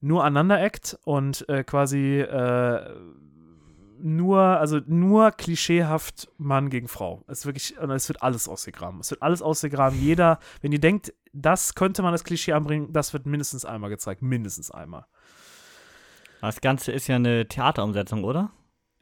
nur 0.00 0.24
aneinander-eckt 0.24 0.98
und 1.04 1.48
äh, 1.48 1.64
quasi 1.64 2.20
äh, 2.20 2.94
nur, 4.00 4.40
also 4.40 4.80
nur 4.86 5.30
klischeehaft 5.32 6.28
Mann 6.38 6.70
gegen 6.70 6.88
Frau. 6.88 7.24
Es 7.26 7.40
ist 7.40 7.46
wirklich, 7.46 7.76
es 7.76 8.08
wird 8.08 8.22
alles 8.22 8.48
ausgegraben. 8.48 9.00
Es 9.00 9.10
wird 9.10 9.22
alles 9.22 9.42
ausgegraben. 9.42 10.00
Jeder, 10.00 10.38
wenn 10.60 10.72
ihr 10.72 10.80
denkt, 10.80 11.12
das 11.32 11.74
könnte 11.74 12.02
man 12.02 12.12
als 12.12 12.24
Klischee 12.24 12.52
anbringen, 12.52 12.92
das 12.92 13.12
wird 13.12 13.26
mindestens 13.26 13.64
einmal 13.64 13.90
gezeigt. 13.90 14.22
Mindestens 14.22 14.70
einmal. 14.70 15.06
Das 16.40 16.60
Ganze 16.60 16.92
ist 16.92 17.06
ja 17.08 17.16
eine 17.16 17.46
Theaterumsetzung, 17.48 18.24
oder? 18.24 18.50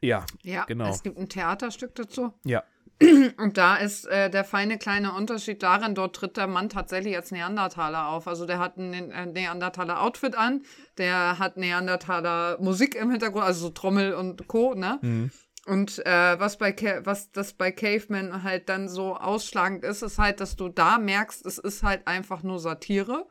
Ja, 0.01 0.25
Ja, 0.43 0.65
Genau. 0.65 0.89
es 0.89 1.03
gibt 1.03 1.17
ein 1.17 1.29
Theaterstück 1.29 1.95
dazu. 1.95 2.33
ja. 2.43 2.63
Und 2.99 3.57
da 3.57 3.75
ist 3.75 4.07
äh, 4.07 4.29
der 4.29 4.43
feine 4.43 4.79
kleine 4.79 5.13
Unterschied 5.13 5.61
darin, 5.61 5.93
dort 5.93 6.15
tritt 6.15 6.35
der 6.35 6.47
Mann 6.47 6.69
tatsächlich 6.69 7.15
als 7.15 7.31
Neandertaler 7.31 8.07
auf. 8.07 8.27
Also 8.27 8.47
der 8.47 8.57
hat 8.57 8.77
ein 8.77 9.11
äh, 9.11 9.25
Neandertaler 9.27 10.01
Outfit 10.01 10.35
an, 10.35 10.63
der 10.97 11.37
hat 11.37 11.57
Neandertaler 11.57 12.57
Musik 12.59 12.95
im 12.95 13.11
Hintergrund, 13.11 13.45
also 13.45 13.67
so 13.67 13.69
Trommel 13.69 14.13
und 14.13 14.47
Co., 14.47 14.73
ne? 14.73 14.97
Mhm. 15.01 15.31
Und 15.67 16.03
äh, 16.05 16.39
was 16.39 16.57
bei 16.57 16.71
Ca 16.71 17.05
was 17.05 17.31
das 17.31 17.53
bei 17.53 17.71
Caveman 17.71 18.43
halt 18.43 18.69
dann 18.69 18.87
so 18.87 19.17
ausschlagend 19.17 19.83
ist, 19.83 20.01
ist 20.01 20.17
halt, 20.17 20.39
dass 20.39 20.55
du 20.55 20.69
da 20.69 20.97
merkst, 20.97 21.45
es 21.45 21.57
ist 21.57 21.83
halt 21.83 22.07
einfach 22.07 22.41
nur 22.41 22.57
Satire. 22.57 23.27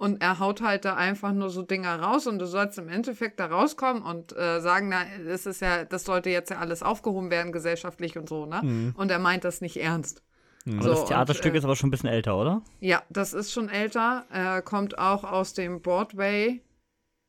Und 0.00 0.22
er 0.22 0.38
haut 0.38 0.62
halt 0.62 0.86
da 0.86 0.96
einfach 0.96 1.32
nur 1.32 1.50
so 1.50 1.60
Dinger 1.60 2.00
raus 2.00 2.26
und 2.26 2.38
du 2.38 2.46
sollst 2.46 2.78
im 2.78 2.88
Endeffekt 2.88 3.38
da 3.38 3.46
rauskommen 3.46 4.02
und 4.02 4.34
äh, 4.34 4.58
sagen, 4.62 4.88
na, 4.88 5.02
das 5.26 5.44
ist 5.44 5.60
ja, 5.60 5.84
das 5.84 6.04
sollte 6.04 6.30
jetzt 6.30 6.48
ja 6.48 6.56
alles 6.56 6.82
aufgehoben 6.82 7.30
werden, 7.30 7.52
gesellschaftlich 7.52 8.16
und 8.16 8.26
so, 8.26 8.46
ne? 8.46 8.62
Mhm. 8.62 8.94
Und 8.96 9.10
er 9.10 9.18
meint 9.18 9.44
das 9.44 9.60
nicht 9.60 9.76
ernst. 9.76 10.22
Aber 10.66 10.82
So, 10.82 10.88
das 10.88 11.04
Theaterstück 11.04 11.50
und, 11.50 11.54
äh, 11.54 11.58
ist 11.58 11.64
aber 11.64 11.76
schon 11.76 11.88
ein 11.88 11.90
bisschen 11.90 12.08
älter, 12.08 12.38
oder? 12.38 12.62
Ja, 12.78 13.02
das 13.10 13.34
ist 13.34 13.52
schon 13.52 13.68
älter. 13.68 14.24
Äh, 14.32 14.62
kommt 14.62 14.98
auch 14.98 15.22
aus 15.22 15.52
dem 15.52 15.82
Broadway 15.82 16.62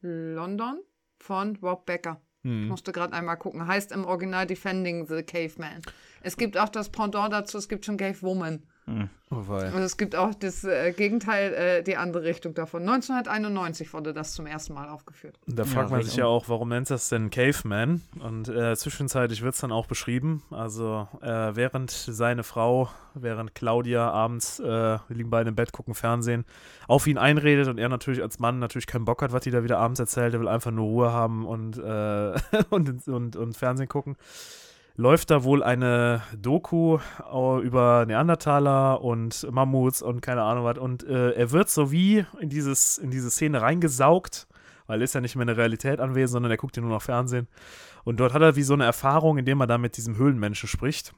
London 0.01 0.79
von 1.19 1.57
Rob 1.61 1.85
Becker. 1.85 2.21
Ich 2.43 2.49
Mhm. 2.49 2.69
musste 2.69 2.93
gerade 2.93 3.13
einmal 3.13 3.37
gucken. 3.37 3.67
Heißt 3.67 3.91
im 3.91 4.05
Original 4.05 4.47
Defending 4.47 5.05
the 5.07 5.23
Caveman. 5.23 5.81
Es 6.21 6.37
gibt 6.37 6.57
auch 6.57 6.69
das 6.69 6.89
Pendant 6.89 7.33
dazu, 7.33 7.57
es 7.57 7.67
gibt 7.67 7.85
schon 7.85 7.97
Cave 7.97 8.21
Woman. 8.21 8.63
Oh, 8.87 9.47
wei. 9.47 9.71
Und 9.71 9.81
es 9.81 9.95
gibt 9.95 10.15
auch 10.15 10.33
das 10.33 10.63
äh, 10.63 10.91
Gegenteil, 10.91 11.53
äh, 11.53 11.83
die 11.83 11.95
andere 11.95 12.23
Richtung 12.23 12.53
davon. 12.53 12.81
1991 12.81 13.93
wurde 13.93 14.13
das 14.13 14.33
zum 14.33 14.45
ersten 14.45 14.73
Mal 14.73 14.89
aufgeführt. 14.89 15.39
Da 15.47 15.63
fragt 15.63 15.89
man 15.89 15.99
recht 15.99 16.09
sich 16.09 16.17
ja 16.17 16.25
auch, 16.25 16.49
warum 16.49 16.69
nennt 16.69 16.89
das 16.89 17.07
denn 17.07 17.29
Caveman? 17.29 18.01
Und 18.19 18.49
äh, 18.49 18.75
zwischenzeitlich 18.75 19.41
wird 19.41 19.53
es 19.53 19.61
dann 19.61 19.71
auch 19.71 19.85
beschrieben. 19.85 20.43
Also 20.51 21.07
äh, 21.21 21.55
während 21.55 21.91
seine 21.91 22.43
Frau, 22.43 22.89
während 23.13 23.55
Claudia 23.55 24.09
abends, 24.09 24.59
äh, 24.59 24.65
wir 24.65 24.99
liegen 25.09 25.29
beide 25.29 25.49
im 25.49 25.55
Bett, 25.55 25.71
gucken 25.71 25.93
Fernsehen, 25.93 26.43
auf 26.87 27.07
ihn 27.07 27.17
einredet 27.17 27.67
und 27.69 27.77
er 27.77 27.87
natürlich 27.87 28.21
als 28.21 28.39
Mann 28.39 28.59
natürlich 28.59 28.87
keinen 28.87 29.05
Bock 29.05 29.21
hat, 29.21 29.31
was 29.31 29.43
die 29.43 29.51
da 29.51 29.63
wieder 29.63 29.77
abends 29.77 29.99
erzählt. 30.01 30.33
Er 30.33 30.41
will 30.41 30.49
einfach 30.49 30.71
nur 30.71 30.85
Ruhe 30.85 31.11
haben 31.13 31.45
und, 31.45 31.77
äh, 31.77 32.33
und, 32.69 33.07
und, 33.07 33.35
und 33.37 33.55
Fernsehen 33.55 33.87
gucken. 33.87 34.17
Läuft 35.01 35.31
da 35.31 35.43
wohl 35.43 35.63
eine 35.63 36.21
Doku 36.37 36.99
äh, 37.33 37.61
über 37.61 38.05
Neandertaler 38.05 39.01
und 39.01 39.51
Mammuts 39.51 40.03
und 40.03 40.21
keine 40.21 40.43
Ahnung 40.43 40.63
was. 40.63 40.77
Und 40.77 41.03
äh, 41.03 41.31
er 41.31 41.51
wird 41.51 41.69
so 41.69 41.91
wie 41.91 42.23
in, 42.39 42.49
dieses, 42.49 42.99
in 42.99 43.09
diese 43.09 43.31
Szene 43.31 43.63
reingesaugt 43.63 44.47
weil 44.91 44.99
er 44.99 45.05
ist 45.05 45.15
ja 45.15 45.21
nicht 45.21 45.37
mehr 45.37 45.43
in 45.43 45.47
der 45.47 45.57
Realität 45.57 46.01
anwesend, 46.01 46.33
sondern 46.33 46.51
er 46.51 46.57
guckt 46.57 46.75
ja 46.75 46.81
nur 46.81 46.91
noch 46.91 47.01
Fernsehen. 47.01 47.47
Und 48.03 48.19
dort 48.19 48.33
hat 48.33 48.41
er 48.41 48.57
wie 48.57 48.63
so 48.63 48.73
eine 48.73 48.83
Erfahrung, 48.83 49.37
indem 49.37 49.61
er 49.61 49.67
da 49.67 49.77
mit 49.77 49.95
diesem 49.95 50.17
Höhlenmenschen 50.17 50.67
spricht. 50.67 51.13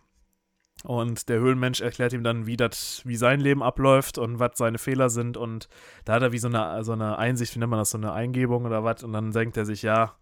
Und 0.83 1.27
der 1.27 1.39
Höhlenmensch 1.39 1.81
erklärt 1.81 2.13
ihm 2.13 2.23
dann, 2.23 2.45
wie, 2.45 2.55
dat, 2.55 3.01
wie 3.03 3.15
sein 3.15 3.39
Leben 3.39 3.63
abläuft 3.63 4.19
und 4.19 4.37
was 4.37 4.59
seine 4.59 4.77
Fehler 4.77 5.09
sind. 5.09 5.37
Und 5.37 5.69
da 6.05 6.13
hat 6.13 6.21
er 6.21 6.31
wie 6.31 6.37
so 6.37 6.49
eine, 6.49 6.83
so 6.83 6.91
eine 6.91 7.17
Einsicht, 7.17 7.55
wie 7.55 7.59
nennt 7.59 7.71
man 7.71 7.79
das, 7.79 7.89
so 7.89 7.97
eine 7.97 8.13
Eingebung 8.13 8.65
oder 8.65 8.83
was. 8.83 9.03
Und 9.03 9.11
dann 9.11 9.31
denkt 9.31 9.57
er 9.57 9.65
sich, 9.65 9.81
ja, 9.81 10.13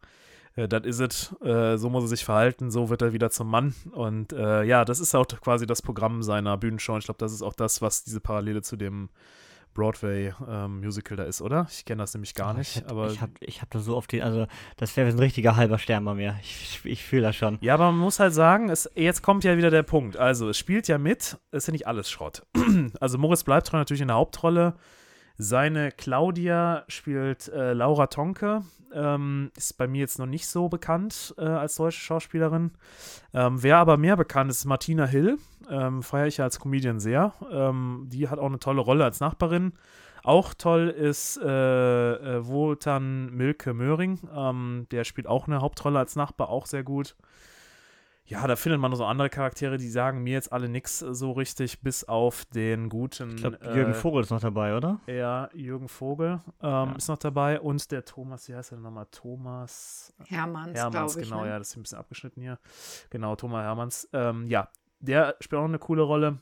das 0.56 0.84
is 0.86 1.00
ist 1.00 1.32
es, 1.42 1.42
äh, 1.42 1.78
so 1.78 1.90
muss 1.90 2.04
er 2.04 2.08
sich 2.08 2.26
verhalten, 2.26 2.72
so 2.72 2.90
wird 2.90 3.02
er 3.02 3.14
wieder 3.14 3.30
zum 3.30 3.50
Mann. 3.50 3.74
Und 3.92 4.34
äh, 4.34 4.64
ja, 4.64 4.86
das 4.86 5.00
ist 5.00 5.16
auch 5.16 5.26
quasi 5.28 5.66
das 5.66 5.82
Programm 5.82 6.24
seiner 6.24 6.58
Bühnenshow. 6.58 6.98
Ich 6.98 7.06
glaube, 7.06 7.20
das 7.20 7.34
ist 7.34 7.42
auch 7.42 7.54
das, 7.54 7.82
was 7.82 8.04
diese 8.04 8.20
Parallele 8.20 8.62
zu 8.62 8.76
dem 8.76 9.10
Broadway-Musical 9.74 11.18
ähm, 11.18 11.24
da 11.24 11.24
ist, 11.24 11.42
oder? 11.42 11.68
Ich 11.72 11.86
kenne 11.86 12.04
das 12.04 12.14
nämlich 12.14 12.36
gar 12.36 12.54
oh, 12.54 12.58
nicht. 12.58 12.78
Ich 12.78 12.84
hab, 12.84 12.92
aber 12.92 13.12
ich 13.12 13.22
habe 13.22 13.32
ich 13.40 13.62
hab 13.62 13.70
da 13.70 13.80
so 13.80 13.96
oft 13.96 14.12
den, 14.12 14.22
also 14.22 14.48
das 14.78 14.96
wäre 14.98 15.08
ein 15.08 15.20
richtiger 15.20 15.56
halber 15.56 15.80
Stern 15.80 16.04
bei 16.06 16.14
mir. 16.14 16.36
Ich, 16.42 16.82
ich 16.84 17.04
fühle 17.04 17.24
das 17.24 17.36
schon. 17.36 17.58
Ja, 17.62 17.76
aber 17.76 17.86
man 17.86 18.00
muss 18.00 18.20
halt 18.20 18.34
sagen, 18.34 18.70
es, 18.70 18.90
jetzt 18.96 19.22
kommt 19.22 19.44
ja 19.44 19.58
wieder 19.58 19.70
der 19.70 19.84
Punkt. 19.84 20.18
Also 20.18 20.50
es 20.50 20.58
spielt 20.58 20.88
ja 20.88 20.98
mit, 20.98 21.38
es 21.52 21.64
ist 21.64 21.68
ja 21.68 21.72
nicht 21.72 21.88
alles 21.88 22.10
Schrott. 22.10 22.44
also 23.00 23.18
Moritz 23.18 23.44
bleibt 23.44 23.72
natürlich 23.72 24.02
in 24.02 24.10
der 24.10 24.18
Hauptrolle. 24.18 24.76
Seine 25.44 25.92
Claudia 25.92 26.84
spielt 26.88 27.48
äh, 27.48 27.74
Laura 27.74 28.06
Tonke, 28.06 28.62
ähm, 28.94 29.52
ist 29.58 29.76
bei 29.76 29.88
mir 29.88 30.02
jetzt 30.02 30.20
noch 30.20 30.28
nicht 30.28 30.46
so 30.46 30.70
bekannt 30.70 31.34
äh, 31.40 31.46
als 31.46 31.78
deutsche 31.78 32.00
Schauspielerin. 32.00 32.70
Ähm, 33.34 33.64
wer 33.64 33.78
aber 33.78 33.98
mehr 33.98 34.16
bekannt 34.16 34.52
ist, 34.52 34.58
ist 34.60 34.66
Martina 34.66 35.08
Hill. 35.08 35.40
Ähm, 35.68 36.04
feiere 36.04 36.28
ich 36.28 36.38
ja 36.38 36.46
als 36.46 36.60
Comedian 36.60 37.00
sehr. 37.00 37.34
Ähm, 37.52 38.06
die 38.12 38.30
hat 38.30 38.38
auch 38.38 38.46
eine 38.46 38.60
tolle 38.60 38.82
Rolle 38.82 39.04
als 39.04 39.20
Nachbarin. 39.20 39.74
Auch 40.24 40.54
toll 40.54 40.90
ist 40.90 41.38
äh, 41.42 41.48
äh, 41.48 42.48
Wotan 42.48 43.32
Milke 43.32 43.74
Möhring. 43.74 44.20
Ähm, 44.36 44.86
der 44.92 45.06
spielt 45.06 45.26
auch 45.26 45.48
eine 45.48 45.62
Hauptrolle 45.62 45.98
als 45.98 46.16
Nachbar, 46.16 46.50
auch 46.50 46.68
sehr 46.68 46.84
gut 46.84 47.16
ja, 48.32 48.48
da 48.48 48.56
findet 48.56 48.80
man 48.80 48.96
so 48.96 49.04
andere 49.04 49.30
Charaktere, 49.30 49.78
die 49.78 49.90
sagen 49.90 50.24
mir 50.24 50.32
jetzt 50.32 50.54
alle 50.54 50.70
nichts 50.70 51.00
so 51.00 51.34
richtig, 51.34 51.82
bis 51.82 52.06
auf 52.06 52.46
den 52.46 52.88
guten. 52.88 53.32
Ich 53.32 53.42
glaube, 53.42 53.60
Jürgen 53.62 53.92
äh, 53.92 53.94
Vogel 53.94 54.24
ist 54.24 54.30
noch 54.30 54.40
dabei, 54.40 54.78
oder? 54.78 55.02
Ja, 55.06 55.50
Jürgen 55.54 55.90
Vogel 55.90 56.40
ähm, 56.62 56.70
ja. 56.70 56.96
ist 56.96 57.10
noch 57.10 57.18
dabei 57.18 57.60
und 57.60 57.92
der 57.92 58.06
Thomas, 58.06 58.48
wie 58.48 58.56
heißt 58.56 58.72
der 58.72 58.78
nochmal? 58.78 59.08
Thomas 59.12 60.14
Hermanns, 60.28 60.80
Hermanns, 60.80 61.18
ich, 61.18 61.26
genau, 61.28 61.44
ne? 61.44 61.50
ja, 61.50 61.60
das 61.60 61.72
ist 61.72 61.76
ein 61.76 61.82
bisschen 61.82 61.98
abgeschnitten 61.98 62.42
hier. 62.42 62.58
Genau, 63.10 63.36
Thomas 63.36 63.64
Hermanns. 63.64 64.08
Ähm, 64.14 64.48
ja, 64.48 64.70
der 65.02 65.36
spielt 65.42 65.60
auch 65.60 65.66
eine 65.66 65.80
coole 65.80 66.04
Rolle. 66.04 66.42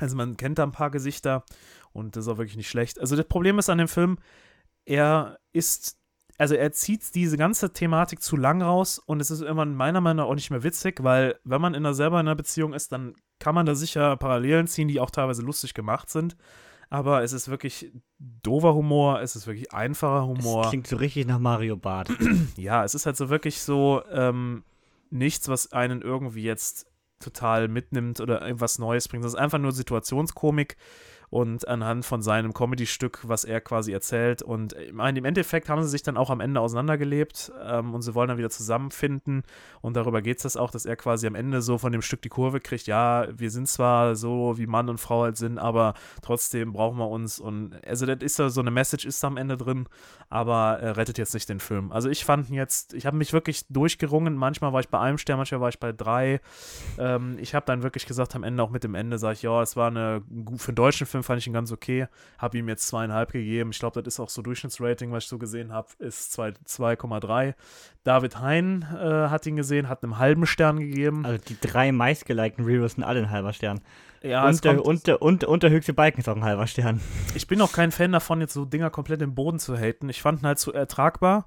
Also 0.00 0.16
man 0.16 0.36
kennt 0.36 0.58
da 0.58 0.64
ein 0.64 0.72
paar 0.72 0.90
Gesichter 0.90 1.46
und 1.94 2.16
das 2.16 2.26
ist 2.26 2.32
auch 2.32 2.36
wirklich 2.36 2.58
nicht 2.58 2.68
schlecht. 2.68 3.00
Also 3.00 3.16
das 3.16 3.26
Problem 3.26 3.58
ist 3.58 3.70
an 3.70 3.78
dem 3.78 3.88
Film, 3.88 4.18
er 4.84 5.38
ist 5.54 5.98
also 6.38 6.54
er 6.54 6.72
zieht 6.72 7.14
diese 7.14 7.36
ganze 7.36 7.72
Thematik 7.72 8.22
zu 8.22 8.36
lang 8.36 8.62
raus 8.62 8.98
und 8.98 9.20
es 9.20 9.30
ist 9.30 9.40
irgendwann 9.40 9.74
meiner 9.74 10.00
Meinung 10.00 10.24
nach 10.24 10.30
auch 10.30 10.34
nicht 10.34 10.50
mehr 10.50 10.62
witzig, 10.62 11.02
weil 11.02 11.38
wenn 11.44 11.60
man 11.60 11.74
in 11.74 11.84
einer 11.84 11.94
selber 11.94 12.20
in 12.20 12.26
einer 12.26 12.34
Beziehung 12.34 12.72
ist, 12.72 12.92
dann 12.92 13.14
kann 13.38 13.54
man 13.54 13.66
da 13.66 13.74
sicher 13.74 14.16
Parallelen 14.16 14.66
ziehen, 14.66 14.88
die 14.88 15.00
auch 15.00 15.10
teilweise 15.10 15.42
lustig 15.42 15.74
gemacht 15.74 16.10
sind. 16.10 16.36
Aber 16.90 17.22
es 17.22 17.32
ist 17.32 17.48
wirklich 17.48 17.92
dover 18.18 18.74
Humor, 18.74 19.20
es 19.20 19.36
ist 19.36 19.46
wirklich 19.46 19.72
einfacher 19.72 20.26
Humor. 20.26 20.62
Das 20.62 20.70
klingt 20.70 20.86
so 20.86 20.96
richtig 20.96 21.26
nach 21.26 21.38
Mario 21.38 21.76
Bart. 21.76 22.08
ja, 22.56 22.84
es 22.84 22.94
ist 22.94 23.06
halt 23.06 23.16
so 23.16 23.30
wirklich 23.30 23.60
so 23.60 24.02
ähm, 24.12 24.64
nichts, 25.10 25.48
was 25.48 25.72
einen 25.72 26.02
irgendwie 26.02 26.42
jetzt 26.42 26.86
total 27.20 27.68
mitnimmt 27.68 28.20
oder 28.20 28.42
irgendwas 28.42 28.78
Neues 28.78 29.08
bringt. 29.08 29.24
Das 29.24 29.32
ist 29.32 29.38
einfach 29.38 29.58
nur 29.58 29.72
Situationskomik 29.72 30.76
und 31.34 31.66
anhand 31.66 32.04
von 32.04 32.22
seinem 32.22 32.54
Comedy-Stück, 32.54 33.22
was 33.24 33.44
er 33.44 33.60
quasi 33.60 33.90
erzählt. 33.90 34.40
Und 34.40 34.76
meine, 34.92 35.18
im 35.18 35.24
Endeffekt 35.24 35.68
haben 35.68 35.82
sie 35.82 35.88
sich 35.88 36.04
dann 36.04 36.16
auch 36.16 36.30
am 36.30 36.38
Ende 36.38 36.60
auseinandergelebt 36.60 37.50
ähm, 37.60 37.92
und 37.92 38.02
sie 38.02 38.14
wollen 38.14 38.28
dann 38.28 38.38
wieder 38.38 38.50
zusammenfinden. 38.50 39.42
Und 39.80 39.96
darüber 39.96 40.22
geht 40.22 40.36
es 40.36 40.44
das 40.44 40.56
auch, 40.56 40.70
dass 40.70 40.86
er 40.86 40.94
quasi 40.94 41.26
am 41.26 41.34
Ende 41.34 41.60
so 41.60 41.76
von 41.76 41.90
dem 41.90 42.02
Stück 42.02 42.22
die 42.22 42.28
Kurve 42.28 42.60
kriegt, 42.60 42.86
ja, 42.86 43.26
wir 43.36 43.50
sind 43.50 43.66
zwar 43.66 44.14
so, 44.14 44.58
wie 44.58 44.68
Mann 44.68 44.88
und 44.88 44.98
Frau 44.98 45.22
halt 45.24 45.36
sind, 45.36 45.58
aber 45.58 45.94
trotzdem 46.22 46.72
brauchen 46.72 46.98
wir 46.98 47.08
uns. 47.08 47.40
Und 47.40 47.84
also 47.84 48.06
das 48.06 48.18
ist 48.22 48.36
so 48.36 48.60
eine 48.60 48.70
Message 48.70 49.04
ist 49.04 49.20
da 49.20 49.26
am 49.26 49.36
Ende 49.36 49.56
drin, 49.56 49.88
aber 50.28 50.78
er 50.78 50.96
rettet 50.96 51.18
jetzt 51.18 51.34
nicht 51.34 51.48
den 51.48 51.58
Film. 51.58 51.90
Also 51.90 52.10
ich 52.10 52.24
fand 52.24 52.48
jetzt, 52.50 52.94
ich 52.94 53.06
habe 53.06 53.16
mich 53.16 53.32
wirklich 53.32 53.66
durchgerungen. 53.70 54.36
Manchmal 54.36 54.72
war 54.72 54.78
ich 54.78 54.88
bei 54.88 55.00
einem 55.00 55.18
Stern, 55.18 55.38
manchmal 55.38 55.60
war 55.60 55.68
ich 55.68 55.80
bei 55.80 55.90
drei. 55.90 56.40
Ähm, 56.96 57.38
ich 57.40 57.56
habe 57.56 57.66
dann 57.66 57.82
wirklich 57.82 58.06
gesagt, 58.06 58.36
am 58.36 58.44
Ende 58.44 58.62
auch 58.62 58.70
mit 58.70 58.84
dem 58.84 58.94
Ende 58.94 59.18
sage 59.18 59.32
ich, 59.32 59.42
ja, 59.42 59.60
es 59.62 59.74
war 59.74 59.88
eine 59.88 60.22
für 60.58 60.68
einen 60.68 60.76
deutschen 60.76 61.08
Film 61.08 61.23
fand 61.24 61.40
ich 61.40 61.46
ihn 61.46 61.52
ganz 61.52 61.72
okay. 61.72 62.06
Habe 62.38 62.58
ihm 62.58 62.68
jetzt 62.68 62.86
zweieinhalb 62.86 63.32
gegeben. 63.32 63.70
Ich 63.70 63.78
glaube, 63.78 64.02
das 64.02 64.14
ist 64.14 64.20
auch 64.20 64.28
so 64.28 64.42
Durchschnittsrating, 64.42 65.12
was 65.12 65.24
ich 65.24 65.28
so 65.28 65.38
gesehen 65.38 65.72
habe, 65.72 65.88
ist 65.98 66.38
2,3. 66.38 67.54
David 68.04 68.40
Hein 68.40 68.86
äh, 68.94 69.28
hat 69.28 69.46
ihn 69.46 69.56
gesehen, 69.56 69.88
hat 69.88 70.02
einen 70.02 70.18
halben 70.18 70.46
Stern 70.46 70.78
gegeben. 70.78 71.24
Also 71.24 71.42
die 71.48 71.58
drei 71.60 71.92
meistgelikten 71.92 72.64
Reviews 72.64 72.92
sind 72.92 73.04
alle 73.04 73.20
ein 73.20 73.30
halber 73.30 73.52
Stern. 73.52 73.80
Ja, 74.22 74.46
und, 74.48 74.64
der, 74.64 74.84
und, 74.84 75.06
der, 75.06 75.20
und, 75.20 75.44
und 75.44 75.62
der 75.62 75.70
höchste 75.70 75.92
Balken 75.92 76.20
ist 76.20 76.28
auch 76.28 76.36
ein 76.36 76.44
halber 76.44 76.66
Stern. 76.66 77.00
Ich 77.34 77.46
bin 77.46 77.60
auch 77.60 77.72
kein 77.72 77.92
Fan 77.92 78.10
davon, 78.10 78.40
jetzt 78.40 78.54
so 78.54 78.64
Dinger 78.64 78.88
komplett 78.88 79.20
im 79.20 79.34
Boden 79.34 79.58
zu 79.58 79.76
haten. 79.76 80.08
Ich 80.08 80.22
fand 80.22 80.42
ihn 80.42 80.46
halt 80.46 80.58
so 80.58 80.72
ertragbar. 80.72 81.46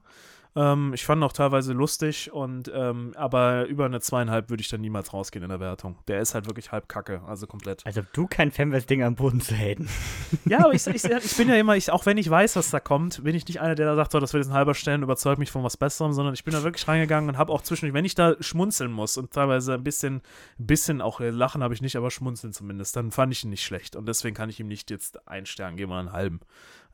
Ähm, 0.58 0.92
ich 0.96 1.06
fand 1.06 1.22
ihn 1.22 1.24
auch 1.24 1.34
teilweise 1.34 1.72
lustig 1.72 2.34
und 2.34 2.72
ähm, 2.74 3.14
aber 3.16 3.68
über 3.68 3.86
eine 3.86 4.02
zweieinhalb 4.02 4.50
würde 4.50 4.62
ich 4.62 4.70
dann 4.70 4.82
niemals 4.82 5.14
rausgehen 5.14 5.44
in 5.44 5.50
der 5.50 5.60
Wertung. 5.60 6.00
Der 6.08 6.20
ist 6.20 6.34
halt 6.34 6.48
wirklich 6.48 6.72
halb 6.72 6.90
kacke, 6.90 7.22
also 7.28 7.46
komplett. 7.46 7.86
Also 7.86 8.02
du 8.14 8.26
kein 8.26 8.52
Fan 8.52 8.72
wärst, 8.72 8.90
Dinge 8.90 9.06
am 9.06 9.14
Boden 9.14 9.40
zu 9.40 9.56
haten. 9.56 9.88
Ja, 10.46 10.60
aber 10.60 10.74
ich, 10.74 10.86
ich, 10.88 11.04
ich 11.04 11.38
bin 11.38 11.50
ja 11.50 11.56
immer, 11.56 11.76
ich, 11.76 11.92
auch 11.92 12.06
wenn 12.06 12.18
ich 12.18 12.30
weiß, 12.30 12.56
was 12.56 12.70
da 12.70 12.80
kommt, 12.80 13.24
bin 13.24 13.36
ich 13.36 13.48
nicht 13.48 13.60
einer, 13.60 13.76
der 13.76 13.86
da 13.86 13.96
sagt, 13.96 14.12
so, 14.12 14.20
das 14.20 14.34
wird 14.34 14.44
jetzt 14.44 14.52
ein 14.52 14.56
halber 14.56 14.74
Stern, 14.74 15.04
überzeugt 15.04 15.40
mich 15.40 15.52
von 15.52 15.64
was 15.64 15.78
Besserem, 15.78 16.14
sondern 16.14 16.34
ich 16.34 16.44
bin 16.44 16.54
da 16.54 16.64
wirklich 16.64 16.88
reingegangen 16.88 17.30
und 17.30 17.38
habe 17.38 17.52
auch 17.52 17.62
zwischendurch, 17.62 17.94
wenn 17.94 18.06
ich 18.06 18.16
da 18.16 18.36
schmunzeln 18.40 18.92
muss 18.92 19.18
und 19.18 19.32
teilweise 19.32 19.74
ein 19.74 19.84
bisschen, 19.84 20.22
bisschen 20.58 21.02
auch 21.02 21.20
äh, 21.20 21.30
lachen 21.30 21.64
habe 21.64 21.74
ich 21.74 21.82
nicht, 21.82 21.96
aber 21.96 22.12
schmunzeln 22.12 22.54
zumindest, 22.54 22.96
dann 22.96 23.12
fand 23.12 23.34
ich 23.34 23.44
ihn 23.44 23.50
nicht 23.50 23.64
schlecht 23.64 23.96
und 23.96 24.08
deswegen 24.08 24.36
kann 24.36 24.50
ich 24.50 24.60
ihm 24.60 24.68
nicht 24.68 24.90
jetzt 24.90 25.28
einen 25.28 25.46
Stern 25.46 25.76
geben 25.76 25.92
oder 25.92 26.00
einen 26.00 26.14
halben. 26.14 26.40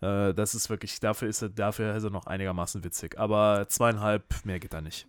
Äh, 0.04 0.34
das 0.34 0.54
ist 0.54 0.70
wirklich, 0.70 1.00
dafür 1.00 1.30
ist 1.30 1.42
er, 1.42 1.50
dafür 1.50 1.96
ist 1.96 2.04
er 2.04 2.10
noch 2.10 2.28
einigermaßen 2.28 2.84
witzig. 2.84 3.18
Aber 3.18 3.68
zweieinhalb, 3.70 4.46
mehr 4.46 4.60
geht 4.60 4.74
da 4.74 4.82
nicht. 4.82 5.08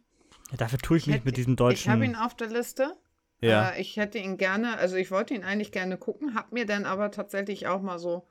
Ja, 0.51 0.59
dafür 0.59 0.79
tue 0.79 0.97
ich, 0.99 1.09
ich 1.09 1.15
mich 1.15 1.25
mit 1.25 1.37
diesem 1.37 1.57
deutschen. 1.57 1.81
Ich 1.81 1.89
habe 1.89 2.05
ihn 2.05 2.17
auf 2.17 2.35
der 2.35 2.49
Liste. 2.49 2.97
Ja. 3.41 3.71
Äh, 3.71 3.81
ich 3.81 3.97
hätte 3.97 4.19
ihn 4.19 4.37
gerne, 4.37 4.79
also 4.79 4.97
ich 4.97 5.11
wollte 5.11 5.35
ihn 5.35 5.45
eigentlich 5.45 5.73
gerne 5.73 5.97
gucken, 5.97 6.35
habe 6.35 6.49
mir 6.55 6.67
dann 6.67 6.85
aber 6.85 7.11
tatsächlich 7.11 7.67
auch 7.67 7.83
mal 7.83 7.99
so 7.99 8.27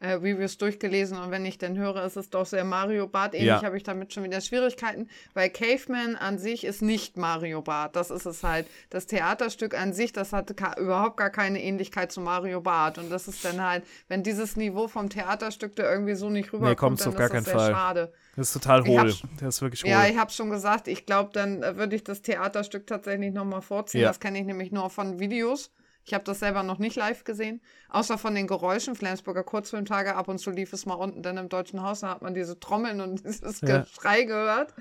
äh, 0.00 0.12
Reviews 0.12 0.58
durchgelesen 0.58 1.18
und 1.18 1.30
wenn 1.30 1.44
ich 1.44 1.58
dann 1.58 1.76
höre, 1.76 2.04
ist 2.04 2.16
es 2.16 2.30
doch 2.30 2.46
sehr 2.46 2.64
Mario 2.64 3.08
Bart 3.08 3.34
ähnlich, 3.34 3.48
ja. 3.48 3.62
habe 3.62 3.76
ich 3.76 3.82
damit 3.82 4.12
schon 4.12 4.24
wieder 4.24 4.40
Schwierigkeiten, 4.40 5.08
weil 5.34 5.50
Caveman 5.50 6.16
an 6.16 6.38
sich 6.38 6.64
ist 6.64 6.82
nicht 6.82 7.16
Mario 7.16 7.62
Bart. 7.62 7.96
Das 7.96 8.10
ist 8.10 8.26
es 8.26 8.44
halt. 8.44 8.66
Das 8.90 9.06
Theaterstück 9.06 9.78
an 9.78 9.92
sich, 9.92 10.12
das 10.12 10.32
hat 10.32 10.50
überhaupt 10.78 11.16
gar 11.16 11.30
keine 11.30 11.62
Ähnlichkeit 11.62 12.12
zu 12.12 12.20
Mario 12.20 12.60
Bart 12.60 12.98
und 12.98 13.10
das 13.10 13.28
ist 13.28 13.44
dann 13.44 13.62
halt, 13.62 13.84
wenn 14.08 14.22
dieses 14.22 14.56
Niveau 14.56 14.88
vom 14.88 15.08
Theaterstück 15.08 15.74
da 15.76 15.90
irgendwie 15.90 16.14
so 16.14 16.30
nicht 16.30 16.52
rüberkommt, 16.52 16.98
nee, 16.98 17.04
dann 17.04 17.12
auf 17.12 17.18
gar 17.18 17.26
ist 17.26 17.34
das 17.34 17.44
sehr 17.44 17.54
Fall. 17.54 17.72
schade. 17.72 18.12
Das 18.36 18.48
ist 18.48 18.52
total 18.52 18.86
hohl. 18.86 19.14
Der 19.40 19.48
ist 19.48 19.60
wirklich 19.62 19.82
hohl. 19.82 19.90
Ja, 19.90 20.06
ich 20.06 20.16
habe 20.16 20.30
schon 20.30 20.48
gesagt, 20.50 20.86
ich 20.86 21.06
glaube, 21.06 21.30
dann 21.32 21.62
äh, 21.62 21.76
würde 21.76 21.96
ich 21.96 22.04
das 22.04 22.22
Theaterstück 22.22 22.86
tatsächlich 22.86 23.32
nochmal 23.32 23.62
vorziehen. 23.62 24.02
Ja. 24.02 24.08
Das 24.08 24.20
kenne 24.20 24.38
ich 24.38 24.44
nämlich 24.44 24.70
nur 24.70 24.90
von 24.90 25.18
Videos. 25.18 25.72
Ich 26.08 26.14
habe 26.14 26.24
das 26.24 26.40
selber 26.40 26.62
noch 26.62 26.78
nicht 26.78 26.96
live 26.96 27.24
gesehen, 27.24 27.60
außer 27.90 28.16
von 28.16 28.34
den 28.34 28.46
Geräuschen. 28.46 28.94
Flensburger 28.94 29.44
Kurzfilmtage, 29.44 30.14
ab 30.14 30.28
und 30.28 30.38
zu 30.38 30.50
lief 30.50 30.72
es 30.72 30.86
mal 30.86 30.94
unten 30.94 31.22
dann 31.22 31.36
im 31.36 31.50
Deutschen 31.50 31.82
Haus, 31.82 32.00
da 32.00 32.08
hat 32.08 32.22
man 32.22 32.32
diese 32.32 32.58
Trommeln 32.58 33.02
und 33.02 33.24
dieses 33.26 33.60
ja. 33.60 33.82
Geschrei 33.82 34.22
gehört. 34.22 34.72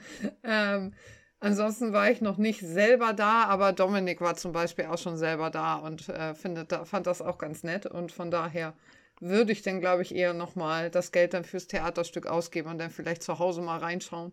Ähm, 0.43 0.93
ansonsten 1.41 1.91
war 1.91 2.09
ich 2.09 2.21
noch 2.21 2.37
nicht 2.37 2.61
selber 2.61 3.11
da, 3.11 3.43
aber 3.43 3.73
Dominik 3.73 4.21
war 4.21 4.35
zum 4.35 4.53
Beispiel 4.53 4.85
auch 4.85 4.97
schon 4.97 5.17
selber 5.17 5.49
da 5.49 5.75
und 5.75 6.07
äh, 6.07 6.33
findet, 6.33 6.71
fand 6.87 7.07
das 7.07 7.21
auch 7.21 7.37
ganz 7.37 7.61
nett. 7.61 7.85
Und 7.85 8.13
von 8.13 8.31
daher 8.31 8.73
würde 9.19 9.51
ich 9.51 9.63
dann, 9.63 9.81
glaube 9.81 10.03
ich, 10.03 10.15
eher 10.15 10.33
nochmal 10.33 10.89
das 10.89 11.11
Geld 11.11 11.33
dann 11.33 11.43
fürs 11.43 11.67
Theaterstück 11.67 12.25
ausgeben 12.25 12.69
und 12.69 12.77
dann 12.77 12.89
vielleicht 12.89 13.21
zu 13.21 13.37
Hause 13.37 13.61
mal 13.61 13.79
reinschauen. 13.79 14.31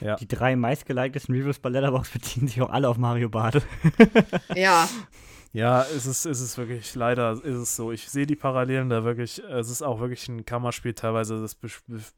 Ja. 0.00 0.16
Die 0.16 0.28
drei 0.28 0.56
meistgelikedesten 0.56 1.34
Reviews 1.34 1.58
bei 1.58 1.68
Letterboxd 1.68 2.14
beziehen 2.14 2.48
sich 2.48 2.62
auch 2.62 2.70
alle 2.70 2.88
auf 2.88 2.96
Mario 2.96 3.28
Bade. 3.28 3.60
ja, 4.54 4.88
Ja, 5.54 5.82
es 5.82 6.06
ist, 6.06 6.24
es 6.24 6.40
ist 6.40 6.56
wirklich, 6.56 6.94
leider 6.94 7.32
ist 7.32 7.44
es 7.44 7.76
so. 7.76 7.92
Ich 7.92 8.08
sehe 8.08 8.24
die 8.26 8.36
Parallelen 8.36 8.88
da 8.88 9.04
wirklich, 9.04 9.42
es 9.44 9.68
ist 9.68 9.82
auch 9.82 10.00
wirklich 10.00 10.26
ein 10.28 10.46
Kammerspiel 10.46 10.94
teilweise. 10.94 11.42
Das, 11.42 11.58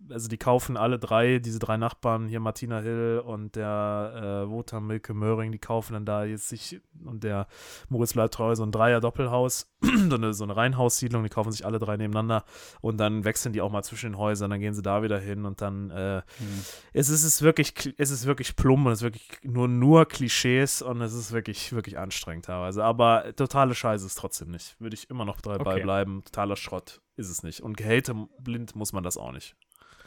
also 0.09 0.29
die 0.29 0.39
kaufen 0.39 0.77
alle 0.77 1.01
drei, 1.01 1.41
diese 1.41 1.59
drei 1.59 1.77
Nachbarn, 1.77 2.29
hier 2.29 2.39
Martina 2.39 2.79
Hill 2.79 3.21
und 3.27 3.57
der 3.57 4.45
äh, 4.47 4.51
Wotan 4.51 4.87
Milke 4.87 5.15
Möhring, 5.15 5.51
die 5.51 5.59
kaufen 5.59 5.95
dann 5.95 6.07
da 6.07 6.25
jetzt 6.25 6.49
sich, 6.49 6.81
und 7.05 7.25
der 7.25 7.49
Moritz 7.89 8.13
bleibt 8.13 8.35
treu, 8.35 8.55
so 8.55 8.63
ein 8.63 8.71
Dreier-Doppelhaus, 8.71 9.69
so 9.83 10.15
eine, 10.15 10.33
so 10.33 10.45
eine 10.45 10.57
Reihenhaussiedlung, 10.57 11.25
die 11.25 11.29
kaufen 11.29 11.51
sich 11.51 11.67
alle 11.67 11.81
drei 11.81 11.97
nebeneinander 11.97 12.45
und 12.83 12.99
dann 12.99 13.25
wechseln 13.25 13.53
die 13.53 13.63
auch 13.63 13.73
mal 13.73 13.83
zwischen 13.83 14.13
den 14.13 14.19
Häusern, 14.19 14.51
dann 14.51 14.61
gehen 14.61 14.75
sie 14.75 14.83
da 14.83 15.03
wieder 15.03 15.19
hin 15.19 15.45
und 15.45 15.61
dann, 15.61 15.91
äh, 15.91 16.19
mhm. 16.19 16.61
es, 16.93 17.09
ist, 17.09 17.25
es 17.25 17.35
ist 17.35 17.43
wirklich, 17.43 17.95
es 17.99 18.13
ist 18.13 18.27
wirklich 18.27 18.55
plump 18.55 18.87
und 18.87 18.93
es 18.93 19.01
ist 19.01 19.05
wirklich 19.05 19.29
nur, 19.43 19.67
nur 19.67 20.07
Klischees 20.07 20.83
und 20.83 21.01
es 21.01 21.15
ist 21.15 21.33
wirklich, 21.33 21.73
wirklich 21.73 21.99
anstrengend 21.99 22.45
teilweise. 22.45 22.85
Aber 22.85 23.24
totale 23.33 23.75
Scheiße 23.75 24.07
ist 24.07 24.17
trotzdem 24.17 24.51
nicht. 24.51 24.79
Würde 24.81 24.95
ich 24.95 25.11
immer 25.11 25.25
noch 25.25 25.41
dabei 25.41 25.73
okay. 25.73 25.83
bleiben. 25.83 26.23
Totaler 26.25 26.57
Schrott 26.57 27.01
ist 27.17 27.31
es 27.31 27.43
nicht. 27.43 27.61
Und 27.61 27.77
Gehate 27.77 28.15
blind 28.39 28.77
muss 28.77 28.93
man 28.93 29.03
das 29.03 29.17
auch 29.17 29.33
nicht. 29.33 29.57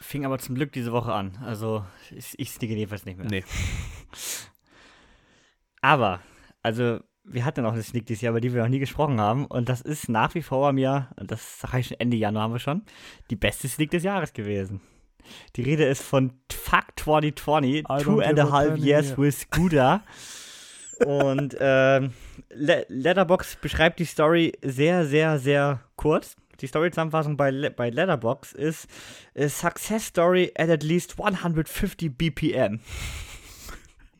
Fing 0.00 0.24
aber 0.24 0.38
zum 0.38 0.54
Glück 0.54 0.72
diese 0.72 0.92
Woche 0.92 1.12
an. 1.12 1.38
Also 1.44 1.84
ich, 2.10 2.38
ich 2.38 2.50
sneake 2.50 2.74
jedenfalls 2.74 3.04
nicht 3.04 3.18
mehr. 3.18 3.26
Nee. 3.28 3.44
aber, 5.80 6.20
also 6.62 7.00
wir 7.30 7.44
hatten 7.44 7.62
noch 7.62 7.72
eine 7.72 7.82
Sneak 7.82 8.06
dieses 8.06 8.22
Jahr, 8.22 8.30
über 8.30 8.40
die 8.40 8.54
wir 8.54 8.62
noch 8.62 8.68
nie 8.68 8.78
gesprochen 8.78 9.20
haben. 9.20 9.46
Und 9.46 9.68
das 9.68 9.80
ist 9.80 10.08
nach 10.08 10.34
wie 10.34 10.42
vor 10.42 10.68
bei 10.68 10.72
mir, 10.72 11.08
und 11.16 11.30
das 11.30 11.60
sage 11.60 11.80
ich 11.80 11.88
schon 11.88 12.00
Ende 12.00 12.16
Januar 12.16 12.44
haben 12.44 12.52
wir 12.52 12.58
schon, 12.58 12.82
die 13.30 13.36
beste 13.36 13.68
Sneak 13.68 13.90
des 13.90 14.02
Jahres 14.02 14.32
gewesen. 14.32 14.80
Die 15.56 15.62
Rede 15.62 15.84
ist 15.84 16.02
von 16.02 16.32
Fuck 16.50 16.86
2020, 16.96 17.84
Two 18.02 18.20
and 18.20 18.38
a 18.38 18.50
Half 18.50 18.78
Years 18.78 19.18
with 19.18 19.40
Scooter. 19.40 20.02
und 21.06 21.56
ähm, 21.60 22.12
Le 22.50 22.84
Letterbox 22.88 23.56
beschreibt 23.56 23.98
die 23.98 24.04
Story 24.04 24.52
sehr, 24.62 25.06
sehr, 25.06 25.38
sehr 25.38 25.80
kurz. 25.96 26.36
Die 26.60 26.66
Story-Zusammenfassung 26.66 27.36
bei, 27.36 27.50
Le 27.50 27.70
bei 27.70 27.90
Letterbox 27.90 28.52
ist 28.52 28.88
a 29.36 29.48
Success 29.48 30.06
Story 30.06 30.52
at 30.56 30.68
at 30.68 30.82
least 30.82 31.18
150 31.18 32.16
BPM. 32.16 32.80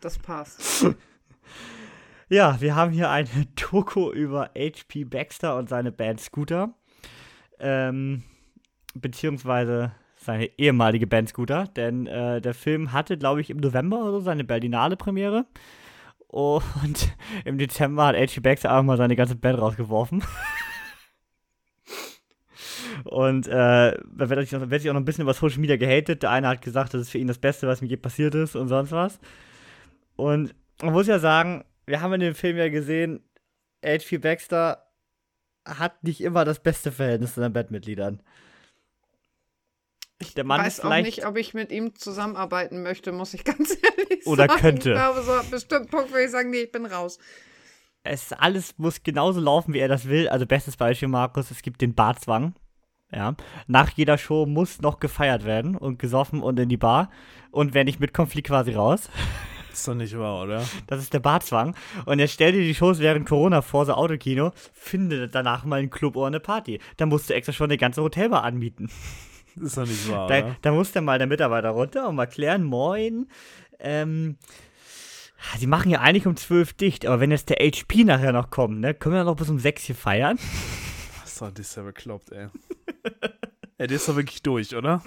Das 0.00 0.18
passt. 0.18 0.86
Ja, 2.30 2.60
wir 2.60 2.74
haben 2.74 2.92
hier 2.92 3.08
eine 3.08 3.26
Doku 3.56 4.12
über 4.12 4.50
H.P. 4.54 5.04
Baxter 5.04 5.56
und 5.56 5.70
seine 5.70 5.90
Band 5.90 6.20
Scooter. 6.20 6.74
Ähm, 7.58 8.22
beziehungsweise 8.94 9.92
seine 10.16 10.46
ehemalige 10.58 11.06
Band 11.06 11.30
Scooter, 11.30 11.64
denn 11.68 12.06
äh, 12.06 12.42
der 12.42 12.52
Film 12.52 12.92
hatte, 12.92 13.16
glaube 13.16 13.40
ich, 13.40 13.48
im 13.48 13.56
November 13.56 14.00
oder 14.00 14.12
so 14.12 14.20
seine 14.20 14.44
Berlinale 14.44 14.96
Premiere. 14.96 15.46
Und 16.28 17.16
im 17.44 17.58
Dezember 17.58 18.06
hat 18.06 18.16
H.P. 18.16 18.40
Baxter 18.40 18.70
einfach 18.70 18.84
mal 18.84 18.96
seine 18.96 19.16
ganze 19.16 19.36
Band 19.36 19.58
rausgeworfen. 19.58 20.22
Und 23.04 23.46
äh, 23.46 23.50
da 23.50 24.28
wird 24.28 24.48
sich, 24.48 24.56
auch, 24.56 24.70
wird 24.70 24.82
sich 24.82 24.90
auch 24.90 24.94
noch 24.94 25.00
ein 25.00 25.04
bisschen 25.04 25.22
über 25.22 25.34
Social 25.34 25.60
Media 25.60 25.76
gehatet. 25.76 26.22
Der 26.22 26.30
eine 26.30 26.48
hat 26.48 26.62
gesagt, 26.62 26.94
das 26.94 27.02
ist 27.02 27.10
für 27.10 27.18
ihn 27.18 27.28
das 27.28 27.38
Beste, 27.38 27.66
was 27.66 27.80
mir 27.80 27.88
je 27.88 27.96
passiert 27.96 28.34
ist 28.34 28.56
und 28.56 28.68
sonst 28.68 28.92
was. 28.92 29.18
Und 30.16 30.54
man 30.82 30.92
muss 30.92 31.06
ja 31.06 31.18
sagen, 31.18 31.64
wir 31.86 32.00
haben 32.00 32.12
in 32.14 32.20
dem 32.20 32.34
Film 32.34 32.56
ja 32.56 32.68
gesehen, 32.68 33.20
H.P. 33.84 34.18
Baxter 34.18 34.84
hat 35.64 36.02
nicht 36.02 36.20
immer 36.20 36.44
das 36.44 36.60
beste 36.60 36.92
Verhältnis 36.92 37.34
zu 37.34 37.40
seinen 37.40 37.52
Bandmitgliedern. 37.52 38.22
Ich 40.20 40.36
weiß 40.36 40.80
auch 40.80 40.96
nicht, 40.96 41.26
ob 41.26 41.36
ich 41.36 41.54
mit 41.54 41.70
ihm 41.70 41.94
zusammenarbeiten 41.94 42.82
möchte, 42.82 43.12
muss 43.12 43.34
ich 43.34 43.44
ganz 43.44 43.70
ehrlich 43.82 44.26
oder 44.26 44.46
sagen. 44.46 44.52
Oder 44.52 44.60
könnte. 44.60 44.90
Ich 44.90 44.96
glaube, 44.96 45.22
so 45.22 45.32
an 45.32 45.50
bestimmten 45.50 45.88
Punkt 45.88 46.10
würde 46.10 46.24
ich 46.24 46.30
sagen, 46.30 46.50
nee, 46.50 46.62
ich 46.62 46.72
bin 46.72 46.86
raus. 46.86 47.18
Es 48.02 48.32
alles 48.32 48.74
muss 48.78 49.02
genauso 49.02 49.40
laufen, 49.40 49.74
wie 49.74 49.78
er 49.78 49.88
das 49.88 50.08
will. 50.08 50.28
Also 50.28 50.46
bestes 50.46 50.76
Beispiel, 50.76 51.08
Markus, 51.08 51.50
es 51.50 51.62
gibt 51.62 51.80
den 51.80 51.94
Barzwang. 51.94 52.54
Ja. 53.12 53.36
Nach 53.66 53.90
jeder 53.90 54.18
Show 54.18 54.44
muss 54.46 54.80
noch 54.80 55.00
gefeiert 55.00 55.44
werden 55.44 55.76
und 55.76 55.98
gesoffen 55.98 56.42
und 56.42 56.58
in 56.58 56.68
die 56.68 56.76
Bar. 56.76 57.10
Und 57.50 57.74
wer 57.74 57.84
nicht 57.84 58.00
mitkommt, 58.00 58.30
fliegt 58.30 58.48
quasi 58.48 58.72
raus. 58.72 59.08
ist 59.72 59.86
doch 59.88 59.94
nicht 59.94 60.18
wahr, 60.18 60.42
oder? 60.42 60.64
Das 60.88 61.00
ist 61.00 61.14
der 61.14 61.20
Barzwang. 61.20 61.74
Und 62.04 62.18
er 62.18 62.28
stellt 62.28 62.54
dir 62.54 62.62
die 62.62 62.74
Shows 62.74 62.98
während 62.98 63.28
Corona 63.28 63.62
vor, 63.62 63.86
so 63.86 63.94
Autokino, 63.94 64.52
findet 64.72 65.34
danach 65.34 65.64
mal 65.64 65.78
einen 65.78 65.90
Club 65.90 66.16
oder 66.16 66.26
eine 66.26 66.40
Party. 66.40 66.80
Da 66.96 67.06
musst 67.06 67.30
du 67.30 67.34
extra 67.34 67.52
schon 67.52 67.70
eine 67.70 67.78
ganze 67.78 68.02
Hotelbar 68.02 68.42
anmieten. 68.44 68.90
Ist 69.62 69.76
doch 69.76 69.86
nicht 69.86 70.08
wahr, 70.10 70.28
da? 70.28 70.56
Da 70.62 70.72
muss 70.72 70.92
dann 70.92 71.04
mal 71.04 71.18
der 71.18 71.26
Mitarbeiter 71.26 71.70
runter 71.70 72.08
und 72.08 72.16
mal 72.16 72.26
klären, 72.26 72.64
moin, 72.64 73.28
ähm, 73.78 74.36
Sie 75.56 75.68
machen 75.68 75.90
ja 75.90 76.00
eigentlich 76.00 76.26
um 76.26 76.36
12 76.36 76.72
dicht, 76.74 77.06
aber 77.06 77.20
wenn 77.20 77.30
jetzt 77.30 77.48
der 77.48 77.58
HP 77.58 78.04
nachher 78.04 78.32
noch 78.32 78.50
kommt, 78.50 78.80
ne, 78.80 78.92
können 78.92 79.14
wir 79.14 79.24
noch 79.24 79.36
bis 79.36 79.48
um 79.48 79.58
6 79.58 79.84
hier 79.84 79.94
feiern? 79.94 80.38
Was 81.22 81.40
hat 81.40 81.58
das 81.58 81.74
ja 81.76 81.84
bekloppt, 81.84 82.32
ey. 82.32 82.48
ey, 83.78 83.86
der 83.86 83.96
ist 83.96 84.08
doch 84.08 84.16
wirklich 84.16 84.42
durch, 84.42 84.74
oder? 84.74 85.02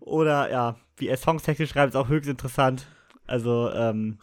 Oder 0.00 0.50
ja, 0.50 0.76
wie 0.96 1.08
er 1.08 1.16
Songtexte 1.16 1.66
schreibt, 1.66 1.94
ist 1.94 1.96
auch 1.96 2.08
höchst 2.08 2.28
interessant. 2.28 2.86
Also, 3.26 3.70
ähm, 3.72 4.18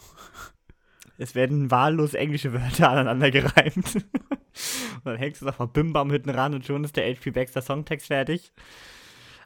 es 1.17 1.35
werden 1.35 1.71
wahllos 1.71 2.13
englische 2.13 2.53
Wörter 2.53 2.89
aneinander 2.91 3.31
gereimt. 3.31 3.95
und 3.95 5.05
dann 5.05 5.17
hängst 5.17 5.41
du 5.41 5.45
noch 5.45 5.59
mal 5.59 5.67
Bimbam 5.67 6.11
hinten 6.11 6.29
ran 6.29 6.53
und 6.53 6.65
schon 6.65 6.83
ist 6.83 6.95
der 6.95 7.11
HP 7.11 7.31
Baxter 7.31 7.61
Songtext 7.61 8.07
fertig. 8.07 8.51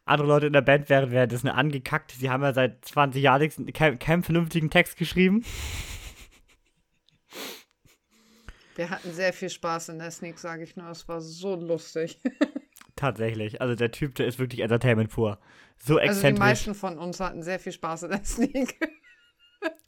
Andere 0.05 0.27
Leute 0.27 0.47
in 0.47 0.53
der 0.53 0.61
Band 0.61 0.89
wären 0.89 1.11
währenddessen 1.11 1.47
angekackt. 1.47 2.11
Sie 2.11 2.29
haben 2.29 2.43
ja 2.43 2.53
seit 2.53 2.83
20 2.85 3.21
Jahren 3.21 3.49
keinen 3.73 3.99
kein 3.99 4.23
vernünftigen 4.23 4.69
Text 4.69 4.97
geschrieben. 4.97 5.43
Wir 8.75 8.89
hatten 8.89 9.11
sehr 9.13 9.31
viel 9.31 9.49
Spaß 9.49 9.89
in 9.89 9.99
der 9.99 10.11
Sneak, 10.11 10.39
sage 10.39 10.63
ich 10.63 10.75
nur. 10.75 10.89
Es 10.89 11.07
war 11.07 11.21
so 11.21 11.55
lustig. 11.55 12.19
Tatsächlich. 12.95 13.61
Also 13.61 13.75
der 13.75 13.91
Typ, 13.91 14.15
der 14.15 14.27
ist 14.27 14.39
wirklich 14.39 14.61
Entertainment 14.61 15.11
pur. 15.11 15.39
So 15.77 15.99
exzentrisch. 15.99 16.23
Also 16.23 16.35
die 16.35 16.39
meisten 16.39 16.75
von 16.75 16.97
uns 16.97 17.19
hatten 17.19 17.43
sehr 17.43 17.59
viel 17.59 17.71
Spaß 17.71 18.03
in 18.03 18.09
der 18.09 18.23
Sneak. 18.23 18.79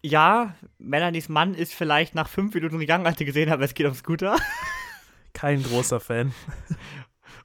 Ja, 0.02 0.56
Melanies 0.78 1.30
Mann 1.30 1.56
ist 1.56 1.74
vielleicht 1.74 2.14
nach 2.14 2.28
fünf 2.28 2.54
Minuten 2.54 2.78
gegangen, 2.78 3.06
als 3.06 3.18
sie 3.18 3.26
gesehen 3.26 3.50
hat, 3.50 3.62
es 3.62 3.74
geht 3.74 3.88
um 3.88 3.94
Scooter. 3.94 4.36
Kein 5.34 5.64
großer 5.64 6.00
Fan. 6.00 6.34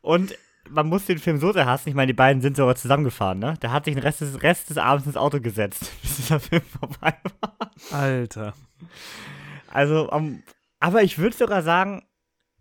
Und 0.00 0.36
man 0.70 0.88
muss 0.88 1.06
den 1.06 1.18
Film 1.18 1.38
so 1.38 1.52
sehr 1.52 1.66
hassen. 1.66 1.88
Ich 1.88 1.94
meine, 1.94 2.08
die 2.08 2.16
beiden 2.16 2.42
sind 2.42 2.56
sogar 2.56 2.76
zusammengefahren, 2.76 3.38
ne? 3.38 3.54
Der 3.62 3.72
hat 3.72 3.84
sich 3.84 3.94
den 3.94 4.02
Rest 4.02 4.20
des, 4.20 4.42
Rest 4.42 4.70
des 4.70 4.78
Abends 4.78 5.06
ins 5.06 5.16
Auto 5.16 5.40
gesetzt, 5.40 5.90
bis 6.02 6.16
dieser 6.16 6.40
Film 6.40 6.62
vorbei 6.62 7.14
war. 7.40 7.70
Alter. 7.90 8.54
Also, 9.68 10.10
um, 10.10 10.42
aber 10.80 11.02
ich 11.02 11.18
würde 11.18 11.36
sogar 11.36 11.62
sagen, 11.62 12.02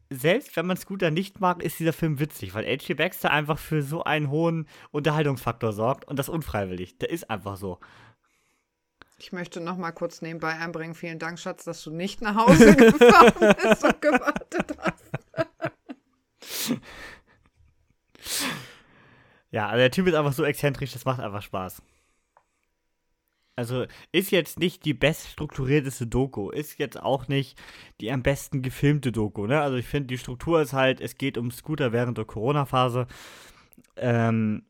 selbst 0.10 0.56
wenn 0.56 0.66
man 0.66 0.78
Scooter 0.78 1.12
nicht 1.12 1.42
mag, 1.42 1.62
ist 1.62 1.80
dieser 1.80 1.92
Film 1.92 2.20
witzig, 2.20 2.54
weil 2.54 2.66
H.G. 2.66 2.94
Baxter 2.94 3.32
einfach 3.32 3.58
für 3.58 3.82
so 3.82 4.04
einen 4.04 4.30
hohen 4.30 4.68
Unterhaltungsfaktor 4.92 5.74
sorgt 5.74 6.06
und 6.06 6.18
das 6.18 6.30
unfreiwillig. 6.30 6.98
Der 7.00 7.10
ist 7.10 7.30
einfach 7.30 7.58
so. 7.58 7.80
Ich 9.20 9.32
möchte 9.32 9.60
noch 9.60 9.78
mal 9.78 9.92
kurz 9.92 10.22
nebenbei 10.22 10.54
einbringen. 10.54 10.94
Vielen 10.94 11.18
Dank, 11.18 11.40
Schatz, 11.40 11.64
dass 11.64 11.84
du 11.84 11.92
nicht 11.92 12.22
nach 12.22 12.36
Hause 12.36 12.76
gefahren 12.76 13.56
bist 13.62 13.84
und 13.84 14.02
gewartet 14.02 14.78
hast. 14.78 15.04
Ja, 19.50 19.68
also 19.70 19.78
der 19.78 19.92
Typ 19.92 20.08
ist 20.08 20.14
einfach 20.14 20.34
so 20.34 20.44
exzentrisch, 20.44 20.92
das 20.92 21.06
macht 21.06 21.20
einfach 21.20 21.42
Spaß. 21.42 21.82
Also 23.56 23.86
ist 24.12 24.30
jetzt 24.30 24.60
nicht 24.60 24.86
die 24.86 24.94
best 24.94 25.30
strukturierteste 25.30 26.06
Doku, 26.06 26.52
ist 26.52 26.78
jetzt 26.78 27.02
auch 27.02 27.28
nicht 27.28 27.58
die 28.00 28.12
am 28.12 28.22
besten 28.22 28.62
gefilmte 28.62 29.12
Doku, 29.12 29.48
ne? 29.48 29.60
Also 29.62 29.78
ich 29.78 29.88
finde, 29.88 30.08
die 30.08 30.20
Struktur 30.20 30.62
ist 30.62 30.74
halt, 30.74 31.02
es 31.02 31.18
geht 31.18 31.38
um 31.40 31.50
Scooter 31.50 31.92
während 31.92 32.18
der 32.20 32.26
Corona-Phase. 32.26 33.08
Ähm, 33.96 34.66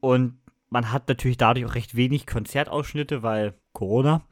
und 0.00 0.40
man 0.70 0.92
hat 0.92 1.08
natürlich 1.08 1.36
dadurch 1.36 1.66
auch 1.66 1.74
recht 1.74 1.96
wenig 1.96 2.26
Konzertausschnitte, 2.26 3.22
weil 3.22 3.54
Corona. 3.72 4.22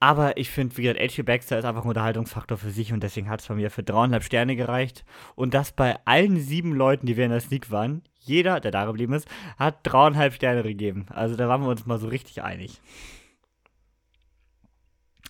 Aber 0.00 0.36
ich 0.36 0.50
finde, 0.50 0.76
wie 0.76 0.82
gesagt, 0.82 0.98
H.G. 0.98 1.22
Baxter 1.22 1.58
ist 1.58 1.64
einfach 1.64 1.84
ein 1.84 1.88
Unterhaltungsfaktor 1.88 2.58
für 2.58 2.70
sich 2.70 2.92
und 2.92 3.04
deswegen 3.04 3.28
hat 3.30 3.40
es 3.40 3.46
bei 3.46 3.54
mir 3.54 3.70
für 3.70 3.84
dreieinhalb 3.84 4.24
Sterne 4.24 4.56
gereicht. 4.56 5.04
Und 5.36 5.54
das 5.54 5.70
bei 5.70 5.96
allen 6.04 6.40
sieben 6.40 6.72
Leuten, 6.72 7.06
die 7.06 7.16
wir 7.16 7.24
in 7.24 7.30
der 7.30 7.40
Sneak 7.40 7.70
waren, 7.70 8.02
jeder, 8.18 8.58
der 8.58 8.72
da 8.72 8.84
geblieben 8.84 9.12
ist, 9.12 9.28
hat 9.58 9.78
dreieinhalb 9.84 10.34
Sterne 10.34 10.64
gegeben. 10.64 11.06
Also 11.10 11.36
da 11.36 11.48
waren 11.48 11.62
wir 11.62 11.68
uns 11.68 11.86
mal 11.86 11.98
so 11.98 12.08
richtig 12.08 12.42
einig. 12.42 12.80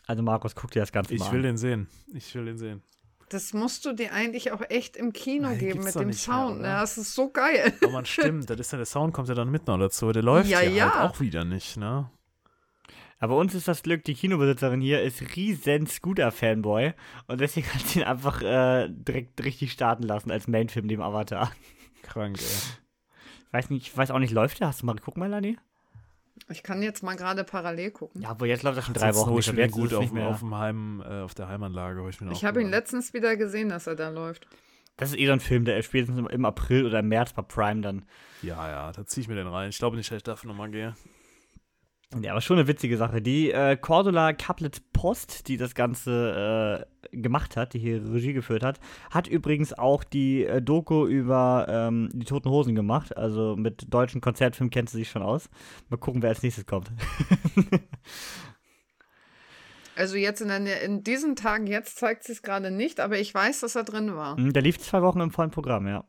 Also 0.06 0.22
Markus, 0.22 0.54
guck 0.54 0.70
dir 0.70 0.80
das 0.80 0.92
Ganze 0.92 1.14
ich 1.14 1.20
mal 1.20 1.26
an. 1.26 1.30
Ich 1.30 1.34
will 1.34 1.42
den 1.42 1.56
sehen. 1.58 1.88
Ich 2.14 2.34
will 2.34 2.46
den 2.46 2.56
sehen. 2.56 2.82
Das 3.33 3.53
musst 3.53 3.85
du 3.85 3.93
dir 3.93 4.12
eigentlich 4.12 4.53
auch 4.53 4.62
echt 4.68 4.97
im 4.97 5.12
Kino 5.12 5.49
Nein, 5.49 5.59
geben 5.59 5.85
mit 5.85 5.95
dem 5.95 6.07
mehr, 6.09 6.14
Sound. 6.14 6.61
oder? 6.61 6.68
ne? 6.68 6.74
das 6.80 6.99
ist 6.99 7.14
so 7.14 7.30
geil. 7.30 7.72
Aber 7.83 7.93
man 7.93 8.05
stimmt, 8.07 8.49
das 8.51 8.61
ist 8.61 8.72
ja, 8.72 8.76
der 8.78 8.87
Sound 8.87 9.12
kommt 9.14 9.28
ja 9.28 9.35
dann 9.35 9.51
mit 9.51 9.66
noch 9.66 9.78
dazu. 9.78 10.12
Der 10.12 10.22
läuft 10.22 10.49
Ja, 10.51 10.61
ja, 10.61 10.70
ja. 10.70 10.95
halt 11.01 11.11
auch 11.11 11.20
wieder 11.20 11.45
nicht, 11.45 11.76
ne? 11.76 12.11
Aber 13.18 13.37
uns 13.37 13.55
ist 13.55 13.68
das 13.68 13.83
Glück, 13.85 14.03
die 14.05 14.14
Kinobesitzerin 14.14 14.80
hier 14.80 15.01
ist 15.03 15.37
riesen 15.37 15.87
Scooter-Fanboy 15.87 16.93
und 17.28 17.41
deswegen 17.41 17.68
hat 17.72 17.87
sie 17.87 18.01
ihn 18.01 18.05
einfach 18.05 18.43
äh, 18.43 18.89
direkt 18.91 19.43
richtig 19.45 19.70
starten 19.72 20.03
lassen 20.03 20.30
als 20.33 20.49
Mainfilm 20.49 20.89
dem 20.89 21.01
Avatar. 21.01 21.53
Krank, 22.03 22.39
ey. 22.41 22.45
Ich 23.47 23.53
weiß 23.53 23.70
nicht, 23.70 23.87
ich 23.87 23.97
weiß 23.97 24.11
auch 24.11 24.18
nicht, 24.18 24.33
läuft 24.33 24.59
der? 24.61 24.68
Hast 24.68 24.83
du 24.83 24.87
mal 24.87 24.97
geguckt, 24.97 25.18
Melanie? 25.18 25.57
Ich 26.49 26.62
kann 26.62 26.83
jetzt 26.83 27.03
mal 27.03 27.14
gerade 27.16 27.45
parallel 27.45 27.91
gucken. 27.91 28.22
Ja, 28.22 28.30
aber 28.30 28.47
jetzt 28.47 28.62
läuft 28.62 28.78
das 28.78 28.85
schon 28.87 28.95
drei 28.95 29.14
Wochen. 29.14 29.39
Ich 29.39 29.53
mir 29.53 29.61
jetzt 29.62 29.72
gut 29.72 29.93
auf, 29.95 30.12
auf, 30.26 30.39
dem 30.41 30.55
Heim, 30.57 31.03
äh, 31.07 31.20
auf 31.20 31.35
der 31.35 31.48
Heimanlage. 31.48 32.06
Ich, 32.09 32.20
Ich 32.20 32.44
habe 32.44 32.61
ihn 32.62 32.69
letztens 32.70 33.12
wieder 33.15 33.36
gesehen, 33.36 33.69
dass 33.69 33.86
er 33.86 33.94
da 33.97 34.09
läuft. 34.09 34.47
Das 34.97 35.11
ist 35.11 35.19
eh 35.19 35.27
so 35.27 35.32
ein 35.32 35.40
Film, 35.40 35.65
der 35.65 35.81
spätestens 35.82 36.19
im- 36.19 36.27
im 36.28 36.44
April 36.44 36.86
oder 36.86 36.98
im 37.01 37.09
März 37.09 37.32
bei 37.32 37.43
Prime 37.43 37.81
dann. 37.81 38.05
Ja, 38.43 38.69
ja, 38.69 38.93
da 38.93 39.06
ziehe 39.06 39.23
ich 39.23 39.28
mir 39.28 39.35
den 39.36 39.47
rein. 39.47 39.70
Ich 39.70 39.78
glaube 39.78 39.97
nicht, 39.97 40.11
dass 40.11 40.16
ich 40.19 40.23
dafür 40.23 40.48
nochmal 40.48 40.70
gehe. 40.70 40.94
Ja, 42.20 42.32
aber 42.32 42.40
schon 42.40 42.59
eine 42.59 42.68
witzige 42.68 42.97
Sache. 42.97 43.22
Die 43.22 43.51
äh, 43.51 43.76
Cordula 43.76 44.32
Couplet 44.34 44.93
Post, 44.93 45.48
die 45.48 45.56
das 45.56 45.74
Ganze 45.74 46.86
äh, 47.10 47.16
gemacht 47.16 47.56
hat, 47.56 47.72
die 47.72 47.78
hier 47.78 48.02
Regie 48.12 48.34
geführt 48.34 48.62
hat, 48.62 48.80
hat 49.10 49.28
übrigens 49.28 49.72
auch 49.72 50.05
die 50.05 50.44
äh, 50.44 50.60
Doku 50.60 51.06
über 51.06 51.66
ähm, 51.68 52.10
die 52.12 52.26
Toten 52.26 52.51
Hosen 52.51 52.74
gemacht. 52.74 53.16
Also 53.16 53.56
mit 53.56 53.93
deutschen 53.93 54.20
Konzertfilmen 54.20 54.70
kennt 54.70 54.90
sie 54.90 54.98
sich 54.98 55.10
schon 55.10 55.22
aus. 55.22 55.48
Mal 55.89 55.97
gucken, 55.97 56.22
wer 56.22 56.30
als 56.30 56.43
nächstes 56.43 56.66
kommt. 56.66 56.90
Also 59.94 60.16
jetzt 60.16 60.40
in, 60.40 60.48
der, 60.48 60.82
in 60.82 61.05
diesen 61.05 61.36
Tagen, 61.36 61.66
jetzt 61.66 61.98
zeigt 61.98 62.24
sie 62.24 62.32
es 62.32 62.43
gerade 62.43 62.70
nicht, 62.70 62.98
aber 62.98 63.18
ich 63.18 63.34
weiß, 63.34 63.60
dass 63.60 63.76
er 63.76 63.84
drin 63.84 64.14
war. 64.14 64.36
Hm, 64.36 64.52
Der 64.52 64.62
lief 64.62 64.78
zwei 64.78 65.02
Wochen 65.02 65.20
im 65.20 65.30
vollen 65.30 65.51
Programm, 65.51 65.86
ja. 65.86 66.05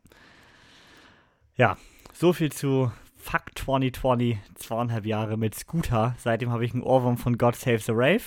Ja, 1.58 1.78
so 2.14 2.34
viel 2.34 2.52
zu 2.52 2.92
Fuck 3.24 3.58
2020, 3.58 4.38
zweieinhalb 4.56 5.06
Jahre 5.06 5.38
mit 5.38 5.56
Scooter. 5.56 6.14
Seitdem 6.20 6.52
habe 6.52 6.66
ich 6.66 6.74
einen 6.74 6.84
Ohrwurm 6.84 7.18
von 7.18 7.38
God 7.38 7.56
Save 7.56 7.80
the 7.80 7.94
Rave. 7.94 8.24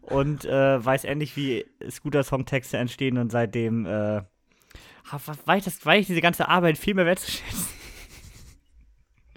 und 0.00 0.46
äh, 0.46 0.84
weiß 0.84 1.04
endlich, 1.04 1.36
wie 1.36 1.66
Scooter-Songtexte 1.88 2.78
entstehen 2.78 3.18
und 3.18 3.30
seitdem 3.30 3.84
äh, 3.84 4.22
weiß, 5.44 5.58
ich 5.58 5.64
das, 5.64 5.84
weiß 5.84 6.00
ich 6.00 6.06
diese 6.06 6.22
ganze 6.22 6.48
Arbeit 6.48 6.78
viel 6.78 6.94
mehr 6.94 7.04
wertzuschätzen. 7.04 7.66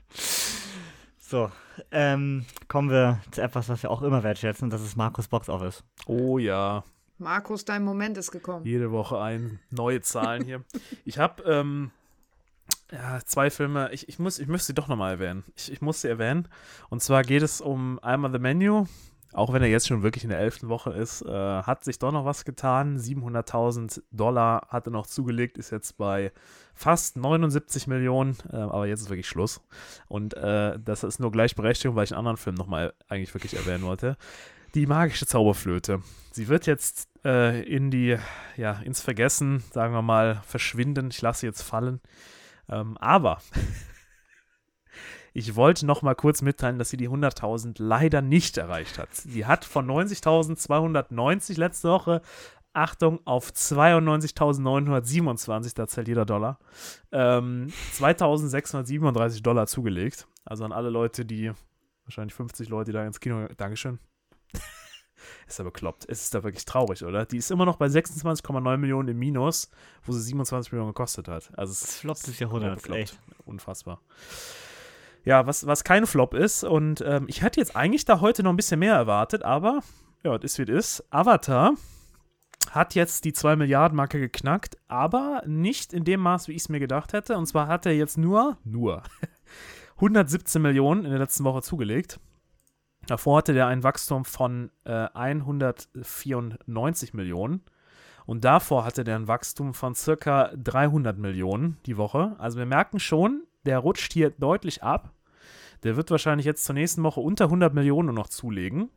so, 1.19 1.51
ähm, 1.91 2.45
kommen 2.69 2.89
wir 2.89 3.19
zu 3.31 3.41
etwas, 3.41 3.67
was 3.67 3.83
wir 3.83 3.91
auch 3.91 4.03
immer 4.03 4.23
wertschätzen, 4.23 4.69
das 4.69 4.81
ist 4.81 4.95
Markus 4.95 5.27
Box 5.27 5.49
Office. 5.49 5.83
Oh 6.05 6.37
ja. 6.37 6.85
Markus, 7.17 7.65
dein 7.65 7.83
Moment 7.83 8.17
ist 8.17 8.31
gekommen. 8.31 8.65
Jede 8.65 8.91
Woche 8.91 9.19
ein, 9.19 9.59
neue 9.69 9.99
Zahlen 10.01 10.45
hier. 10.45 10.63
ich 11.03 11.17
habe 11.17 11.43
ähm, 11.43 11.91
ja, 12.93 13.19
zwei 13.25 13.49
Filme, 13.49 13.89
ich, 13.91 14.07
ich, 14.07 14.19
muss, 14.19 14.39
ich 14.39 14.47
müsste 14.47 14.67
sie 14.67 14.73
doch 14.75 14.87
nochmal 14.87 15.13
erwähnen. 15.13 15.43
Ich, 15.55 15.71
ich 15.71 15.81
muss 15.81 16.01
sie 16.01 16.07
erwähnen. 16.07 16.47
Und 16.89 17.01
zwar 17.01 17.23
geht 17.23 17.41
es 17.41 17.59
um 17.59 17.97
einmal 17.99 18.31
The 18.31 18.39
Menu, 18.39 18.85
auch 19.33 19.51
wenn 19.51 19.63
er 19.63 19.67
jetzt 19.67 19.87
schon 19.87 20.03
wirklich 20.03 20.23
in 20.23 20.29
der 20.29 20.39
elften 20.39 20.69
Woche 20.69 20.91
ist, 20.91 21.23
äh, 21.23 21.31
hat 21.31 21.83
sich 21.83 21.97
doch 21.97 22.11
noch 22.11 22.23
was 22.23 22.45
getan. 22.45 22.99
700.000 22.99 24.03
Dollar 24.11 24.67
hat 24.69 24.87
er 24.87 24.91
noch 24.91 25.07
zugelegt, 25.07 25.57
ist 25.57 25.71
jetzt 25.71 25.97
bei 25.97 26.31
fast 26.75 27.17
79 27.17 27.87
Millionen, 27.87 28.37
äh, 28.51 28.57
aber 28.57 28.85
jetzt 28.85 29.01
ist 29.01 29.09
wirklich 29.09 29.27
Schluss. 29.27 29.59
Und 30.07 30.35
äh, 30.35 30.77
das 30.79 31.03
ist 31.03 31.19
nur 31.19 31.31
Gleichberechtigung, 31.31 31.95
weil 31.95 32.03
ich 32.03 32.11
einen 32.11 32.19
anderen 32.19 32.37
Film 32.37 32.55
nochmal 32.55 32.93
eigentlich 33.09 33.33
wirklich 33.33 33.55
erwähnen 33.55 33.83
wollte. 33.83 34.17
Die 34.75 34.85
magische 34.85 35.25
Zauberflöte. 35.25 36.01
Sie 36.31 36.47
wird 36.47 36.67
jetzt 36.67 37.09
äh, 37.25 37.63
in 37.63 37.89
die, 37.89 38.17
ja, 38.55 38.73
ins 38.83 39.01
Vergessen, 39.01 39.63
sagen 39.71 39.93
wir 39.93 40.01
mal, 40.03 40.41
verschwinden. 40.45 41.09
Ich 41.09 41.21
lasse 41.21 41.41
sie 41.41 41.47
jetzt 41.47 41.63
fallen. 41.63 42.01
Ähm, 42.73 42.97
aber 42.97 43.37
ich 45.33 45.55
wollte 45.55 45.85
noch 45.85 46.01
mal 46.01 46.15
kurz 46.15 46.41
mitteilen, 46.41 46.79
dass 46.79 46.89
sie 46.89 46.97
die 46.97 47.09
100.000 47.09 47.75
leider 47.77 48.21
nicht 48.21 48.57
erreicht 48.57 48.97
hat. 48.97 49.13
Sie 49.13 49.45
hat 49.45 49.63
von 49.65 49.87
90.290 49.87 51.59
letzte 51.59 51.89
Woche 51.89 52.21
Achtung, 52.73 53.19
auf 53.25 53.51
92.927, 53.51 55.75
da 55.75 55.87
zählt 55.87 56.07
jeder 56.07 56.25
Dollar, 56.25 56.57
ähm, 57.11 57.67
2.637 57.93 59.43
Dollar 59.43 59.67
zugelegt. 59.67 60.27
Also 60.43 60.65
an 60.65 60.71
alle 60.71 60.89
Leute, 60.89 61.23
die, 61.23 61.51
wahrscheinlich 62.03 62.33
50 62.33 62.69
Leute, 62.69 62.91
die 62.91 62.93
da 62.93 63.05
ins 63.05 63.19
Kino, 63.19 63.47
Dankeschön. 63.57 63.99
Ist 65.47 65.59
aber 65.59 65.71
bekloppt. 65.71 66.05
Es 66.07 66.23
ist 66.23 66.33
da 66.33 66.43
wirklich 66.43 66.65
traurig, 66.65 67.03
oder? 67.03 67.25
Die 67.25 67.37
ist 67.37 67.51
immer 67.51 67.65
noch 67.65 67.77
bei 67.77 67.87
26,9 67.87 68.77
Millionen 68.77 69.09
im 69.09 69.19
Minus, 69.19 69.69
wo 70.03 70.11
sie 70.11 70.21
27 70.21 70.71
Millionen 70.71 70.89
gekostet 70.89 71.27
hat. 71.27 71.51
Also 71.57 71.71
es 71.71 71.81
das 71.81 71.97
floppt 71.97 72.27
des 72.27 72.39
Jahrhunderts, 72.39 72.87
echt. 72.89 73.19
Unfassbar. 73.45 74.01
Ja, 75.25 75.47
was, 75.47 75.65
was 75.65 75.83
kein 75.83 76.05
Flop 76.05 76.33
ist. 76.33 76.63
Und 76.63 77.01
ähm, 77.01 77.25
ich 77.27 77.41
hätte 77.41 77.59
jetzt 77.59 77.75
eigentlich 77.75 78.05
da 78.05 78.19
heute 78.19 78.43
noch 78.43 78.51
ein 78.51 78.57
bisschen 78.57 78.79
mehr 78.79 78.95
erwartet, 78.95 79.43
aber 79.43 79.79
ja, 80.23 80.37
das 80.37 80.51
ist 80.51 80.59
wie 80.59 80.71
es 80.71 80.99
ist. 80.99 81.05
Avatar 81.11 81.73
hat 82.71 82.95
jetzt 82.95 83.25
die 83.25 83.33
2 83.33 83.55
Milliarden 83.55 83.95
Marke 83.95 84.19
geknackt, 84.19 84.77
aber 84.87 85.43
nicht 85.45 85.93
in 85.93 86.03
dem 86.03 86.21
Maß, 86.21 86.47
wie 86.47 86.53
ich 86.53 86.63
es 86.63 86.69
mir 86.69 86.79
gedacht 86.79 87.13
hätte. 87.13 87.37
Und 87.37 87.45
zwar 87.45 87.67
hat 87.67 87.85
er 87.85 87.93
jetzt 87.93 88.17
nur, 88.17 88.57
nur 88.63 89.03
117 89.95 90.61
Millionen 90.61 91.05
in 91.05 91.11
der 91.11 91.19
letzten 91.19 91.43
Woche 91.43 91.61
zugelegt. 91.61 92.19
Davor 93.07 93.39
hatte 93.39 93.53
der 93.53 93.67
ein 93.67 93.83
Wachstum 93.83 94.25
von 94.25 94.71
äh, 94.85 95.07
194 95.13 97.13
Millionen. 97.13 97.61
Und 98.25 98.45
davor 98.45 98.85
hatte 98.85 99.03
der 99.03 99.17
ein 99.17 99.27
Wachstum 99.27 99.73
von 99.73 99.95
circa 99.95 100.51
300 100.55 101.17
Millionen 101.17 101.77
die 101.85 101.97
Woche. 101.97 102.35
Also 102.37 102.57
wir 102.57 102.65
merken 102.65 102.99
schon, 102.99 103.43
der 103.65 103.79
rutscht 103.79 104.13
hier 104.13 104.29
deutlich 104.29 104.83
ab. 104.83 105.11
Der 105.83 105.97
wird 105.97 106.11
wahrscheinlich 106.11 106.45
jetzt 106.45 106.63
zur 106.63 106.75
nächsten 106.75 107.03
Woche 107.03 107.19
unter 107.19 107.45
100 107.45 107.73
Millionen 107.73 108.15
noch 108.15 108.29
zulegen. 108.29 108.89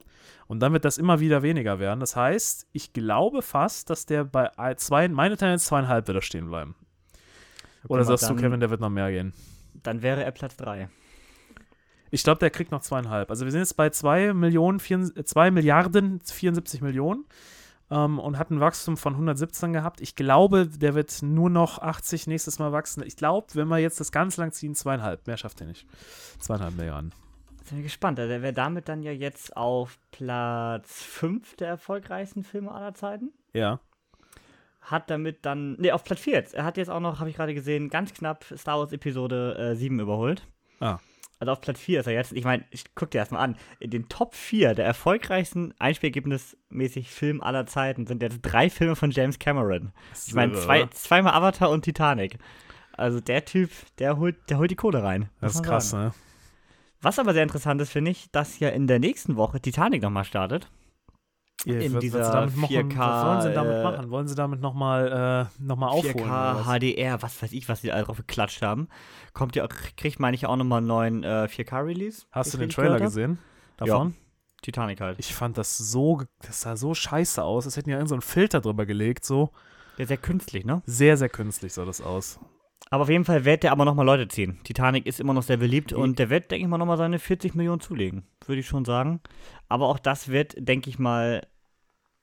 Und 0.47 0.61
dann 0.61 0.73
wird 0.73 0.85
das 0.85 0.99
immer 0.99 1.19
wieder 1.19 1.43
weniger 1.43 1.81
werden. 1.81 1.99
Das 1.99 2.15
heißt, 2.15 2.69
ich 2.73 2.93
glaube 2.93 3.43
fast, 3.43 3.91
dass 3.91 4.07
der 4.07 4.25
bei 4.25 4.75
zwei, 4.75 5.09
meine 5.09 5.37
Tendenz 5.37 5.65
zweieinhalb 5.65 6.07
wird 6.07 6.19
er 6.19 6.23
stehen 6.23 6.49
bleiben. 6.49 6.77
Oder 7.89 8.05
sagst 8.05 8.25
dann, 8.25 8.37
du, 8.37 8.43
Kevin, 8.43 8.61
der 8.61 8.71
wird 8.71 8.81
noch 8.81 8.91
mehr 8.91 9.11
gehen? 9.11 9.33
Dann 9.83 10.03
wäre 10.03 10.25
er 10.25 10.31
Platz 10.31 10.57
3. 10.57 10.89
Ich 12.17 12.25
glaube, 12.25 12.39
der 12.39 12.49
kriegt 12.49 12.71
noch 12.71 12.81
zweieinhalb. 12.81 13.29
Also 13.29 13.45
wir 13.45 13.53
sind 13.53 13.61
jetzt 13.61 13.77
bei 13.77 13.91
2 13.91 14.33
Millionen, 14.33 14.81
2 14.81 15.51
Milliarden 15.51 16.19
74 16.21 16.81
Millionen 16.81 17.27
ähm, 17.91 18.19
und 18.19 18.39
hat 18.39 18.51
ein 18.51 18.59
Wachstum 18.59 18.97
von 18.97 19.13
117 19.13 19.75
gehabt. 19.75 20.01
Ich 20.01 20.17
glaube, 20.17 20.67
der 20.67 20.95
wird 20.95 21.23
nur 21.23 21.51
noch 21.51 21.79
80 21.79 22.27
nächstes 22.27 22.59
Mal 22.59 22.73
wachsen. 22.73 23.03
Ich 23.07 23.17
glaube, 23.17 23.49
wenn 23.53 23.69
wir 23.69 23.77
jetzt 23.77 24.01
das 24.01 24.13
ganz 24.13 24.39
lang 24.39 24.51
ziehen, 24.53 24.75
zweieinhalb. 24.75 25.27
Mehr 25.27 25.37
schafft 25.37 25.61
er 25.61 25.67
nicht. 25.67 25.87
Zweieinhalb 26.39 26.75
Milliarden. 26.75 27.13
Sind 27.65 27.77
wir 27.77 27.83
gespannt. 27.85 28.19
Also, 28.19 28.31
der 28.31 28.41
wäre 28.41 28.55
damit 28.55 28.89
dann 28.89 29.03
ja 29.03 29.13
jetzt 29.13 29.55
auf 29.55 29.99
Platz 30.11 31.03
5 31.03 31.57
der 31.57 31.69
erfolgreichsten 31.69 32.45
Filme 32.45 32.73
aller 32.73 32.95
Zeiten. 32.95 33.35
Ja. 33.53 33.79
Hat 34.81 35.11
damit 35.11 35.45
dann, 35.45 35.79
ne, 35.79 35.93
auf 35.93 36.03
Platz 36.03 36.21
4 36.21 36.33
jetzt. 36.33 36.55
Er 36.55 36.65
hat 36.65 36.79
jetzt 36.79 36.89
auch 36.89 37.01
noch, 37.01 37.21
habe 37.21 37.29
ich 37.29 37.37
gerade 37.37 37.53
gesehen, 37.53 37.91
ganz 37.91 38.15
knapp 38.15 38.47
Star 38.57 38.79
Wars 38.79 38.93
Episode 38.93 39.73
äh, 39.73 39.77
7 39.77 40.01
überholt. 40.01 40.49
Ah. 40.81 40.99
Also 41.39 41.53
auf 41.53 41.61
Platz 41.61 41.81
4 41.81 42.01
ist 42.01 42.07
er 42.07 42.15
jetzt. 42.15 42.33
Ich 42.33 42.45
meine, 42.45 42.65
ich 42.71 42.85
guck 42.95 43.11
dir 43.11 43.19
erstmal 43.19 43.43
an. 43.43 43.57
In 43.79 43.91
den 43.91 44.09
Top 44.09 44.35
4 44.35 44.75
der 44.75 44.87
erfolgreichsten 44.87 45.75
Einspielergebnismäßig 45.79 47.11
Film 47.11 47.43
aller 47.43 47.67
Zeiten 47.67 48.07
sind 48.07 48.23
jetzt 48.23 48.41
drei 48.41 48.71
Filme 48.71 48.97
von 48.97 49.11
James 49.11 49.39
Cameron. 49.39 49.93
Ich 50.27 50.35
meine, 50.35 50.55
zwei, 50.55 50.87
zweimal 50.87 51.35
Avatar 51.35 51.71
und 51.71 51.83
Titanic. 51.83 52.39
Also 52.93 53.21
der 53.21 53.45
Typ, 53.45 53.71
der 53.99 54.17
holt, 54.17 54.37
der 54.49 54.59
holt 54.59 54.71
die 54.71 54.77
Kohle 54.77 55.03
rein. 55.03 55.29
Das 55.41 55.57
ist 55.57 55.63
krass, 55.63 55.93
ne? 55.93 56.13
Was 57.03 57.19
aber 57.19 57.35
sehr 57.35 57.43
interessant 57.43 57.81
ist, 57.83 57.93
finde 57.93 58.11
ich, 58.11 58.31
dass 58.33 58.59
ja 58.59 58.71
in 58.71 58.87
der 58.87 58.99
nächsten 58.99 59.37
Woche 59.37 59.61
Titanic 59.61 60.03
nochmal 60.03 60.25
startet. 60.25 60.71
Ja, 61.67 61.81
in 61.81 61.95
was, 61.95 62.01
dieser 62.01 62.21
was 62.21 62.55
4K. 62.55 62.97
Was 62.97 63.25
wollen 63.27 63.43
sie 63.43 63.53
damit 63.53 63.75
äh, 63.75 63.83
machen? 63.83 64.11
Wollen 64.11 64.29
sie 64.29 64.35
damit 64.37 64.61
nochmal 64.61 65.51
äh, 65.59 65.63
noch 65.63 65.83
aufholen? 65.83 66.17
4K, 66.17 66.79
HDR, 66.79 67.23
was 67.23 67.43
weiß 67.43 67.51
ich, 67.51 67.69
was 67.69 67.81
sie 67.81 67.89
da 67.89 68.01
drauf 68.01 68.19
geklatscht 68.19 68.63
haben. 68.63 68.87
Kommt 69.33 69.57
ja, 69.57 69.67
kriegt, 69.67 70.21
meine 70.21 70.37
ich, 70.37 70.47
auch 70.47 70.55
nochmal 70.55 70.79
einen 70.79 70.87
neuen 70.87 71.25
äh, 71.25 71.49
4K-Release. 71.51 72.27
Hast 72.31 72.55
du 72.55 72.59
den 72.59 72.71
Trailer 72.71 73.01
gesehen? 73.01 73.39
Davon? 73.79 74.11
Ja. 74.11 74.15
Titanic 74.63 75.01
halt. 75.01 75.19
Ich 75.19 75.35
fand 75.35 75.59
das 75.59 75.77
so, 75.77 76.23
das 76.41 76.61
sah 76.61 76.77
so 76.77 76.95
scheiße 76.95 77.43
aus. 77.43 77.67
Es 77.67 77.77
hätten 77.77 77.91
ja 77.91 77.97
irgendeinen 77.97 78.21
so 78.21 78.29
Filter 78.29 78.61
drüber 78.61 78.87
gelegt, 78.87 79.25
so. 79.25 79.51
Ja, 79.99 80.07
sehr 80.07 80.19
künstlich, 80.19 80.65
ne? 80.65 80.83
Sehr, 80.87 81.17
sehr 81.17 81.29
künstlich 81.29 81.73
sah 81.73 81.85
das 81.85 82.01
aus. 82.01 82.39
Aber 82.91 83.03
auf 83.03 83.09
jeden 83.09 83.25
Fall 83.25 83.45
wird 83.45 83.65
der 83.65 83.73
aber 83.73 83.85
nochmal 83.85 84.07
Leute 84.07 84.29
ziehen. 84.29 84.61
Titanic 84.63 85.07
ist 85.07 85.19
immer 85.19 85.35
noch 85.35 85.43
sehr 85.43 85.57
beliebt 85.57 85.93
und 85.93 86.21
der 86.21 86.31
wird, 86.31 86.53
denke 86.53 86.65
ich 86.65 86.71
mal, 86.71 86.79
nochmal 86.79 86.97
seine 86.97 87.19
40 87.19 87.57
Millionen 87.57 87.81
zulegen. 87.81 88.25
Würde 88.47 88.61
ich 88.61 88.69
schon 88.69 88.85
sagen. 88.85 89.21
Aber 89.69 89.89
auch 89.89 89.99
das 89.99 90.29
wird, 90.29 90.55
denke 90.57 90.91
ich 90.91 90.99
mal, 91.01 91.43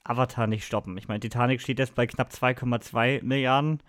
Avatar 0.04 0.48
nicht 0.48 0.66
stoppen. 0.66 0.98
Ich 0.98 1.08
meine, 1.08 1.20
Titanic 1.20 1.62
steht 1.62 1.80
jetzt 1.80 1.96
bei 1.96 2.08
knapp 2.08 2.32
2,2 2.32 3.24
Milliarden. 3.24 3.82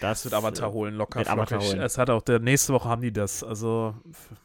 Das, 0.00 0.24
wird 0.24 0.34
Avatar 0.34 0.72
holen, 0.72 0.94
locker. 0.94 1.20
Avatar 1.20 1.60
holen. 1.60 1.80
Es 1.80 1.96
hat 1.96 2.10
auch, 2.10 2.20
der, 2.20 2.38
nächste 2.38 2.74
Woche 2.74 2.88
haben 2.88 3.00
die 3.00 3.12
das. 3.12 3.42
Also, 3.42 3.94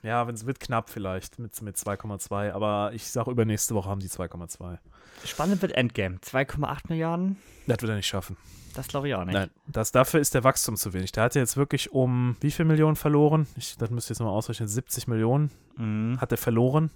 ja, 0.01 0.25
wenn 0.27 0.35
es 0.35 0.45
wird 0.45 0.61
knapp 0.61 0.89
vielleicht 0.89 1.39
mit, 1.39 1.61
mit 1.61 1.75
2,2. 1.75 2.53
Aber 2.53 2.91
ich 2.93 3.05
sage, 3.07 3.31
übernächste 3.31 3.75
Woche 3.75 3.89
haben 3.89 3.99
die 3.99 4.07
2,2. 4.07 4.77
Spannend 5.25 5.61
wird 5.61 5.73
Endgame. 5.73 6.17
2,8 6.17 6.83
Milliarden. 6.87 7.37
Das 7.67 7.81
wird 7.81 7.89
er 7.89 7.95
nicht 7.97 8.07
schaffen. 8.07 8.37
Das 8.75 8.87
glaube 8.87 9.07
ich 9.07 9.15
auch 9.15 9.25
nicht. 9.25 9.33
Nein, 9.33 9.49
das, 9.67 9.91
dafür 9.91 10.19
ist 10.19 10.33
der 10.33 10.43
Wachstum 10.43 10.75
zu 10.75 10.93
wenig. 10.93 11.11
Der 11.13 11.23
hat 11.23 11.35
ja 11.35 11.41
jetzt 11.41 11.57
wirklich 11.57 11.91
um 11.91 12.35
wie 12.41 12.51
viel 12.51 12.65
Millionen 12.65 12.95
verloren? 12.95 13.47
Ich, 13.57 13.77
das 13.77 13.89
müsste 13.89 14.07
ich 14.07 14.15
jetzt 14.15 14.19
nochmal 14.19 14.35
ausrechnen. 14.37 14.67
70 14.67 15.07
Millionen 15.07 15.51
mhm. 15.77 16.19
hat 16.19 16.31
er 16.31 16.37
verloren. 16.37 16.91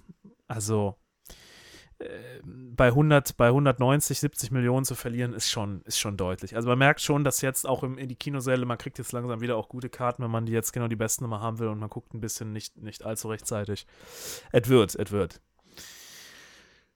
Also, 0.46 0.96
bei 2.42 2.88
100, 2.88 3.36
bei 3.36 3.48
190, 3.48 4.20
70 4.20 4.50
Millionen 4.52 4.84
zu 4.84 4.94
verlieren, 4.94 5.34
ist 5.34 5.50
schon, 5.50 5.82
ist 5.84 5.98
schon 5.98 6.16
deutlich. 6.16 6.56
Also 6.56 6.68
man 6.68 6.78
merkt 6.78 7.00
schon, 7.00 7.24
dass 7.24 7.42
jetzt 7.42 7.68
auch 7.68 7.82
im, 7.82 7.98
in 7.98 8.08
die 8.08 8.16
Kinosäle, 8.16 8.64
man 8.64 8.78
kriegt 8.78 8.98
jetzt 8.98 9.12
langsam 9.12 9.40
wieder 9.40 9.56
auch 9.56 9.68
gute 9.68 9.90
Karten, 9.90 10.22
wenn 10.22 10.30
man 10.30 10.46
die 10.46 10.52
jetzt 10.52 10.72
genau 10.72 10.88
die 10.88 10.96
besten 10.96 11.24
immer 11.24 11.40
haben 11.40 11.58
will 11.58 11.68
und 11.68 11.78
man 11.78 11.90
guckt 11.90 12.14
ein 12.14 12.20
bisschen 12.20 12.52
nicht, 12.52 12.78
nicht 12.78 13.04
allzu 13.04 13.28
rechtzeitig. 13.28 13.86
Es 14.50 14.68
wird, 14.68 14.94
es 14.94 15.10
wird. 15.10 15.40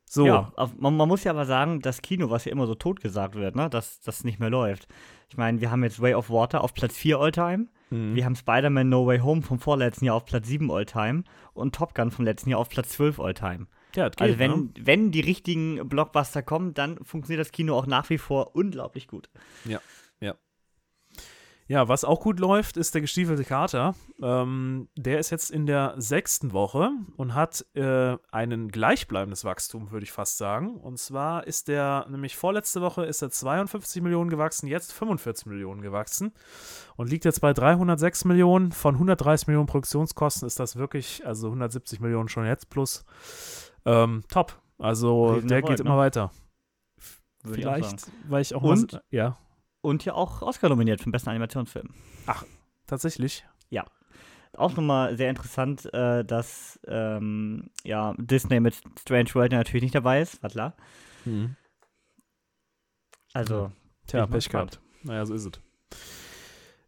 So. 0.06 0.26
Ja, 0.26 0.52
man, 0.78 0.96
man, 0.96 1.08
muss 1.08 1.24
ja 1.24 1.32
aber 1.32 1.44
sagen, 1.44 1.80
das 1.80 2.00
Kino, 2.00 2.30
was 2.30 2.44
ja 2.44 2.52
immer 2.52 2.66
so 2.66 2.74
tot 2.74 3.00
gesagt 3.00 3.34
wird, 3.34 3.56
ne, 3.56 3.68
dass 3.68 4.00
das 4.00 4.24
nicht 4.24 4.38
mehr 4.38 4.50
läuft. 4.50 4.86
Ich 5.28 5.36
meine, 5.36 5.60
wir 5.60 5.70
haben 5.70 5.82
jetzt 5.82 6.00
Way 6.00 6.14
of 6.14 6.30
Water 6.30 6.62
auf 6.62 6.72
Platz 6.72 6.96
4 6.96 7.18
Alltime. 7.18 7.66
Mhm. 7.90 8.14
Wir 8.14 8.24
haben 8.24 8.36
Spider-Man 8.36 8.88
No 8.88 9.06
Way 9.06 9.18
Home 9.18 9.42
vom 9.42 9.58
vorletzten 9.58 10.04
Jahr 10.04 10.14
auf 10.14 10.24
Platz 10.24 10.46
7 10.46 10.70
Alltime 10.70 11.24
und 11.52 11.74
Top 11.74 11.94
Gun 11.94 12.10
vom 12.10 12.24
letzten 12.24 12.50
Jahr 12.50 12.60
auf 12.60 12.68
Platz 12.68 12.90
12 12.90 13.18
Alltime. 13.18 13.66
Ja, 13.94 14.08
geht, 14.08 14.20
also 14.20 14.38
wenn, 14.38 14.50
ne? 14.50 14.68
wenn 14.80 15.10
die 15.10 15.20
richtigen 15.20 15.88
Blockbuster 15.88 16.42
kommen, 16.42 16.74
dann 16.74 17.02
funktioniert 17.04 17.40
das 17.40 17.52
Kino 17.52 17.76
auch 17.76 17.86
nach 17.86 18.10
wie 18.10 18.18
vor 18.18 18.54
unglaublich 18.54 19.06
gut. 19.06 19.28
Ja, 19.64 19.80
ja. 20.20 20.34
Ja, 21.66 21.88
was 21.88 22.04
auch 22.04 22.20
gut 22.20 22.40
läuft, 22.40 22.76
ist 22.76 22.92
der 22.94 23.00
gestiefelte 23.00 23.44
Kater. 23.44 23.94
Ähm, 24.20 24.88
der 24.96 25.18
ist 25.18 25.30
jetzt 25.30 25.50
in 25.50 25.64
der 25.64 25.94
sechsten 25.96 26.52
Woche 26.52 26.90
und 27.16 27.34
hat 27.34 27.64
äh, 27.74 28.18
ein 28.30 28.68
gleichbleibendes 28.68 29.44
Wachstum, 29.44 29.90
würde 29.90 30.04
ich 30.04 30.12
fast 30.12 30.36
sagen. 30.36 30.76
Und 30.76 30.98
zwar 30.98 31.46
ist 31.46 31.68
der, 31.68 32.06
nämlich 32.10 32.36
vorletzte 32.36 32.82
Woche 32.82 33.06
ist 33.06 33.22
er 33.22 33.30
52 33.30 34.02
Millionen 34.02 34.28
gewachsen, 34.28 34.66
jetzt 34.66 34.92
45 34.92 35.46
Millionen 35.46 35.80
gewachsen 35.80 36.34
und 36.96 37.08
liegt 37.08 37.24
jetzt 37.24 37.40
bei 37.40 37.54
306 37.54 38.26
Millionen. 38.26 38.70
Von 38.70 38.96
130 38.96 39.46
Millionen 39.46 39.66
Produktionskosten 39.66 40.46
ist 40.46 40.60
das 40.60 40.76
wirklich, 40.76 41.24
also 41.24 41.46
170 41.46 41.98
Millionen 42.00 42.28
schon 42.28 42.44
jetzt 42.44 42.68
plus. 42.68 43.06
Ähm, 43.84 44.24
top. 44.28 44.60
Also 44.78 45.40
der 45.40 45.58
Erfolg, 45.58 45.76
geht 45.76 45.84
ne? 45.84 45.90
immer 45.90 45.98
weiter. 45.98 46.30
Würde 47.42 47.58
ich 47.58 47.64
Vielleicht, 47.64 48.00
sagen. 48.00 48.12
weil 48.28 48.42
ich 48.42 48.54
auch 48.54 48.62
Und? 48.62 48.92
mal, 48.92 49.02
ja, 49.10 49.38
Und 49.82 50.02
hier 50.02 50.14
auch 50.14 50.42
Oscar 50.42 50.68
nominiert 50.70 51.00
für 51.00 51.04
den 51.04 51.12
besten 51.12 51.30
Animationsfilm. 51.30 51.90
tatsächlich. 52.86 53.44
Auch 54.56 54.76
nochmal 54.76 55.16
sehr 55.16 55.30
interessant, 55.30 55.92
äh, 55.92 56.24
dass 56.24 56.78
ähm, 56.86 57.70
ja, 57.82 58.14
Disney 58.18 58.60
mit 58.60 58.80
Strange 59.00 59.34
World 59.34 59.52
ja 59.52 59.58
natürlich 59.58 59.82
nicht 59.82 59.94
dabei 59.94 60.20
ist, 60.20 60.42
war 60.42 60.50
klar. 60.50 60.76
Also, 63.32 63.72
Tja, 64.06 64.24
ich 64.24 64.30
Pech 64.30 64.48
gehabt. 64.48 64.80
Naja, 65.02 65.26
so 65.26 65.34
ist 65.34 65.44
es. 65.46 65.60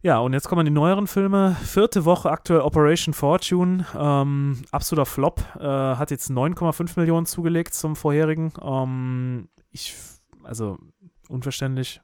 Ja, 0.07 0.19
und 0.19 0.31
jetzt 0.31 0.47
kommen 0.47 0.63
die 0.63 0.71
neueren 0.71 1.05
Filme. 1.05 1.57
Vierte 1.65 2.05
Woche 2.05 2.31
aktuell 2.31 2.61
Operation 2.61 3.13
Fortune. 3.13 3.85
Ähm, 3.93 4.61
absoluter 4.71 5.05
Flop. 5.05 5.43
Äh, 5.59 5.65
hat 5.65 6.11
jetzt 6.11 6.31
9,5 6.31 6.97
Millionen 6.97 7.25
zugelegt 7.25 7.73
zum 7.73 7.97
vorherigen. 7.97 8.53
Ähm, 8.63 9.49
ich, 9.69 9.97
also, 10.45 10.77
unverständlich. 11.27 11.99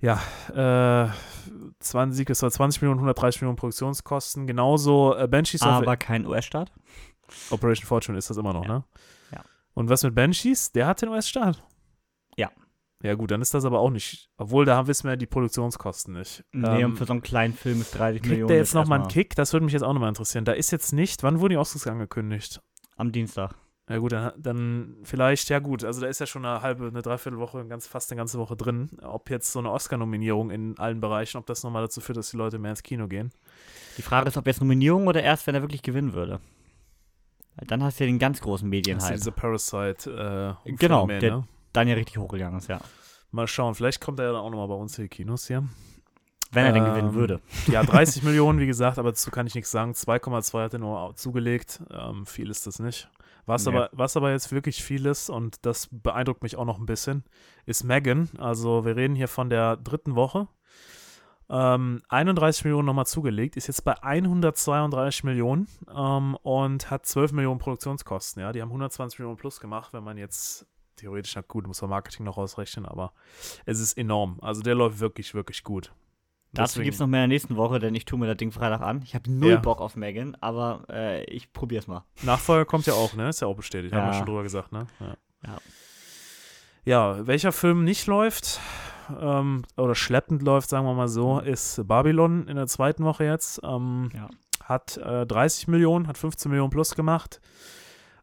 Ja, 0.00 0.20
äh, 0.50 1.08
20, 1.78 2.28
es 2.28 2.42
war 2.42 2.50
20 2.50 2.82
Millionen, 2.82 2.98
130 2.98 3.40
Millionen 3.40 3.56
Produktionskosten. 3.56 4.46
Genauso 4.46 5.16
äh, 5.16 5.26
Banshees 5.26 5.62
of 5.62 5.68
aber 5.68 5.96
kein 5.96 6.26
US-Start. 6.26 6.70
Operation 7.48 7.86
Fortune 7.86 8.18
ist 8.18 8.28
das 8.28 8.36
immer 8.36 8.52
noch, 8.52 8.66
Ja. 8.66 8.68
ne? 8.68 8.84
Ja. 9.32 9.40
Und 9.72 9.88
was 9.88 10.02
mit 10.02 10.14
Banshees? 10.14 10.72
Der 10.72 10.88
hat 10.88 11.00
den 11.00 11.08
US-Start. 11.08 11.64
Ja. 12.36 12.50
Ja, 13.04 13.14
gut, 13.14 13.30
dann 13.30 13.42
ist 13.42 13.52
das 13.52 13.66
aber 13.66 13.80
auch 13.80 13.90
nicht. 13.90 14.30
Obwohl, 14.38 14.64
da 14.64 14.86
wissen 14.86 15.04
wir 15.04 15.10
ja 15.10 15.16
die 15.16 15.26
Produktionskosten 15.26 16.14
nicht. 16.14 16.42
Nee, 16.52 16.80
Ähm, 16.82 16.92
und 16.92 16.96
für 16.96 17.04
so 17.04 17.12
einen 17.12 17.20
kleinen 17.22 17.52
Film 17.52 17.82
ist 17.82 17.90
30 17.98 18.22
Millionen. 18.22 18.38
kriegt 18.38 18.50
der 18.50 18.56
jetzt 18.56 18.72
nochmal 18.74 19.00
einen 19.00 19.08
Kick? 19.08 19.34
Das 19.36 19.52
würde 19.52 19.64
mich 19.64 19.74
jetzt 19.74 19.82
auch 19.82 19.92
nochmal 19.92 20.08
interessieren. 20.08 20.46
Da 20.46 20.52
ist 20.52 20.70
jetzt 20.70 20.92
nicht, 20.92 21.22
wann 21.22 21.38
wurden 21.38 21.50
die 21.50 21.56
Oscars 21.58 21.86
angekündigt? 21.86 22.62
Am 22.96 23.12
Dienstag. 23.12 23.54
Ja, 23.90 23.98
gut, 23.98 24.12
dann, 24.12 24.32
dann 24.38 24.96
vielleicht, 25.02 25.50
ja, 25.50 25.58
gut. 25.58 25.84
Also, 25.84 26.00
da 26.00 26.06
ist 26.06 26.18
ja 26.18 26.24
schon 26.24 26.46
eine 26.46 26.62
halbe, 26.62 26.86
eine 26.86 27.02
Dreiviertelwoche, 27.02 27.66
ganz, 27.66 27.86
fast 27.86 28.10
eine 28.10 28.16
ganze 28.16 28.38
Woche 28.38 28.56
drin. 28.56 28.88
Ob 29.02 29.28
jetzt 29.28 29.52
so 29.52 29.58
eine 29.58 29.70
Oscar-Nominierung 29.70 30.50
in 30.50 30.78
allen 30.78 31.00
Bereichen, 31.02 31.36
ob 31.36 31.44
das 31.44 31.62
nochmal 31.62 31.82
dazu 31.82 32.00
führt, 32.00 32.16
dass 32.16 32.30
die 32.30 32.38
Leute 32.38 32.58
mehr 32.58 32.70
ins 32.70 32.82
Kino 32.82 33.06
gehen. 33.06 33.30
Die 33.98 34.02
Frage 34.02 34.28
ist, 34.28 34.38
ob 34.38 34.46
jetzt 34.46 34.60
Nominierung 34.62 35.06
oder 35.06 35.22
erst, 35.22 35.46
wenn 35.46 35.54
er 35.54 35.60
wirklich 35.60 35.82
gewinnen 35.82 36.14
würde. 36.14 36.40
Dann 37.66 37.82
hast 37.82 38.00
du 38.00 38.04
ja 38.04 38.10
den 38.10 38.18
ganz 38.18 38.40
großen 38.40 38.70
Das 38.70 38.78
ist 38.78 38.86
Medienhype. 38.86 39.14
diese 39.14 39.32
Parasite, 39.32 40.10
äh, 40.64 40.70
Genau, 40.72 41.06
Phänomen, 41.06 41.20
der- 41.20 41.36
ne? 41.36 41.44
Dann 41.74 41.86
ja 41.88 41.94
richtig 41.94 42.16
hochgegangen 42.16 42.58
ist, 42.58 42.68
ja. 42.68 42.80
Mal 43.30 43.46
schauen, 43.46 43.74
vielleicht 43.74 44.00
kommt 44.00 44.18
er 44.20 44.26
ja 44.26 44.32
dann 44.32 44.40
auch 44.40 44.50
nochmal 44.50 44.68
bei 44.68 44.74
uns 44.74 44.96
in 44.98 45.04
die 45.04 45.08
Kinos 45.08 45.46
hier. 45.46 45.64
Wenn 46.52 46.64
er 46.66 46.72
denn 46.72 46.84
Ähm, 46.84 46.90
gewinnen 46.90 47.14
würde. 47.14 47.40
Ja, 47.66 47.82
30 47.82 48.22
Millionen, 48.22 48.60
wie 48.60 48.66
gesagt, 48.66 48.98
aber 48.98 49.10
dazu 49.10 49.30
kann 49.30 49.46
ich 49.46 49.54
nichts 49.54 49.70
sagen. 49.70 49.92
2,2 49.92 50.62
hat 50.62 50.72
er 50.72 50.78
nur 50.78 51.14
zugelegt. 51.16 51.82
Ähm, 51.90 52.24
viel 52.26 52.48
ist 52.48 52.66
das 52.66 52.78
nicht. 52.78 53.10
Was, 53.46 53.66
Nee. 53.66 53.72
aber, 53.76 53.90
was 53.92 54.16
aber 54.16 54.30
jetzt 54.30 54.52
wirklich 54.52 54.82
viel 54.82 55.04
ist, 55.04 55.28
und 55.28 55.66
das 55.66 55.88
beeindruckt 55.90 56.42
mich 56.42 56.56
auch 56.56 56.64
noch 56.64 56.78
ein 56.78 56.86
bisschen, 56.86 57.24
ist 57.66 57.84
Megan. 57.84 58.30
Also 58.38 58.84
wir 58.86 58.96
reden 58.96 59.14
hier 59.16 59.28
von 59.28 59.50
der 59.50 59.76
dritten 59.76 60.14
Woche. 60.14 60.48
Ähm, 61.50 62.02
31 62.08 62.64
Millionen 62.64 62.86
nochmal 62.86 63.04
zugelegt, 63.06 63.56
ist 63.56 63.66
jetzt 63.66 63.84
bei 63.84 64.00
132 64.02 65.24
Millionen 65.24 65.68
ähm, 65.94 66.36
und 66.42 66.90
hat 66.90 67.04
12 67.04 67.32
Millionen 67.32 67.58
Produktionskosten. 67.58 68.40
Ja, 68.40 68.52
die 68.52 68.62
haben 68.62 68.70
120 68.70 69.18
Millionen 69.18 69.36
plus 69.36 69.60
gemacht, 69.60 69.92
wenn 69.92 70.04
man 70.04 70.16
jetzt 70.16 70.66
theoretisch, 70.96 71.34
na 71.36 71.42
gut, 71.42 71.66
muss 71.66 71.80
man 71.82 71.90
Marketing 71.90 72.24
noch 72.24 72.36
ausrechnen, 72.38 72.86
aber 72.86 73.12
es 73.66 73.80
ist 73.80 73.96
enorm. 73.98 74.38
Also 74.40 74.62
der 74.62 74.74
läuft 74.74 75.00
wirklich, 75.00 75.34
wirklich 75.34 75.62
gut. 75.64 75.92
Dazu 76.52 76.82
gibt 76.82 76.94
es 76.94 77.00
noch 77.00 77.08
mehr 77.08 77.24
in 77.24 77.30
der 77.30 77.34
nächsten 77.34 77.56
Woche, 77.56 77.80
denn 77.80 77.96
ich 77.96 78.04
tue 78.04 78.16
mir 78.16 78.26
das 78.28 78.36
Ding 78.36 78.52
Freitag 78.52 78.80
an. 78.80 79.02
Ich 79.02 79.16
habe 79.16 79.28
null 79.28 79.50
Ja. 79.54 79.56
Bock 79.60 79.80
auf 79.80 79.96
Megan, 79.96 80.36
aber 80.40 80.84
äh, 80.88 81.24
ich 81.24 81.52
probier's 81.52 81.88
mal. 81.88 82.04
Nachfolger 82.22 82.64
kommt 82.64 82.86
ja 82.86 82.92
auch, 82.94 83.14
ne? 83.14 83.28
Ist 83.28 83.40
ja 83.40 83.48
auch 83.48 83.56
bestätigt. 83.56 83.92
Haben 83.92 84.04
wir 84.06 84.12
Ja. 84.12 84.18
schon 84.18 84.26
drüber 84.26 84.44
gesagt, 84.44 84.70
ne? 84.70 84.86
Ja. 85.00 85.16
Ja. 85.46 85.56
Ja, 86.84 87.26
welcher 87.26 87.50
Film 87.52 87.82
nicht 87.84 88.06
läuft, 88.06 88.60
ähm, 89.20 89.64
oder 89.76 89.94
schleppend 89.94 90.42
läuft, 90.42 90.68
sagen 90.68 90.86
wir 90.86 90.94
mal 90.94 91.08
so, 91.08 91.40
ist 91.40 91.80
Babylon 91.88 92.46
in 92.46 92.56
der 92.56 92.66
zweiten 92.66 93.04
Woche 93.04 93.24
jetzt. 93.24 93.60
Ähm, 93.64 94.10
Ja. 94.14 94.28
Hat 94.62 94.96
äh, 94.98 95.26
30 95.26 95.68
Millionen, 95.68 96.06
hat 96.06 96.16
15 96.18 96.50
Millionen 96.50 96.70
plus 96.70 96.94
gemacht, 96.94 97.40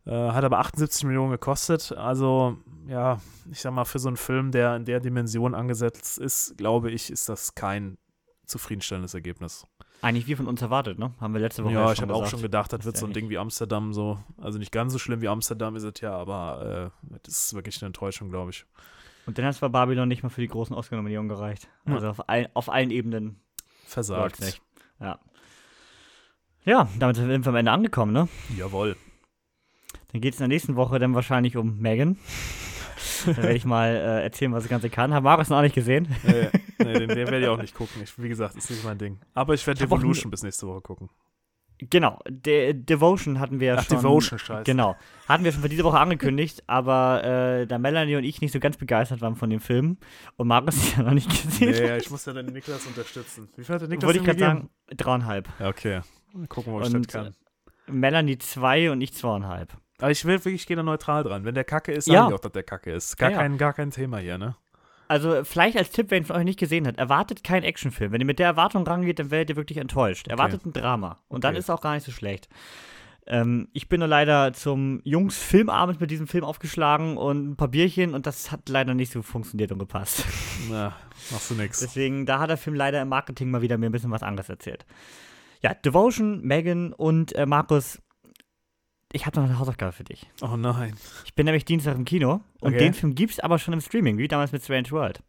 äh, 0.05 0.11
hat 0.11 0.43
aber 0.43 0.59
78 0.59 1.03
Millionen 1.05 1.31
gekostet. 1.31 1.91
Also, 1.91 2.57
ja, 2.87 3.21
ich 3.51 3.61
sag 3.61 3.73
mal, 3.73 3.85
für 3.85 3.99
so 3.99 4.07
einen 4.07 4.17
Film, 4.17 4.51
der 4.51 4.75
in 4.75 4.85
der 4.85 4.99
Dimension 4.99 5.55
angesetzt 5.55 6.17
ist, 6.17 6.57
glaube 6.57 6.91
ich, 6.91 7.11
ist 7.11 7.29
das 7.29 7.55
kein 7.55 7.97
zufriedenstellendes 8.45 9.13
Ergebnis. 9.13 9.65
Eigentlich 10.01 10.27
wie 10.27 10.35
von 10.35 10.47
uns 10.47 10.61
erwartet, 10.61 10.97
ne? 10.97 11.13
Haben 11.19 11.33
wir 11.33 11.41
letzte 11.41 11.63
Woche 11.63 11.73
Ja, 11.73 11.85
ja 11.85 11.93
ich 11.93 12.01
habe 12.01 12.13
auch 12.13 12.25
schon 12.25 12.41
gedacht, 12.41 12.73
das 12.73 12.79
Ist 12.79 12.85
wird 12.85 12.97
so 12.97 13.05
ein 13.05 13.13
Ding 13.13 13.29
wie 13.29 13.37
Amsterdam 13.37 13.93
so. 13.93 14.17
Also 14.37 14.57
nicht 14.57 14.71
ganz 14.71 14.93
so 14.93 14.99
schlimm 14.99 15.21
wie 15.21 15.27
Amsterdam 15.27 15.75
ist 15.75 15.83
es 15.83 16.01
ja, 16.01 16.13
aber 16.13 16.91
äh, 17.03 17.17
das 17.23 17.45
ist 17.45 17.53
wirklich 17.53 17.79
eine 17.81 17.87
Enttäuschung, 17.87 18.29
glaube 18.29 18.49
ich. 18.49 18.65
Und 19.27 19.37
dann 19.37 19.45
hat 19.45 19.53
es 19.53 19.59
bei 19.59 19.69
Babylon 19.69 20.07
nicht 20.07 20.23
mal 20.23 20.29
für 20.29 20.41
die 20.41 20.47
großen 20.47 20.75
Oscar-Nominierungen 20.75 21.29
gereicht. 21.29 21.69
Ja. 21.85 21.93
Also 21.93 22.09
auf, 22.09 22.29
ein, 22.29 22.47
auf 22.55 22.69
allen 22.69 22.89
Ebenen 22.89 23.39
Versagt. 23.85 24.39
nicht. 24.39 24.61
Ja. 24.99 25.19
Ja, 26.65 26.89
damit 26.97 27.15
sind 27.15 27.45
wir 27.45 27.49
am 27.49 27.55
Ende 27.55 27.71
angekommen, 27.71 28.11
ne? 28.11 28.27
Jawohl. 28.57 28.95
Dann 30.11 30.21
geht 30.21 30.33
es 30.33 30.39
in 30.39 30.43
der 30.43 30.55
nächsten 30.55 30.75
Woche 30.75 30.99
dann 30.99 31.15
wahrscheinlich 31.15 31.57
um 31.57 31.79
Megan. 31.79 32.17
dann 33.25 33.37
werde 33.37 33.53
ich 33.53 33.65
mal 33.65 33.89
äh, 33.89 34.23
erzählen, 34.23 34.51
was 34.53 34.63
das 34.63 34.69
Ganze 34.69 34.89
kann. 34.89 35.13
Habe 35.13 35.23
Marius 35.23 35.49
noch 35.49 35.61
nicht 35.61 35.75
gesehen. 35.75 36.07
äh, 36.25 36.49
nee, 36.79 36.93
den, 36.93 37.07
den 37.09 37.17
werde 37.17 37.41
ich 37.41 37.47
auch 37.47 37.61
nicht 37.61 37.75
gucken. 37.75 38.01
Ich, 38.03 38.17
wie 38.21 38.29
gesagt, 38.29 38.55
ist 38.55 38.69
nicht 38.69 38.83
mein 38.83 38.97
Ding. 38.97 39.19
Aber 39.33 39.53
ich 39.53 39.65
werde 39.65 39.79
Ich 39.79 39.83
Devolution 39.83 40.31
bis 40.31 40.43
nächste 40.43 40.67
Woche 40.67 40.81
gucken. 40.81 41.09
Genau, 41.89 42.19
De 42.29 42.73
Devotion 42.73 43.39
hatten 43.39 43.59
wir 43.59 43.69
ja 43.69 43.75
Ach, 43.77 43.83
schon. 43.83 43.97
Devotion, 43.97 44.37
scheiße. 44.37 44.63
Genau. 44.65 44.95
Hatten 45.27 45.43
wir 45.43 45.51
schon 45.51 45.63
für 45.63 45.69
diese 45.69 45.83
Woche 45.83 45.99
angekündigt, 45.99 46.63
aber 46.67 47.23
äh, 47.23 47.65
da 47.65 47.79
Melanie 47.79 48.17
und 48.17 48.23
ich 48.23 48.39
nicht 48.39 48.51
so 48.51 48.59
ganz 48.59 48.77
begeistert 48.77 49.21
waren 49.21 49.35
von 49.35 49.49
dem 49.49 49.59
Film 49.59 49.97
und 50.35 50.47
Marius 50.47 50.75
ist 50.75 50.97
ja 50.97 51.03
noch 51.03 51.13
nicht 51.13 51.29
gesehen. 51.29 51.71
Nee, 51.71 51.87
ja, 51.87 51.97
ich 51.97 52.11
muss 52.11 52.25
ja 52.25 52.33
den 52.33 52.47
Niklas 52.47 52.85
unterstützen. 52.85 53.49
Wie 53.55 53.63
viel 53.63 53.73
hat 53.73 53.81
der 53.81 53.89
Niklas 53.89 54.05
Wollte 54.05 54.19
ich 54.19 54.25
gerade 54.25 54.39
sagen, 54.39 54.69
dreieinhalb. 54.95 55.49
Ja, 55.59 55.69
okay. 55.69 56.01
Gucken, 56.49 56.73
ob 56.73 56.81
ich 56.83 56.93
Und 56.93 57.07
das 57.07 57.13
kann. 57.13 57.35
Melanie 57.87 58.37
zwei 58.37 58.91
und 58.91 59.01
ich 59.01 59.13
zweieinhalb. 59.13 59.75
Aber 60.01 60.11
ich 60.11 60.25
will 60.25 60.33
wirklich, 60.39 60.55
ich 60.55 60.67
gehe 60.67 60.75
da 60.75 60.83
neutral 60.83 61.23
dran. 61.23 61.45
Wenn 61.45 61.55
der 61.55 61.63
Kacke 61.63 61.91
ist, 61.93 62.05
sage 62.05 62.15
Ja. 62.17 62.27
ich 62.27 62.33
auch, 62.33 62.39
dass 62.39 62.51
der 62.51 62.63
Kacke 62.63 62.91
ist. 62.91 63.17
Gar, 63.17 63.29
Ja, 63.29 63.35
ja. 63.37 63.41
Kein, 63.43 63.57
gar 63.57 63.73
kein 63.73 63.91
Thema 63.91 64.17
hier, 64.17 64.37
ne? 64.37 64.55
Also 65.07 65.43
vielleicht 65.43 65.77
als 65.77 65.89
Tipp, 65.89 66.07
wer 66.09 66.17
ihn 66.19 66.25
von 66.25 66.37
euch 66.37 66.45
nicht 66.45 66.59
gesehen 66.59 66.87
hat, 66.87 66.97
erwartet 66.97 67.43
keinen 67.43 67.63
Actionfilm. 67.63 68.11
Wenn 68.13 68.21
ihr 68.21 68.25
mit 68.25 68.39
der 68.39 68.47
Erwartung 68.47 68.87
rangeht, 68.87 69.19
dann 69.19 69.29
werdet 69.29 69.49
ihr 69.51 69.55
wirklich 69.57 69.77
enttäuscht. 69.77 70.27
Erwartet 70.29 70.65
ein 70.65 70.71
Drama. 70.73 71.17
Und 71.27 71.43
dann 71.43 71.51
Okay. 71.51 71.59
ist 71.59 71.65
es 71.65 71.69
auch 71.69 71.81
gar 71.81 71.95
nicht 71.95 72.05
so 72.05 72.11
schlecht. 72.13 72.47
Ähm, 73.27 73.67
ich 73.73 73.87
bin 73.89 73.99
nur 73.99 74.07
leider 74.07 74.51
zum 74.53 75.01
Jungs-Filmabend 75.03 75.99
mit 76.01 76.09
diesem 76.11 76.27
Film 76.27 76.43
aufgeschlagen 76.43 77.17
und 77.17 77.51
ein 77.51 77.55
paar 77.55 77.67
Bierchen 77.67 78.15
und 78.15 78.25
das 78.25 78.51
hat 78.51 78.67
leider 78.69 78.93
nicht 78.95 79.11
so 79.11 79.21
funktioniert 79.21 79.71
und 79.71 79.79
gepasst. 79.79 80.25
Na, 80.71 80.95
machst 81.29 81.51
du 81.51 81.55
nix. 81.55 81.81
Deswegen, 81.81 82.25
da 82.25 82.39
hat 82.39 82.49
der 82.49 82.57
Film 82.57 82.75
leider 82.75 83.01
im 83.01 83.09
Marketing 83.09 83.51
mal 83.51 83.61
wieder 83.61 83.77
mir 83.77 83.87
ein 83.87 83.91
bisschen 83.91 84.11
was 84.11 84.23
anderes 84.23 84.49
erzählt. 84.49 84.85
Ja, 85.61 85.73
Devotion, 85.75 86.41
Megan 86.41 86.93
und 86.93 87.35
äh, 87.35 87.45
Markus, 87.45 88.01
ich 89.13 89.25
habe 89.25 89.39
noch 89.39 89.47
eine 89.47 89.59
Hausaufgabe 89.59 89.91
für 89.91 90.03
dich. 90.03 90.27
Oh 90.41 90.55
nein. 90.57 90.93
Ich 91.25 91.33
bin 91.35 91.45
nämlich 91.45 91.65
Dienstag 91.65 91.95
im 91.95 92.05
Kino 92.05 92.41
und 92.59 92.73
Okay. 92.73 92.77
den 92.79 92.93
Film 92.93 93.15
gibt's 93.15 93.39
aber 93.39 93.59
schon 93.59 93.73
im 93.73 93.81
Streaming, 93.81 94.17
wie 94.17 94.27
damals 94.27 94.51
mit 94.51 94.63
Strange 94.63 94.91
World. 94.91 95.21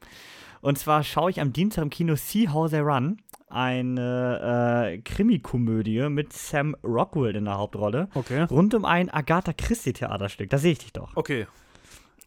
Und 0.60 0.78
zwar 0.78 1.02
schaue 1.02 1.30
ich 1.30 1.40
am 1.40 1.52
Dienstag 1.52 1.82
im 1.82 1.90
Kino 1.90 2.14
See 2.14 2.48
How 2.48 2.70
They 2.70 2.80
Run, 2.80 3.20
eine 3.48 4.92
äh, 4.94 4.98
Krimikomödie 4.98 6.08
mit 6.08 6.32
Sam 6.32 6.76
Rockwell 6.84 7.34
in 7.36 7.44
der 7.44 7.58
Hauptrolle, 7.58 8.08
Okay. 8.14 8.42
rund 8.44 8.72
um 8.74 8.84
ein 8.84 9.10
Agatha 9.10 9.52
Christie 9.52 9.92
Theaterstück. 9.92 10.48
Da 10.50 10.58
sehe 10.58 10.72
ich 10.72 10.78
dich 10.78 10.92
doch. 10.92 11.16
Okay. 11.16 11.46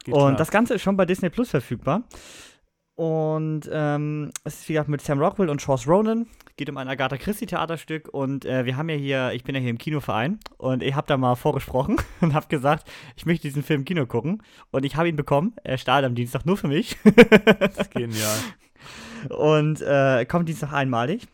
Geht 0.04 0.14
Und 0.14 0.20
klar. 0.22 0.36
das 0.36 0.52
Ganze 0.52 0.74
ist 0.76 0.82
schon 0.82 0.98
bei 0.98 1.06
Disney 1.06 1.30
Plus 1.30 1.50
verfügbar. 1.50 2.04
Und 2.96 3.70
ähm, 3.72 4.32
es 4.44 4.60
ist 4.60 4.70
wie 4.70 4.74
gesagt 4.74 4.90
mit 4.90 5.02
Sam 5.02 5.20
Rockwell 5.20 5.50
und 5.50 5.60
Charles 5.60 5.88
Ronan. 5.88 6.28
Geht 6.58 6.70
um 6.70 6.78
ein 6.78 6.88
Agatha 6.88 7.18
Christie 7.18 7.46
Theaterstück. 7.48 8.08
Und 8.10 8.46
äh, 8.46 8.66
wir 8.66 8.78
haben 8.78 8.88
ja 8.90 8.96
hier, 8.96 9.32
ich 9.34 9.44
bin 9.44 9.56
ja 9.56 9.62
hier 9.62 9.70
im 9.70 9.78
Kinoverein 9.78 10.40
und 10.58 10.84
ich 10.84 10.96
habe 10.96 11.06
da 11.08 11.18
mal 11.18 11.36
vorgesprochen 11.36 11.98
und 12.22 12.34
habe 12.34 12.48
gesagt, 12.48 12.90
ich 13.18 13.26
möchte 13.26 13.48
diesen 13.48 13.64
Film 13.64 13.82
im 13.82 13.86
Kino 13.86 14.06
gucken. 14.06 14.42
Und 14.72 14.86
ich 14.86 14.96
habe 14.96 15.10
ihn 15.10 15.16
bekommen. 15.18 15.54
Er 15.64 15.78
startet 15.78 16.08
am 16.08 16.16
Dienstag 16.16 16.46
nur 16.46 16.56
für 16.58 16.68
mich. 16.70 16.98
Genial. 17.94 18.38
und 19.30 19.82
äh, 19.82 20.26
kommt 20.26 20.48
Dienstag 20.48 20.72
einmalig. 20.72 21.28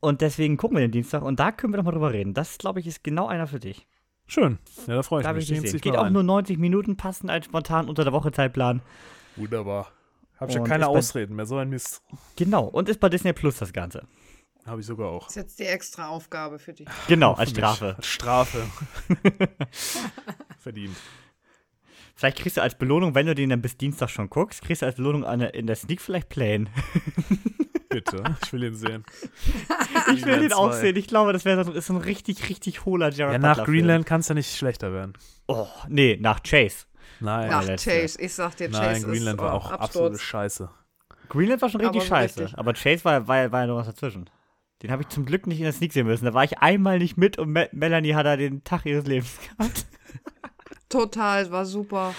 Und 0.00 0.20
deswegen 0.20 0.56
gucken 0.56 0.76
wir 0.76 0.84
den 0.86 0.92
Dienstag 0.92 1.22
und 1.22 1.40
da 1.40 1.50
können 1.50 1.72
wir 1.72 1.78
doch 1.78 1.84
mal 1.84 1.92
drüber 1.92 2.12
reden. 2.12 2.34
Das, 2.34 2.58
glaube 2.58 2.78
ich, 2.80 2.86
ist 2.86 3.02
genau 3.04 3.26
einer 3.26 3.46
für 3.46 3.58
dich. 3.58 3.86
Schön. 4.26 4.58
Ja, 4.86 4.96
da 4.96 5.02
freue 5.02 5.20
ich 5.20 5.26
Da 5.26 5.32
mich. 5.32 5.50
ich 5.50 5.82
Geht 5.82 5.96
auch 5.96 6.04
rein. 6.04 6.12
nur 6.12 6.22
90 6.22 6.58
Minuten, 6.58 6.96
passend 6.96 7.30
als 7.30 7.46
spontan 7.46 7.88
unter 7.88 8.04
der 8.04 8.12
Woche 8.12 8.32
Zeitplan. 8.32 8.80
Wunderbar. 9.36 9.88
Hab 10.44 10.50
ich 10.50 10.56
ja 10.56 10.62
keine 10.62 10.88
Ausreden 10.88 11.36
mehr. 11.36 11.46
So 11.46 11.56
ein 11.56 11.70
Mist. 11.70 12.02
Genau. 12.36 12.64
Und 12.64 12.88
ist 12.88 13.00
bei 13.00 13.08
Disney 13.08 13.32
Plus 13.32 13.58
das 13.58 13.72
Ganze. 13.72 14.06
Habe 14.66 14.80
ich 14.80 14.86
sogar 14.86 15.08
auch. 15.10 15.24
Das 15.24 15.36
ist 15.36 15.42
jetzt 15.42 15.58
die 15.58 15.64
extra 15.64 16.08
Aufgabe 16.08 16.58
für 16.58 16.72
dich. 16.72 16.86
Genau, 17.08 17.32
als. 17.32 17.50
Strafe. 17.50 17.94
Als 17.96 18.06
Strafe. 18.06 18.66
Verdient. 20.58 20.96
Vielleicht 22.14 22.38
kriegst 22.38 22.56
du 22.56 22.62
als 22.62 22.76
Belohnung, 22.76 23.14
wenn 23.14 23.26
du 23.26 23.34
den 23.34 23.50
dann 23.50 23.60
bis 23.60 23.76
Dienstag 23.76 24.08
schon 24.08 24.30
guckst, 24.30 24.62
kriegst 24.62 24.82
du 24.82 24.86
als 24.86 24.96
Belohnung 24.96 25.24
eine, 25.24 25.48
in 25.48 25.66
der 25.66 25.76
Sneak 25.76 26.00
vielleicht 26.00 26.28
Plane. 26.28 26.66
Bitte, 27.88 28.22
ich 28.42 28.52
will 28.52 28.64
ihn 28.64 28.74
sehen. 28.74 29.04
Ich 30.12 30.26
will 30.26 30.40
den 30.40 30.52
auch 30.52 30.72
sehen. 30.72 30.96
Ich 30.96 31.06
glaube, 31.06 31.32
das 31.32 31.44
wäre 31.44 31.80
so, 31.80 31.92
ein 31.94 32.00
richtig, 32.00 32.48
richtig 32.48 32.84
hohler 32.84 33.10
Jared 33.10 33.34
Ja, 33.34 33.38
nach. 33.38 33.64
Greenland 33.64 34.04
kann 34.04 34.20
es 34.20 34.28
ja 34.28 34.34
nicht 34.34 34.54
schlechter 34.54 34.92
werden. 34.92 35.14
Oh, 35.46 35.66
nee, 35.88 36.18
nach 36.20 36.42
Chase. 36.42 36.86
Nein, 37.20 37.50
Ach. 37.52 37.64
Chase, 37.66 38.20
ich 38.20 38.34
sag 38.34 38.56
dir, 38.56 38.68
Chase 38.68 38.82
nein, 38.82 38.96
ist 38.96 39.04
Greenland 39.06 39.38
war 39.38 39.54
oh, 39.54 39.56
auch 39.56 39.70
Absturz. 39.70 39.84
absolute 39.88 40.18
Scheiße. 40.18 40.70
Greenland 41.28 41.62
war 41.62 41.68
schon 41.68 41.80
richtig 41.80 42.02
Aber 42.02 42.08
scheiße. 42.08 42.40
richtig. 42.40 42.58
Aber 42.58 42.72
Chase 42.74 43.04
war, 43.04 43.28
war, 43.28 43.52
war 43.52 43.60
ja 43.62 43.66
noch 43.66 43.76
was 43.76 43.86
dazwischen. 43.86 44.28
Den 44.82 44.90
habe 44.90 45.02
ich 45.02 45.08
zum 45.08 45.24
Glück 45.24 45.46
nicht 45.46 45.58
in 45.58 45.64
der 45.64 45.72
Sneak 45.72 45.92
sehen 45.92 46.06
müssen. 46.06 46.24
Da 46.24 46.34
war 46.34 46.44
ich 46.44 46.58
einmal 46.58 46.98
nicht 46.98 47.16
mit 47.16 47.38
und 47.38 47.50
Me 47.50 47.68
Melanie 47.72 48.14
hat 48.14 48.26
da 48.26 48.36
den 48.36 48.64
Tag 48.64 48.84
ihres 48.84 49.06
Lebens 49.06 49.38
gehabt. 49.40 49.86
Total, 50.88 51.50
war 51.50 51.64
super. 51.64 52.14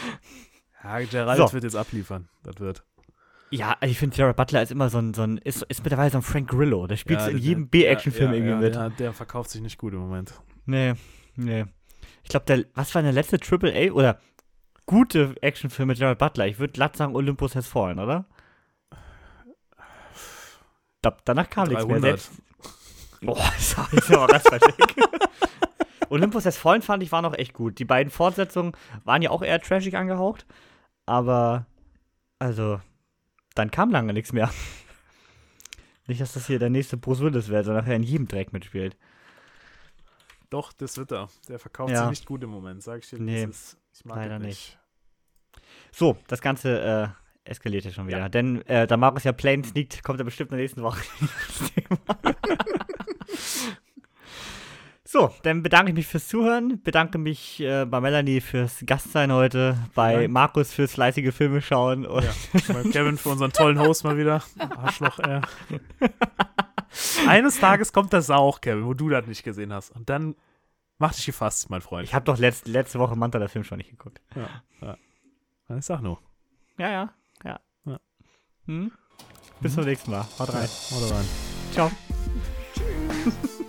Ja, 0.83 0.99
Gerald 0.99 1.37
So. 1.37 1.53
wird 1.53 1.63
jetzt 1.63 1.75
abliefern. 1.75 2.27
Das 2.43 2.59
wird. 2.59 2.83
Ja, 3.51 3.77
ich 3.81 3.99
finde, 3.99 4.17
Jared 4.17 4.35
Butler 4.35 4.63
ist 4.63 4.71
immer 4.71 4.89
so 4.89 4.97
ein, 4.97 5.13
so 5.13 5.21
ein 5.21 5.37
ist, 5.37 5.61
ist 5.63 5.83
mittlerweile 5.83 6.09
so 6.11 6.17
ein 6.17 6.23
Frank 6.23 6.49
Grillo. 6.49 6.87
Der 6.87 6.97
spielt 6.97 7.19
ja, 7.19 7.27
in 7.27 7.37
jedem 7.37 7.69
B-Action-Film 7.69 8.31
ja, 8.31 8.35
irgendwie 8.35 8.53
ja, 8.53 8.59
mit. 8.59 8.75
Ja, 8.75 8.89
der 8.89 9.13
verkauft 9.13 9.51
sich 9.51 9.61
nicht 9.61 9.77
gut 9.77 9.93
im 9.93 9.99
Moment. 9.99 10.33
Nee, 10.65 10.93
nee. 11.35 11.65
Ich 12.23 12.29
glaube, 12.29 12.45
der, 12.47 12.65
was 12.73 12.93
war 12.95 13.03
der 13.03 13.13
letzte 13.13 13.39
Triple 13.39 13.73
A 13.73 13.91
oder 13.93 14.19
gute 14.85 15.35
Actionfilm 15.41 15.87
mit 15.87 15.97
Jared 15.97 16.17
Butler? 16.19 16.47
Ich 16.47 16.59
würde 16.59 16.73
glatt 16.73 16.95
sagen, 16.97 17.15
Olympus 17.15 17.55
Has 17.55 17.67
Fallen, 17.67 17.99
oder? 17.99 18.25
Da, 21.01 21.15
danach 21.25 21.49
kam 21.49 21.67
nichts 21.67 21.85
mehr. 21.85 21.99
300. 21.99 22.19
Selbst, 22.19 22.41
boah, 23.21 23.35
das 23.55 23.93
ist 23.93 24.11
aber 24.11 24.27
ganz 24.27 24.45
weit 24.51 24.61
weg. 24.61 24.95
Olympus 26.09 26.45
Has 26.45 26.57
Fallen 26.57 26.81
fand 26.81 27.03
ich 27.03 27.11
war 27.11 27.21
noch 27.21 27.33
echt 27.33 27.53
gut. 27.53 27.79
Die 27.79 27.85
beiden 27.85 28.11
Fortsetzungen 28.11 28.73
waren 29.03 29.21
ja 29.21 29.29
auch 29.31 29.41
eher 29.41 29.59
trashig 29.61 29.95
angehaucht. 29.97 30.45
Aber, 31.05 31.65
also, 32.39 32.79
dann 33.55 33.71
kam 33.71 33.91
lange 33.91 34.13
nichts 34.13 34.33
mehr. 34.33 34.49
Nicht, 36.07 36.21
dass 36.21 36.33
das 36.33 36.45
hier 36.45 36.59
der 36.59 36.69
nächste 36.69 36.97
Bruce 36.97 37.21
Willis 37.21 37.49
wäre, 37.49 37.63
der 37.63 37.73
nachher 37.73 37.95
in 37.95 38.03
jedem 38.03 38.27
Dreck 38.27 38.53
mitspielt. 38.53 38.95
Doch, 40.51 40.71
das 40.73 40.97
wird 40.97 41.11
er. 41.11 41.29
Der 41.47 41.57
verkauft 41.57 41.91
Ja. 41.91 42.01
sich 42.01 42.09
nicht 42.11 42.25
gut 42.27 42.43
im 42.43 42.51
Moment, 42.51 42.83
sag 42.83 42.99
ich 42.99 43.09
dir. 43.09 43.19
Nee, 43.19 43.43
es 43.43 43.49
ist. 43.49 43.77
Ich 43.99 44.05
mag 44.05 44.17
leider 44.17 44.37
ihn 44.37 44.43
nicht. 44.43 44.77
So, 45.91 46.17
das 46.27 46.41
Ganze 46.41 47.13
äh, 47.45 47.49
eskaliert 47.49 47.85
ja 47.85 47.91
schon 47.91 48.07
wieder. 48.07 48.29
Denn 48.29 48.61
äh, 48.67 48.87
da 48.87 48.97
Markus 48.97 49.23
ja 49.23 49.31
Plane 49.31 49.63
sneakt, 49.63 50.03
kommt 50.03 50.19
er 50.19 50.25
bestimmt 50.25 50.51
in 50.51 50.57
der 50.57 50.63
nächsten 50.63 50.83
Woche. 50.83 51.01
So, 55.07 55.31
dann 55.43 55.63
bedanke 55.63 55.91
ich 55.91 55.95
mich 55.95 56.07
fürs 56.07 56.27
Zuhören, 56.27 56.81
bedanke 56.83 57.17
mich 57.17 57.61
äh, 57.61 57.85
bei 57.85 58.01
Melanie 58.01 58.41
fürs 58.41 58.83
Gastsein 58.85 59.31
heute, 59.31 59.77
bei 59.93 60.23
Dank. 60.23 60.31
Markus 60.31 60.73
fürs 60.73 60.91
fleißige 60.91 61.33
Filme 61.33 61.61
schauen 61.61 62.05
und 62.05 62.25
Ja. 62.25 62.33
Bei 62.73 62.83
Kevin 62.91 63.17
für 63.17 63.29
unseren 63.29 63.53
tollen 63.53 63.79
Host 63.79 64.03
mal 64.03 64.17
wieder. 64.17 64.43
Arschloch, 64.75 65.19
ey. 65.19 65.39
Eines 67.27 67.61
Tages 67.61 67.93
kommt 67.93 68.11
das 68.11 68.29
auch, 68.29 68.59
Kevin, 68.59 68.85
wo 68.85 68.93
du 68.93 69.07
das 69.07 69.25
nicht 69.25 69.43
gesehen 69.43 69.71
hast. 69.71 69.91
Und 69.91 70.09
dann 70.09 70.35
mach 70.97 71.13
dich 71.13 71.25
gefasst, 71.25 71.69
mein 71.69 71.81
Freund. 71.81 72.07
ich 72.07 72.13
habe 72.13 72.25
doch 72.25 72.37
letzt, 72.37 72.67
letzte 72.67 72.99
Woche 72.99 73.15
Manta 73.15 73.39
der 73.39 73.49
Film 73.49 73.63
schon 73.63 73.77
nicht 73.77 73.89
geguckt. 73.89 74.21
Ja, 74.81 74.97
Ich 75.77 75.85
sag 75.85 76.01
nur. 76.01 76.19
Ja, 76.77 76.89
ja, 76.89 77.13
ja. 77.43 77.59
Ja. 77.85 77.99
Hm? 78.65 78.91
Bis 79.61 79.73
zum 79.73 79.85
nächsten 79.85 80.11
Mal. 80.11 80.25
Haut 80.39 80.53
rein. 80.53 80.69
Oder 80.97 81.15
rein. 81.15 81.25
Ciao. 81.71 81.91
Tschüss. 82.73 83.61